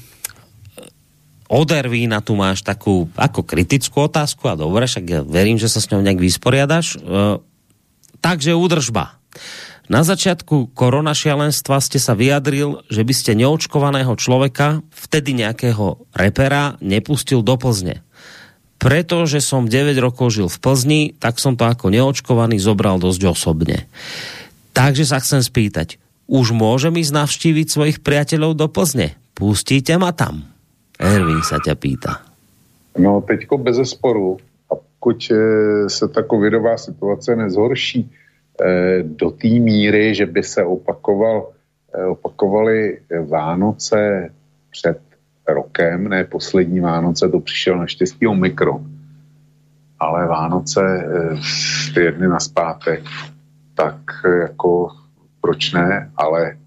od 1.52 1.68
Ervína 1.68 2.24
tu 2.24 2.40
máš 2.40 2.64
takú 2.64 3.12
ako 3.20 3.44
kritickú 3.44 4.08
otázku 4.08 4.48
a 4.48 4.56
dobre, 4.56 4.88
však 4.88 5.06
ja 5.06 5.20
verím, 5.20 5.60
že 5.60 5.68
sa 5.68 5.84
s 5.84 5.92
ňou 5.92 6.00
nejak 6.00 6.24
vysporiadaš. 6.24 6.96
E, 6.96 6.98
takže 8.24 8.56
údržba. 8.56 9.20
Na 9.92 10.08
začiatku 10.08 10.72
korona 10.72 11.12
šialenstva 11.12 11.84
ste 11.84 12.00
sa 12.00 12.16
vyjadril, 12.16 12.88
že 12.88 13.04
by 13.04 13.12
ste 13.12 13.36
neočkovaného 13.36 14.16
človeka, 14.16 14.80
vtedy 14.96 15.36
nejakého 15.36 16.08
repera, 16.16 16.80
nepustil 16.80 17.44
do 17.44 17.60
Plzne. 17.60 18.00
Pretože 18.80 19.44
som 19.44 19.68
9 19.68 19.92
rokov 20.00 20.32
žil 20.32 20.48
v 20.48 20.58
Plzni, 20.64 21.02
tak 21.20 21.44
som 21.44 21.60
to 21.60 21.68
ako 21.68 21.92
neočkovaný 21.92 22.64
zobral 22.64 23.04
dosť 23.04 23.22
osobne. 23.28 23.92
Takže 24.72 25.04
sa 25.04 25.20
chcem 25.20 25.44
spýtať, 25.44 26.00
už 26.32 26.56
môžem 26.56 26.96
ísť 26.96 27.12
navštíviť 27.12 27.68
svojich 27.68 27.98
priateľov 28.00 28.56
do 28.56 28.72
Plzne? 28.72 29.20
Pustíte 29.36 30.00
ma 30.00 30.16
tam? 30.16 30.51
Erwin 31.02 31.42
sa 31.42 31.58
ťa 31.58 31.74
pýta. 31.74 32.22
No 33.02 33.26
teďko 33.26 33.58
bez 33.58 33.76
zesporu, 33.76 34.38
a 34.70 34.76
pokud 34.78 35.18
eh, 35.32 35.90
se 35.90 36.08
ta 36.08 36.24
covidová 36.24 36.78
situace 36.78 37.36
nezhorší 37.36 38.06
eh, 38.06 39.04
do 39.04 39.32
té 39.32 39.48
míry, 39.48 40.16
že 40.16 40.26
by 40.26 40.44
se 40.44 40.64
opakoval, 40.64 41.50
eh, 41.96 42.06
opakovaly 42.06 43.00
Vánoce 43.28 44.30
před 44.72 45.00
rokem, 45.48 46.08
ne 46.08 46.24
poslední 46.24 46.80
Vánoce, 46.80 47.30
to 47.30 47.40
přišel 47.40 47.78
naštěstí 47.78 48.28
Omikron, 48.28 48.86
ale 50.00 50.28
Vánoce 50.28 50.82
ty 51.94 52.12
dny 52.12 52.28
na 52.28 52.40
zpátek, 52.40 53.04
tak 53.76 53.98
jako 54.42 54.90
proč 55.42 55.74
ne, 55.74 56.12
ale 56.16 56.58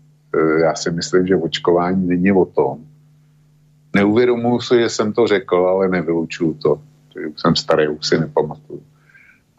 já 0.62 0.74
si 0.74 0.90
myslím, 0.90 1.26
že 1.26 1.36
očkování 1.36 2.06
není 2.06 2.32
o 2.32 2.44
tom, 2.44 2.78
Neuvědomuji 3.94 4.60
si, 4.60 4.74
že 4.78 4.88
jsem 4.88 5.12
to 5.12 5.26
řekl, 5.26 5.56
ale 5.56 5.88
nevylučuju 5.88 6.54
to. 6.54 6.80
Už 7.34 7.40
jsem 7.40 7.56
starý, 7.56 7.88
už 7.88 8.06
si 8.06 8.18
nepamatuju. 8.18 8.82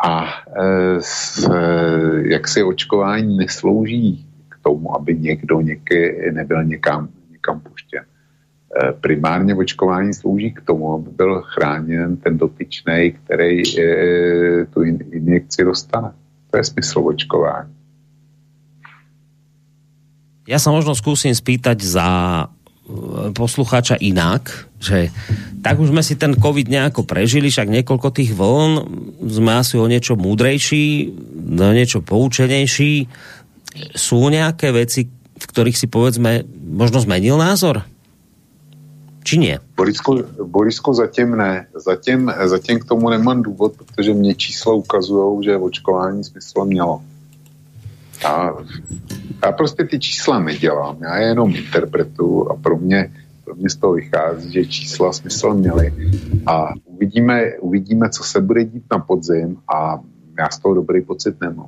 A 0.06 0.28
e, 0.28 1.02
s, 1.02 1.48
e, 1.48 2.30
jak 2.30 2.48
si 2.48 2.64
očkování 2.64 3.38
neslouží 3.38 4.26
k 4.50 4.56
tomu, 4.64 4.96
aby 4.96 5.16
někdo 5.16 5.62
něky 5.62 6.32
nebyl 6.34 6.64
někam, 6.64 7.10
někam 7.32 7.60
puštěn. 7.60 8.04
E, 8.04 8.92
primárně 8.92 9.56
očkování 9.56 10.14
slouží 10.14 10.52
k 10.52 10.62
tomu, 10.62 10.94
aby 10.94 11.10
byl 11.10 11.42
chráněn 11.42 12.18
ten 12.18 12.38
dotyčný, 12.38 13.16
který 13.24 13.80
e, 13.80 14.66
tu 14.66 14.82
injekci 15.12 15.64
dostane. 15.64 16.12
To 16.52 16.58
je 16.58 16.64
smysl 16.64 17.00
očkování. 17.00 17.76
Ja 20.46 20.62
sa 20.62 20.70
možno 20.70 20.94
skúsim 20.94 21.34
spýtať 21.34 21.82
za 21.82 22.06
poslucháča 23.34 23.98
inak, 23.98 24.70
že 24.78 25.10
tak 25.66 25.82
už 25.82 25.90
sme 25.90 26.06
si 26.06 26.14
ten 26.14 26.38
COVID 26.38 26.70
nejako 26.70 27.02
prežili, 27.02 27.50
však 27.50 27.74
niekoľko 27.82 28.14
tých 28.14 28.38
vln, 28.38 28.86
sme 29.26 29.52
asi 29.58 29.82
o 29.82 29.90
niečo 29.90 30.14
múdrejší, 30.14 31.10
o 31.58 31.74
niečo 31.74 32.06
poučenejší. 32.06 33.10
Sú 33.98 34.30
nejaké 34.30 34.70
veci, 34.70 35.10
v 35.36 35.46
ktorých 35.50 35.78
si 35.78 35.88
povedzme 35.90 36.46
možno 36.62 37.02
zmenil 37.02 37.42
názor? 37.42 37.84
či 39.26 39.42
nie? 39.42 39.58
Borisku, 39.74 40.22
Borisku 40.46 40.94
zatím 40.94 41.34
ne. 41.34 41.66
Zatím, 41.74 42.30
zatím 42.46 42.80
k 42.80 42.86
tomu 42.86 43.10
nemám 43.10 43.42
důvod, 43.42 43.74
protože 43.74 44.14
mě 44.14 44.36
čísla 44.36 44.74
ukazují, 44.74 45.44
že 45.44 45.58
očkování 45.58 46.24
smysl 46.24 46.66
mělo. 46.66 47.02
Já, 48.24 48.54
já 49.44 49.52
prostě 49.52 49.84
ty 49.84 50.00
čísla 50.00 50.40
nedělám, 50.40 50.98
já 51.02 51.18
je 51.18 51.28
jenom 51.28 51.56
interpretuju 51.56 52.50
a 52.50 52.56
pro 52.56 52.78
mě, 52.78 53.12
pro 53.44 53.56
mě 53.56 53.70
z 53.70 53.76
toho 53.76 53.94
vychází, 53.94 54.52
že 54.52 54.66
čísla 54.66 55.14
smysl 55.14 55.54
měly 55.54 55.94
a 56.46 56.74
uvidíme, 56.86 57.42
uvidíme, 57.60 58.10
co 58.10 58.24
se 58.24 58.42
bude 58.42 58.64
dít 58.66 58.84
na 58.92 59.00
podzim 59.00 59.58
a 59.76 60.00
já 60.40 60.50
z 60.50 60.60
toho 60.60 60.76
dobrý 60.76 61.02
pocit 61.02 61.42
nemám. 61.42 61.68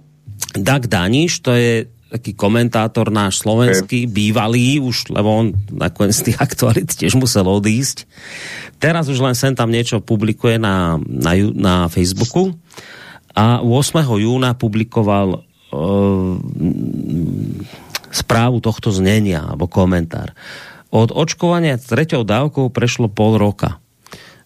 Dag 0.57 0.88
Daniš, 0.88 1.40
to 1.40 1.52
je 1.52 1.86
taký 2.07 2.34
komentátor 2.34 3.11
náš 3.11 3.44
slovenský, 3.44 4.07
bývalý 4.07 4.80
už, 4.80 5.11
lebo 5.11 5.28
on 5.28 5.45
nakoniec 5.72 6.15
z 6.15 6.32
tých 6.32 6.40
aktualit 6.40 6.88
tiež 6.88 7.19
musel 7.19 7.44
odísť. 7.44 8.07
Teraz 8.80 9.11
už 9.11 9.19
len 9.19 9.36
sem 9.36 9.52
tam 9.52 9.68
niečo 9.68 9.99
publikuje 9.99 10.56
na, 10.56 10.95
na, 11.03 11.32
na 11.52 11.76
Facebooku 11.91 12.56
a 13.36 13.60
8. 13.60 14.02
júna 14.24 14.56
publikoval 14.56 15.47
správu 18.12 18.58
tohto 18.60 18.90
znenia 18.90 19.45
alebo 19.45 19.70
komentár. 19.70 20.34
Od 20.90 21.12
očkovania 21.12 21.76
treťou 21.76 22.24
dávkou 22.24 22.72
prešlo 22.72 23.12
pol 23.12 23.36
roka 23.36 23.82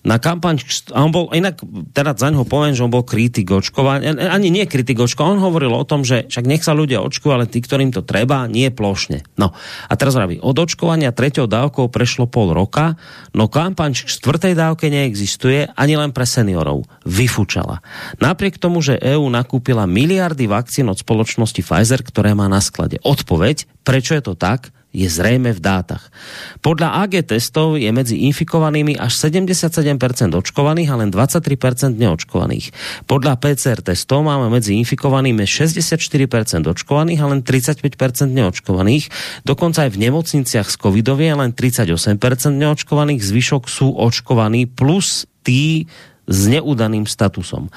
na 0.02 0.18
kampaň, 0.18 0.65
a 0.98 1.06
on 1.06 1.14
bol, 1.14 1.30
inak 1.30 1.61
teda 1.94 2.18
za 2.18 2.34
ňoho 2.34 2.49
poviem, 2.49 2.73
že 2.73 2.82
on 2.82 2.90
bol 2.90 3.06
kritik 3.06 3.53
očkovania, 3.53 4.18
ani 4.34 4.49
nie 4.49 4.65
kritik 4.65 4.98
očkovania, 4.98 5.38
on 5.38 5.45
hovoril 5.45 5.73
o 5.78 5.86
tom, 5.86 6.02
že 6.02 6.26
však 6.26 6.45
nech 6.49 6.65
sa 6.65 6.73
ľudia 6.73 7.06
očkujú, 7.06 7.30
ale 7.30 7.45
tí, 7.45 7.61
ktorým 7.61 7.94
to 7.94 8.02
treba, 8.02 8.49
nie 8.49 8.73
plošne. 8.73 9.22
No 9.38 9.53
a 9.86 9.94
teraz 9.94 10.18
vraví, 10.18 10.41
od 10.41 10.57
očkovania 10.57 11.14
treťou 11.14 11.45
dávkou 11.45 11.94
prešlo 11.94 12.26
pol 12.26 12.49
roka, 12.49 12.98
no 13.38 13.45
kampaň 13.45 13.94
k 13.94 14.10
štvrtej 14.10 14.53
dávke 14.57 14.90
neexistuje 14.90 15.69
ani 15.78 15.94
len 15.94 16.10
pre 16.10 16.26
seniorov. 16.26 16.90
Vyfúčala. 17.06 17.86
Napriek 18.18 18.57
tomu, 18.57 18.82
že 18.82 18.98
EÚ 18.98 19.30
nakúpila 19.30 19.86
miliardy 19.86 20.49
vakcín 20.49 20.90
od 20.90 20.98
spoločnosti 20.98 21.61
Pfizer, 21.61 22.02
ktoré 22.02 22.34
má 22.34 22.49
na 22.49 22.60
sklade. 22.60 22.98
Odpoveď, 23.06 23.69
prečo 23.86 24.18
je 24.18 24.23
to 24.26 24.34
tak, 24.34 24.73
je 24.92 25.08
zrejme 25.08 25.56
v 25.56 25.62
dátach. 25.64 26.12
Podľa 26.60 27.08
AG 27.08 27.24
testov 27.24 27.80
je 27.80 27.88
medzi 27.96 28.28
infikovanými 28.28 29.00
až 29.00 29.16
77% 29.32 29.88
očkovaných 30.36 30.90
a 30.92 30.96
len 31.00 31.10
23% 31.10 31.96
neočkovaných. 31.96 32.76
Podľa 33.08 33.34
PCR 33.40 33.80
testov 33.80 34.28
máme 34.28 34.52
medzi 34.52 34.76
infikovanými 34.84 35.48
64% 35.48 36.68
očkovaných 36.68 37.20
a 37.24 37.26
len 37.32 37.40
35% 37.40 37.88
neočkovaných. 38.36 39.06
Dokonca 39.48 39.88
aj 39.88 39.92
v 39.96 40.02
nemocniciach 40.12 40.68
s 40.68 40.76
covidovie 40.76 41.32
len 41.32 41.56
38% 41.56 42.20
neočkovaných, 42.52 43.24
zvyšok 43.24 43.72
sú 43.72 43.96
očkovaní 43.96 44.68
plus 44.68 45.24
tí 45.42 45.88
s 46.32 46.48
neudaným 46.48 47.03
statusom. 47.06 47.68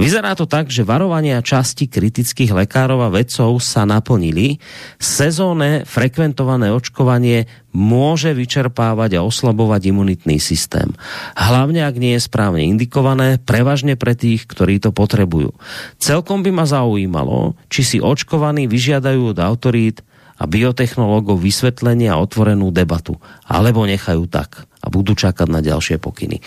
Vyzerá 0.00 0.32
to 0.32 0.48
tak, 0.48 0.72
že 0.72 0.88
varovania 0.88 1.44
časti 1.44 1.86
kritických 1.86 2.56
lekárov 2.56 3.04
a 3.04 3.12
vedcov 3.12 3.60
sa 3.60 3.84
naplnili. 3.84 4.58
Sezónne 4.96 5.84
frekventované 5.84 6.72
očkovanie 6.72 7.46
môže 7.76 8.32
vyčerpávať 8.32 9.20
a 9.20 9.24
oslabovať 9.24 9.92
imunitný 9.92 10.40
systém. 10.40 10.90
Hlavne, 11.36 11.84
ak 11.84 12.00
nie 12.00 12.16
je 12.16 12.26
správne 12.26 12.64
indikované, 12.64 13.36
prevažne 13.38 13.94
pre 13.94 14.16
tých, 14.16 14.48
ktorí 14.48 14.80
to 14.80 14.90
potrebujú. 14.90 15.52
Celkom 16.00 16.40
by 16.42 16.50
ma 16.50 16.64
zaujímalo, 16.64 17.54
či 17.68 17.84
si 17.84 17.98
očkovaní 18.00 18.66
vyžiadajú 18.66 19.36
od 19.36 19.38
autorít 19.38 20.00
a 20.38 20.46
biotechnológov 20.46 21.42
vysvetlenie 21.42 22.08
a 22.08 22.16
otvorenú 22.22 22.70
debatu, 22.70 23.18
alebo 23.44 23.84
nechajú 23.84 24.30
tak 24.30 24.64
a 24.78 24.86
budú 24.86 25.18
čakať 25.18 25.50
na 25.50 25.60
ďalšie 25.60 25.98
pokyny. 25.98 26.38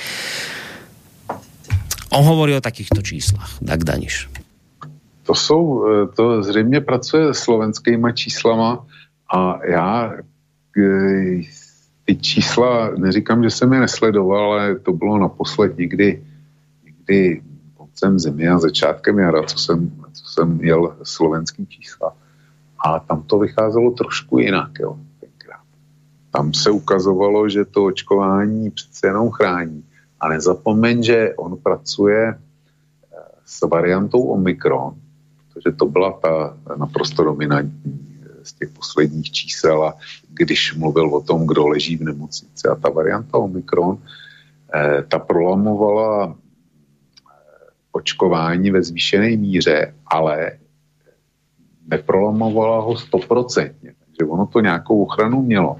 On 2.11 2.23
hovorí 2.23 2.55
o 2.55 2.61
takýchto 2.61 3.01
číslach. 3.01 3.59
Tak 3.67 3.83
Daniš. 3.83 4.29
To 5.23 5.35
jsou, 5.35 5.87
eh, 5.87 6.07
to 6.15 6.43
zřejmě 6.43 6.81
pracuje 6.81 7.33
s 7.33 7.37
slovenskýma 7.37 8.11
číslama 8.11 8.85
a 9.33 9.65
já 9.65 10.11
eh, 10.77 11.41
ty 12.05 12.15
čísla, 12.15 12.91
neříkám, 12.97 13.43
že 13.43 13.49
jsem 13.49 13.73
je 13.73 13.79
nesledoval, 13.79 14.51
ale 14.53 14.79
to 14.79 14.91
bylo 14.91 15.17
naposled 15.17 15.77
někdy, 15.77 16.23
někdy 16.83 17.41
koncem 17.77 18.19
zimy 18.19 18.47
a 18.47 18.59
začátkem 18.59 19.19
jara, 19.19 19.43
co 19.43 19.57
jsem, 19.57 19.91
co 20.13 20.25
jsem 20.25 20.59
jel 20.61 20.95
slovenský 21.03 21.65
čísla. 21.67 22.13
A 22.85 22.99
tam 22.99 23.23
to 23.23 23.39
vycházelo 23.39 23.91
trošku 23.91 24.39
jinak, 24.39 24.71
jo, 24.79 24.97
tenkrát. 25.19 25.63
Tam 26.31 26.53
se 26.53 26.71
ukazovalo, 26.71 27.49
že 27.49 27.65
to 27.65 27.85
očkování 27.85 28.71
přece 28.71 29.07
jenom 29.07 29.29
chrání 29.29 29.83
a 30.21 30.29
nezapomeň, 30.29 31.03
že 31.03 31.35
on 31.35 31.57
pracuje 31.57 32.29
eh, 32.29 32.37
s 33.45 33.61
variantou 33.61 34.21
Omikron, 34.21 34.93
protože 35.53 35.75
to 35.75 35.85
byla 35.85 36.11
ta 36.21 36.57
naprosto 36.77 37.23
dominantní 37.23 38.21
eh, 38.21 38.45
z 38.45 38.53
těch 38.53 38.69
posledních 38.69 39.31
čísel 39.31 39.83
a 39.83 39.97
když 40.29 40.73
mluvil 40.77 41.09
o 41.09 41.21
tom, 41.21 41.47
kdo 41.47 41.67
leží 41.67 41.97
v 41.97 42.03
nemocnici. 42.03 42.67
A 42.67 42.75
ta 42.75 42.89
varianta 42.89 43.37
Omikron, 43.37 43.97
eh, 44.73 45.03
ta 45.09 45.19
prolamovala 45.19 46.37
očkování 47.91 48.71
ve 48.71 48.83
zvýšené 48.83 49.37
míře, 49.37 49.93
ale 50.07 50.51
neprolamovala 51.87 52.81
ho 52.81 52.97
stoprocentně. 52.97 53.93
Takže 53.99 54.31
ono 54.31 54.47
to 54.47 54.59
nějakou 54.59 55.03
ochranu 55.03 55.41
mělo. 55.41 55.77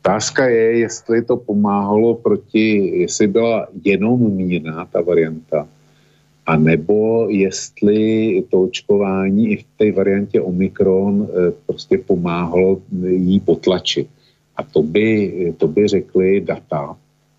Otázka 0.00 0.48
je, 0.48 0.78
jestli 0.78 1.22
to 1.22 1.36
pomáhalo 1.36 2.14
proti, 2.14 2.98
jestli 3.04 3.26
byla 3.26 3.68
jenom 3.84 4.32
mírná 4.32 4.84
ta 4.92 5.00
varianta, 5.00 5.68
a 6.46 6.56
nebo 6.56 7.26
jestli 7.28 8.42
to 8.50 8.60
očkování 8.62 9.52
i 9.52 9.56
v 9.56 9.64
té 9.78 9.92
variantě 9.92 10.40
Omikron 10.40 11.28
eh, 11.28 11.52
prostě 11.66 11.98
pomáhalo 11.98 12.80
jí 13.06 13.40
potlačit. 13.40 14.08
A 14.56 14.62
to 14.62 14.82
by, 14.82 15.54
to 15.56 15.68
by 15.68 15.88
řekli 15.88 16.40
data, 16.40 16.96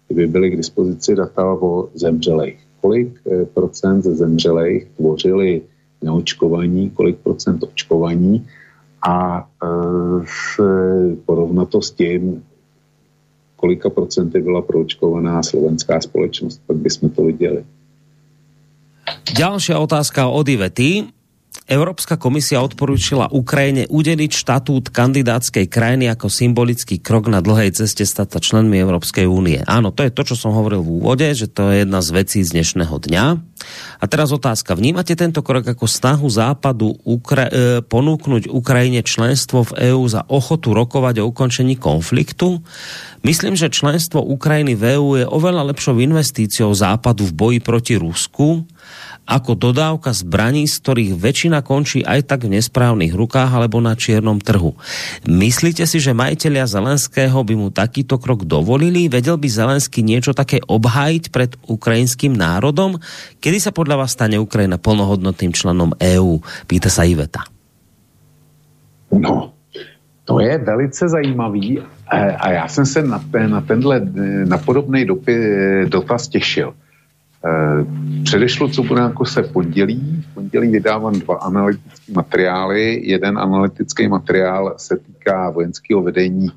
kdyby 0.07 0.27
byly 0.27 0.49
k 0.49 0.57
dispozici 0.57 1.15
data 1.15 1.53
o 1.53 1.89
zemřelých. 1.93 2.59
Kolik 2.81 3.09
eh, 3.25 3.45
procent 3.45 4.01
zemřelých 4.01 4.85
tvořili 4.97 5.61
neočkovaní, 6.01 6.89
kolik 6.89 7.17
procent 7.17 7.63
očkovaní 7.63 8.45
a 9.01 9.47
e, 9.63 9.67
porovnat 11.25 11.69
to 11.69 11.81
s 11.81 11.91
tím, 11.91 12.43
kolika 13.61 13.93
procenty 13.93 14.41
byla 14.41 14.61
proočkovaná 14.65 15.43
slovenská 15.43 16.01
společnost, 16.01 16.61
tak 16.65 16.77
bychom 16.77 17.09
to 17.13 17.21
viděli. 17.29 17.61
Ďalšia 19.37 19.77
otázka 19.77 20.27
od 20.27 20.49
Ivety. 20.49 21.05
Európska 21.71 22.19
komisia 22.19 22.59
odporúčila 22.59 23.31
Ukrajine 23.31 23.87
udeliť 23.87 24.31
štatút 24.35 24.91
kandidátskej 24.91 25.71
krajiny 25.71 26.11
ako 26.11 26.27
symbolický 26.27 26.99
krok 26.99 27.31
na 27.31 27.39
dlhej 27.39 27.71
ceste 27.71 28.03
stať 28.03 28.27
sa 28.35 28.39
členmi 28.43 28.75
Európskej 28.75 29.23
únie. 29.23 29.63
Áno, 29.63 29.95
to 29.95 30.03
je 30.03 30.11
to, 30.11 30.27
čo 30.27 30.35
som 30.35 30.51
hovoril 30.51 30.83
v 30.83 30.99
úvode, 30.99 31.23
že 31.31 31.47
to 31.47 31.71
je 31.71 31.87
jedna 31.87 32.03
z 32.03 32.09
vecí 32.11 32.43
z 32.43 32.59
dnešného 32.59 32.91
dňa. 32.91 33.25
A 34.03 34.05
teraz 34.11 34.35
otázka. 34.35 34.75
Vnímate 34.75 35.15
tento 35.15 35.39
krok 35.39 35.63
ako 35.63 35.87
snahu 35.87 36.27
Západu 36.27 36.91
Ukra- 37.07 37.47
e, 37.47 37.79
ponúknuť 37.79 38.51
Ukrajine 38.51 38.99
členstvo 38.99 39.63
v 39.71 39.95
EÚ 39.95 40.03
za 40.11 40.27
ochotu 40.27 40.75
rokovať 40.75 41.23
o 41.23 41.31
ukončení 41.31 41.79
konfliktu? 41.79 42.59
Myslím, 43.23 43.55
že 43.55 43.71
členstvo 43.71 44.19
Ukrajiny 44.19 44.75
v 44.75 44.99
EÚ 44.99 45.09
je 45.23 45.25
oveľa 45.29 45.71
lepšou 45.71 46.03
investíciou 46.03 46.75
Západu 46.75 47.31
v 47.31 47.37
boji 47.37 47.59
proti 47.63 47.95
Rusku 47.95 48.67
ako 49.25 49.55
dodávka 49.55 50.11
zbraní, 50.11 50.67
z 50.67 50.75
ktorých 50.81 51.11
väčšina 51.15 51.63
končí 51.63 52.03
aj 52.03 52.27
tak 52.27 52.43
v 52.47 52.59
nesprávnych 52.59 53.15
rukách 53.15 53.47
alebo 53.47 53.79
na 53.79 53.95
čiernom 53.95 54.41
trhu. 54.41 54.75
Myslíte 55.23 55.87
si, 55.87 56.03
že 56.03 56.17
majiteľia 56.17 56.67
Zelenského 56.67 57.39
by 57.39 57.53
mu 57.55 57.67
takýto 57.71 58.19
krok 58.19 58.43
dovolili? 58.43 59.07
Vedel 59.07 59.39
by 59.39 59.47
Zelenský 59.47 60.03
niečo 60.03 60.35
také 60.35 60.59
obhájiť 60.65 61.23
pred 61.31 61.55
ukrajinským 61.69 62.35
národom? 62.35 62.99
Kedy 63.39 63.57
sa 63.61 63.71
podľa 63.71 64.03
vás 64.03 64.11
stane 64.17 64.35
Ukrajina 64.41 64.81
plnohodnotným 64.81 65.53
členom 65.55 65.95
EÚ? 65.95 66.43
Pýta 66.67 66.91
sa 66.91 67.07
Iveta. 67.07 67.47
No, 69.11 69.51
to 70.25 70.39
je 70.39 70.57
velice 70.57 71.03
zajímavý 71.09 71.83
a 72.11 72.51
já 72.51 72.67
jsem 72.67 72.85
se 72.85 73.03
na, 73.03 73.19
ten, 73.31 73.51
na 73.51 73.61
tenhle, 73.61 74.01
na 74.45 74.57
podobný 74.57 75.05
dopy, 75.05 75.35
dotaz 75.87 76.27
těšil. 76.27 76.73
Eh, 77.45 78.83
bude 78.87 79.01
jako 79.01 79.25
se 79.25 79.43
pondělí. 79.43 80.23
V 80.31 80.33
pondělí 80.33 80.71
vydávám 80.71 81.19
dva 81.19 81.35
analytické 81.35 82.13
materiály. 82.13 83.01
Jeden 83.09 83.37
analytický 83.37 84.07
materiál 84.07 84.73
se 84.77 84.97
týká 84.97 85.49
vojenského 85.49 86.01
vedení 86.01 86.51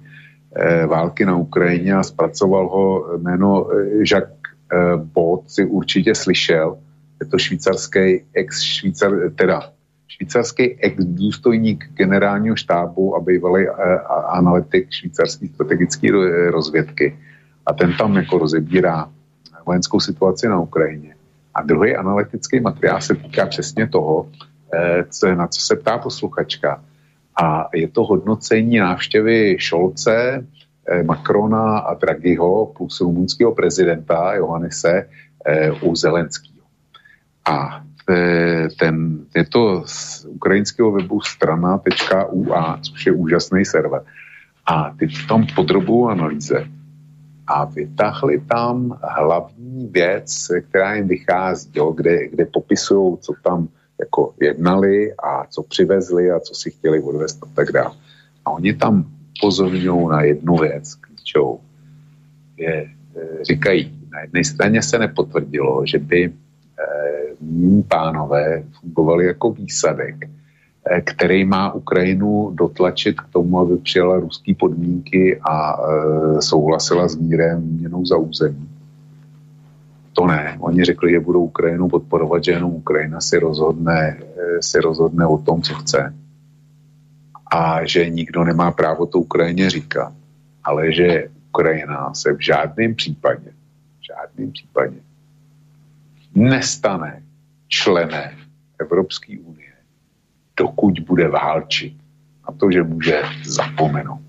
eh, 0.56 0.86
války 0.86 1.24
na 1.24 1.36
Ukrajině 1.36 1.94
a 1.94 2.02
zpracoval 2.02 2.68
ho 2.68 3.18
jméno 3.18 3.66
eh, 3.70 3.86
Jacques 4.10 4.44
Bot, 4.96 5.50
si 5.50 5.64
určitě 5.64 6.14
slyšel. 6.14 6.78
Je 7.20 7.26
to 7.26 7.38
švýcarský 7.38 8.20
ex-švýcar, 8.34 9.30
teda 9.34 9.70
švýcarský 10.08 10.74
ex-důstojník 10.82 11.84
generálního 11.94 12.56
štábu 12.56 13.16
a 13.16 13.20
bývalý 13.20 13.66
analytik 14.28 14.90
švýcarské 14.90 15.48
strategické 15.48 16.08
rozvědky 16.50 17.18
a 17.66 17.72
ten 17.72 17.92
tam 17.96 18.16
jako 18.16 18.38
rozebírá 18.38 19.13
vojenskou 19.66 20.00
situaci 20.00 20.48
na 20.48 20.60
Ukrajině. 20.60 21.14
A 21.54 21.62
druhý 21.62 21.96
analytický 21.96 22.60
materiál 22.60 23.00
se 23.00 23.14
týká 23.14 23.46
přesně 23.46 23.88
toho, 23.88 24.28
eh, 24.74 25.04
co, 25.10 25.34
na 25.34 25.46
co 25.46 25.60
se 25.60 25.76
ptá 25.76 25.98
posluchačka. 25.98 26.84
A 27.42 27.68
je 27.74 27.88
to 27.88 28.04
hodnocení 28.04 28.78
návštěvy 28.78 29.56
Šolce, 29.58 30.46
eh, 30.88 31.02
Macrona 31.02 31.78
a 31.78 31.94
Draghiho 31.94 32.66
plus 32.66 33.00
rumunského 33.00 33.52
prezidenta 33.54 34.34
Johannese 34.34 35.08
eh, 35.46 35.72
u 35.72 35.96
Zelenského. 35.96 36.54
A 37.44 37.84
ten, 38.78 39.24
je 39.36 39.44
to 39.48 39.82
z 39.86 40.24
ukrajinského 40.24 40.92
webu 40.92 41.20
strana.ua, 41.20 42.78
což 42.82 43.06
je 43.06 43.12
úžasný 43.12 43.64
server. 43.64 44.04
A 44.66 44.92
ty 44.98 45.08
tam 45.28 45.46
podrobují 45.56 46.12
analýze 46.12 46.68
a 47.46 47.64
vytáhli 47.64 48.40
tam 48.40 48.98
hlavní 49.02 49.86
věc, 49.86 50.48
která 50.68 50.94
jim 50.94 51.08
vychází, 51.08 51.70
jo, 51.74 51.92
kde, 51.92 52.28
kde 52.28 52.46
popisují, 52.46 53.16
co 53.18 53.34
tam 53.44 53.68
jako 54.00 54.34
jednali 54.40 55.12
a 55.12 55.46
co 55.46 55.62
přivezli 55.62 56.30
a 56.30 56.40
co 56.40 56.54
si 56.54 56.70
chtěli 56.70 57.02
odvést 57.02 57.42
a 57.42 57.46
tak 57.54 57.72
dále. 57.72 57.94
A 58.44 58.50
oni 58.50 58.74
tam 58.74 59.04
pozorňují 59.40 60.08
na 60.08 60.22
jednu 60.22 60.56
věc 60.56 60.94
klíčovou. 60.94 61.60
Je, 62.56 62.74
e, 63.16 63.44
říkají, 63.44 64.08
na 64.12 64.20
jedné 64.20 64.44
straně 64.44 64.82
se 64.82 64.98
nepotvrdilo, 64.98 65.86
že 65.86 65.98
by 65.98 66.24
e, 66.24 66.32
pánové 67.88 68.64
fungovali 68.80 69.26
jako 69.26 69.52
výsadek, 69.52 70.28
který 71.04 71.44
má 71.44 71.72
Ukrajinu 71.72 72.50
dotlačit 72.54 73.20
k 73.20 73.28
tomu, 73.32 73.58
aby 73.60 73.76
přijala 73.76 74.20
ruský 74.20 74.54
podmínky 74.54 75.40
a 75.40 75.76
e, 75.76 76.42
souhlasila 76.42 77.08
s 77.08 77.16
mírem 77.16 77.62
měnou 77.62 78.06
za 78.06 78.16
území. 78.16 78.68
To 80.12 80.26
ne. 80.26 80.56
Oni 80.60 80.84
řekli, 80.84 81.10
že 81.10 81.20
budou 81.20 81.44
Ukrajinu 81.44 81.88
podporovat, 81.88 82.44
že 82.44 82.52
jenom 82.52 82.70
Ukrajina 82.74 83.20
si 83.20 83.38
rozhodne, 83.38 84.16
e, 84.36 84.62
si 84.62 84.80
rozhodne 84.80 85.26
o 85.26 85.38
tom, 85.38 85.62
co 85.62 85.74
chce. 85.74 86.14
A 87.50 87.86
že 87.86 88.10
nikdo 88.10 88.44
nemá 88.44 88.70
právo 88.70 89.06
to 89.06 89.18
Ukrajině 89.18 89.70
říkat. 89.70 90.12
Ale 90.64 90.92
že 90.92 91.28
Ukrajina 91.48 92.14
se 92.14 92.32
v 92.32 92.40
žádném 92.40 92.94
případě, 92.94 93.50
v 94.00 94.06
žádném 94.06 94.52
případě 94.52 94.96
nestane 96.34 97.22
členem 97.68 98.30
Evropské 98.78 99.38
unie 99.38 99.73
dokud 100.56 101.00
bude 101.00 101.28
válčit. 101.28 101.94
A 102.44 102.52
to, 102.52 102.70
že 102.70 102.82
může 102.82 103.22
zapomenout. 103.44 104.20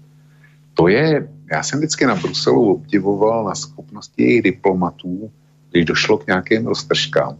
To 0.74 0.88
je, 0.88 1.30
já 1.52 1.64
jsem 1.64 1.80
vždycky 1.80 2.06
na 2.06 2.16
Bruselu 2.16 2.74
obdivoval 2.74 3.46
na 3.46 3.56
schopnosti 3.56 4.24
jejich 4.24 4.42
diplomatů, 4.42 5.32
když 5.72 5.86
došlo 5.86 6.18
k 6.18 6.28
nějakým 6.28 6.68
roztržkám, 6.68 7.38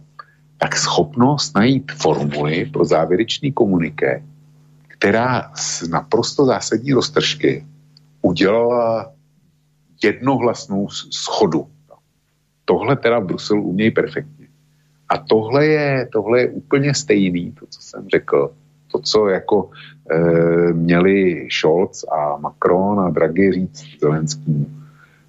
tak 0.58 0.76
schopnost 0.76 1.54
najít 1.54 1.92
formuly 1.92 2.64
pro 2.64 2.84
závěrečný 2.84 3.52
komuniké, 3.52 4.22
která 4.88 5.52
z 5.56 5.88
naprosto 5.88 6.44
zásadní 6.44 6.92
roztržky 6.92 7.66
udělala 8.22 9.12
jednohlasnou 10.02 10.88
schodu. 11.10 11.68
Tohle 12.64 12.96
teda 12.96 13.18
v 13.18 13.24
Bruselu 13.24 13.62
umějí 13.62 13.90
perfektně. 13.90 14.48
A 15.08 15.18
tohle 15.18 15.66
je, 15.66 16.08
tohle 16.12 16.40
je 16.40 16.48
úplně 16.48 16.94
stejný, 16.94 17.52
to, 17.52 17.66
co 17.66 17.82
jsem 17.82 18.08
řekl, 18.08 18.54
to, 18.96 19.02
co 19.02 19.28
jako 19.28 19.70
e, 20.10 20.72
měli 20.72 21.48
Scholz 21.50 22.04
a 22.04 22.36
Macron 22.36 23.00
a 23.00 23.10
Draghi 23.10 23.52
říct 23.52 23.84
Zelenským. 24.00 24.82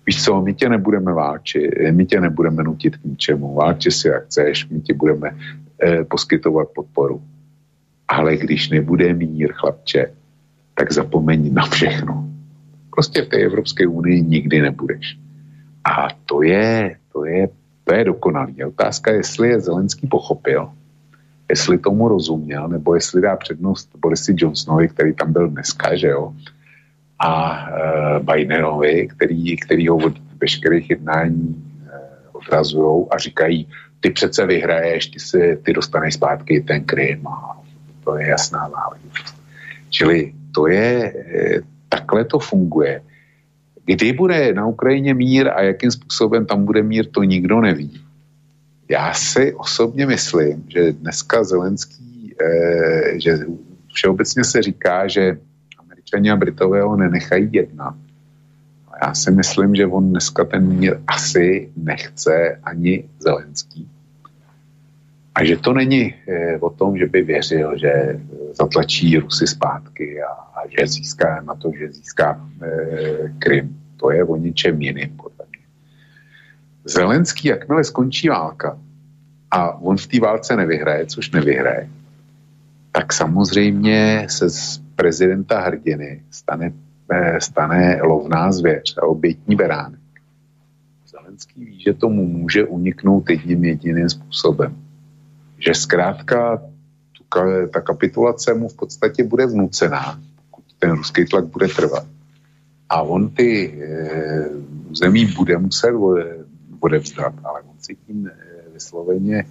Víš 0.06 0.23
co, 0.23 0.41
my 0.41 0.53
tě 0.53 0.69
nebudeme 0.69 1.14
válčit, 1.14 1.72
my 1.91 2.06
tě 2.06 2.22
nebudeme 2.22 2.64
nutit 2.64 2.98
k 2.98 3.03
ničemu, 3.03 3.53
válči 3.53 3.91
si 3.91 4.07
jak 4.07 4.26
chceš, 4.26 4.69
my 4.69 4.81
ti 4.81 4.94
budeme 4.94 5.35
e, 5.84 6.03
poskytovat 6.03 6.68
podporu. 6.76 7.22
Ale 8.07 8.38
když 8.38 8.69
nebude 8.69 9.14
mír, 9.14 9.53
chlapče, 9.53 10.11
tak 10.73 10.94
zapomeň 10.94 11.53
na 11.53 11.65
všechno. 11.65 12.30
Prostě 12.95 13.22
v 13.22 13.27
té 13.27 13.38
Evropské 13.38 13.88
unii 13.88 14.22
nikdy 14.22 14.61
nebudeš. 14.61 15.18
A 15.84 16.07
to 16.26 16.41
je, 16.41 16.95
to 17.14 17.26
je, 17.26 17.49
to 17.84 17.95
je 17.95 18.03
dokonalý. 18.03 18.64
Otázka, 18.64 19.11
jestli 19.11 19.49
je 19.49 19.60
Zelenský 19.60 20.07
pochopil, 20.07 20.69
jestli 21.49 21.78
tomu 21.78 22.07
rozuměl, 22.07 22.68
nebo 22.68 22.95
jestli 22.95 23.22
dá 23.22 23.36
přednost 23.36 23.90
Borisi 23.98 24.36
Johnsonovi, 24.38 24.88
který 24.88 25.14
tam 25.14 25.34
byl 25.34 25.49
dneska, 25.49 25.95
že 25.95 26.07
jo, 26.07 26.34
a 27.19 27.60
e, 27.69 28.19
Bidenovi, 28.19 29.07
který, 29.07 29.57
který 29.57 29.88
ho 29.88 29.98
od 29.98 30.14
veškerých 30.41 30.90
jednání 30.90 31.56
e, 31.56 32.30
odrazují 32.32 33.06
a 33.11 33.18
říkají, 33.18 33.68
ty 33.99 34.10
přece 34.10 34.45
vyhraješ, 34.45 35.07
ty, 35.07 35.19
si, 35.19 35.57
ty 35.64 35.74
dostaneš 35.74 36.14
zpátky 36.14 36.61
ten 36.61 36.84
Krym 36.84 37.28
a 37.28 37.57
to 38.03 38.18
je 38.18 38.28
jasná 38.28 38.69
záležitost. 38.69 39.36
Čili 39.90 40.34
to 40.56 40.68
je, 40.68 41.14
e, 41.14 41.61
takhle 41.90 42.26
to 42.26 42.40
funguje. 42.40 43.02
Kdy 43.86 44.14
bude 44.14 44.53
na 44.53 44.68
Ukrajině 44.68 45.14
mír 45.14 45.49
a 45.49 45.61
jakým 45.61 45.91
způsobem 45.91 46.45
tam 46.45 46.65
bude 46.65 46.84
mír, 46.84 47.06
to 47.11 47.24
nikdo 47.24 47.61
neví. 47.61 48.07
Já 48.90 49.14
si 49.14 49.54
osobně 49.54 50.06
myslím, 50.06 50.64
že 50.68 50.92
dneska 50.92 51.44
Zelenský, 51.44 52.36
eh, 52.42 53.20
že 53.20 53.38
všeobecně 53.94 54.44
se 54.44 54.62
říká, 54.62 55.08
že 55.08 55.38
američani 55.78 56.32
a 56.32 56.36
Britové 56.36 56.82
ho 56.82 56.96
nenechají 56.96 57.50
jednat. 57.52 57.96
Já 59.02 59.14
si 59.14 59.32
myslím, 59.32 59.76
že 59.76 59.88
on 59.88 60.10
dneska 60.10 60.46
ten 60.46 60.68
mír 60.68 61.00
asi 61.08 61.70
nechce 61.76 62.60
ani 62.64 63.10
Zelenský. 63.20 63.88
A 65.36 65.46
že 65.46 65.58
to 65.58 65.74
není 65.74 66.14
eh, 66.28 66.58
o 66.60 66.70
tom, 66.70 66.98
že 66.98 67.06
by 67.06 67.22
věřil, 67.22 67.78
že 67.78 68.20
zatlačí 68.54 69.18
Rusy 69.18 69.48
zpátky 69.48 70.22
a, 70.22 70.32
a 70.32 70.60
že 70.68 70.88
získá 70.88 71.42
na 71.42 71.56
to, 71.56 71.72
že 71.78 71.94
získá 71.94 72.42
eh, 72.62 73.34
Krym. 73.40 73.78
To 73.98 74.12
je 74.12 74.24
o 74.24 74.36
ničem 74.36 74.82
jiným, 74.82 75.18
podle 75.18 75.37
Zelenský, 76.88 77.48
jakmile 77.48 77.84
skončí 77.84 78.30
válka 78.30 78.78
a 79.52 79.78
on 79.82 79.98
v 79.98 80.08
té 80.08 80.20
válce 80.20 80.56
nevyhraje, 80.56 81.06
což 81.06 81.32
nevyhraje, 81.32 81.90
tak 82.92 83.14
samozřejmě 83.14 84.28
se 84.30 84.50
z 84.50 84.82
prezidenta 84.96 85.60
hrdiny 85.60 86.24
stane, 86.32 86.74
eh, 87.12 87.42
stane 87.42 88.00
lovná 88.02 88.52
zvěř 88.52 88.98
a 88.98 89.06
obětní 89.06 89.56
beránek. 89.56 90.00
Zelenský 91.08 91.66
ví, 91.66 91.80
že 91.80 91.94
tomu 91.94 92.26
může 92.26 92.66
uniknout 92.66 93.30
jedním 93.30 93.66
jediným 93.66 94.10
způsobem. 94.10 94.76
Že 95.60 95.74
zkrátka 95.74 96.62
ta 97.74 97.82
kapitulace 97.82 98.54
mu 98.54 98.70
v 98.70 98.76
podstatě 98.76 99.24
bude 99.24 99.46
vnucená, 99.46 100.20
pokud 100.52 100.66
ten 100.80 100.92
ruský 100.92 101.26
tlak 101.26 101.46
bude 101.46 101.68
trvat. 101.68 102.06
A 102.90 103.02
on 103.02 103.30
ty 103.30 103.68
e, 103.68 104.50
zemí 104.96 105.26
bude 105.26 105.58
muset 105.58 105.92
odevzdat, 106.88 107.34
ale 107.44 107.62
on 107.62 107.76
si 107.80 107.96
tím 108.08 108.28
e, 108.28 108.32
vysloveně 108.74 109.38
e, 109.44 109.46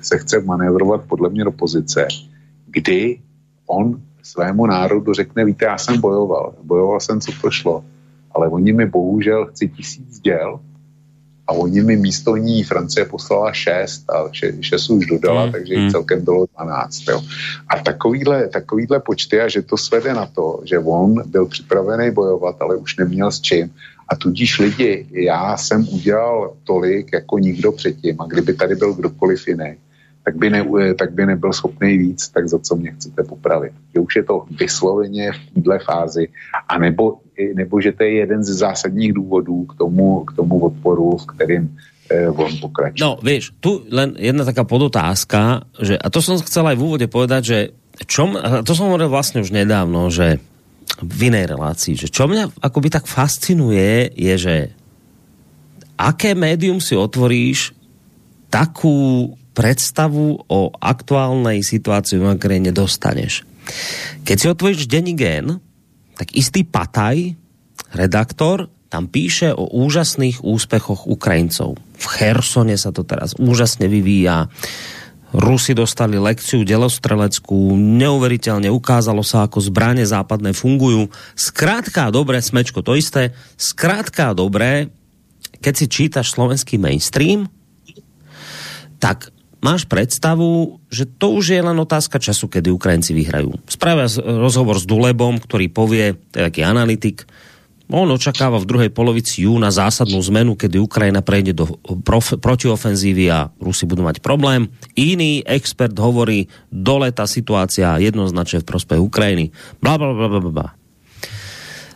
se 0.00 0.18
chce 0.18 0.40
manévrovat 0.40 1.04
podle 1.04 1.28
mě 1.28 1.44
do 1.44 1.52
pozice, 1.52 2.08
kdy 2.66 3.20
on 3.66 4.00
svému 4.22 4.66
národu 4.66 5.12
řekne, 5.12 5.44
víte, 5.44 5.64
já 5.64 5.78
jsem 5.78 6.00
bojoval, 6.00 6.54
bojoval 6.62 7.00
jsem, 7.00 7.20
co 7.20 7.32
to 7.42 7.50
šlo, 7.50 7.84
ale 8.32 8.48
oni 8.48 8.72
mi 8.72 8.86
bohužel 8.86 9.46
chci 9.46 9.68
tisíc 9.68 10.20
děl 10.20 10.60
a 11.50 11.52
oni 11.52 11.82
mi 11.82 11.96
místo 11.96 12.36
ní 12.36 12.62
Francie 12.62 13.04
poslala 13.04 13.50
šest 13.52 14.06
a 14.06 14.30
še, 14.30 14.54
šest 14.62 14.86
už 14.90 15.06
dodala, 15.06 15.46
mm, 15.46 15.52
takže 15.52 15.74
jich 15.74 15.84
mm. 15.84 15.90
celkem 15.90 16.24
bylo 16.24 16.46
dvanáct. 16.54 17.02
Jo. 17.10 17.18
A 17.68 17.82
takovýhle, 17.82 18.48
takovýhle 18.48 19.00
počty 19.02 19.40
a 19.40 19.48
že 19.50 19.66
to 19.66 19.76
svede 19.76 20.14
na 20.14 20.30
to, 20.30 20.62
že 20.64 20.78
on 20.78 21.26
byl 21.26 21.46
připravený 21.46 22.14
bojovat, 22.14 22.62
ale 22.62 22.76
už 22.76 23.02
neměl 23.02 23.30
s 23.30 23.40
čím 23.40 23.74
a 24.10 24.16
tudíž 24.16 24.58
lidi, 24.58 25.06
já 25.10 25.56
jsem 25.56 25.88
udělal 25.88 26.52
tolik 26.64 27.12
jako 27.12 27.38
nikdo 27.38 27.72
předtím 27.72 28.20
a 28.20 28.26
kdyby 28.26 28.54
tady 28.54 28.74
byl 28.74 28.94
kdokoliv 28.94 29.48
jiný, 29.48 29.74
tak 30.24 30.36
by, 30.36 30.50
ne, 30.50 30.64
tak 30.98 31.12
by 31.12 31.26
nebyl 31.26 31.52
schopný 31.52 31.98
víc, 31.98 32.28
tak 32.28 32.48
za 32.48 32.58
co 32.58 32.76
mě 32.76 32.92
chcete 32.92 33.22
popravit. 33.22 33.72
Že 33.94 34.00
už 34.00 34.16
je 34.16 34.22
to 34.22 34.44
vysloveně 34.50 35.32
v 35.32 35.38
této 35.54 35.84
fázi, 35.84 36.28
a 36.68 36.78
nebo, 37.54 37.80
že 37.80 37.92
to 37.92 38.02
je 38.02 38.12
jeden 38.12 38.44
z 38.44 38.48
zásadních 38.48 39.12
důvodů 39.12 39.64
k 39.64 39.74
tomu, 39.74 40.24
k 40.24 40.32
tomu 40.36 40.60
odporu, 40.60 41.16
v 41.16 41.26
kterým 41.26 41.78
eh, 42.10 42.28
on 42.28 42.50
pokračuje. 42.60 43.00
No, 43.00 43.18
vieš, 43.22 43.54
tu 43.60 43.86
len 43.90 44.18
jedna 44.18 44.44
taká 44.44 44.64
podotázka, 44.66 45.70
že, 45.80 45.94
a 45.96 46.06
to 46.10 46.18
som 46.20 46.36
chcel 46.42 46.66
aj 46.66 46.76
v 46.76 46.84
úvode 46.84 47.06
povedať, 47.06 47.42
že 47.46 47.58
čom, 48.06 48.36
to 48.66 48.72
som 48.76 48.92
hovoril 48.92 49.08
vlastne 49.08 49.40
už 49.40 49.52
nedávno, 49.52 50.08
že 50.12 50.40
v 50.98 51.20
inej 51.30 51.54
relácii, 51.54 51.94
že 51.94 52.10
čo 52.10 52.26
mňa 52.26 52.58
akoby 52.58 52.88
tak 52.90 53.06
fascinuje, 53.06 54.10
je, 54.16 54.34
že 54.36 54.56
aké 56.00 56.34
médium 56.34 56.82
si 56.82 56.98
otvoríš, 56.98 57.76
takú 58.50 59.30
predstavu 59.54 60.42
o 60.50 60.60
aktuálnej 60.80 61.62
situácii 61.62 62.18
v 62.18 62.34
Ukrajine 62.34 62.74
dostaneš. 62.74 63.46
Keď 64.26 64.36
si 64.36 64.46
otvoríš 64.50 64.90
denní 64.90 65.14
gen, 65.14 65.62
tak 66.18 66.34
istý 66.34 66.66
Pataj, 66.66 67.38
redaktor, 67.94 68.68
tam 68.90 69.06
píše 69.06 69.54
o 69.54 69.70
úžasných 69.70 70.42
úspechoch 70.42 71.06
Ukrajincov. 71.06 71.78
V 71.78 72.06
Chersone 72.10 72.74
sa 72.74 72.90
to 72.90 73.06
teraz 73.06 73.38
úžasne 73.38 73.86
vyvíja. 73.86 74.50
Rusi 75.30 75.78
dostali 75.78 76.18
lekciu 76.18 76.66
delostreleckú, 76.66 77.78
neuveriteľne 77.78 78.66
ukázalo 78.66 79.22
sa, 79.22 79.46
ako 79.46 79.62
zbranie 79.62 80.02
západné 80.02 80.50
fungujú. 80.50 81.06
Skrátka 81.38 82.10
dobré, 82.10 82.42
smečko 82.42 82.82
to 82.82 82.98
isté, 82.98 83.30
skrátka 83.54 84.34
dobré, 84.34 84.90
keď 85.62 85.74
si 85.76 85.86
čítaš 85.86 86.34
slovenský 86.34 86.82
mainstream, 86.82 87.46
tak 88.98 89.30
máš 89.62 89.86
predstavu, 89.86 90.82
že 90.90 91.06
to 91.06 91.38
už 91.38 91.54
je 91.54 91.60
len 91.62 91.78
otázka 91.78 92.18
času, 92.18 92.50
kedy 92.50 92.74
Ukrajinci 92.74 93.14
vyhrajú. 93.14 93.54
Spravia 93.70 94.10
rozhovor 94.24 94.82
s 94.82 94.88
Dulebom, 94.88 95.38
ktorý 95.38 95.70
povie, 95.70 96.18
to 96.32 96.42
je 96.42 96.46
taký 96.50 96.62
analytik, 96.66 97.22
on 97.90 98.08
očakáva 98.10 98.62
v 98.62 98.68
druhej 98.70 98.90
polovici 98.94 99.44
júna 99.44 99.74
zásadnú 99.74 100.22
zmenu, 100.30 100.54
kedy 100.54 100.78
Ukrajina 100.78 101.20
prejde 101.20 101.52
do 101.52 101.66
prof- 102.06 102.38
protiofenzívy 102.38 103.24
a 103.30 103.50
Rusi 103.58 103.84
budú 103.84 104.06
mať 104.06 104.22
problém. 104.22 104.70
Iný 104.94 105.42
expert 105.44 105.94
hovorí, 105.98 106.46
dole 106.70 107.10
tá 107.10 107.26
situácia 107.26 107.98
jednoznačne 107.98 108.62
v 108.62 108.68
prospech 108.70 109.00
Ukrajiny. 109.02 109.50
Bla, 109.82 109.98
bla, 109.98 110.14
bla, 110.14 110.28
bla, 110.30 110.40
bla. 110.40 110.68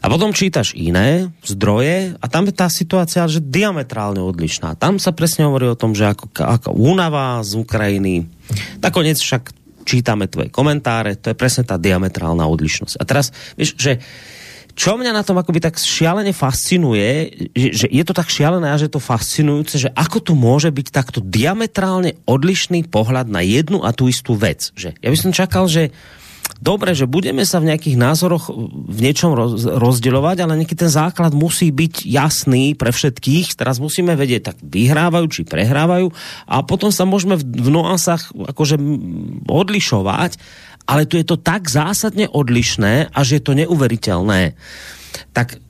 A 0.05 0.13
potom 0.13 0.37
čítaš 0.37 0.77
iné 0.77 1.33
zdroje 1.41 2.13
a 2.21 2.25
tam 2.29 2.45
je 2.45 2.53
tá 2.53 2.69
situácia 2.69 3.25
že 3.25 3.41
diametrálne 3.41 4.21
odlišná. 4.21 4.77
Tam 4.77 5.01
sa 5.01 5.17
presne 5.17 5.49
hovorí 5.49 5.65
o 5.65 5.81
tom, 5.81 5.97
že 5.97 6.13
ako, 6.13 6.29
ako 6.29 6.77
únava 6.77 7.41
z 7.41 7.57
Ukrajiny. 7.57 8.29
Nakoniec 8.85 9.17
však 9.17 9.57
čítame 9.89 10.29
tvoje 10.29 10.53
komentáre, 10.53 11.17
to 11.17 11.33
je 11.33 11.41
presne 11.41 11.65
tá 11.65 11.81
diametrálna 11.81 12.45
odlišnosť. 12.45 13.01
A 13.01 13.03
teraz, 13.09 13.33
vieš, 13.57 13.81
že 13.81 14.05
čo 14.75 14.99
mňa 14.99 15.15
na 15.15 15.23
tom 15.23 15.39
akoby 15.39 15.63
tak 15.63 15.79
šialene 15.79 16.35
fascinuje, 16.35 17.31
že, 17.55 17.69
že 17.73 17.87
je 17.89 18.03
to 18.03 18.15
tak 18.15 18.27
šialené 18.27 18.75
a 18.75 18.81
že 18.81 18.91
to 18.91 18.99
fascinujúce, 18.99 19.79
že 19.79 19.91
ako 19.95 20.19
tu 20.21 20.33
môže 20.35 20.71
byť 20.75 20.87
takto 20.91 21.23
diametrálne 21.23 22.19
odlišný 22.27 22.91
pohľad 22.91 23.31
na 23.31 23.41
jednu 23.41 23.87
a 23.87 23.95
tú 23.95 24.11
istú 24.11 24.35
vec. 24.35 24.75
Že 24.75 24.99
ja 24.99 25.09
by 25.09 25.19
som 25.19 25.31
čakal, 25.31 25.71
že 25.71 25.95
dobre, 26.61 26.93
že 26.93 27.09
budeme 27.09 27.43
sa 27.47 27.61
v 27.61 27.73
nejakých 27.73 27.97
názoroch 27.99 28.51
v 28.71 28.99
niečom 28.99 29.33
roz, 29.33 29.65
rozdeľovať, 29.65 30.37
ale 30.45 30.59
nejaký 30.63 30.77
ten 30.77 30.91
základ 30.91 31.33
musí 31.33 31.71
byť 31.71 32.09
jasný 32.09 32.75
pre 32.75 32.91
všetkých. 32.91 33.55
Teraz 33.59 33.81
musíme 33.81 34.15
vedieť, 34.15 34.53
tak 34.53 34.57
vyhrávajú 34.61 35.27
či 35.31 35.43
prehrávajú 35.47 36.11
a 36.51 36.57
potom 36.67 36.91
sa 36.91 37.07
môžeme 37.07 37.39
v, 37.39 37.45
v 37.45 37.69
nuansách 37.69 38.33
akože 38.33 38.77
odlišovať 39.47 40.41
ale 40.85 41.09
tu 41.09 41.17
je 41.17 41.25
to 41.25 41.41
tak 41.41 41.69
zásadne 41.69 42.29
odlišné, 42.29 43.13
až 43.13 43.39
je 43.39 43.43
to 43.43 43.57
neuveriteľné. 43.57 44.53
Tak, 45.33 45.61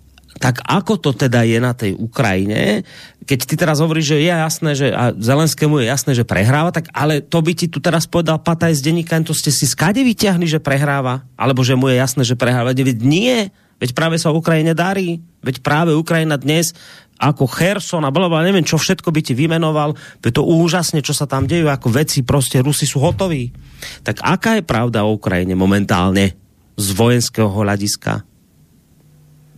tak 0.43 0.61
ako 0.67 0.99
to 0.99 1.11
teda 1.15 1.47
je 1.47 1.59
na 1.63 1.73
tej 1.73 1.95
Ukrajine, 1.95 2.83
keď 3.25 3.39
ty 3.49 3.55
teraz 3.57 3.81
hovoríš, 3.81 4.15
že 4.15 4.21
je 4.21 4.29
jasné, 4.29 4.71
že 4.77 4.87
a 4.93 5.17
Zelenskému 5.17 5.81
je 5.81 5.89
jasné, 5.89 6.13
že 6.13 6.29
prehráva, 6.29 6.77
tak 6.77 6.93
ale 6.93 7.25
to 7.25 7.41
by 7.41 7.57
ti 7.57 7.73
tu 7.73 7.81
teraz 7.81 8.05
povedal 8.05 8.37
Pataj 8.37 8.77
z 8.77 8.85
denníka, 8.85 9.17
to 9.25 9.33
ste 9.33 9.49
si 9.49 9.65
skade 9.65 10.05
vyťahli, 10.05 10.45
že 10.45 10.61
prehráva? 10.61 11.25
Alebo 11.35 11.65
že 11.65 11.73
mu 11.73 11.89
je 11.89 11.97
jasné, 11.97 12.23
že 12.23 12.37
prehráva? 12.37 12.77
Veď 12.77 13.01
nie, 13.01 13.49
veď 13.81 13.97
práve 13.97 14.21
sa 14.21 14.29
Ukrajine 14.29 14.77
darí. 14.77 15.25
Veď 15.41 15.65
práve 15.65 15.97
Ukrajina 15.97 16.37
dnes 16.37 16.77
ako 17.19 17.47
Kherson 17.47 18.03
a 18.03 18.11
blablabla, 18.11 18.47
neviem, 18.47 18.67
čo 18.67 18.75
všetko 18.75 19.15
by 19.15 19.21
ti 19.23 19.33
vymenoval, 19.39 19.95
je 20.19 20.35
to 20.35 20.43
úžasne, 20.43 20.99
čo 21.01 21.15
sa 21.15 21.31
tam 21.31 21.47
dejú, 21.47 21.71
ako 21.71 21.89
veci, 21.95 22.27
proste 22.27 22.59
Rusi 22.59 22.85
sú 22.85 22.99
hotoví. 22.99 23.55
Tak 24.03 24.21
aká 24.25 24.59
je 24.59 24.65
pravda 24.67 25.07
o 25.07 25.15
Ukrajine 25.15 25.55
momentálne 25.55 26.35
z 26.75 26.89
vojenského 26.91 27.47
hľadiska? 27.47 28.27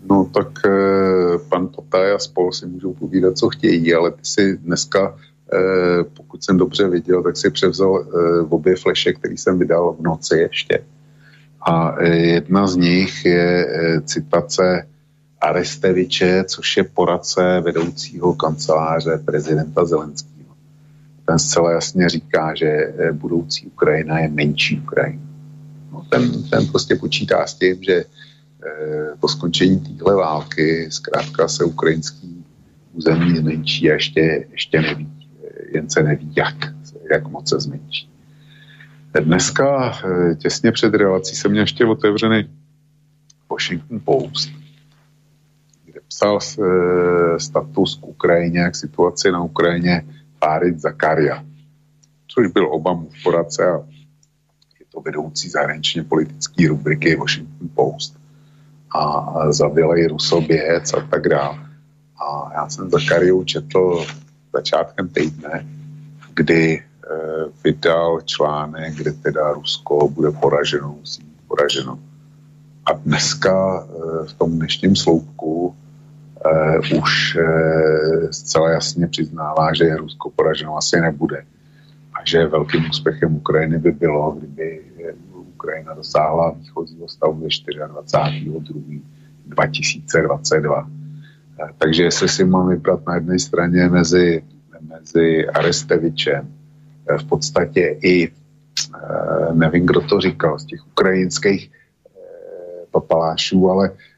No 0.07 0.31
tak 0.31 0.63
e, 0.63 0.71
pan 1.51 1.67
Potaj 1.69 2.15
spolu 2.19 2.53
si 2.53 2.67
můžou 2.67 2.95
povídat, 2.95 3.39
co 3.39 3.49
chtějí, 3.49 3.95
ale 3.95 4.11
ty 4.11 4.23
si 4.23 4.57
dneska, 4.57 5.17
e, 5.53 6.05
pokud 6.05 6.45
jsem 6.45 6.57
dobře 6.57 6.89
viděl, 6.89 7.23
tak 7.23 7.37
si 7.37 7.51
převzal 7.51 7.99
e, 7.99 8.07
obě 8.49 8.77
fleše, 8.77 9.13
který 9.13 9.37
jsem 9.37 9.59
vydal 9.59 9.97
v 9.99 10.03
noci 10.03 10.37
ještě. 10.37 10.85
A 11.67 11.97
e, 11.99 12.17
jedna 12.17 12.67
z 12.67 12.77
nich 12.77 13.25
je 13.25 13.67
e, 13.67 14.01
citace 14.01 14.87
Aresteviče, 15.41 16.45
což 16.45 16.77
je 16.77 16.85
poradce 16.85 17.61
vedoucího 17.61 18.35
kanceláře 18.35 19.23
prezidenta 19.25 19.85
Zelenského. 19.85 20.55
Ten 21.25 21.39
zcela 21.39 21.73
jasně 21.73 22.09
říká, 22.09 22.55
že 22.55 22.67
eh, 22.67 23.13
budoucí 23.13 23.67
Ukrajina 23.67 24.19
je 24.19 24.29
menší 24.29 24.81
Ukrajina. 24.81 25.23
No, 25.93 26.07
ten, 26.11 26.43
ten 26.43 26.67
prostě 26.67 26.95
počítá 26.95 27.47
s 27.47 27.55
tím, 27.55 27.83
že 27.83 27.95
eh, 27.95 29.17
po 29.21 29.29
skončení 29.29 29.81
téhle 29.81 30.15
války 30.15 30.87
zkrátka 30.91 31.49
se 31.49 31.65
ukrajinský 31.65 32.45
území 32.93 33.37
zmenší 33.37 33.91
a 33.91 33.95
ještě, 33.95 34.47
ještě 34.51 34.81
neví, 34.81 35.09
jen 35.73 35.91
se 35.91 36.03
neví, 36.03 36.33
jak, 36.37 36.57
jak 37.11 37.29
moc 37.29 37.49
se 37.49 37.61
zmenší. 37.61 38.11
Dneska 39.21 39.99
eh, 40.05 40.35
těsně 40.35 40.73
před 40.73 40.95
relací 40.95 41.37
jsem 41.37 41.51
měl 41.51 41.63
ještě 41.63 41.85
otevřený 41.85 42.49
Washington 43.51 44.01
Post 44.05 44.66
psal 46.09 46.39
e, 46.39 47.41
status 47.41 47.95
k 47.95 48.07
Ukrajině, 48.07 48.71
k 48.71 48.77
situaci 48.77 49.33
na 49.33 49.43
Ukrajině 49.43 50.03
Farid 50.39 50.81
Zakaria, 50.81 51.45
což 52.29 52.47
byl 52.47 52.73
Obamův 52.73 53.13
poradce 53.23 53.67
a 53.67 53.77
je 54.81 54.87
to 54.93 55.01
vedoucí 55.01 55.49
zahraničně 55.49 56.03
politické 56.03 56.69
rubriky 56.69 57.17
Washington 57.17 57.69
Post 57.75 58.17
a 58.91 59.53
zavilej 59.53 60.07
Rusoběc 60.07 60.95
a 60.95 61.01
tak 61.01 61.29
dále. 61.29 61.59
A 62.17 62.53
já 62.55 62.69
jsem 62.69 62.91
Zakariu 62.91 63.45
četl 63.45 64.05
začátkem 64.53 65.09
týdne, 65.09 65.67
kdy 66.35 66.75
e, 66.75 66.83
vydal 67.65 68.21
článek, 68.21 68.95
kde 68.95 69.13
teda 69.13 69.53
Rusko 69.53 70.09
bude 70.09 70.31
poraženo, 70.31 70.97
musí 71.01 71.23
být 71.23 71.41
poraženo. 71.49 71.99
A 72.87 72.93
dneska 72.93 73.85
e, 73.85 74.27
v 74.27 74.33
tom 74.33 74.59
dnešním 74.59 74.97
sloupku 74.97 75.77
uh, 76.53 76.99
už 77.03 77.37
uh, 77.37 78.31
zcela 78.31 78.71
jasně 78.71 79.07
přiznává, 79.07 79.75
že 79.75 79.97
Rusko 79.97 80.31
poraženo 80.31 80.77
asi 80.77 81.01
nebude. 81.01 81.45
A 82.15 82.19
že 82.25 82.47
velkým 82.47 82.91
úspěchem 82.91 83.37
Ukrajiny 83.37 83.79
by 83.79 83.93
bylo, 83.93 84.31
kdyby 84.33 84.81
Ukrajina 85.35 85.95
dosáhla 85.95 86.51
výchozího 86.51 87.09
stavu 87.09 87.35
ve 87.35 87.49
24. 87.89 89.03
2022. 89.47 90.83
Uh, 90.83 91.69
takže 91.79 92.03
jestli 92.03 92.29
si 92.29 92.45
mám 92.45 92.69
vybrat 92.69 93.07
na 93.07 93.15
jedné 93.15 93.39
straně 93.39 93.89
mezi, 93.89 94.45
mezi 94.81 95.47
Arestevičem, 95.49 96.49
uh, 97.11 97.19
v 97.19 97.25
podstatě 97.25 97.97
i 98.03 98.29
uh, 98.29 99.57
nevím, 99.57 99.87
kdo 99.87 100.01
to 100.01 100.21
říkal, 100.21 100.59
z 100.59 100.65
těch 100.65 100.87
ukrajinských 100.87 101.71
papalášů, 102.91 103.71
ale 103.71 103.91
Eh, 103.91 104.16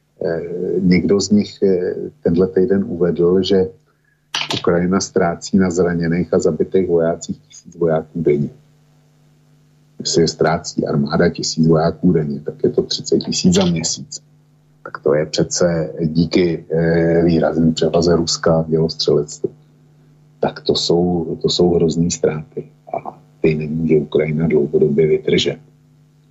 někdo 0.80 1.20
z 1.20 1.30
nich 1.30 1.62
eh, 1.62 1.94
tenhle 2.22 2.46
týden 2.46 2.84
uvedl, 2.86 3.42
že 3.42 3.68
Ukrajina 4.58 5.00
ztrácí 5.00 5.58
na 5.58 5.70
zraněných 5.70 6.34
a 6.34 6.38
zabitých 6.38 6.88
vojácích 6.88 7.38
tisíc 7.38 7.76
vojáků 7.76 8.22
denně. 8.22 8.50
Jestli 9.98 10.22
je 10.22 10.28
ztrácí 10.28 10.86
armáda 10.86 11.28
tisíc 11.28 11.66
vojáků 11.66 12.12
denně, 12.12 12.40
tak 12.40 12.54
je 12.64 12.70
to 12.70 12.82
30 12.82 13.18
tisíc 13.18 13.54
za 13.54 13.64
měsíc. 13.64 14.22
Tak 14.82 14.98
to 14.98 15.14
je 15.14 15.26
přece 15.26 15.92
díky 16.02 16.64
e, 16.70 17.24
výrazný 17.24 17.72
převaze 17.72 18.16
Ruska 18.16 18.62
v 18.62 18.70
dělostřelectví. 18.70 19.50
Tak 20.40 20.60
to 20.60 20.74
jsou, 20.74 21.36
to 21.42 21.48
jsou 21.48 21.74
hrozný 21.74 22.10
ztráty 22.10 22.68
a 22.96 23.22
ty 23.40 23.54
nemůže 23.54 23.96
Ukrajina 23.96 24.46
dlouhodobě 24.46 25.06
vydržet 25.06 25.58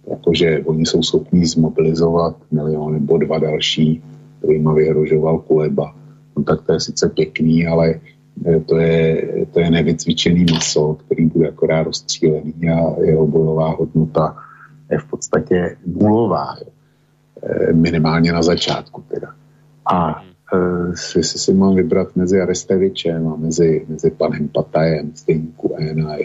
jakože 0.09 0.61
oni 0.65 0.85
jsou 0.85 1.03
schopní 1.03 1.45
zmobilizovat 1.45 2.35
milion 2.51 2.93
nebo 2.93 3.17
dva 3.17 3.39
další, 3.39 4.03
kterýma 4.39 4.73
vyhrožoval 4.73 5.39
Kuleba. 5.39 5.95
No 6.37 6.43
tak 6.43 6.61
to 6.61 6.73
je 6.73 6.79
sice 6.79 7.09
pěkný, 7.09 7.67
ale 7.67 7.99
e, 8.45 8.59
to 8.59 8.77
je, 8.77 9.27
to 9.53 9.59
je 9.59 9.71
nevycvičený 9.71 10.45
maso, 10.53 10.93
který 10.93 11.25
bude 11.25 11.49
akorát 11.49 11.83
rozstřílený 11.83 12.53
a 12.73 13.01
jeho 13.01 13.27
bojová 13.27 13.75
hodnota 13.75 14.35
je 14.91 14.97
v 14.97 15.05
podstatě 15.05 15.77
nulová. 15.85 16.55
E, 17.43 17.73
minimálně 17.73 18.31
na 18.31 18.43
začátku 18.43 19.03
teda. 19.07 19.27
A 19.91 20.21
e, 20.53 20.57
jestli 21.17 21.39
si 21.39 21.53
mám 21.53 21.75
vybrat 21.75 22.15
mezi 22.15 22.41
Arestevičem 22.41 23.27
a 23.27 23.35
mezi, 23.35 23.85
mezi 23.89 24.11
panem 24.11 24.47
Patajem, 24.47 25.11
stejníku 25.15 25.75
N 25.77 26.07
a 26.07 26.15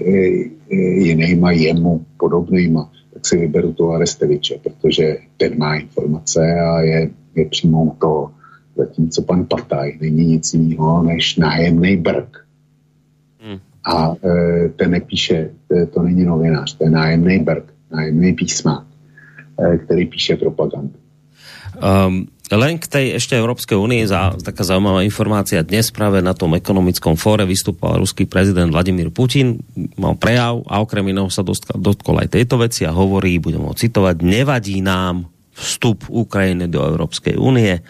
jinýma 0.70 1.50
jemu 1.50 2.04
podobnýma, 2.16 2.90
tak 3.14 3.26
si 3.26 3.36
vyberu 3.36 3.72
toho 3.72 3.92
Aresteviče, 3.92 4.58
protože 4.62 5.16
ten 5.36 5.58
má 5.58 5.74
informace 5.74 6.60
a 6.60 6.80
je, 6.80 7.10
je 7.34 7.44
přímo 7.48 7.96
to. 8.00 8.30
Zatímco 8.76 9.22
pan 9.22 9.44
Pataj 9.44 9.98
není 10.00 10.26
nic 10.26 10.54
jiného 10.54 11.02
než 11.02 11.36
nájemný 11.36 11.96
brk. 11.96 12.44
Hmm. 13.40 13.58
A 13.84 14.14
e, 14.24 14.68
ten 14.68 14.90
nepíše, 14.90 15.50
e, 15.72 15.86
to 15.86 16.02
není 16.02 16.24
novinář, 16.24 16.76
to 16.76 16.84
je 16.84 16.90
nájemný 16.90 17.38
brk, 17.38 17.64
nájemný 17.90 18.32
písma, 18.32 18.86
e, 19.58 19.78
který 19.78 20.06
píše 20.06 20.36
propagandu. 20.36 20.94
Um, 22.06 22.26
len 22.50 22.76
k 22.82 22.90
tej 22.90 23.06
ešte 23.22 23.38
Európskej 23.38 23.78
únie 23.78 24.02
za 24.02 24.34
taká 24.42 24.66
zaujímavá 24.66 25.06
informácia. 25.06 25.62
Dnes 25.62 25.94
práve 25.94 26.18
na 26.18 26.34
tom 26.34 26.58
ekonomickom 26.58 27.14
fóre 27.14 27.46
vystupoval 27.46 28.02
ruský 28.02 28.26
prezident 28.26 28.68
Vladimír 28.68 29.14
Putin, 29.14 29.62
mal 29.94 30.18
prejav 30.18 30.66
a 30.66 30.82
okrem 30.82 31.06
iného 31.14 31.30
sa 31.30 31.46
dotkol 31.78 32.18
aj 32.18 32.34
tejto 32.34 32.58
veci 32.58 32.82
a 32.82 32.92
hovorí, 32.92 33.38
budem 33.38 33.62
ho 33.62 33.72
citovať, 33.72 34.26
nevadí 34.26 34.82
nám 34.82 35.30
vstup 35.54 36.10
Ukrajiny 36.10 36.66
do 36.66 36.82
Európskej 36.82 37.38
únie. 37.38 37.78
E, 37.78 37.82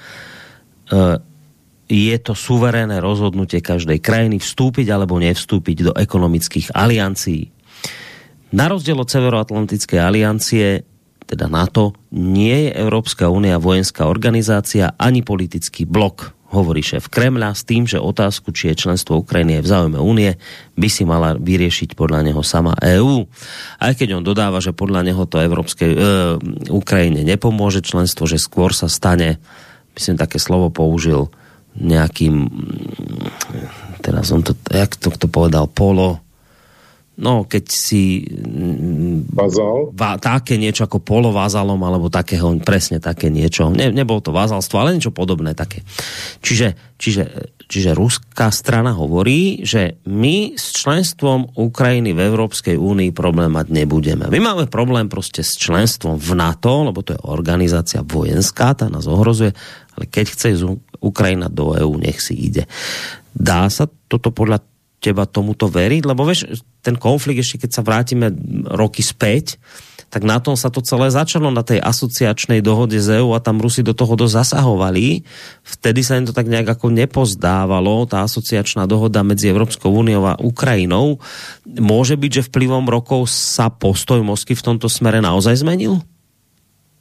je 1.89 2.17
to 2.21 2.33
suverénne 2.37 3.01
rozhodnutie 3.01 3.65
každej 3.65 3.99
krajiny 3.99 4.39
vstúpiť 4.39 4.87
alebo 4.93 5.19
nevstúpiť 5.19 5.77
do 5.91 5.93
ekonomických 5.97 6.77
aliancií. 6.77 7.51
Na 8.53 8.69
rozdiel 8.69 9.01
od 9.01 9.09
Severoatlantickej 9.09 10.01
aliancie 10.01 10.92
teda 11.33 11.49
NATO, 11.49 11.97
nie 12.13 12.69
je 12.69 12.77
Európska 12.77 13.33
únia 13.33 13.57
vojenská 13.57 14.05
organizácia 14.05 14.93
ani 15.01 15.25
politický 15.25 15.89
blok, 15.89 16.37
hovorí 16.53 16.85
šéf 16.85 17.09
Kremľa 17.09 17.57
s 17.57 17.65
tým, 17.65 17.89
že 17.89 17.97
otázku, 17.97 18.53
či 18.53 18.69
je 18.71 18.85
členstvo 18.85 19.25
Ukrajiny 19.25 19.59
je 19.59 19.65
v 19.65 19.71
záujme 19.73 19.97
únie, 19.97 20.37
by 20.77 20.89
si 20.93 21.09
mala 21.09 21.33
vyriešiť 21.41 21.97
podľa 21.97 22.29
neho 22.29 22.45
sama 22.45 22.77
EÚ. 22.77 23.25
Aj 23.81 23.97
keď 23.97 24.21
on 24.21 24.25
dodáva, 24.25 24.61
že 24.61 24.77
podľa 24.77 25.01
neho 25.09 25.25
to 25.25 25.41
Európskej 25.41 25.91
e, 25.97 25.99
Ukrajine 26.69 27.25
nepomôže 27.25 27.81
členstvo, 27.81 28.29
že 28.29 28.37
skôr 28.37 28.77
sa 28.77 28.93
stane, 28.93 29.41
myslím, 29.97 30.21
také 30.21 30.37
slovo 30.37 30.69
použil 30.69 31.33
nejakým 31.73 32.53
teraz 34.05 34.29
on 34.29 34.45
to, 34.45 34.53
jak 34.69 34.93
to, 35.01 35.09
to 35.17 35.25
povedal, 35.33 35.65
polo 35.65 36.21
no 37.23 37.47
keď 37.47 37.65
si 37.71 38.27
Vazal? 39.31 39.95
Va, 39.95 40.19
také 40.19 40.59
niečo 40.59 40.85
ako 40.85 40.99
polovázalom 40.99 41.79
alebo 41.81 42.11
takého, 42.11 42.51
presne 42.61 42.99
také 42.99 43.31
niečo. 43.31 43.71
Ne, 43.71 43.95
nebolo 43.95 44.19
to 44.19 44.35
vázalstvo, 44.35 44.83
ale 44.83 44.99
niečo 44.99 45.15
podobné 45.15 45.55
také. 45.55 45.87
Čiže, 46.43 46.99
čiže, 46.99 47.25
čiže 47.71 47.95
ruská 47.95 48.51
strana 48.51 48.93
hovorí, 48.93 49.63
že 49.63 50.03
my 50.11 50.59
s 50.59 50.75
členstvom 50.83 51.55
Ukrajiny 51.55 52.11
v 52.13 52.21
Európskej 52.27 52.77
únii 52.77 53.15
problém 53.15 53.55
mať 53.55 53.71
nebudeme. 53.71 54.27
My 54.27 54.43
máme 54.43 54.67
problém 54.67 55.07
proste 55.07 55.47
s 55.47 55.55
členstvom 55.55 56.19
v 56.19 56.31
NATO, 56.35 56.83
lebo 56.83 57.07
to 57.07 57.15
je 57.15 57.25
organizácia 57.31 58.03
vojenská, 58.03 58.75
tá 58.75 58.91
nás 58.91 59.07
ohrozuje, 59.07 59.55
ale 59.95 60.05
keď 60.11 60.27
chce 60.35 60.49
Ukrajina 61.03 61.47
do 61.47 61.79
EÚ, 61.79 61.99
nech 61.99 62.19
si 62.19 62.35
ide. 62.35 62.67
Dá 63.33 63.67
sa 63.71 63.89
toto 64.11 64.31
podľa 64.31 64.72
teba 65.03 65.27
tomuto 65.27 65.67
veriť? 65.67 66.03
Lebo 66.07 66.23
vieš, 66.23 66.63
ten 66.79 66.95
konflikt, 66.95 67.43
ešte 67.43 67.67
keď 67.67 67.71
sa 67.75 67.83
vrátime 67.83 68.31
roky 68.71 69.03
späť, 69.03 69.59
tak 70.13 70.29
na 70.29 70.37
tom 70.45 70.61
sa 70.61 70.69
to 70.69 70.85
celé 70.85 71.09
začalo, 71.09 71.49
na 71.49 71.65
tej 71.65 71.81
asociačnej 71.81 72.61
dohode 72.61 73.01
z 73.01 73.25
EU 73.25 73.33
a 73.33 73.41
tam 73.41 73.65
Rusi 73.65 73.81
do 73.81 73.97
toho 73.97 74.13
dosť 74.13 74.45
zasahovali. 74.45 75.25
Vtedy 75.65 76.05
sa 76.05 76.21
im 76.21 76.29
to 76.29 76.37
tak 76.37 76.53
nejak 76.53 76.77
ako 76.77 76.93
nepozdávalo, 76.93 78.05
tá 78.05 78.21
asociačná 78.21 78.85
dohoda 78.85 79.25
medzi 79.25 79.49
Európskou 79.49 79.89
úniou 79.89 80.29
a 80.29 80.37
Ukrajinou. 80.37 81.17
Môže 81.65 82.21
byť, 82.21 82.31
že 82.31 82.47
vplyvom 82.53 82.85
rokov 82.93 83.33
sa 83.33 83.73
postoj 83.73 84.21
Moskvy 84.21 84.53
v 84.53 84.67
tomto 84.69 84.93
smere 84.93 85.25
naozaj 85.25 85.65
zmenil? 85.65 86.05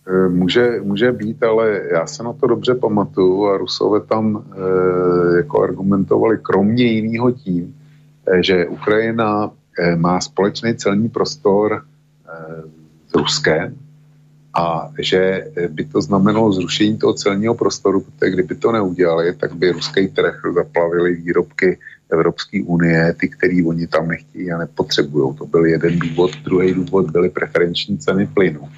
E, 0.08 0.30
může, 0.32 0.80
může 0.84 1.12
být, 1.12 1.44
ale 1.44 1.82
já 1.92 2.08
se 2.08 2.24
na 2.24 2.34
to 2.34 2.48
dobře 2.48 2.76
pamatuju 2.76 3.46
a 3.46 3.58
Rusové 3.58 4.02
tam 4.02 4.40
e, 4.40 5.38
jako 5.38 5.64
argumentovali 5.64 6.40
kromě 6.42 6.84
jiného 6.84 7.32
tím, 7.32 7.76
že 8.42 8.68
Ukrajina 8.68 9.52
eh, 9.80 9.96
má 9.96 10.22
společný 10.22 10.76
celní 10.76 11.10
prostor 11.10 11.82
eh, 11.82 12.64
s 13.08 13.16
Ruskem 13.16 13.76
a 14.54 14.92
že 15.00 15.48
by 15.68 15.86
to 15.86 16.02
znamenalo 16.02 16.52
zrušení 16.54 16.98
toho 16.98 17.14
celního 17.14 17.56
prostoru, 17.56 18.02
protože 18.02 18.32
kdyby 18.32 18.56
to 18.56 18.72
neudělali, 18.72 19.34
tak 19.36 19.56
by 19.56 19.72
ruský 19.72 20.08
trh 20.08 20.42
zaplavili 20.56 21.16
výrobky 21.16 21.80
Evropské 22.12 22.64
unie, 22.64 23.14
ty, 23.20 23.30
který 23.30 23.64
oni 23.64 23.88
tam 23.88 24.08
nechtějí 24.08 24.52
a 24.52 24.58
nepotřebují. 24.58 25.36
To 25.36 25.46
byl 25.46 25.66
jeden 25.66 26.00
důvod. 26.00 26.32
Druhý 26.44 26.74
důvod 26.74 27.12
byly 27.12 27.30
preferenční 27.30 27.98
ceny 27.98 28.28
plynu. 28.28 28.70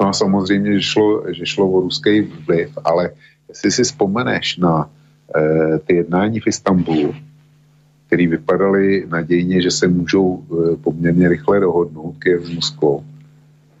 No 0.00 0.08
a 0.08 0.12
samozřejmě, 0.12 0.72
že 0.72 0.82
šlo, 0.82 1.32
že 1.32 1.46
šlo 1.46 1.70
o 1.70 1.80
ruský 1.80 2.20
vliv, 2.20 2.78
ale 2.84 3.10
jestli 3.48 3.70
si 3.70 3.82
vzpomeneš 3.82 4.56
na 4.56 4.90
e, 5.36 5.78
ty 5.78 5.96
jednání 5.96 6.40
v 6.40 6.46
Istanbulu, 6.46 7.14
který 8.06 8.26
vypadaly 8.26 9.06
nadějně, 9.08 9.62
že 9.62 9.70
se 9.70 9.88
můžou 9.88 10.42
eh, 10.42 10.76
poměrně 10.76 11.28
rychle 11.28 11.60
dohodnout 11.60 12.14
Kiev 12.18 12.44
s 12.44 12.50
Moskvou, 12.50 13.04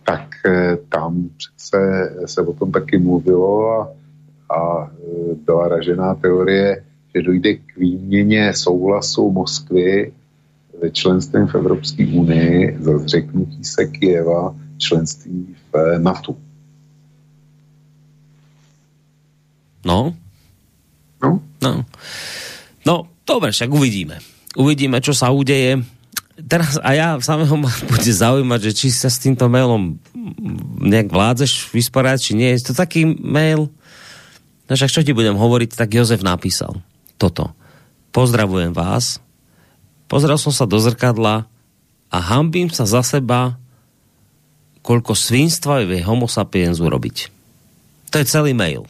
tak 0.06 0.28
eh, 0.46 0.76
tam 0.88 1.30
přece 1.36 2.12
se 2.26 2.40
o 2.42 2.52
tom 2.52 2.72
taky 2.72 2.98
mluvilo 2.98 3.70
a, 3.70 3.88
a 4.54 4.90
eh, 4.90 5.34
byla 5.44 5.68
ražená 5.68 6.14
teorie, 6.14 6.84
že 7.14 7.22
dojde 7.22 7.54
k 7.54 7.76
výměně 7.76 8.54
souhlasu 8.54 9.30
Moskvy 9.30 10.12
ve 10.82 10.90
členstvím 10.90 11.46
v 11.46 11.54
Evropské 11.54 12.06
unii 12.06 12.76
za 12.80 12.98
zřeknutí 12.98 13.64
se 13.64 13.86
Kieva 13.86 14.54
členství 14.78 15.56
v 15.72 15.98
NATO. 15.98 16.36
No. 19.84 20.14
No. 21.22 21.40
No. 21.62 21.84
No, 22.86 23.08
Dobre, 23.26 23.50
však 23.50 23.68
uvidíme. 23.74 24.22
Uvidíme, 24.54 25.02
čo 25.02 25.10
sa 25.10 25.34
udeje. 25.34 25.82
Teraz 26.46 26.78
a 26.78 26.94
ja 26.94 27.08
samého 27.18 27.58
ma 27.58 27.68
bude 27.90 28.12
zaujímať, 28.12 28.60
že 28.70 28.72
či 28.72 28.86
sa 28.94 29.10
s 29.10 29.18
týmto 29.18 29.50
mailom 29.50 29.98
nejak 30.80 31.10
vládzeš 31.10 31.74
vysporiadať, 31.74 32.20
či 32.22 32.32
nie. 32.38 32.54
Je 32.54 32.70
to 32.70 32.78
taký 32.78 33.04
mail, 33.04 33.68
no 34.70 34.72
však 34.72 34.94
čo 34.94 35.02
ti 35.02 35.10
budem 35.10 35.34
hovoriť, 35.34 35.74
tak 35.74 35.98
Jozef 35.98 36.22
napísal 36.22 36.78
toto. 37.18 37.50
Pozdravujem 38.14 38.72
vás. 38.72 39.20
Pozrel 40.06 40.38
som 40.38 40.54
sa 40.54 40.64
do 40.64 40.78
zrkadla 40.78 41.50
a 42.08 42.18
hambím 42.22 42.70
sa 42.70 42.86
za 42.86 43.02
seba, 43.02 43.58
koľko 44.86 45.18
svinstva 45.18 45.82
vie 45.82 45.98
homo 46.00 46.30
sapiens 46.30 46.78
urobiť. 46.78 47.34
To 48.14 48.22
je 48.22 48.26
celý 48.30 48.54
mail 48.54 48.86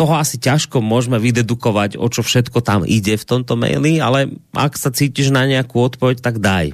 toho 0.00 0.16
asi 0.16 0.40
ťažko 0.40 0.80
môžeme 0.80 1.20
vydedukovať, 1.20 2.00
o 2.00 2.08
čo 2.08 2.24
všetko 2.24 2.64
tam 2.64 2.88
ide 2.88 3.20
v 3.20 3.28
tomto 3.28 3.52
maili, 3.52 4.00
ale 4.00 4.32
ak 4.56 4.80
sa 4.80 4.88
cítiš 4.88 5.28
na 5.28 5.44
nejakú 5.44 5.76
odpoveď, 5.76 6.24
tak 6.24 6.40
daj. 6.40 6.72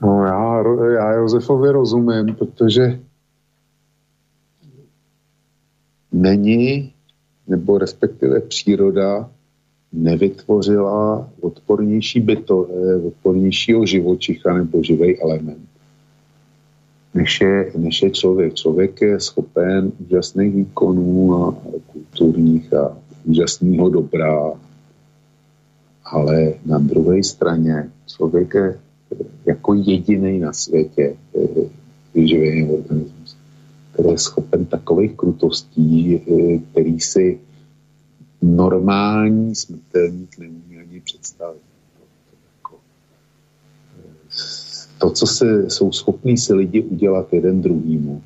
No 0.00 0.24
já, 0.24 0.64
já 0.96 1.12
Josefovi 1.12 1.70
rozumím, 1.70 2.34
protože 2.34 2.98
není, 6.12 6.92
nebo 7.48 7.78
respektive 7.78 8.40
příroda 8.40 9.30
nevytvořila 9.92 11.28
odpornější 11.40 12.20
byto, 12.20 12.66
eh, 12.66 12.96
odpornějšího 13.06 13.86
živočicha 13.86 14.54
nebo 14.54 14.82
živý 14.82 15.20
element 15.22 15.71
než 17.14 17.40
je, 17.40 17.72
než 17.76 18.02
je 18.02 18.10
člověk. 18.10 18.54
Člověk 18.54 19.00
je 19.00 19.20
schopen 19.20 19.92
úžasných 20.06 20.54
výkonů 20.54 21.34
a 21.34 21.54
kulturních 21.86 22.74
a 22.74 22.96
úžasného 23.24 23.88
dobrá, 23.88 24.52
ale 26.04 26.54
na 26.66 26.78
druhé 26.78 27.22
straně 27.22 27.90
člověk 28.06 28.54
je 28.54 28.78
jako 29.46 29.74
jediný 29.74 30.38
na 30.38 30.52
světě 30.52 31.16
živý 32.14 32.64
organismus, 32.64 33.36
který 33.92 34.08
je 34.08 34.18
schopen 34.18 34.64
takových 34.66 35.12
krutostí, 35.16 36.20
který 36.70 37.00
si 37.00 37.40
normální 38.42 39.54
smrtelník 39.54 40.38
nemůže 40.38 40.80
ani 40.80 41.00
představit. 41.00 41.71
To, 45.02 45.10
co 45.10 45.26
se, 45.26 45.70
jsou 45.70 45.92
schopní 45.92 46.38
si 46.38 46.54
lidi 46.54 46.82
udělat 46.82 47.26
jeden 47.32 47.62
druhýmu, 47.62 48.22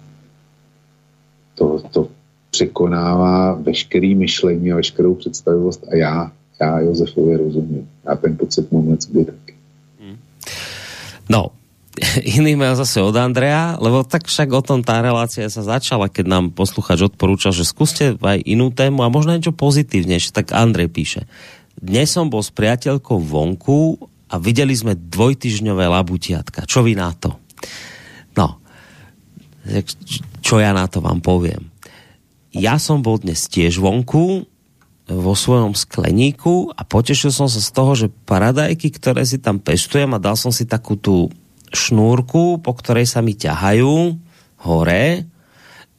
to, 1.54 1.82
to 1.90 2.08
překonává 2.50 3.54
veškerý 3.54 4.14
myšlení 4.14 4.72
a 4.72 4.76
veškerou 4.76 5.14
představivost 5.14 5.84
a 5.88 5.96
já, 5.96 6.32
já 6.60 6.80
Josefovi 6.80 7.36
rozumím. 7.36 7.88
Já 8.04 8.16
ten 8.16 8.36
pocit 8.36 8.72
mám 8.72 8.90
na 8.90 8.96
sobě 9.00 9.24
taky. 9.24 9.54
No, 11.28 11.50
iný 12.36 12.56
mail 12.56 12.76
zase 12.76 13.00
od 13.00 13.16
Andrea, 13.16 13.80
lebo 13.80 14.04
tak 14.04 14.28
však 14.28 14.52
o 14.52 14.60
tom 14.60 14.84
tá 14.84 15.00
relácia 15.00 15.48
sa 15.48 15.64
začala, 15.64 16.12
keď 16.12 16.28
nám 16.28 16.44
posluchač 16.52 17.08
odporúčal, 17.08 17.56
že 17.56 17.64
skúste 17.64 18.20
aj 18.20 18.44
inú 18.44 18.68
tému 18.68 19.00
a 19.00 19.08
možno 19.08 19.32
niečo 19.32 19.56
pozitívnejšie. 19.56 20.36
Tak 20.36 20.52
Andrej 20.52 20.92
píše. 20.92 21.24
Dnes 21.80 22.12
som 22.12 22.28
bol 22.28 22.44
s 22.44 22.52
priateľkou 22.52 23.16
vonku 23.16 23.96
a 24.26 24.34
videli 24.42 24.74
sme 24.74 24.98
dvojtyžňové 24.98 25.86
labutiatka. 25.86 26.66
Čo 26.66 26.82
vy 26.82 26.98
na 26.98 27.14
to? 27.14 27.38
No, 28.34 28.58
čo 30.42 30.58
ja 30.58 30.74
na 30.74 30.90
to 30.90 30.98
vám 31.02 31.22
poviem. 31.22 31.70
Ja 32.50 32.80
som 32.80 33.04
bol 33.04 33.20
dnes 33.20 33.46
tiež 33.46 33.78
vonku 33.78 34.46
vo 35.06 35.34
svojom 35.38 35.78
skleníku 35.78 36.74
a 36.74 36.82
potešil 36.82 37.30
som 37.30 37.46
sa 37.46 37.62
z 37.62 37.70
toho, 37.70 37.92
že 37.94 38.12
paradajky, 38.26 38.90
ktoré 38.90 39.22
si 39.22 39.38
tam 39.38 39.62
pestujem 39.62 40.10
a 40.16 40.22
dal 40.22 40.34
som 40.34 40.50
si 40.50 40.66
takú 40.66 40.98
tú 40.98 41.30
šnúrku, 41.70 42.58
po 42.58 42.72
ktorej 42.74 43.06
sa 43.06 43.22
mi 43.22 43.38
ťahajú 43.38 44.18
hore 44.66 45.26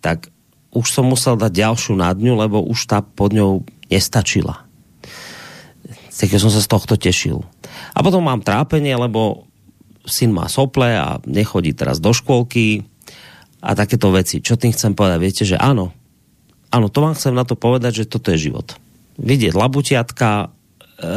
tak 0.07 0.29
už 0.71 0.87
som 0.87 1.09
musel 1.09 1.35
dať 1.35 1.51
ďalšiu 1.51 1.93
na 1.97 2.13
dňu, 2.13 2.33
lebo 2.37 2.61
už 2.61 2.79
tá 2.85 3.01
pod 3.01 3.33
ňou 3.33 3.65
nestačila. 3.89 4.66
Tak 6.18 6.34
som 6.41 6.49
sa 6.49 6.61
z 6.61 6.69
tohto 6.69 6.98
tešil. 6.98 7.45
A 7.94 8.02
potom 8.02 8.26
mám 8.26 8.41
trápenie, 8.41 8.98
lebo 8.98 9.45
syn 10.07 10.34
má 10.34 10.49
sople 10.49 10.98
a 10.98 11.22
nechodí 11.30 11.77
teraz 11.77 12.02
do 12.02 12.10
škôlky 12.10 12.81
a 13.61 13.77
takéto 13.77 14.10
veci. 14.10 14.41
Čo 14.41 14.57
tým 14.57 14.73
chcem 14.73 14.98
povedať? 14.98 15.19
Viete, 15.22 15.44
že 15.45 15.60
áno, 15.60 15.94
áno, 16.73 16.88
to 16.89 17.03
vám 17.06 17.14
chcem 17.14 17.35
na 17.35 17.45
to 17.45 17.53
povedať, 17.53 18.03
že 18.03 18.10
toto 18.10 18.34
je 18.34 18.49
život. 18.49 18.73
Vidieť 19.19 19.53
labutiatka, 19.53 20.30
e, 20.41 21.07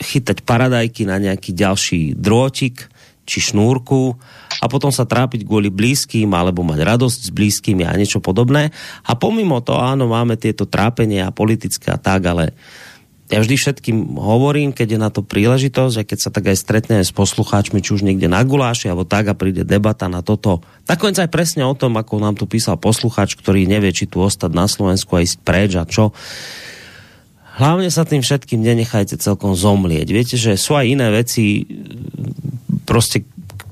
chytať 0.00 0.44
paradajky 0.44 1.08
na 1.08 1.16
nejaký 1.20 1.52
ďalší 1.56 2.16
drôtik 2.16 2.88
či 3.26 3.42
šnúrku 3.42 4.14
a 4.62 4.64
potom 4.70 4.94
sa 4.94 5.02
trápiť 5.02 5.42
kvôli 5.42 5.68
blízkym 5.68 6.30
alebo 6.30 6.62
mať 6.62 6.80
radosť 6.86 7.20
s 7.26 7.30
blízkymi 7.34 7.82
a 7.82 7.98
niečo 7.98 8.22
podobné. 8.22 8.70
A 9.02 9.12
pomimo 9.18 9.58
to, 9.60 9.74
áno, 9.74 10.06
máme 10.06 10.38
tieto 10.38 10.64
trápenia 10.64 11.34
politické 11.34 11.90
a 11.90 11.98
tak, 11.98 12.22
ale 12.30 12.54
ja 13.26 13.42
vždy 13.42 13.58
všetkým 13.58 14.22
hovorím, 14.22 14.70
keď 14.70 14.88
je 14.94 15.00
na 15.02 15.10
to 15.10 15.26
príležitosť, 15.26 15.94
a 15.98 16.06
keď 16.06 16.18
sa 16.22 16.30
tak 16.30 16.46
aj 16.46 16.56
stretne 16.62 16.96
s 17.02 17.10
poslucháčmi, 17.10 17.82
či 17.82 17.98
už 17.98 18.06
niekde 18.06 18.30
na 18.30 18.46
guláši, 18.46 18.86
alebo 18.86 19.02
tak 19.02 19.26
a 19.26 19.34
príde 19.34 19.66
debata 19.66 20.06
na 20.06 20.22
toto. 20.22 20.62
Nakoniec 20.86 21.18
aj 21.18 21.34
presne 21.34 21.66
o 21.66 21.74
tom, 21.74 21.98
ako 21.98 22.22
nám 22.22 22.38
tu 22.38 22.46
písal 22.46 22.78
poslucháč, 22.78 23.34
ktorý 23.34 23.66
nevie, 23.66 23.90
či 23.90 24.06
tu 24.06 24.22
ostať 24.22 24.54
na 24.54 24.70
Slovensku 24.70 25.18
a 25.18 25.26
ísť 25.26 25.42
preč 25.42 25.74
a 25.74 25.82
čo. 25.82 26.14
Hlavne 27.58 27.90
sa 27.90 28.06
tým 28.06 28.22
všetkým 28.22 28.62
nenechajte 28.62 29.18
celkom 29.18 29.58
zomlieť. 29.58 30.06
Viete, 30.12 30.36
že 30.38 30.54
sú 30.54 30.78
aj 30.78 30.86
iné 30.86 31.10
veci, 31.10 31.66
proste 32.86 33.26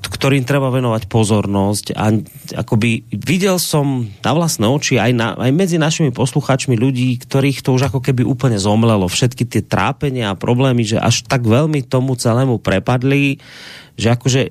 ktorým 0.07 0.45
treba 0.45 0.69
venovať 0.69 1.09
pozornosť 1.09 1.85
a 1.97 2.13
akoby 2.61 3.05
videl 3.09 3.57
som 3.57 4.05
na 4.21 4.31
vlastné 4.31 4.65
oči 4.67 4.95
aj, 5.01 5.11
na, 5.15 5.27
aj 5.35 5.51
medzi 5.51 5.77
našimi 5.81 6.13
posluchačmi 6.13 6.77
ľudí, 6.77 7.17
ktorých 7.21 7.65
to 7.65 7.73
už 7.73 7.89
ako 7.89 7.99
keby 8.03 8.21
úplne 8.21 8.59
zomlelo. 8.61 9.09
Všetky 9.09 9.47
tie 9.49 9.61
trápenia 9.65 10.33
a 10.33 10.39
problémy, 10.39 10.85
že 10.85 11.01
až 11.01 11.25
tak 11.25 11.47
veľmi 11.47 11.85
tomu 11.85 12.13
celému 12.13 12.61
prepadli, 12.61 13.41
že 13.95 14.13
akože 14.13 14.41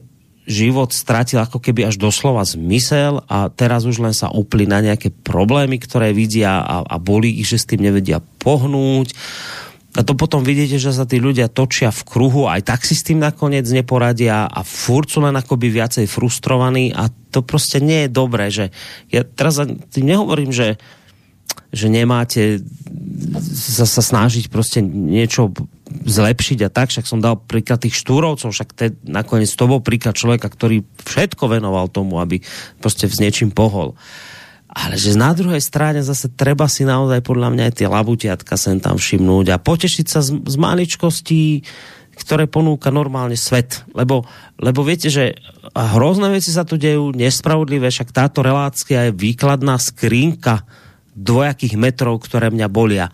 život 0.44 0.92
stratil 0.92 1.40
ako 1.40 1.56
keby 1.56 1.88
až 1.88 1.96
doslova 1.96 2.44
zmysel 2.44 3.24
a 3.32 3.48
teraz 3.48 3.88
už 3.88 4.04
len 4.04 4.12
sa 4.12 4.28
upli 4.28 4.68
na 4.68 4.84
nejaké 4.84 5.08
problémy, 5.08 5.80
ktoré 5.80 6.12
vidia 6.12 6.60
a, 6.60 6.84
a 6.84 6.96
bolí 7.00 7.40
ich, 7.40 7.48
že 7.48 7.64
s 7.64 7.68
tým 7.68 7.80
nevedia 7.80 8.20
pohnúť 8.44 9.16
a 9.94 10.02
to 10.02 10.18
potom 10.18 10.42
vidíte, 10.42 10.82
že 10.82 10.90
sa 10.90 11.06
tí 11.06 11.22
ľudia 11.22 11.46
točia 11.46 11.94
v 11.94 12.02
kruhu, 12.02 12.50
aj 12.50 12.66
tak 12.66 12.82
si 12.82 12.98
s 12.98 13.06
tým 13.06 13.22
nakoniec 13.22 13.62
neporadia 13.70 14.50
a 14.50 14.66
furt 14.66 15.06
sú 15.06 15.22
len 15.22 15.38
akoby 15.38 15.70
viacej 15.70 16.10
frustrovaní 16.10 16.90
a 16.90 17.06
to 17.30 17.46
proste 17.46 17.78
nie 17.78 18.06
je 18.06 18.10
dobré, 18.10 18.50
že 18.50 18.74
ja 19.14 19.22
teraz 19.22 19.62
tým 19.94 20.06
nehovorím, 20.10 20.50
že, 20.50 20.82
že 21.70 21.86
nemáte 21.86 22.66
sa, 23.54 23.86
sa 23.86 24.02
snažiť 24.02 24.50
proste 24.50 24.82
niečo 24.82 25.54
zlepšiť 25.86 26.58
a 26.66 26.72
tak, 26.74 26.90
však 26.90 27.06
som 27.06 27.22
dal 27.22 27.38
príklad 27.38 27.78
tých 27.86 27.94
štúrovcov, 27.94 28.50
však 28.50 28.68
te, 28.74 28.98
nakoniec 29.06 29.50
to 29.54 29.70
bol 29.70 29.78
príklad 29.78 30.18
človeka, 30.18 30.50
ktorý 30.50 30.82
všetko 31.06 31.54
venoval 31.54 31.86
tomu, 31.86 32.18
aby 32.18 32.42
proste 32.82 33.06
s 33.06 33.22
niečím 33.22 33.54
pohol. 33.54 33.94
Uh, 33.94 34.34
ale 34.74 34.98
že 34.98 35.14
na 35.14 35.30
druhej 35.30 35.62
strane 35.62 36.02
zase 36.02 36.34
treba 36.34 36.66
si 36.66 36.82
naozaj 36.82 37.22
podľa 37.22 37.54
mňa 37.54 37.62
aj 37.70 37.74
tie 37.78 37.86
labutiatka 37.86 38.58
sem 38.58 38.82
tam 38.82 38.98
všimnúť 38.98 39.54
a 39.54 39.62
potešiť 39.62 40.06
sa 40.10 40.18
z, 40.18 40.42
z 40.42 40.56
maličkostí, 40.58 41.62
ktoré 42.18 42.50
ponúka 42.50 42.90
normálne 42.90 43.38
svet. 43.38 43.86
Lebo, 43.94 44.26
lebo 44.58 44.82
viete, 44.82 45.14
že 45.14 45.38
hrozné 45.74 46.34
veci 46.34 46.50
sa 46.50 46.66
tu 46.66 46.74
dejú, 46.74 47.14
nespravodlivé, 47.14 47.86
však 47.86 48.10
táto 48.10 48.42
relácia 48.42 49.10
je 49.10 49.14
výkladná 49.14 49.78
skrinka 49.78 50.66
dvojakých 51.14 51.78
metrov, 51.78 52.18
ktoré 52.18 52.50
mňa 52.50 52.66
bolia 52.66 53.06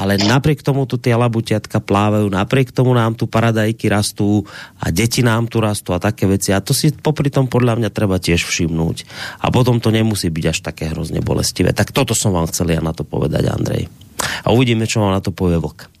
ale 0.00 0.16
napriek 0.16 0.64
tomu 0.64 0.88
tu 0.88 0.96
tie 0.96 1.12
labutiatka 1.12 1.76
plávajú, 1.84 2.32
napriek 2.32 2.72
tomu 2.72 2.96
nám 2.96 3.12
tu 3.12 3.28
paradajky 3.28 3.92
rastú 3.92 4.48
a 4.80 4.88
deti 4.88 5.20
nám 5.20 5.52
tu 5.52 5.60
rastú 5.60 5.92
a 5.92 6.00
také 6.00 6.24
veci. 6.24 6.56
A 6.56 6.64
to 6.64 6.72
si 6.72 6.88
popri 6.88 7.28
tom 7.28 7.44
podľa 7.44 7.76
mňa 7.76 7.90
treba 7.92 8.16
tiež 8.16 8.48
všimnúť. 8.48 9.04
A 9.44 9.52
potom 9.52 9.76
to 9.76 9.92
nemusí 9.92 10.32
byť 10.32 10.44
až 10.48 10.58
také 10.64 10.88
hrozne 10.88 11.20
bolestivé. 11.20 11.76
Tak 11.76 11.92
toto 11.92 12.16
som 12.16 12.32
vám 12.32 12.48
chcel 12.48 12.72
ja 12.72 12.80
na 12.80 12.96
to 12.96 13.04
povedať, 13.04 13.44
Andrej. 13.52 13.92
A 14.40 14.56
uvidíme, 14.56 14.88
čo 14.88 15.04
vám 15.04 15.12
na 15.12 15.20
to 15.20 15.36
povie 15.36 15.60
vlk. 15.60 15.92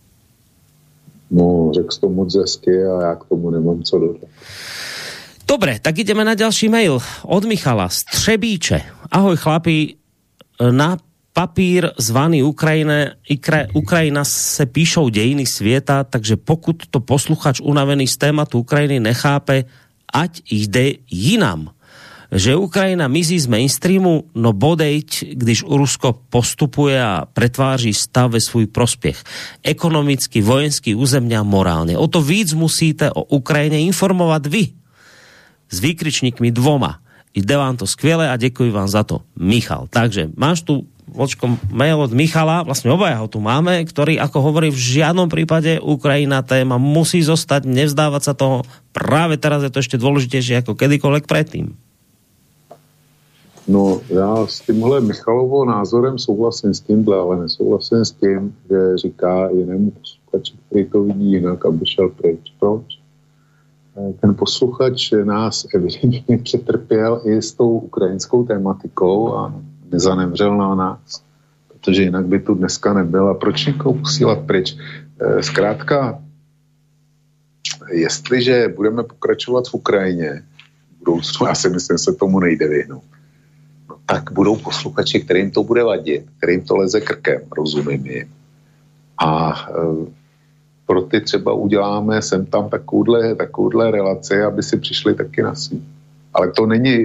No, 1.30 1.70
řekl 1.76 1.94
to 2.00 2.08
moc 2.08 2.32
hezky 2.32 2.72
a 2.72 2.94
ja 3.06 3.12
k 3.20 3.28
tomu 3.28 3.52
nemám 3.52 3.84
co 3.84 3.94
dodať. 4.00 4.30
Dobre, 5.46 5.82
tak 5.82 5.98
ideme 5.98 6.22
na 6.22 6.38
ďalší 6.38 6.70
mail 6.70 7.02
od 7.26 7.42
Michala 7.44 7.90
Střebíče. 7.90 9.10
Ahoj 9.10 9.34
chlapi, 9.34 9.98
na 10.62 10.94
papír 11.32 11.90
zvaný 11.98 12.42
Ukrajine, 12.42 13.14
Ukrajina 13.74 14.24
se 14.24 14.66
píšou 14.66 15.08
dejiny 15.08 15.46
světa, 15.46 16.04
takže 16.04 16.36
pokud 16.36 16.76
to 16.90 17.00
posluchač 17.00 17.60
unavený 17.60 18.06
z 18.08 18.16
tématu 18.16 18.58
Ukrajiny 18.58 19.00
nechápe, 19.00 19.64
ať 20.12 20.42
jde 20.50 20.92
jinam. 21.10 21.70
Že 22.30 22.56
Ukrajina 22.56 23.10
mizí 23.10 23.42
z 23.42 23.50
mainstreamu, 23.50 24.30
no 24.38 24.54
bodejť, 24.54 25.34
když 25.34 25.66
Rusko 25.66 26.30
postupuje 26.30 26.94
a 27.02 27.26
pretváří 27.26 27.90
stav 27.94 28.30
ve 28.30 28.40
svůj 28.40 28.66
prospěch. 28.70 29.18
Ekonomicky, 29.66 30.38
vojensky, 30.38 30.94
územně 30.94 31.38
a 31.38 31.42
morálně. 31.42 31.98
O 31.98 32.06
to 32.06 32.22
víc 32.22 32.54
musíte 32.54 33.10
o 33.10 33.22
Ukrajine 33.34 33.82
informovat 33.82 34.46
vy. 34.46 34.68
S 35.70 35.80
výkričníkmi 35.80 36.54
dvoma. 36.54 37.02
Jde 37.34 37.56
vám 37.56 37.76
to 37.76 37.86
skvěle 37.86 38.30
a 38.30 38.36
děkuji 38.36 38.70
vám 38.70 38.88
za 38.88 39.02
to. 39.02 39.20
Michal. 39.38 39.86
Takže 39.90 40.30
máš 40.36 40.62
tu 40.62 40.86
vočkom 41.10 41.58
mail 41.74 41.98
od 41.98 42.14
Michala, 42.14 42.62
vlastne 42.62 42.94
obaja 42.94 43.20
ho 43.20 43.26
tu 43.26 43.42
máme, 43.42 43.82
ktorý, 43.84 44.16
ako 44.22 44.38
hovorí, 44.50 44.70
v 44.70 44.78
žiadnom 44.78 45.26
prípade 45.26 45.82
Ukrajina 45.82 46.40
téma 46.46 46.78
musí 46.78 47.20
zostať, 47.20 47.66
nevzdávať 47.66 48.22
sa 48.22 48.34
toho. 48.34 48.62
Práve 48.94 49.36
teraz 49.36 49.62
je 49.66 49.70
to 49.70 49.82
ešte 49.82 49.98
dôležitejšie 49.98 50.62
ako 50.62 50.78
kedykoľvek 50.78 51.24
predtým. 51.26 51.74
No, 53.70 54.00
já 54.08 54.46
s 54.46 54.60
tímhle 54.60 55.00
Michalovo 55.00 55.64
názorem 55.64 56.18
souhlasím 56.18 56.74
s 56.74 56.80
tímhle, 56.80 57.16
ale 57.16 57.42
nesouhlasím 57.42 58.04
s 58.04 58.12
tím, 58.12 58.54
že 58.70 58.96
říká 58.96 59.50
jinému 59.50 59.90
posluchači, 59.90 60.54
který 60.66 60.84
to 60.90 61.02
vidí 61.02 61.32
jinak, 61.32 61.66
aby 61.66 61.86
šel 61.86 62.08
pryč. 62.08 62.40
Proč? 62.58 62.82
Eh, 63.96 64.12
ten 64.20 64.34
posluchač 64.34 65.12
nás 65.24 65.66
evidentně 65.74 66.38
přetrpěl 66.38 67.20
i 67.24 67.42
s 67.42 67.54
tou 67.54 67.78
ukrajinskou 67.78 68.44
tématikou 68.44 69.34
a 69.34 69.54
nezanemřel 69.92 70.56
na 70.56 70.74
nás, 70.74 71.22
protože 71.68 72.02
jinak 72.02 72.26
by 72.26 72.40
tu 72.40 72.54
dneska 72.54 72.94
nebyl. 72.94 73.28
A 73.28 73.34
proč 73.34 73.66
někoho 73.66 73.94
posílat 73.94 74.38
pryč? 74.38 74.76
Eh, 75.20 75.42
zkrátka, 75.42 76.22
jestliže 77.92 78.68
budeme 78.76 79.02
pokračovat 79.02 79.68
v 79.68 79.74
Ukrajině, 79.74 80.42
v 80.96 80.98
budoucnu, 80.98 81.46
já 81.46 81.54
si 81.54 81.68
myslím, 81.68 81.98
se 81.98 82.12
tomu 82.12 82.40
nejde 82.40 82.68
vyhnout, 82.68 83.04
no, 83.88 83.96
tak 84.06 84.32
budou 84.32 84.56
posluchači, 84.56 85.20
kterým 85.20 85.50
to 85.50 85.62
bude 85.62 85.84
vadit, 85.84 86.24
kterým 86.38 86.64
to 86.64 86.76
leze 86.76 87.00
krkem, 87.00 87.40
rozumím 87.56 88.06
jim. 88.06 88.28
A 89.18 89.52
e, 89.52 89.72
pro 90.86 91.02
ty 91.02 91.20
třeba 91.20 91.52
uděláme 91.52 92.22
sem 92.22 92.46
tam 92.46 92.68
takovouhle, 92.68 93.34
takovouhle 93.34 93.90
relaci, 93.90 94.42
aby 94.42 94.62
si 94.62 94.76
přišli 94.76 95.14
taky 95.14 95.42
na 95.42 95.54
svý. 95.54 95.84
Ale 96.34 96.52
to 96.52 96.66
není, 96.66 96.98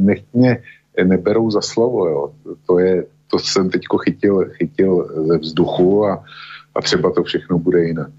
nechně 0.00 0.62
neberou 1.02 1.50
za 1.50 1.60
slovo. 1.60 2.06
Jo. 2.06 2.22
To, 2.66 2.78
je, 2.78 3.06
to 3.30 3.38
jsem 3.38 3.70
teď 3.70 3.82
chytil, 4.04 4.50
chytil 4.54 5.08
ze 5.26 5.38
vzduchu 5.38 6.06
a, 6.06 6.24
a 6.74 6.78
třeba 6.82 7.10
to 7.10 7.22
všechno 7.22 7.58
bude 7.58 7.84
jinak. 7.84 8.10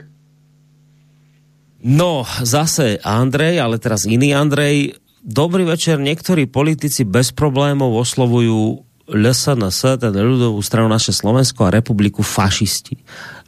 No, 1.85 2.25
zase 2.41 2.97
Andrej, 3.05 3.61
ale 3.61 3.77
teraz 3.77 4.09
iný 4.09 4.33
Andrej. 4.33 4.97
Dobrý 5.21 5.69
večer, 5.69 6.01
niektorí 6.01 6.49
politici 6.49 7.05
bez 7.05 7.29
problémov 7.29 7.93
oslovujú 7.93 8.81
LSNS, 9.05 10.01
teda 10.01 10.17
ľudovú 10.17 10.57
stranu 10.65 10.89
naše 10.89 11.13
Slovensko 11.13 11.69
a 11.69 11.73
republiku 11.73 12.25
fašisti. 12.25 13.05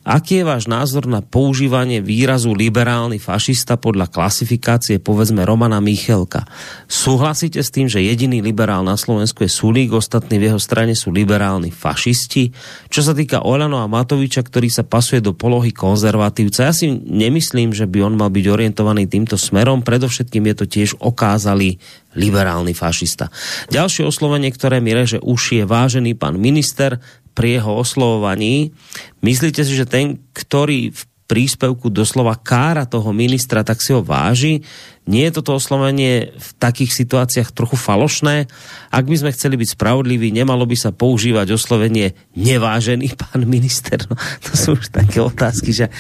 Aký 0.08 0.40
je 0.40 0.48
váš 0.48 0.72
názor 0.72 1.04
na 1.04 1.20
používanie 1.20 2.00
výrazu 2.00 2.56
liberálny 2.56 3.20
fašista 3.20 3.76
podľa 3.76 4.08
klasifikácie 4.08 5.04
povedzme 5.04 5.44
Romana 5.44 5.84
Michelka? 5.84 6.48
Súhlasíte 6.88 7.60
s 7.60 7.76
tým, 7.76 7.92
že 7.92 8.00
jediný 8.00 8.40
liberál 8.40 8.88
na 8.88 8.96
Slovensku 8.96 9.44
je 9.44 9.52
Sulík, 9.52 9.92
ostatní 9.92 10.40
v 10.40 10.48
jeho 10.48 10.64
strane 10.64 10.96
sú 10.96 11.12
liberálni 11.12 11.76
fašisti? 11.76 12.56
Čo 12.88 13.04
sa 13.04 13.12
týka 13.12 13.44
Olano 13.44 13.84
a 13.84 13.92
Matoviča, 13.92 14.48
ktorý 14.48 14.72
sa 14.72 14.88
pasuje 14.88 15.20
do 15.20 15.36
polohy 15.36 15.76
konzervatívca, 15.76 16.72
ja 16.72 16.72
si 16.72 16.88
nemyslím, 16.88 17.76
že 17.76 17.84
by 17.84 18.08
on 18.08 18.16
mal 18.16 18.32
byť 18.32 18.48
orientovaný 18.48 19.12
týmto 19.12 19.36
smerom, 19.36 19.84
predovšetkým 19.84 20.48
je 20.48 20.56
to 20.56 20.66
tiež 20.72 20.90
okázalý 21.04 21.84
liberálny 22.16 22.72
fašista. 22.72 23.28
Ďalšie 23.76 24.08
oslovenie, 24.08 24.56
ktoré 24.56 24.80
mi 24.80 24.96
reže 24.96 25.20
uši 25.20 25.62
je 25.62 25.66
vážený 25.68 26.16
pán 26.16 26.40
minister, 26.40 27.04
pri 27.38 27.62
jeho 27.62 27.78
oslovovaní. 27.78 28.74
Myslíte 29.22 29.62
si, 29.62 29.78
že 29.78 29.86
ten, 29.86 30.18
ktorý 30.34 30.90
v 30.90 31.02
príspevku 31.28 31.92
doslova 31.92 32.40
kára 32.40 32.88
toho 32.88 33.12
ministra, 33.12 33.62
tak 33.62 33.84
si 33.84 33.92
ho 33.92 34.00
váži. 34.00 34.64
Nie 35.04 35.28
je 35.28 35.40
toto 35.40 35.60
oslovenie 35.60 36.32
v 36.32 36.50
takých 36.56 36.96
situáciách 36.96 37.52
trochu 37.52 37.76
falošné? 37.76 38.48
Ak 38.92 39.06
by 39.08 39.16
sme 39.20 39.36
chceli 39.36 39.60
byť 39.60 39.76
spravodliví, 39.76 40.32
nemalo 40.32 40.64
by 40.64 40.76
sa 40.80 40.96
používať 40.96 41.52
oslovenie 41.52 42.16
nevážený 42.40 43.12
pán 43.22 43.44
minister? 43.44 44.00
No, 44.08 44.16
to 44.40 44.52
sú 44.56 44.80
už 44.80 44.88
také 44.88 45.20
otázky, 45.20 45.76
že 45.76 45.92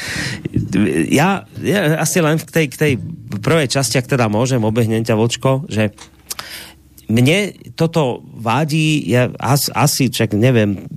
ja, 1.11 1.43
ja 1.59 1.99
asi 1.99 2.23
len 2.23 2.39
v 2.39 2.47
tej, 2.47 2.65
k 2.71 2.75
tej 2.79 2.93
prvej 3.43 3.67
časti, 3.67 3.99
ak 3.99 4.07
teda 4.07 4.31
môžem, 4.31 4.63
obehnem 4.63 5.03
ťa, 5.03 5.19
Vočko, 5.19 5.67
že 5.67 5.91
mne 7.07 7.55
toto 7.79 8.23
vádí, 8.23 9.07
ja 9.07 9.31
as, 9.39 9.71
asi, 9.71 10.11
čak 10.11 10.35
neviem, 10.35 10.87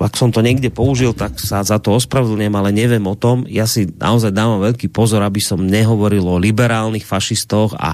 ak 0.00 0.16
som 0.16 0.32
to 0.32 0.40
niekde 0.40 0.72
použil, 0.72 1.12
tak 1.12 1.36
sa 1.36 1.60
za 1.60 1.76
to 1.76 1.92
ospravedlňujem, 1.92 2.56
ale 2.56 2.72
neviem 2.72 3.04
o 3.04 3.12
tom. 3.12 3.44
Ja 3.44 3.68
si 3.68 3.84
naozaj 3.84 4.32
dávam 4.32 4.64
veľký 4.64 4.88
pozor, 4.88 5.20
aby 5.20 5.44
som 5.44 5.60
nehovoril 5.60 6.24
o 6.24 6.40
liberálnych 6.40 7.04
fašistoch 7.04 7.76
a, 7.76 7.92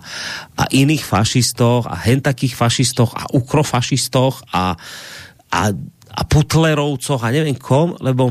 a 0.54 0.64
iných 0.70 1.02
fašistoch 1.02 1.90
a 1.90 1.98
hentakých 1.98 2.54
fašistoch 2.54 3.10
a 3.10 3.26
ukrofašistoch 3.34 4.54
a, 4.54 4.78
a, 5.50 5.62
a 6.14 6.22
putlerovcoch 6.30 7.26
a 7.26 7.34
neviem 7.34 7.58
kom, 7.58 7.98
lebo 7.98 8.30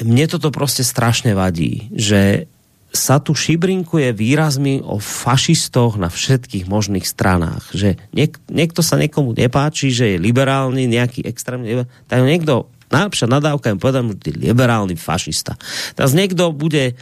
mne 0.00 0.24
toto 0.24 0.48
proste 0.48 0.82
strašne 0.82 1.36
vadí, 1.36 1.92
že 1.92 2.48
sa 2.92 3.16
tu 3.18 3.32
šibrinkuje 3.32 4.12
výrazmi 4.12 4.84
o 4.84 5.00
fašistoch 5.00 5.96
na 5.96 6.12
všetkých 6.12 6.68
možných 6.68 7.08
stranách. 7.08 7.72
Že 7.72 7.96
niek- 8.12 8.44
niekto 8.52 8.84
sa 8.84 9.00
niekomu 9.00 9.32
nepáči, 9.32 9.88
že 9.88 10.14
je 10.14 10.22
liberálny, 10.22 10.84
nejaký 10.92 11.24
extrémny, 11.24 11.88
tak 12.06 12.20
niekto, 12.20 12.68
najlepšia 12.92 13.32
nadávka 13.32 13.72
im 13.72 13.80
povedal, 13.80 14.04
že 14.12 14.28
je 14.28 14.52
liberálny 14.52 15.00
fašista. 15.00 15.56
Teraz 15.96 16.12
niekto 16.12 16.52
bude 16.52 17.00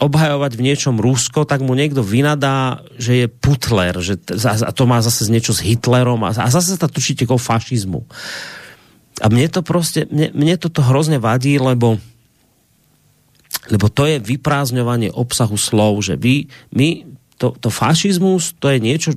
obhajovať 0.00 0.52
v 0.58 0.64
niečom 0.64 0.96
Rusko, 0.98 1.46
tak 1.46 1.62
mu 1.62 1.76
niekto 1.76 2.02
vynadá, 2.02 2.82
že 2.98 3.24
je 3.24 3.26
putler, 3.30 3.94
že 4.02 4.18
a 4.48 4.72
to 4.74 4.90
má 4.90 4.98
zase 5.04 5.30
niečo 5.30 5.54
s 5.54 5.62
Hitlerom 5.62 6.24
a, 6.26 6.34
a 6.34 6.48
zase 6.50 6.74
sa 6.74 6.88
tučíte 6.90 7.28
ako 7.28 7.38
fašizmu. 7.38 8.00
A 9.22 9.30
mne 9.30 9.46
to 9.46 9.62
proste, 9.62 10.10
mne, 10.10 10.34
mne 10.34 10.58
toto 10.58 10.82
hrozne 10.82 11.22
vadí, 11.22 11.54
lebo 11.62 12.02
lebo 13.72 13.88
to 13.88 14.04
je 14.04 14.20
vyprázdňovanie 14.20 15.12
obsahu 15.12 15.56
slov, 15.56 16.04
že 16.04 16.20
vy, 16.20 16.48
my, 16.76 17.08
to, 17.40 17.56
to 17.56 17.68
fašizmus, 17.72 18.56
to 18.60 18.68
je 18.68 18.78
niečo, 18.80 19.10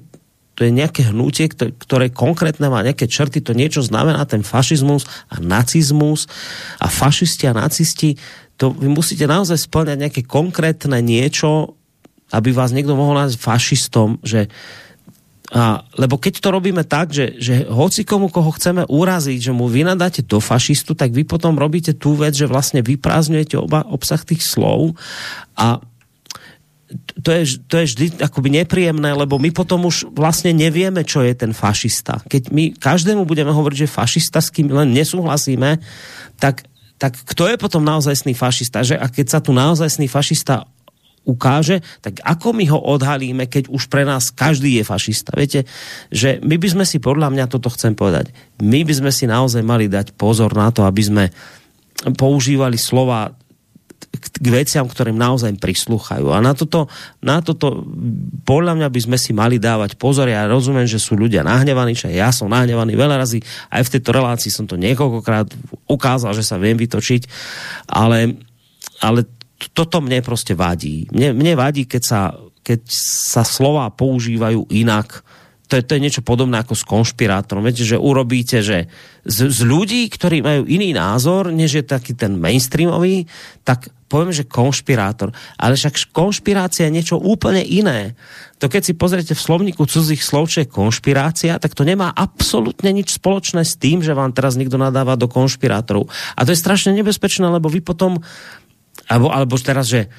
to 0.58 0.66
je 0.66 0.74
nejaké 0.74 1.14
hnutie, 1.14 1.54
ktoré 1.54 2.10
konkrétne 2.10 2.66
má 2.74 2.82
nejaké 2.82 3.06
črty, 3.06 3.46
to 3.46 3.54
niečo 3.54 3.86
znamená 3.86 4.26
ten 4.26 4.42
fašizmus 4.42 5.06
a 5.30 5.38
nacizmus. 5.38 6.26
A 6.82 6.90
fašisti 6.90 7.46
a 7.46 7.54
nacisti, 7.54 8.18
to 8.58 8.74
vy 8.74 8.90
musíte 8.90 9.30
naozaj 9.30 9.70
splňať 9.70 9.98
nejaké 10.02 10.22
konkrétne 10.26 10.98
niečo, 10.98 11.78
aby 12.34 12.50
vás 12.52 12.74
niekto 12.74 12.98
mohol 12.98 13.22
nazvať 13.22 13.38
fašistom, 13.38 14.18
že 14.26 14.50
a, 15.48 15.80
lebo 15.96 16.20
keď 16.20 16.44
to 16.44 16.50
robíme 16.52 16.84
tak, 16.84 17.16
že, 17.16 17.40
že 17.40 17.64
hoci 17.72 18.04
komu, 18.04 18.28
koho 18.28 18.52
chceme 18.52 18.84
uraziť, 18.84 19.40
že 19.48 19.56
mu 19.56 19.72
vy 19.72 19.88
nadáte 19.88 20.20
do 20.20 20.44
fašistu, 20.44 20.92
tak 20.92 21.16
vy 21.16 21.24
potom 21.24 21.56
robíte 21.56 21.96
tú 21.96 22.20
vec, 22.20 22.36
že 22.36 22.52
vlastne 22.52 22.84
vyprázdňujete 22.84 23.56
oba, 23.56 23.88
obsah 23.88 24.20
tých 24.20 24.44
slov 24.44 25.00
a 25.56 25.80
to 27.20 27.30
je, 27.36 27.60
to 27.68 27.84
je 27.84 27.86
vždy 27.92 28.08
akoby 28.24 28.64
nepríjemné, 28.64 29.12
lebo 29.12 29.36
my 29.36 29.52
potom 29.52 29.88
už 29.88 30.08
vlastne 30.16 30.56
nevieme, 30.56 31.04
čo 31.04 31.20
je 31.20 31.36
ten 31.36 31.52
fašista. 31.52 32.24
Keď 32.28 32.48
my 32.52 32.64
každému 32.80 33.28
budeme 33.28 33.52
hovoriť, 33.52 33.88
že 33.88 33.92
fašista, 33.92 34.40
s 34.40 34.52
kým 34.52 34.72
len 34.72 34.96
nesúhlasíme, 34.96 35.84
tak, 36.40 36.64
tak 36.96 37.20
kto 37.28 37.52
je 37.52 37.58
potom 37.60 37.84
naozajstný 37.84 38.32
fašista? 38.32 38.88
Že? 38.88 39.04
A 39.04 39.12
keď 39.12 39.26
sa 39.36 39.40
tu 39.44 39.52
naozajstný 39.52 40.08
fašista 40.08 40.64
ukáže, 41.28 41.84
tak 42.00 42.24
ako 42.24 42.56
my 42.56 42.66
ho 42.72 42.80
odhalíme, 42.80 43.52
keď 43.52 43.68
už 43.68 43.92
pre 43.92 44.08
nás 44.08 44.32
každý 44.32 44.80
je 44.80 44.84
fašista. 44.88 45.36
Viete, 45.36 45.68
že 46.08 46.40
my 46.40 46.56
by 46.56 46.68
sme 46.72 46.86
si, 46.88 47.04
podľa 47.04 47.28
mňa 47.36 47.46
toto 47.52 47.68
chcem 47.68 47.92
povedať, 47.92 48.32
my 48.64 48.88
by 48.88 48.94
sme 48.96 49.12
si 49.12 49.28
naozaj 49.28 49.62
mali 49.62 49.92
dať 49.92 50.16
pozor 50.16 50.56
na 50.56 50.72
to, 50.72 50.88
aby 50.88 51.04
sme 51.04 51.26
používali 52.16 52.80
slova 52.80 53.36
k 54.18 54.48
veciam, 54.50 54.86
ktorým 54.86 55.18
naozaj 55.18 55.58
prislúchajú. 55.62 56.34
A 56.34 56.42
na 56.42 56.58
toto, 56.58 56.90
na 57.22 57.42
toto 57.42 57.86
podľa 58.46 58.74
mňa 58.78 58.88
by 58.90 59.00
sme 59.04 59.18
si 59.18 59.32
mali 59.34 59.62
dávať 59.62 59.94
pozor. 59.98 60.26
Ja 60.26 60.50
rozumiem, 60.50 60.90
že 60.90 60.98
sú 60.98 61.14
ľudia 61.14 61.46
nahnevaní, 61.46 61.94
že 61.94 62.10
ja 62.14 62.34
som 62.34 62.50
nahnevaný 62.50 62.98
veľa 62.98 63.22
razy. 63.22 63.42
Aj 63.70 63.82
v 63.82 63.92
tejto 63.94 64.14
relácii 64.14 64.50
som 64.50 64.66
to 64.66 64.78
niekoľkokrát 64.78 65.54
ukázal, 65.86 66.34
že 66.34 66.46
sa 66.46 66.58
viem 66.58 66.78
vytočiť. 66.78 67.30
Ale, 67.90 68.38
ale 69.02 69.20
toto 69.74 70.00
mne 70.00 70.22
proste 70.22 70.54
vadí. 70.54 71.10
Mne, 71.10 71.34
mne 71.34 71.54
vadí, 71.58 71.90
keď 71.90 72.04
sa, 72.04 72.22
keď 72.62 72.86
sa 73.34 73.42
slova 73.42 73.90
používajú 73.90 74.70
inak. 74.70 75.26
To 75.68 75.76
je, 75.76 75.84
to 75.84 76.00
je 76.00 76.04
niečo 76.04 76.24
podobné 76.24 76.64
ako 76.64 76.80
s 76.80 76.88
konšpirátorom. 76.88 77.66
Viete, 77.66 77.84
že 77.84 78.00
urobíte, 78.00 78.64
že 78.64 78.88
z, 79.28 79.52
z 79.52 79.60
ľudí, 79.68 80.08
ktorí 80.08 80.40
majú 80.40 80.64
iný 80.64 80.96
názor, 80.96 81.52
než 81.52 81.82
je 81.82 81.84
taký 81.84 82.16
ten 82.16 82.40
mainstreamový, 82.40 83.28
tak 83.68 83.92
poviem, 84.08 84.32
že 84.32 84.48
konšpirátor. 84.48 85.36
Ale 85.60 85.76
však 85.76 86.16
konšpirácia 86.16 86.88
je 86.88 86.96
niečo 86.96 87.20
úplne 87.20 87.60
iné. 87.60 88.16
To 88.64 88.72
keď 88.72 88.82
si 88.88 88.94
pozriete 88.96 89.36
v 89.36 89.44
slovníku 89.44 89.84
cudzích 89.84 90.24
slov, 90.24 90.48
čo 90.48 90.64
je 90.64 90.72
konšpirácia, 90.72 91.60
tak 91.60 91.76
to 91.76 91.84
nemá 91.84 92.16
absolútne 92.16 92.90
nič 92.96 93.20
spoločné 93.20 93.68
s 93.68 93.76
tým, 93.76 94.00
že 94.00 94.16
vám 94.16 94.32
teraz 94.32 94.56
niekto 94.56 94.80
nadáva 94.80 95.20
do 95.20 95.28
konšpirátorov. 95.28 96.08
A 96.34 96.48
to 96.48 96.56
je 96.56 96.64
strašne 96.64 96.96
nebezpečné, 96.96 97.44
lebo 97.44 97.68
vy 97.68 97.84
potom 97.84 98.24
alebo, 99.08 99.32
alebo 99.32 99.56
teraz, 99.60 99.88
že 99.88 100.12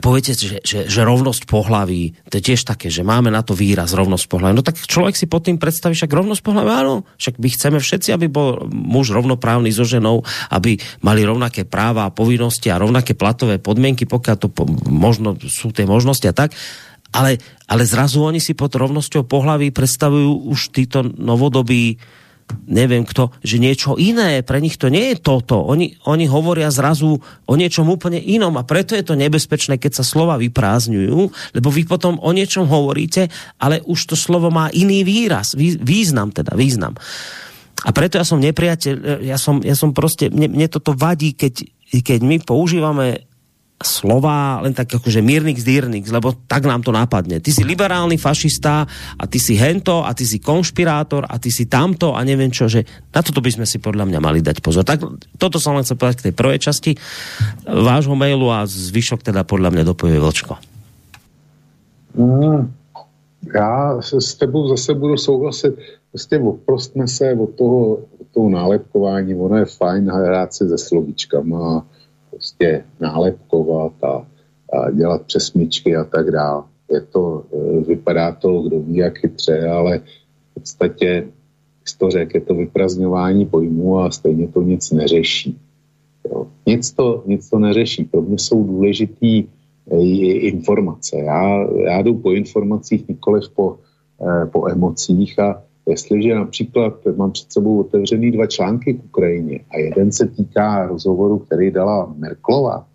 poviete, 0.00 0.32
že, 0.32 0.64
že, 0.64 0.88
že 0.88 1.00
rovnosť 1.04 1.44
pohlaví, 1.44 2.16
to 2.32 2.40
je 2.40 2.46
tiež 2.52 2.64
také, 2.64 2.88
že 2.88 3.04
máme 3.04 3.28
na 3.28 3.44
to 3.44 3.52
výraz 3.52 3.92
rovnosť 3.92 4.24
pohlaví. 4.24 4.56
No 4.56 4.64
tak 4.64 4.80
človek 4.80 5.12
si 5.12 5.28
pod 5.28 5.44
tým 5.44 5.60
predstaví, 5.60 5.92
však 5.92 6.08
rovnosť 6.08 6.40
pohlaví, 6.40 6.70
áno, 6.72 7.04
však 7.20 7.36
my 7.36 7.48
chceme 7.52 7.78
všetci, 7.82 8.08
aby 8.16 8.32
bol 8.32 8.64
muž 8.72 9.12
rovnoprávny 9.12 9.68
so 9.68 9.84
ženou, 9.84 10.24
aby 10.48 10.80
mali 11.04 11.20
rovnaké 11.28 11.68
práva 11.68 12.08
a 12.08 12.14
povinnosti 12.14 12.72
a 12.72 12.80
rovnaké 12.80 13.12
platové 13.12 13.60
podmienky, 13.60 14.08
pokiaľ 14.08 14.36
to 14.40 14.48
po, 14.48 14.64
možno 14.88 15.36
sú 15.44 15.76
tie 15.76 15.84
možnosti 15.84 16.24
a 16.24 16.32
tak. 16.32 16.56
Ale, 17.12 17.36
ale 17.68 17.84
zrazu 17.84 18.24
oni 18.24 18.40
si 18.40 18.56
pod 18.56 18.72
rovnosťou 18.72 19.28
pohlaví 19.28 19.68
predstavujú 19.68 20.48
už 20.48 20.72
títo 20.72 21.04
novodobí 21.04 22.00
neviem 22.68 23.06
kto, 23.06 23.32
že 23.42 23.62
niečo 23.62 23.96
iné, 23.98 24.44
pre 24.44 24.60
nich 24.60 24.76
to 24.76 24.92
nie 24.92 25.12
je 25.12 25.16
toto. 25.20 25.60
Oni, 25.60 25.96
oni 26.06 26.26
hovoria 26.28 26.68
zrazu 26.68 27.18
o 27.22 27.54
niečom 27.54 27.88
úplne 27.88 28.20
inom 28.20 28.54
a 28.60 28.66
preto 28.66 28.92
je 28.92 29.04
to 29.04 29.18
nebezpečné, 29.18 29.80
keď 29.80 30.02
sa 30.02 30.04
slova 30.04 30.38
vyprázdňujú, 30.38 31.20
lebo 31.56 31.68
vy 31.72 31.82
potom 31.88 32.20
o 32.20 32.30
niečom 32.30 32.68
hovoríte, 32.68 33.32
ale 33.58 33.80
už 33.84 34.12
to 34.12 34.16
slovo 34.18 34.52
má 34.52 34.68
iný 34.74 35.02
výraz, 35.02 35.56
význam 35.58 36.30
teda, 36.30 36.52
význam. 36.54 36.94
A 37.82 37.90
preto 37.90 38.20
ja 38.20 38.26
som 38.26 38.38
nepriateľ, 38.38 39.24
ja 39.26 39.34
som, 39.40 39.58
ja 39.64 39.74
som 39.74 39.90
proste, 39.90 40.30
mne, 40.30 40.54
mne 40.54 40.68
toto 40.70 40.94
vadí, 40.94 41.34
keď, 41.34 41.66
keď 41.90 42.20
my 42.22 42.36
používame 42.46 43.26
slova 43.86 44.62
len 44.64 44.72
tak 44.72 44.88
akože 44.88 45.20
mírnix 45.22 45.62
dýrnix, 45.62 46.08
lebo 46.10 46.34
tak 46.48 46.66
nám 46.66 46.82
to 46.82 46.90
napadne. 46.90 47.38
Ty 47.38 47.50
si 47.52 47.62
liberálny 47.62 48.16
fašista 48.16 48.86
a 49.18 49.24
ty 49.26 49.38
si 49.38 49.54
hento 49.54 50.02
a 50.02 50.10
ty 50.14 50.26
si 50.26 50.38
konšpirátor 50.42 51.26
a 51.28 51.38
ty 51.38 51.52
si 51.52 51.66
tamto 51.66 52.16
a 52.16 52.20
neviem 52.24 52.50
čo, 52.50 52.66
že 52.66 52.82
na 53.14 53.20
toto 53.20 53.42
by 53.44 53.50
sme 53.52 53.66
si 53.66 53.78
podľa 53.78 54.08
mňa 54.08 54.18
mali 54.22 54.40
dať 54.40 54.64
pozor. 54.64 54.82
Tak 54.82 55.02
toto 55.36 55.60
som 55.60 55.76
len 55.76 55.84
chcel 55.86 55.98
povedať 55.98 56.16
k 56.22 56.26
tej 56.30 56.34
prvej 56.34 56.58
časti 56.62 56.92
vášho 57.66 58.14
mailu 58.14 58.48
a 58.50 58.64
zvyšok 58.66 59.26
teda 59.26 59.44
podľa 59.44 59.74
mňa 59.74 59.82
dopovie 59.86 60.18
Vlčko. 60.18 60.54
Mm, 62.12 62.72
já 63.54 64.02
s 64.02 64.34
tebou 64.34 64.68
zase 64.68 64.94
budu 64.94 65.16
souhlasit. 65.16 65.74
Prostě 66.10 66.38
oprostme 66.38 67.08
se 67.08 67.32
od 67.32 67.54
toho, 67.54 67.98
toho 68.34 68.48
nálepkování. 68.48 69.34
Ono 69.34 69.56
je 69.56 69.64
fajn 69.64 70.10
hrát 70.10 70.54
si 70.54 70.68
se 70.68 70.78
slovíčkama 70.78 71.86
prostě 72.42 72.84
nálepkovat 73.00 73.92
a, 74.02 74.26
a 74.72 74.90
dělat 74.90 75.22
přesmičky 75.22 75.96
a 75.96 76.04
tak 76.04 76.30
dále. 76.30 76.62
Je 76.90 77.00
to, 77.00 77.44
e, 77.54 77.80
vypadá 77.80 78.32
to, 78.32 78.62
kdo 78.62 78.80
ví, 78.82 78.96
jak 78.96 79.18
chytře, 79.18 79.68
ale 79.68 79.98
v 79.98 80.54
podstatě 80.54 81.28
to 81.98 82.10
řek, 82.10 82.34
je 82.34 82.40
to 82.40 82.54
vyprazňování 82.54 83.46
pojmů 83.46 83.98
a 83.98 84.10
stejně 84.10 84.48
to 84.48 84.62
nic 84.62 84.90
neřeší. 84.90 85.58
Jo. 86.30 86.46
Nic, 86.66 86.90
to, 86.92 87.22
nic 87.26 87.50
to 87.50 87.58
neřeší. 87.58 88.04
Pro 88.04 88.22
mě 88.22 88.38
jsou 88.38 88.64
důležitý 88.64 89.38
e, 89.38 89.96
informace. 90.50 91.18
Já, 91.18 91.66
já 91.86 92.02
jdu 92.02 92.14
po 92.14 92.30
informacích, 92.30 93.08
nikoliv 93.08 93.50
po, 93.54 93.78
eh, 94.18 94.46
po 94.46 94.70
emocích 94.70 95.38
a 95.38 95.62
Jestliže 95.86 96.34
například 96.34 96.94
mám 97.16 97.30
před 97.30 97.52
sebou 97.52 97.80
otevřený 97.80 98.30
dva 98.30 98.46
články 98.46 98.94
k 98.94 99.04
Ukrajině 99.04 99.60
a 99.70 99.78
jeden 99.78 100.12
se 100.12 100.26
týká 100.26 100.86
rozhovoru, 100.86 101.38
který 101.38 101.70
dala 101.70 102.14
Merklova, 102.18 102.86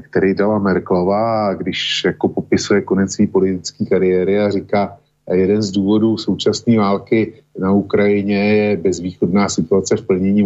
který 0.00 0.34
dala 0.34 0.58
Merklova, 0.58 1.54
když 1.54 2.04
jako 2.04 2.28
popisuje 2.28 2.80
konec 2.80 3.12
své 3.12 3.26
politické 3.26 3.84
kariéry 3.84 4.38
a 4.40 4.50
říká, 4.50 4.98
jeden 5.32 5.62
z 5.62 5.70
důvodů 5.70 6.18
současné 6.18 6.78
války 6.78 7.32
na 7.58 7.72
Ukrajině 7.72 8.36
je 8.36 8.76
bezvýchodná 8.76 9.48
situace 9.48 9.96
v 9.96 10.06
plnění 10.06 10.42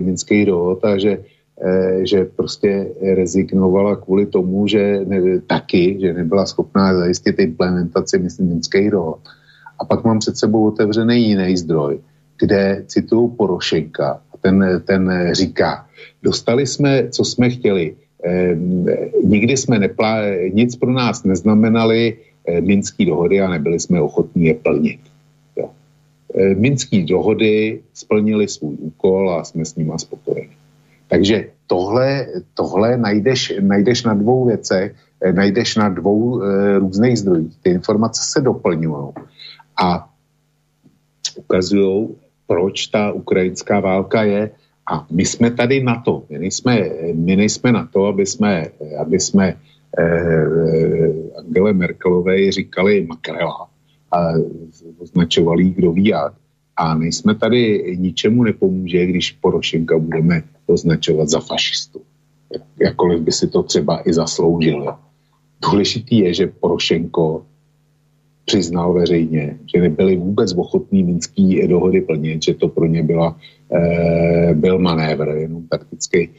minských 0.00 0.46
dohod 0.46 0.84
a 0.84 0.98
že 0.98 1.18
že 2.02 2.24
prostě 2.24 2.88
rezignovala 3.14 3.96
kvůli 3.96 4.26
tomu, 4.26 4.66
že 4.66 5.00
ne, 5.04 5.40
taky, 5.46 5.98
že 6.00 6.12
nebyla 6.12 6.46
schopná 6.46 6.94
zajistit 6.94 7.38
implementaci, 7.38 8.18
myslím, 8.18 8.48
minských 8.48 8.90
dohod. 8.90 9.18
A 9.82 9.84
pak 9.84 10.04
mám 10.04 10.18
před 10.18 10.36
sebou 10.38 10.66
otevřený 10.66 11.28
jiný 11.28 11.56
zdroj, 11.56 11.98
kde 12.38 12.84
cituju 12.86 13.28
Porošenka. 13.28 14.20
Ten, 14.40 14.82
ten 14.86 15.30
říká, 15.32 15.86
dostali 16.22 16.66
jsme, 16.66 17.08
co 17.10 17.24
jsme 17.24 17.50
chtěli. 17.50 17.94
Eh, 18.24 18.54
nikdy 19.24 19.56
jsme 19.56 19.78
neplá, 19.78 20.22
nic 20.54 20.76
pro 20.76 20.92
nás 20.92 21.24
neznamenali 21.24 22.14
eh, 22.46 22.60
minský 22.60 23.06
dohody 23.06 23.40
a 23.40 23.50
nebyli 23.50 23.80
jsme 23.80 24.00
ochotní 24.00 24.44
je 24.46 24.54
plnit. 24.54 25.00
Jo. 25.56 25.70
Eh, 26.34 26.54
minský 26.54 27.02
dohody 27.02 27.82
splnili 27.94 28.48
svůj 28.48 28.74
úkol 28.78 29.30
a 29.34 29.44
jsme 29.44 29.64
s 29.64 29.74
nima 29.74 29.98
spokojeni. 29.98 30.54
Takže 31.08 31.46
tohle, 31.66 32.26
tohle 32.54 32.96
najdeš, 32.96 33.52
najdeš 33.60 34.04
na 34.04 34.14
dvou 34.14 34.46
věcech, 34.46 34.94
eh, 35.20 35.32
najdeš 35.32 35.76
na 35.76 35.88
dvou 35.88 36.42
e, 36.42 36.78
různých 36.78 37.18
zdrojích. 37.18 37.52
Ty 37.62 37.70
informace 37.70 38.22
se 38.24 38.40
doplňují 38.40 39.12
a 39.82 40.08
ukazují, 41.36 42.08
proč 42.46 42.86
ta 42.86 43.12
ukrajinská 43.12 43.80
válka 43.80 44.22
je. 44.22 44.50
A 44.92 45.06
my 45.10 45.24
jsme 45.24 45.50
tady 45.50 45.82
na 45.82 46.02
to. 46.02 46.22
My 46.30 46.38
nejsme, 46.38 46.90
my 47.14 47.36
nejsme 47.36 47.72
na 47.72 47.86
to, 47.86 48.06
aby 48.06 48.26
jsme, 48.26 48.66
aby 49.00 49.20
jsme 49.20 49.54
eh, 49.98 50.46
Angele 51.38 51.72
Merkelové 51.72 52.52
říkali 52.52 53.06
makrela 53.06 53.68
a 54.12 54.18
označovali 54.98 55.64
kdo 55.70 55.92
ví 55.92 56.06
jak. 56.06 56.34
A 56.76 56.94
nejsme 56.94 57.34
tady, 57.34 57.94
ničemu 57.98 58.42
nepomůže, 58.42 59.06
když 59.06 59.32
Porošenka 59.32 59.98
budeme 59.98 60.42
označovat 60.66 61.28
za 61.28 61.40
fašistu. 61.40 62.02
Jakkoliv 62.80 63.20
by 63.20 63.32
si 63.32 63.48
to 63.48 63.62
třeba 63.62 64.08
i 64.08 64.12
zasloužil. 64.12 64.94
Důležitý 65.70 66.18
je, 66.18 66.34
že 66.34 66.46
Porošenko 66.46 67.46
přiznal 68.44 68.92
veřejně, 68.92 69.58
že 69.74 69.80
nebyli 69.80 70.16
vůbec 70.16 70.54
ochotní 70.54 71.02
minský 71.02 71.68
dohody 71.68 72.00
plnit, 72.00 72.42
že 72.42 72.54
to 72.54 72.68
pro 72.68 72.86
ně 72.86 73.02
byla, 73.02 73.36
e, 73.72 74.54
byl 74.54 74.78
manévr, 74.78 75.28
jenom 75.28 75.68
taktický 75.68 76.30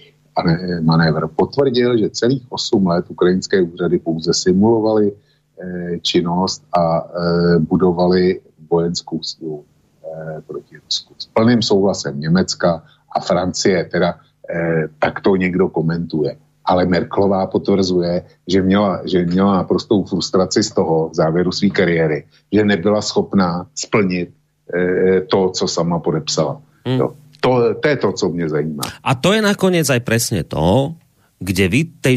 manévr. 0.81 1.27
Potvrdil, 1.35 1.97
že 1.97 2.09
celých 2.09 2.43
8 2.49 2.87
let 2.87 3.05
ukrajinské 3.09 3.61
úřady 3.61 3.99
pouze 3.99 4.33
simulovali 4.33 5.11
e, 5.11 5.99
činnost 5.99 6.63
a 6.77 6.99
e, 6.99 7.59
budovali 7.59 8.41
vojenskou 8.69 9.23
sílu 9.23 9.63
e, 9.63 10.41
proti 10.41 10.77
Rusku. 10.85 11.13
S 11.17 11.25
plným 11.25 11.61
souhlasem 11.61 12.19
Německa 12.19 12.83
a 13.15 13.19
Francie, 13.19 13.85
teda 13.85 14.15
e, 14.49 14.87
tak 14.99 15.21
to 15.21 15.35
někdo 15.35 15.69
komentuje 15.69 16.37
ale 16.65 16.85
Merklová 16.85 17.47
potvrzuje, 17.47 18.23
že 18.47 18.61
měla, 18.61 19.01
že 19.05 19.25
měla 19.25 19.63
naprostou 19.63 20.03
frustraci 20.03 20.63
z 20.63 20.71
toho 20.71 21.09
závěru 21.13 21.51
své 21.51 21.69
kariéry, 21.69 22.23
že 22.51 22.63
nebyla 22.63 23.01
schopná 23.01 23.67
splnit 23.75 24.29
e, 24.29 25.21
to, 25.21 25.49
co 25.49 25.67
sama 25.67 25.99
podepsala. 25.99 26.61
Hmm. 26.85 26.97
To, 26.97 27.05
to, 27.39 27.49
to 27.79 27.87
je 27.87 27.97
to, 27.97 28.11
co 28.11 28.29
mě 28.29 28.49
zajímá. 28.49 28.83
A 29.03 29.15
to 29.15 29.35
je 29.35 29.41
nakonec 29.43 29.83
aj 29.89 30.01
presne 30.07 30.47
to, 30.47 30.95
kde 31.43 31.67
vy 31.67 31.81
tej, 31.99 32.15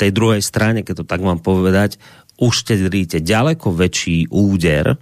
tej 0.00 0.10
druhej 0.16 0.40
strane, 0.40 0.80
keď 0.80 1.04
to 1.04 1.06
tak 1.08 1.20
mám 1.20 1.44
povedať, 1.44 2.00
uštedríte 2.40 3.20
ďaleko 3.20 3.68
väčší 3.68 4.32
úder, 4.32 4.96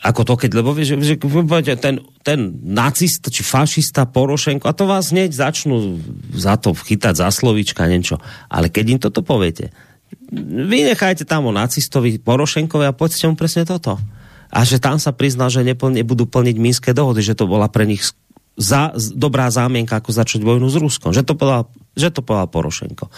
ako 0.00 0.24
to, 0.24 0.34
keď, 0.40 0.50
lebo 0.64 0.72
vieš, 0.72 0.96
že, 0.96 1.76
ten, 1.76 2.00
ten 2.24 2.56
nacista 2.64 3.28
či 3.28 3.44
fašista 3.44 4.08
Porošenko, 4.08 4.64
a 4.64 4.72
to 4.72 4.88
vás 4.88 5.12
hneď 5.12 5.28
začnú 5.36 6.00
za 6.32 6.56
to 6.56 6.72
chytať 6.72 7.20
za 7.20 7.28
slovíčka, 7.28 7.84
niečo. 7.84 8.16
Ale 8.48 8.72
keď 8.72 8.84
im 8.96 9.00
toto 9.00 9.20
poviete, 9.20 9.76
vy 10.32 10.88
nechajte 10.88 11.28
tam 11.28 11.46
o 11.46 11.52
nacistovi 11.52 12.16
Porošenkovi 12.16 12.88
a 12.88 12.96
povedzte 12.96 13.28
mu 13.28 13.36
presne 13.36 13.68
toto. 13.68 14.00
A 14.50 14.66
že 14.66 14.82
tam 14.82 14.98
sa 14.98 15.12
priznal, 15.14 15.52
že 15.52 15.62
nebudú 15.62 16.26
plniť 16.26 16.56
Minské 16.58 16.90
dohody, 16.90 17.22
že 17.22 17.38
to 17.38 17.46
bola 17.46 17.70
pre 17.70 17.86
nich 17.86 18.02
za, 18.58 18.92
dobrá 19.14 19.48
zámienka, 19.48 19.96
ako 19.96 20.12
začať 20.12 20.44
vojnu 20.44 20.68
s 20.68 20.76
Ruskom. 20.76 21.14
Že 21.16 21.22
to 21.24 21.34
povedal, 21.38 21.62
že 21.96 22.12
to 22.12 22.20
povedal 22.22 22.46
Porošenko. 22.46 23.08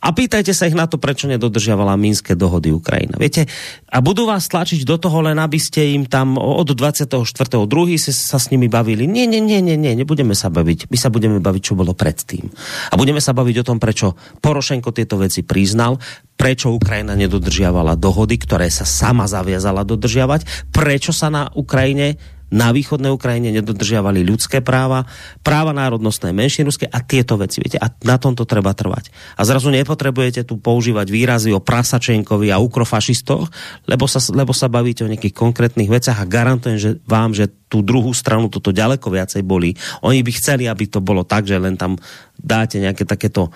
A 0.00 0.08
pýtajte 0.14 0.54
sa 0.56 0.70
ich 0.70 0.78
na 0.78 0.88
to, 0.88 0.96
prečo 0.96 1.28
nedodržiavala 1.28 1.98
Minské 2.00 2.32
dohody 2.32 2.70
Ukrajina. 2.72 3.18
Viete, 3.20 3.44
a 3.90 3.98
budú 4.00 4.24
vás 4.24 4.48
tlačiť 4.48 4.86
do 4.86 4.96
toho 4.96 5.26
len, 5.26 5.36
aby 5.36 5.58
ste 5.58 5.92
im 5.92 6.08
tam 6.08 6.40
od 6.40 6.70
24.2. 6.72 7.66
sa, 7.98 8.12
sa 8.14 8.38
s 8.40 8.48
nimi 8.48 8.70
bavili. 8.70 9.04
Nie, 9.04 9.28
nie, 9.28 9.42
nie, 9.42 9.60
nie, 9.60 9.76
nie, 9.76 9.92
nebudeme 9.98 10.32
sa 10.32 10.48
baviť. 10.48 10.88
My 10.88 10.96
sa 10.96 11.10
budeme 11.12 11.42
baviť, 11.42 11.62
čo 11.62 11.74
bolo 11.74 11.92
predtým. 11.92 12.46
A 12.90 12.94
budeme 12.94 13.20
sa 13.20 13.36
baviť 13.36 13.56
o 13.62 13.66
tom, 13.66 13.78
prečo 13.82 14.14
Porošenko 14.40 14.94
tieto 14.94 15.18
veci 15.18 15.42
priznal, 15.42 15.98
prečo 16.36 16.72
Ukrajina 16.72 17.16
nedodržiavala 17.16 17.98
dohody, 17.98 18.38
ktoré 18.38 18.68
sa 18.68 18.84
sama 18.84 19.24
zaviazala 19.26 19.82
dodržiavať, 19.82 20.70
prečo 20.70 21.10
sa 21.10 21.32
na 21.32 21.48
Ukrajine 21.56 22.35
na 22.46 22.70
východnej 22.70 23.10
Ukrajine 23.10 23.50
nedodržiavali 23.58 24.22
ľudské 24.22 24.62
práva, 24.62 25.02
práva 25.42 25.74
národnostné 25.74 26.30
menšiny 26.30 26.64
ruské 26.66 26.86
a 26.86 27.02
tieto 27.02 27.34
veci. 27.34 27.58
Viete, 27.58 27.78
a 27.82 27.90
na 28.06 28.16
tomto 28.22 28.46
treba 28.46 28.70
trvať. 28.70 29.10
A 29.34 29.42
zrazu 29.42 29.74
nepotrebujete 29.74 30.46
tu 30.46 30.58
používať 30.62 31.10
výrazy 31.10 31.50
o 31.50 31.62
prasačenkovi 31.62 32.54
a 32.54 32.62
ukrofašistoch, 32.62 33.50
lebo 33.90 34.04
sa, 34.06 34.22
lebo 34.30 34.54
sa 34.54 34.70
bavíte 34.70 35.02
o 35.02 35.10
nejakých 35.10 35.34
konkrétnych 35.34 35.90
veciach 35.90 36.22
a 36.22 36.30
garantujem 36.30 36.78
že 36.78 36.90
vám, 37.08 37.34
že 37.34 37.50
tú 37.66 37.82
druhú 37.82 38.14
stranu 38.14 38.46
toto 38.46 38.70
ďaleko 38.70 39.10
viacej 39.10 39.42
boli. 39.42 39.74
Oni 40.06 40.22
by 40.22 40.32
chceli, 40.38 40.70
aby 40.70 40.86
to 40.86 41.02
bolo 41.02 41.26
tak, 41.26 41.50
že 41.50 41.58
len 41.58 41.74
tam 41.74 41.98
dáte 42.38 42.78
nejaké 42.78 43.02
takéto 43.02 43.50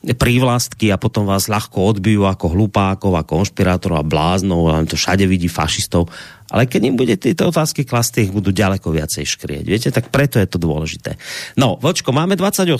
prívlastky 0.00 0.88
a 0.88 0.96
potom 0.96 1.28
vás 1.28 1.44
ľahko 1.44 1.92
odbijú 1.92 2.24
ako 2.24 2.56
hlupákov 2.56 3.12
a 3.20 3.26
konšpirátorov 3.26 4.00
a 4.00 4.08
bláznov 4.08 4.72
a 4.72 4.80
to 4.88 4.96
všade 4.96 5.28
vidí 5.28 5.44
fašistov. 5.44 6.08
Ale 6.50 6.66
keď 6.66 6.82
im 6.90 6.98
bude 6.98 7.14
tieto 7.14 7.46
otázky 7.46 7.86
klasť, 7.86 8.26
ich 8.26 8.34
budú 8.34 8.50
ďaleko 8.50 8.90
viacej 8.90 9.22
škrieť. 9.22 9.64
Viete, 9.64 9.88
tak 9.94 10.10
preto 10.10 10.42
je 10.42 10.50
to 10.50 10.58
dôležité. 10.58 11.14
No, 11.54 11.78
Vočko, 11.78 12.10
máme 12.10 12.34
28 12.34 12.74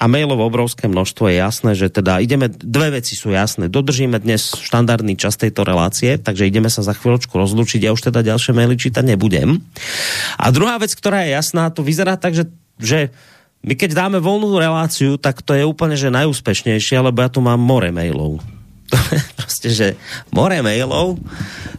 a 0.00 0.04
mailov 0.08 0.40
obrovské 0.40 0.88
množstvo 0.88 1.28
je 1.28 1.36
jasné, 1.36 1.70
že 1.76 1.92
teda 1.92 2.24
ideme, 2.24 2.48
dve 2.48 2.96
veci 2.96 3.12
sú 3.12 3.28
jasné. 3.28 3.68
Dodržíme 3.68 4.16
dnes 4.16 4.56
štandardný 4.56 5.20
čas 5.20 5.36
tejto 5.36 5.68
relácie, 5.68 6.16
takže 6.16 6.48
ideme 6.48 6.72
sa 6.72 6.80
za 6.80 6.96
chvíľočku 6.96 7.36
rozlúčiť. 7.36 7.84
Ja 7.84 7.92
už 7.92 8.08
teda 8.08 8.24
ďalšie 8.24 8.56
maily 8.56 8.80
čítať 8.80 9.04
nebudem. 9.04 9.60
A 10.40 10.48
druhá 10.48 10.80
vec, 10.80 10.96
ktorá 10.96 11.28
je 11.28 11.36
jasná, 11.36 11.68
to 11.68 11.84
vyzerá 11.84 12.16
tak, 12.16 12.32
že, 12.32 12.48
že 12.80 13.12
my 13.62 13.76
keď 13.76 13.94
dáme 13.94 14.18
voľnú 14.18 14.56
reláciu, 14.56 15.20
tak 15.20 15.44
to 15.44 15.54
je 15.54 15.62
úplne 15.62 15.94
že 15.94 16.10
najúspešnejšie, 16.10 16.98
lebo 16.98 17.20
ja 17.20 17.30
tu 17.30 17.38
mám 17.44 17.60
more 17.60 17.92
mailov. 17.94 18.42
Proste, 19.38 19.68
že 19.70 19.88
more 20.34 20.58
mailov, 20.64 21.20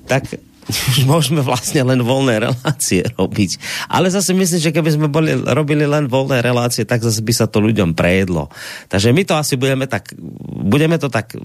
tak 0.07 0.29
môžeme 1.11 1.43
vlastne 1.43 1.83
len 1.83 1.99
voľné 1.99 2.49
relácie 2.49 3.03
robiť. 3.19 3.59
Ale 3.91 4.07
zase 4.07 4.31
myslím, 4.31 4.59
že 4.63 4.75
keby 4.75 4.89
sme 4.91 5.07
boli, 5.11 5.35
robili 5.35 5.83
len 5.83 6.07
voľné 6.07 6.39
relácie, 6.39 6.87
tak 6.87 7.03
zase 7.03 7.19
by 7.19 7.33
sa 7.35 7.45
to 7.47 7.59
ľuďom 7.59 7.95
prejedlo. 7.95 8.47
Takže 8.87 9.11
my 9.11 9.23
to 9.27 9.33
asi 9.35 9.59
budeme 9.59 9.85
tak, 9.85 10.15
budeme 10.63 10.95
to 10.99 11.11
tak 11.11 11.35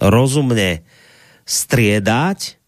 rozumne 0.00 0.84
striedať 1.48 2.60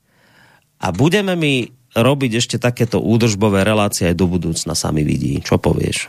a 0.82 0.90
budeme 0.90 1.36
mi 1.39 1.70
robiť 1.93 2.40
ešte 2.40 2.56
takéto 2.56 2.98
údržbové 3.05 3.62
relácie 3.69 4.09
aj 4.09 4.16
do 4.16 4.27
budúcna 4.27 4.73
sami 4.73 5.05
vidí. 5.05 5.39
Čo 5.44 5.60
povieš? 5.60 6.09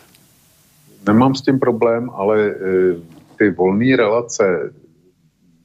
Nemám 1.04 1.36
s 1.36 1.44
tím 1.44 1.60
problém, 1.60 2.08
ale 2.16 2.36
e, 2.40 2.54
ty 3.36 3.52
volné 3.52 4.00
relace, 4.00 4.72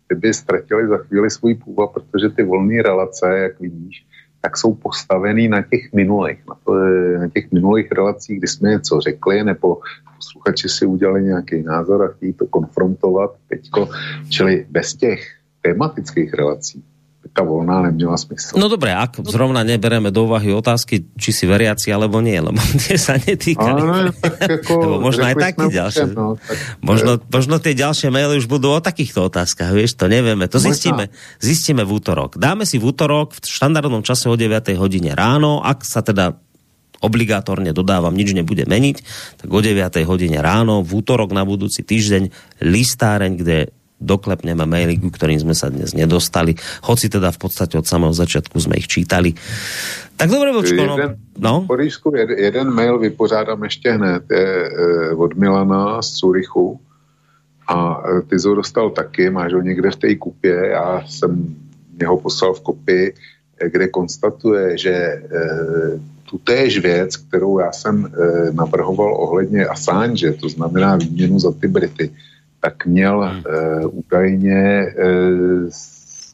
ty 0.09 0.15
by 0.15 0.35
ztratili 0.35 0.89
za 0.89 0.99
chvíli 0.99 1.31
svůj 1.31 1.55
původ, 1.55 1.91
protože 1.95 2.29
ty 2.29 2.43
volné 2.43 2.83
relace, 2.83 3.39
jak 3.39 3.61
vidíš, 3.61 4.05
tak 4.41 4.57
jsou 4.57 4.75
postavený 4.75 5.49
na 5.49 5.63
těch 5.63 5.93
minulých, 5.93 6.39
na, 6.49 6.55
to, 6.65 6.75
e, 6.75 7.19
na 7.19 7.29
těch 7.29 7.53
minulých 7.53 7.93
relacích, 7.93 8.39
kdy 8.39 8.49
jsme 8.49 8.71
něco 8.71 9.01
řekli, 9.01 9.45
nebo 9.45 9.79
posluchači 10.17 10.69
si 10.69 10.87
udělali 10.87 11.23
nějaký 11.23 11.63
názor 11.63 12.05
a 12.05 12.09
chtějí 12.09 12.33
to 12.33 12.47
konfrontovat 12.47 13.31
teďko, 13.49 13.89
čili 14.29 14.67
bez 14.71 14.95
těch 14.95 15.21
tematických 15.63 16.35
relací 16.35 16.85
tá 17.39 17.43
voľná 17.47 17.87
neměla 17.91 18.19
smysl. 18.19 18.59
No 18.59 18.67
dobre, 18.67 18.91
ak 18.95 19.23
zrovna 19.27 19.63
nebereme 19.63 20.11
do 20.11 20.27
úvahy 20.27 20.51
otázky, 20.51 21.07
či 21.15 21.31
si 21.31 21.45
veriaci 21.47 21.91
alebo 21.91 22.19
nie, 22.19 22.39
lebo 22.39 22.59
tie 22.87 22.99
sa 22.99 23.15
netýkali. 23.19 23.81
Ale, 23.83 24.11
tak 24.15 24.39
ako, 24.63 24.73
lebo 24.75 24.97
možno 25.03 25.25
aj 25.27 25.37
také 25.39 25.67
ďalšie. 25.71 26.07
No, 26.15 26.35
tak, 26.39 26.59
možno, 26.83 27.23
možno 27.31 27.63
tie 27.63 27.75
ďalšie 27.79 28.11
maily 28.11 28.43
už 28.43 28.51
budú 28.51 28.75
o 28.75 28.81
takýchto 28.83 29.27
otázkach, 29.31 29.71
vieš, 29.71 29.95
to 29.95 30.11
nevieme. 30.11 30.51
To 30.51 30.59
zistíme, 30.59 31.15
zistíme 31.39 31.87
v 31.87 31.91
útorok. 31.95 32.39
Dáme 32.39 32.67
si 32.67 32.83
v 32.83 32.91
útorok 32.91 33.39
v 33.39 33.47
štandardnom 33.47 34.03
čase 34.03 34.27
o 34.27 34.35
9 34.35 34.75
hodine 34.79 35.15
ráno, 35.15 35.63
ak 35.63 35.87
sa 35.87 36.03
teda 36.03 36.39
obligátorne 36.99 37.71
dodávam, 37.71 38.11
nič 38.11 38.35
nebude 38.35 38.67
meniť, 38.67 38.97
tak 39.39 39.49
o 39.55 39.61
9 39.63 40.03
hodine 40.03 40.43
ráno, 40.43 40.83
v 40.83 40.91
útorok 40.99 41.31
na 41.31 41.47
budúci 41.47 41.87
týždeň, 41.87 42.35
listáreň, 42.67 43.33
kde 43.39 43.59
doklepneme 43.99 44.63
maily, 44.65 44.99
ku 45.03 45.11
ktorým 45.11 45.43
sme 45.43 45.55
sa 45.55 45.69
dnes 45.69 45.95
nedostali, 45.95 46.55
hoci 46.87 47.11
teda 47.11 47.35
v 47.35 47.39
podstate 47.39 47.75
od 47.79 47.87
samého 47.87 48.15
začiatku 48.15 48.57
sme 48.59 48.79
ich 48.79 48.87
čítali. 48.87 49.35
Tak 50.19 50.31
dobre, 50.31 50.51
Vočko, 50.51 50.83
no. 50.83 50.97
no. 51.39 51.55
Porížku, 51.67 52.15
jeden, 52.15 52.71
mail 52.71 52.99
vypořádám 52.99 53.65
ještě 53.65 53.91
hned, 53.91 54.23
je 54.31 54.71
e, 54.71 55.15
od 55.15 55.35
Milana 55.35 56.03
z 56.03 56.11
Curychu 56.19 56.81
A 57.69 58.03
ty 58.29 58.37
ho 58.47 58.55
dostal 58.55 58.91
taky, 58.91 59.31
máš 59.31 59.53
ho 59.53 59.61
někde 59.61 59.91
v 59.91 59.97
té 59.97 60.15
kupě, 60.15 60.57
já 60.71 61.05
jsem 61.09 61.57
mě 61.97 62.07
ho 62.07 62.17
poslal 62.17 62.55
v 62.55 62.61
kopii, 62.61 63.15
kde 63.73 63.89
konstatuje, 63.89 64.79
že 64.79 64.91
e, 64.91 65.21
tu 66.31 66.39
též 66.39 66.79
věc, 66.79 67.17
kterou 67.17 67.59
já 67.59 67.73
jsem 67.73 68.07
e, 68.07 68.53
navrhoval 68.53 69.15
ohledně 69.15 69.67
Assange, 69.67 70.33
to 70.33 70.49
znamená 70.49 70.97
výměnu 70.97 71.39
za 71.39 71.53
ty 71.53 71.69
Brity, 71.69 72.11
tak 72.61 72.87
měl 72.87 73.25
e, 73.25 73.87
údajně 73.87 74.59
e, 74.59 74.93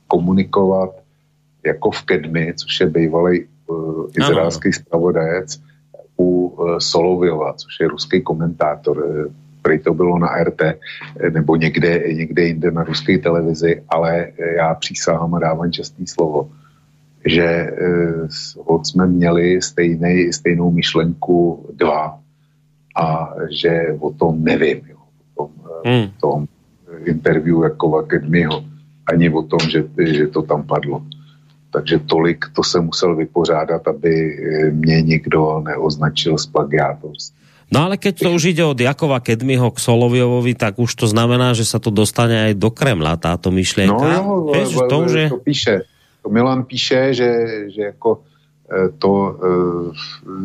komunikovat 0.08 0.90
jako 1.66 1.90
v 1.90 2.02
Kedmi, 2.02 2.54
což 2.56 2.80
je 2.80 2.86
bývalý 2.86 3.40
e, 3.40 3.46
izraelský 4.18 4.72
spravodajec, 4.72 5.60
u 6.18 6.56
e, 6.58 6.80
Soloviova, 6.80 7.52
což 7.52 7.80
je 7.80 7.88
ruský 7.88 8.22
komentátor. 8.22 9.04
E, 9.04 9.44
prý 9.62 9.78
to 9.78 9.94
bylo 9.94 10.18
na 10.18 10.28
RT 10.44 10.62
e, 10.62 10.76
nebo 11.30 11.56
někde, 11.56 12.12
někde 12.12 12.42
jinde 12.42 12.70
na 12.70 12.84
ruské 12.84 13.18
televizi, 13.18 13.82
ale 13.88 14.24
e, 14.24 14.54
já 14.56 14.74
přísahám 14.74 15.34
a 15.34 15.38
dávám 15.38 15.72
čestný 15.72 16.06
slovo, 16.06 16.50
že 17.24 17.44
e, 17.44 17.72
jsme 18.82 19.06
měli 19.06 19.62
stejnej, 19.62 20.32
stejnou 20.32 20.70
myšlenku 20.70 21.66
dva 21.72 22.18
a 22.96 23.32
že 23.50 23.96
o 24.00 24.12
tom 24.12 24.44
nevím, 24.44 24.93
o 25.84 26.20
tom, 26.20 26.46
tom 26.46 26.46
interview 27.06 27.62
jako 27.62 27.88
Vakedmiho, 27.88 28.64
ani 29.06 29.30
o 29.30 29.42
tom, 29.42 29.60
že, 29.60 29.84
že 29.98 30.26
to 30.26 30.42
tam 30.42 30.64
padlo. 30.64 31.04
Takže 31.70 31.98
tolik 32.06 32.44
to 32.54 32.62
se 32.62 32.80
musel 32.80 33.16
vypořádat, 33.16 33.88
aby 33.88 34.38
mě 34.70 35.02
nikdo 35.02 35.60
neoznačil 35.60 36.38
z 36.38 36.46
plagiátorství. 36.46 37.44
No 37.72 37.90
ale 37.90 37.96
keď 37.96 38.14
to 38.22 38.28
už 38.30 38.54
ide 38.54 38.62
od 38.62 38.78
Jakova 38.78 39.18
Kedmiho 39.18 39.72
k 39.72 39.82
Soloviovovi, 39.82 40.54
tak 40.54 40.78
už 40.78 40.94
to 40.94 41.10
znamená, 41.10 41.56
že 41.58 41.66
sa 41.66 41.82
to 41.82 41.90
dostane 41.90 42.52
aj 42.52 42.54
do 42.54 42.70
Kremla, 42.70 43.18
táto 43.18 43.50
myšlienka. 43.50 43.98
No 43.98 44.14
jo, 44.14 44.22
Vieš, 44.52 44.68
to, 44.86 44.98
že... 45.10 45.22
to 45.32 45.40
píše 45.42 45.74
to 46.24 46.32
Milan 46.32 46.64
píše, 46.64 47.14
že, 47.14 47.30
že 47.68 47.82
jako 47.92 48.24
e, 48.64 48.88
to 48.98 49.10
uh, 49.12 49.92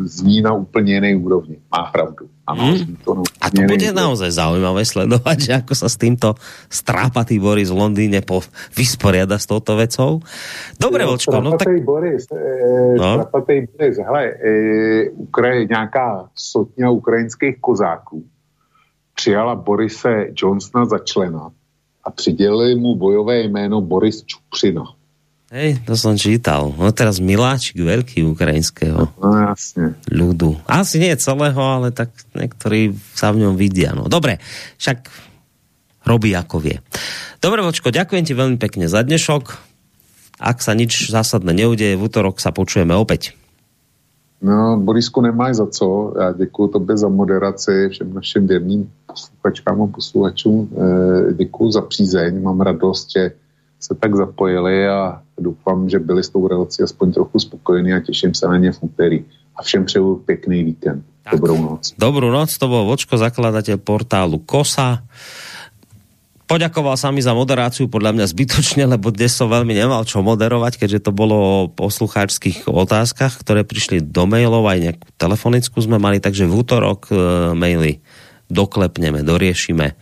zní 0.04 0.42
na 0.42 0.52
úplně 0.52 0.94
jinej 0.94 1.16
úrovni. 1.16 1.56
Má 1.72 1.88
pravdu. 1.88 2.28
Hmm. 2.54 2.96
a 3.40 3.46
to 3.50 3.60
bude 3.64 3.88
naozaj 3.92 4.30
zaujímavé 4.34 4.82
sledovať, 4.84 5.36
že 5.46 5.52
ako 5.64 5.72
sa 5.74 5.88
s 5.88 5.96
týmto 5.96 6.34
strápatý 6.70 7.38
Boris 7.38 7.70
v 7.70 7.78
Londýne 7.78 8.20
po, 8.24 8.42
vysporiada 8.74 9.38
s 9.38 9.46
touto 9.46 9.76
vecou. 9.76 10.24
Dobre, 10.76 11.04
no, 11.06 11.14
Vočko. 11.14 11.38
No, 11.38 11.56
tak... 11.56 11.68
Boris, 11.84 12.26
e, 12.30 12.98
no? 12.98 13.24
strápatý 13.24 13.66
Boris, 13.70 13.96
hele, 13.98 14.22
e, 14.38 14.50
Ukraj, 15.14 15.66
nějaká 15.70 16.28
sotňa 16.34 16.90
ukrajinských 16.90 17.60
kozáků 17.60 18.24
přijala 19.14 19.54
Borise 19.54 20.26
Johnsona 20.36 20.84
za 20.84 20.98
člena 20.98 21.50
a 22.04 22.10
přidělili 22.10 22.74
mu 22.74 22.94
bojové 22.94 23.40
jméno 23.40 23.80
Boris 23.80 24.24
Čupřina. 24.24 24.84
Hej, 25.50 25.82
to 25.82 25.98
som 25.98 26.14
čítal. 26.14 26.70
No 26.78 26.94
teraz 26.94 27.18
miláčik 27.18 27.82
veľký 27.82 28.22
ukrajinského 28.22 29.10
no, 29.18 29.28
jasne. 29.50 29.98
ľudu. 30.06 30.54
Asi 30.70 31.02
nie 31.02 31.10
celého, 31.18 31.58
ale 31.58 31.90
tak 31.90 32.14
niektorí 32.38 32.94
sa 33.18 33.34
v 33.34 33.42
ňom 33.42 33.58
vidia. 33.58 33.90
No 33.90 34.06
dobre, 34.06 34.38
však 34.78 35.10
robí 36.06 36.30
ako 36.38 36.62
vie. 36.62 36.78
Dobre, 37.42 37.66
Vočko, 37.66 37.90
ďakujem 37.90 38.22
ti 38.22 38.30
veľmi 38.30 38.62
pekne 38.62 38.86
za 38.86 39.02
dnešok. 39.02 39.58
Ak 40.38 40.62
sa 40.62 40.70
nič 40.78 41.10
zásadné 41.10 41.50
neudeje, 41.50 41.98
v 41.98 42.06
útorok 42.06 42.38
sa 42.38 42.54
počujeme 42.54 42.94
opäť. 42.94 43.34
No, 44.40 44.78
Borisku, 44.78 45.20
nemáš 45.20 45.56
za 45.56 45.66
co. 45.66 46.14
Já 46.20 46.32
děkuji 46.32 46.68
tobě 46.68 46.96
za 46.96 47.08
moderaci, 47.08 47.88
všem 47.90 48.14
našim 48.14 48.46
věrným 48.46 48.90
posluchačkám 49.06 49.82
a 49.82 49.86
posluchačům. 49.86 50.68
E, 50.78 51.34
děkuji 51.34 51.70
za 51.72 51.82
přízeň, 51.82 52.42
mám 52.42 52.60
radost, 52.60 53.10
že 53.12 53.32
se 53.80 53.94
tak 53.96 54.16
zapojili 54.16 54.88
a 54.88 55.22
doufám, 55.40 55.88
že 55.88 55.98
byli 55.98 56.24
s 56.24 56.28
tou 56.28 56.44
relací 56.48 56.82
aspoň 56.82 57.12
trochu 57.12 57.38
spokojení 57.38 57.92
a 57.92 58.00
těším 58.00 58.34
se 58.34 58.46
na 58.46 58.56
ně 58.56 58.72
v 58.72 58.78
úterý. 58.82 59.24
A 59.56 59.62
všem 59.62 59.84
přeju 59.84 60.16
pěkný 60.16 60.64
víkend. 60.64 61.04
Tak. 61.24 61.36
Dobrou 61.36 61.56
noc. 61.62 61.92
Dobrú 62.00 62.32
noc, 62.32 62.48
to 62.56 62.64
bol 62.64 62.88
Vočko, 62.88 63.20
zakladateľ 63.20 63.76
portálu 63.76 64.40
KOSA. 64.40 65.04
Poďakoval 66.48 66.96
sa 66.96 67.12
mi 67.12 67.20
za 67.20 67.36
moderáciu, 67.36 67.86
podľa 67.86 68.16
mňa 68.16 68.26
zbytočne, 68.26 68.82
lebo 68.88 69.12
dnes 69.12 69.36
som 69.36 69.52
veľmi 69.52 69.70
nemal 69.70 70.02
čo 70.08 70.24
moderovať, 70.24 70.80
keďže 70.80 71.06
to 71.06 71.12
bolo 71.12 71.36
o 71.36 71.68
poslucháčských 71.70 72.66
otázkach, 72.66 73.36
ktoré 73.36 73.62
prišli 73.62 74.00
do 74.00 74.24
mailov, 74.26 74.64
aj 74.66 74.78
nejakú 74.80 75.06
telefonickú 75.20 75.78
sme 75.78 76.00
mali, 76.00 76.18
takže 76.18 76.48
v 76.48 76.56
útorok 76.56 77.12
e, 77.12 77.14
maily 77.54 78.02
doklepneme, 78.50 79.22
doriešime 79.22 79.94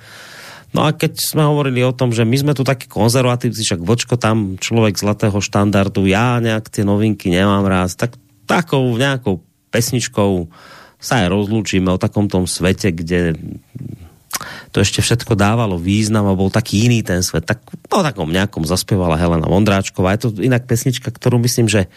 No 0.77 0.85
a 0.85 0.93
keď 0.93 1.17
sme 1.17 1.49
hovorili 1.49 1.81
o 1.81 1.97
tom, 1.97 2.13
že 2.13 2.29
my 2.29 2.37
sme 2.37 2.53
tu 2.53 2.61
takí 2.61 2.87
konzervatívci, 2.93 3.65
však 3.65 3.81
vočko 3.81 4.21
tam 4.21 4.61
človek 4.61 5.01
zlatého 5.01 5.41
štandardu, 5.41 6.05
ja 6.05 6.37
nejak 6.45 6.69
tie 6.69 6.85
novinky 6.85 7.33
nemám 7.33 7.65
rád, 7.65 7.97
tak 7.97 8.21
takou 8.45 8.85
nejakou 8.93 9.41
pesničkou 9.73 10.49
sa 10.99 11.25
aj 11.25 11.33
rozlúčime 11.33 11.89
o 11.89 12.01
takom 12.01 12.27
tom 12.29 12.45
svete, 12.45 12.93
kde 12.93 13.39
to 14.71 14.85
ešte 14.85 15.01
všetko 15.01 15.35
dávalo 15.35 15.81
význam 15.81 16.29
a 16.29 16.37
bol 16.37 16.53
taký 16.53 16.87
iný 16.87 17.01
ten 17.01 17.25
svet. 17.25 17.49
Tak 17.49 17.65
o 17.91 18.01
takom 18.05 18.29
nejakom 18.29 18.63
zaspievala 18.69 19.19
Helena 19.19 19.49
Vondráčková. 19.49 20.15
Je 20.15 20.29
to 20.29 20.29
inak 20.45 20.69
pesnička, 20.69 21.09
ktorú 21.09 21.41
myslím, 21.43 21.67
že 21.67 21.89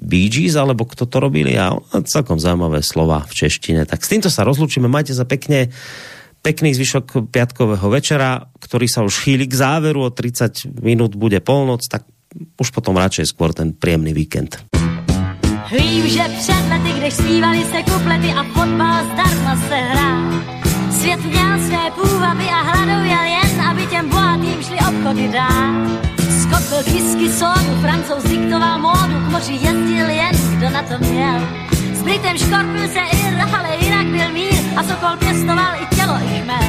Bee 0.00 0.32
Gees, 0.32 0.56
alebo 0.56 0.88
kto 0.88 1.04
to 1.04 1.20
robili 1.20 1.52
a 1.58 1.76
celkom 2.08 2.40
zaujímavé 2.40 2.80
slova 2.80 3.28
v 3.28 3.44
češtine. 3.44 3.84
Tak 3.84 4.00
s 4.00 4.08
týmto 4.08 4.32
sa 4.32 4.46
rozlúčime, 4.46 4.88
majte 4.88 5.12
sa 5.12 5.28
pekne 5.28 5.68
pekný 6.42 6.74
zvyšok 6.74 7.30
piatkového 7.30 7.86
večera, 7.88 8.50
ktorý 8.58 8.90
sa 8.90 9.06
už 9.06 9.14
chýli 9.22 9.46
k 9.46 9.54
záveru, 9.54 10.02
o 10.06 10.10
30 10.10 10.82
minút 10.82 11.14
bude 11.14 11.38
polnoc, 11.38 11.86
tak 11.86 12.02
už 12.58 12.68
potom 12.74 12.98
radšej 12.98 13.30
skôr 13.30 13.54
ten 13.54 13.72
príjemný 13.72 14.10
víkend. 14.12 14.58
Vím, 15.72 16.04
že 16.08 16.20
před 16.38 16.64
lety, 16.68 16.92
když 17.00 17.14
zpívali 17.14 17.64
se 17.64 17.80
kuplety 17.82 18.28
a 18.28 18.42
fotbal 18.52 19.04
zdarma 19.12 19.54
se 19.56 19.76
hrá. 19.76 20.12
Svět 20.90 21.24
měl 21.24 21.52
své 21.66 21.84
půvavy 21.96 22.44
a 22.44 22.60
hladověl 22.62 23.24
jen, 23.24 23.60
aby 23.60 23.86
těm 23.86 24.08
bohatým 24.08 24.62
šli 24.62 24.76
obchody 24.76 25.28
dát. 25.28 25.88
Skot 26.42 26.64
byl 26.68 26.82
whisky, 26.92 27.28
sodu, 27.32 27.72
francouz 27.80 28.24
diktoval 28.24 28.78
módu, 28.78 29.16
k 29.26 29.30
moři 29.30 29.52
jezdil 29.52 30.08
jen, 30.08 30.34
kdo 30.56 30.70
na 30.70 30.82
to 30.82 30.98
měl. 30.98 31.40
S 32.02 32.04
Britem 32.04 32.38
škorpil 32.38 32.88
se 32.88 32.98
Ir, 32.98 33.34
ale 33.58 33.76
jinak 33.80 34.06
byl 34.06 34.32
mír 34.32 34.54
a 34.76 34.82
Sokol 34.82 35.16
pěstoval 35.18 35.72
i 35.82 35.96
tělo, 35.96 36.14
i 36.24 36.42
chmel. 36.42 36.68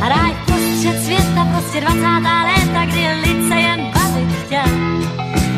Ráj 0.00 0.32
prostřed 0.46 1.04
světa, 1.04 1.48
prostě 1.52 1.80
20. 1.80 2.00
léta, 2.48 2.84
kdy 2.84 3.08
lid 3.24 3.48
se 3.48 3.54
jen 3.54 3.80
bavit 3.94 4.28
chtěl. 4.44 4.72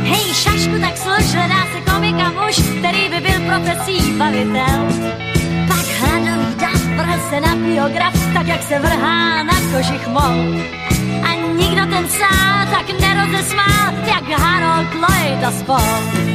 Hej, 0.03 0.35
šašku, 0.35 0.81
tak 0.81 0.97
služ, 0.97 1.35
hledá 1.35 1.63
se 1.73 1.93
komika 1.93 2.31
muž, 2.31 2.57
který 2.79 3.09
by 3.09 3.21
byl 3.21 3.41
profesí 3.47 4.13
bavitel. 4.13 4.81
Pak 5.69 5.87
hladový 6.01 6.55
dav, 6.61 6.83
vrhl 6.97 7.21
se 7.31 7.41
na 7.41 7.57
biograf, 7.57 8.35
tak 8.35 8.47
jak 8.47 8.63
se 8.63 8.79
vrhá 8.79 9.43
na 9.43 9.55
kožich 9.73 10.09
mol. 10.09 10.63
A 11.23 11.35
nikdo 11.59 11.87
ten 11.87 12.09
sál 12.09 12.67
tak 12.71 13.01
nerozesmál, 13.01 13.93
jak 14.07 14.41
Harold 14.41 14.95
Lloyd 14.95 15.45
a 15.45 15.51
spol. 15.51 16.29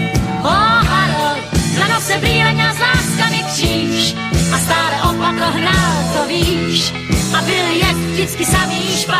Oh, 0.43 1.02
Na 1.83 1.89
nose 1.95 2.17
brýle 2.17 2.53
s 2.75 2.79
láskami 2.79 3.43
kříž 3.51 4.15
a 4.53 4.57
stále 4.57 5.01
opatro 5.01 5.51
hnal, 5.51 5.93
to 6.13 6.27
víš, 6.27 6.93
a 7.37 7.41
byl 7.41 7.65
je 7.75 7.93
vždycky 7.93 8.45
samý 8.45 8.81
špás. 8.97 9.19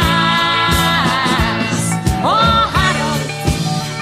Oh, 2.24 2.64
Harold, 2.76 3.22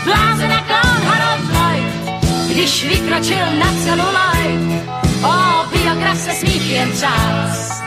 blázen 0.06 0.52
a 0.54 0.62
klon 0.62 1.02
Harold 1.08 1.54
Lloyd, 1.54 2.22
když 2.54 2.84
vykročil 2.86 3.46
na 3.60 3.74
celuloid, 3.84 4.86
oh, 5.24 5.66
biograf 5.74 6.18
se 6.18 6.32
smích 6.32 6.70
jen 6.70 6.92
třás. 6.92 7.82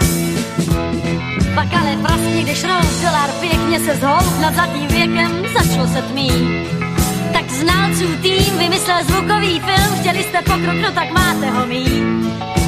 Pak 1.54 1.74
ale 1.74 1.96
prasně, 2.02 2.42
když 2.42 2.62
dolar 3.02 3.30
pěkně 3.40 3.80
se 3.80 3.96
zhoub 3.96 4.40
nad 4.40 4.54
zlatým 4.54 4.86
věkem, 4.86 5.44
začalo 5.58 5.88
se 5.88 6.02
tmít 6.02 6.93
tak 7.34 7.50
znalců 7.50 8.06
tým 8.22 8.58
vymyslel 8.58 9.04
zvukový 9.08 9.60
film, 9.60 9.98
chtěli 10.00 10.22
jste 10.22 10.38
pokrok, 10.42 10.76
no 10.82 10.92
tak 10.92 11.10
máte 11.10 11.50
ho 11.50 11.66
mít. 11.66 12.04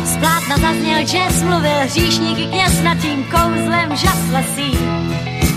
Z 0.04 0.16
plátna 0.16 0.56
zazněl 0.58 1.00
jazz, 1.06 1.42
mluvil 1.42 1.78
hříšník 1.84 2.50
kněz 2.50 2.82
nad 2.82 2.98
tím 2.98 3.24
kouzlem 3.24 3.96
žas 3.96 4.20
lesí. 4.32 4.78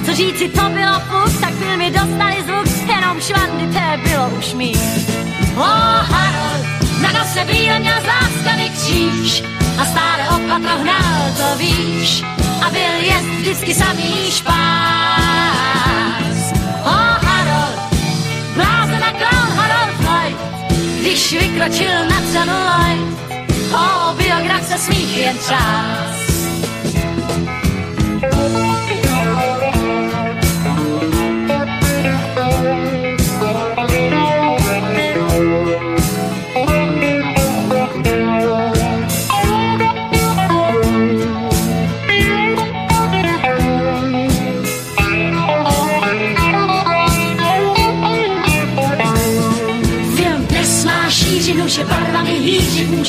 Co 0.05 0.13
říci, 0.13 0.49
to 0.49 0.61
bylo 0.69 0.99
fuk, 0.99 1.41
tak 1.41 1.53
filmy 1.53 1.91
dostali 1.91 2.35
zvuk, 2.47 2.87
jenom 2.87 3.21
švandy, 3.21 3.67
to 3.73 4.09
bylo 4.09 4.29
už 4.29 4.53
mít. 4.53 4.79
Oh, 5.57 6.01
Harold, 6.11 6.65
na 7.01 7.11
nose 7.11 7.45
brýle 7.45 7.79
měl 7.79 8.01
z 8.01 8.05
láskany 8.05 8.69
kříž 8.69 9.43
a 9.81 9.85
stále 9.85 10.29
opatro 10.29 10.81
hnal, 10.81 11.31
to 11.37 11.57
víš, 11.57 12.23
a 12.65 12.69
byl 12.69 12.95
jest 13.01 13.27
vždycky 13.39 13.73
samý 13.73 14.31
špás. 14.31 14.79
Vykročil 21.37 22.05
na 22.09 22.21
celluloid, 22.31 23.17
o 23.73 24.13
biograf 24.13 24.67
se 24.67 24.77
smích 24.77 25.17
jen 25.17 25.37
čas. 25.37 26.18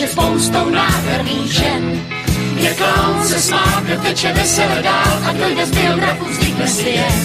Že 0.01 0.09
spoustou 0.09 0.71
nádherných 0.71 1.53
žen. 1.53 1.85
Kde 2.57 2.75
klaun 2.75 3.21
se 3.25 3.41
smál, 3.41 3.81
kdo 3.83 3.97
teče 3.97 4.33
vesele 4.33 4.83
dál 4.83 5.13
a 5.29 5.33
kdo 5.33 5.49
jde 5.49 5.67
z 5.67 5.71
biografu 5.71 6.25
vznikne 6.25 6.67
si 6.67 6.89
jen. 6.89 7.21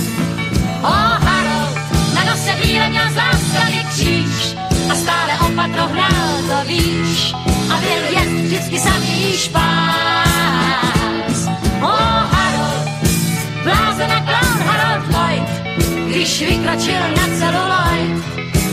O 0.84 0.96
Harold, 1.24 1.78
na 2.16 2.24
nose 2.24 2.52
bíle 2.62 2.90
měl 2.90 3.10
zástavy 3.16 3.80
kříž 3.90 4.56
a 4.92 4.96
stále 4.96 5.34
opatro 5.40 5.88
hrál, 5.88 6.36
to 6.50 6.68
víš. 6.68 7.34
A 7.74 7.80
byl 7.80 8.20
jen 8.20 8.46
vždycky 8.46 8.80
samý 8.80 9.34
špás. 9.38 9.66
O 11.82 11.96
Harold, 12.36 12.88
blázen 13.64 14.12
a 14.12 14.20
klaun 14.20 14.60
Harold 14.68 15.06
Lloyd, 15.14 15.50
když 16.08 16.40
vykročil 16.42 17.04
na 17.18 17.28
celuloid, 17.40 18.24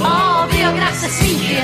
o 0.01 0.47
biograf 0.51 0.95
se 1.01 1.09
svých 1.09 1.51
je 1.51 1.63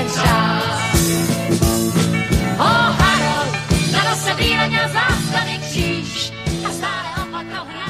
Oh, 2.59 2.91
Harold, 2.99 3.53
na 3.91 4.15
se 4.15 4.33
výraňa 4.33 4.87
zástavy 4.87 5.57
kříž 5.57 6.33
a 6.67 6.69
stále 6.71 7.27
opak. 7.27 7.88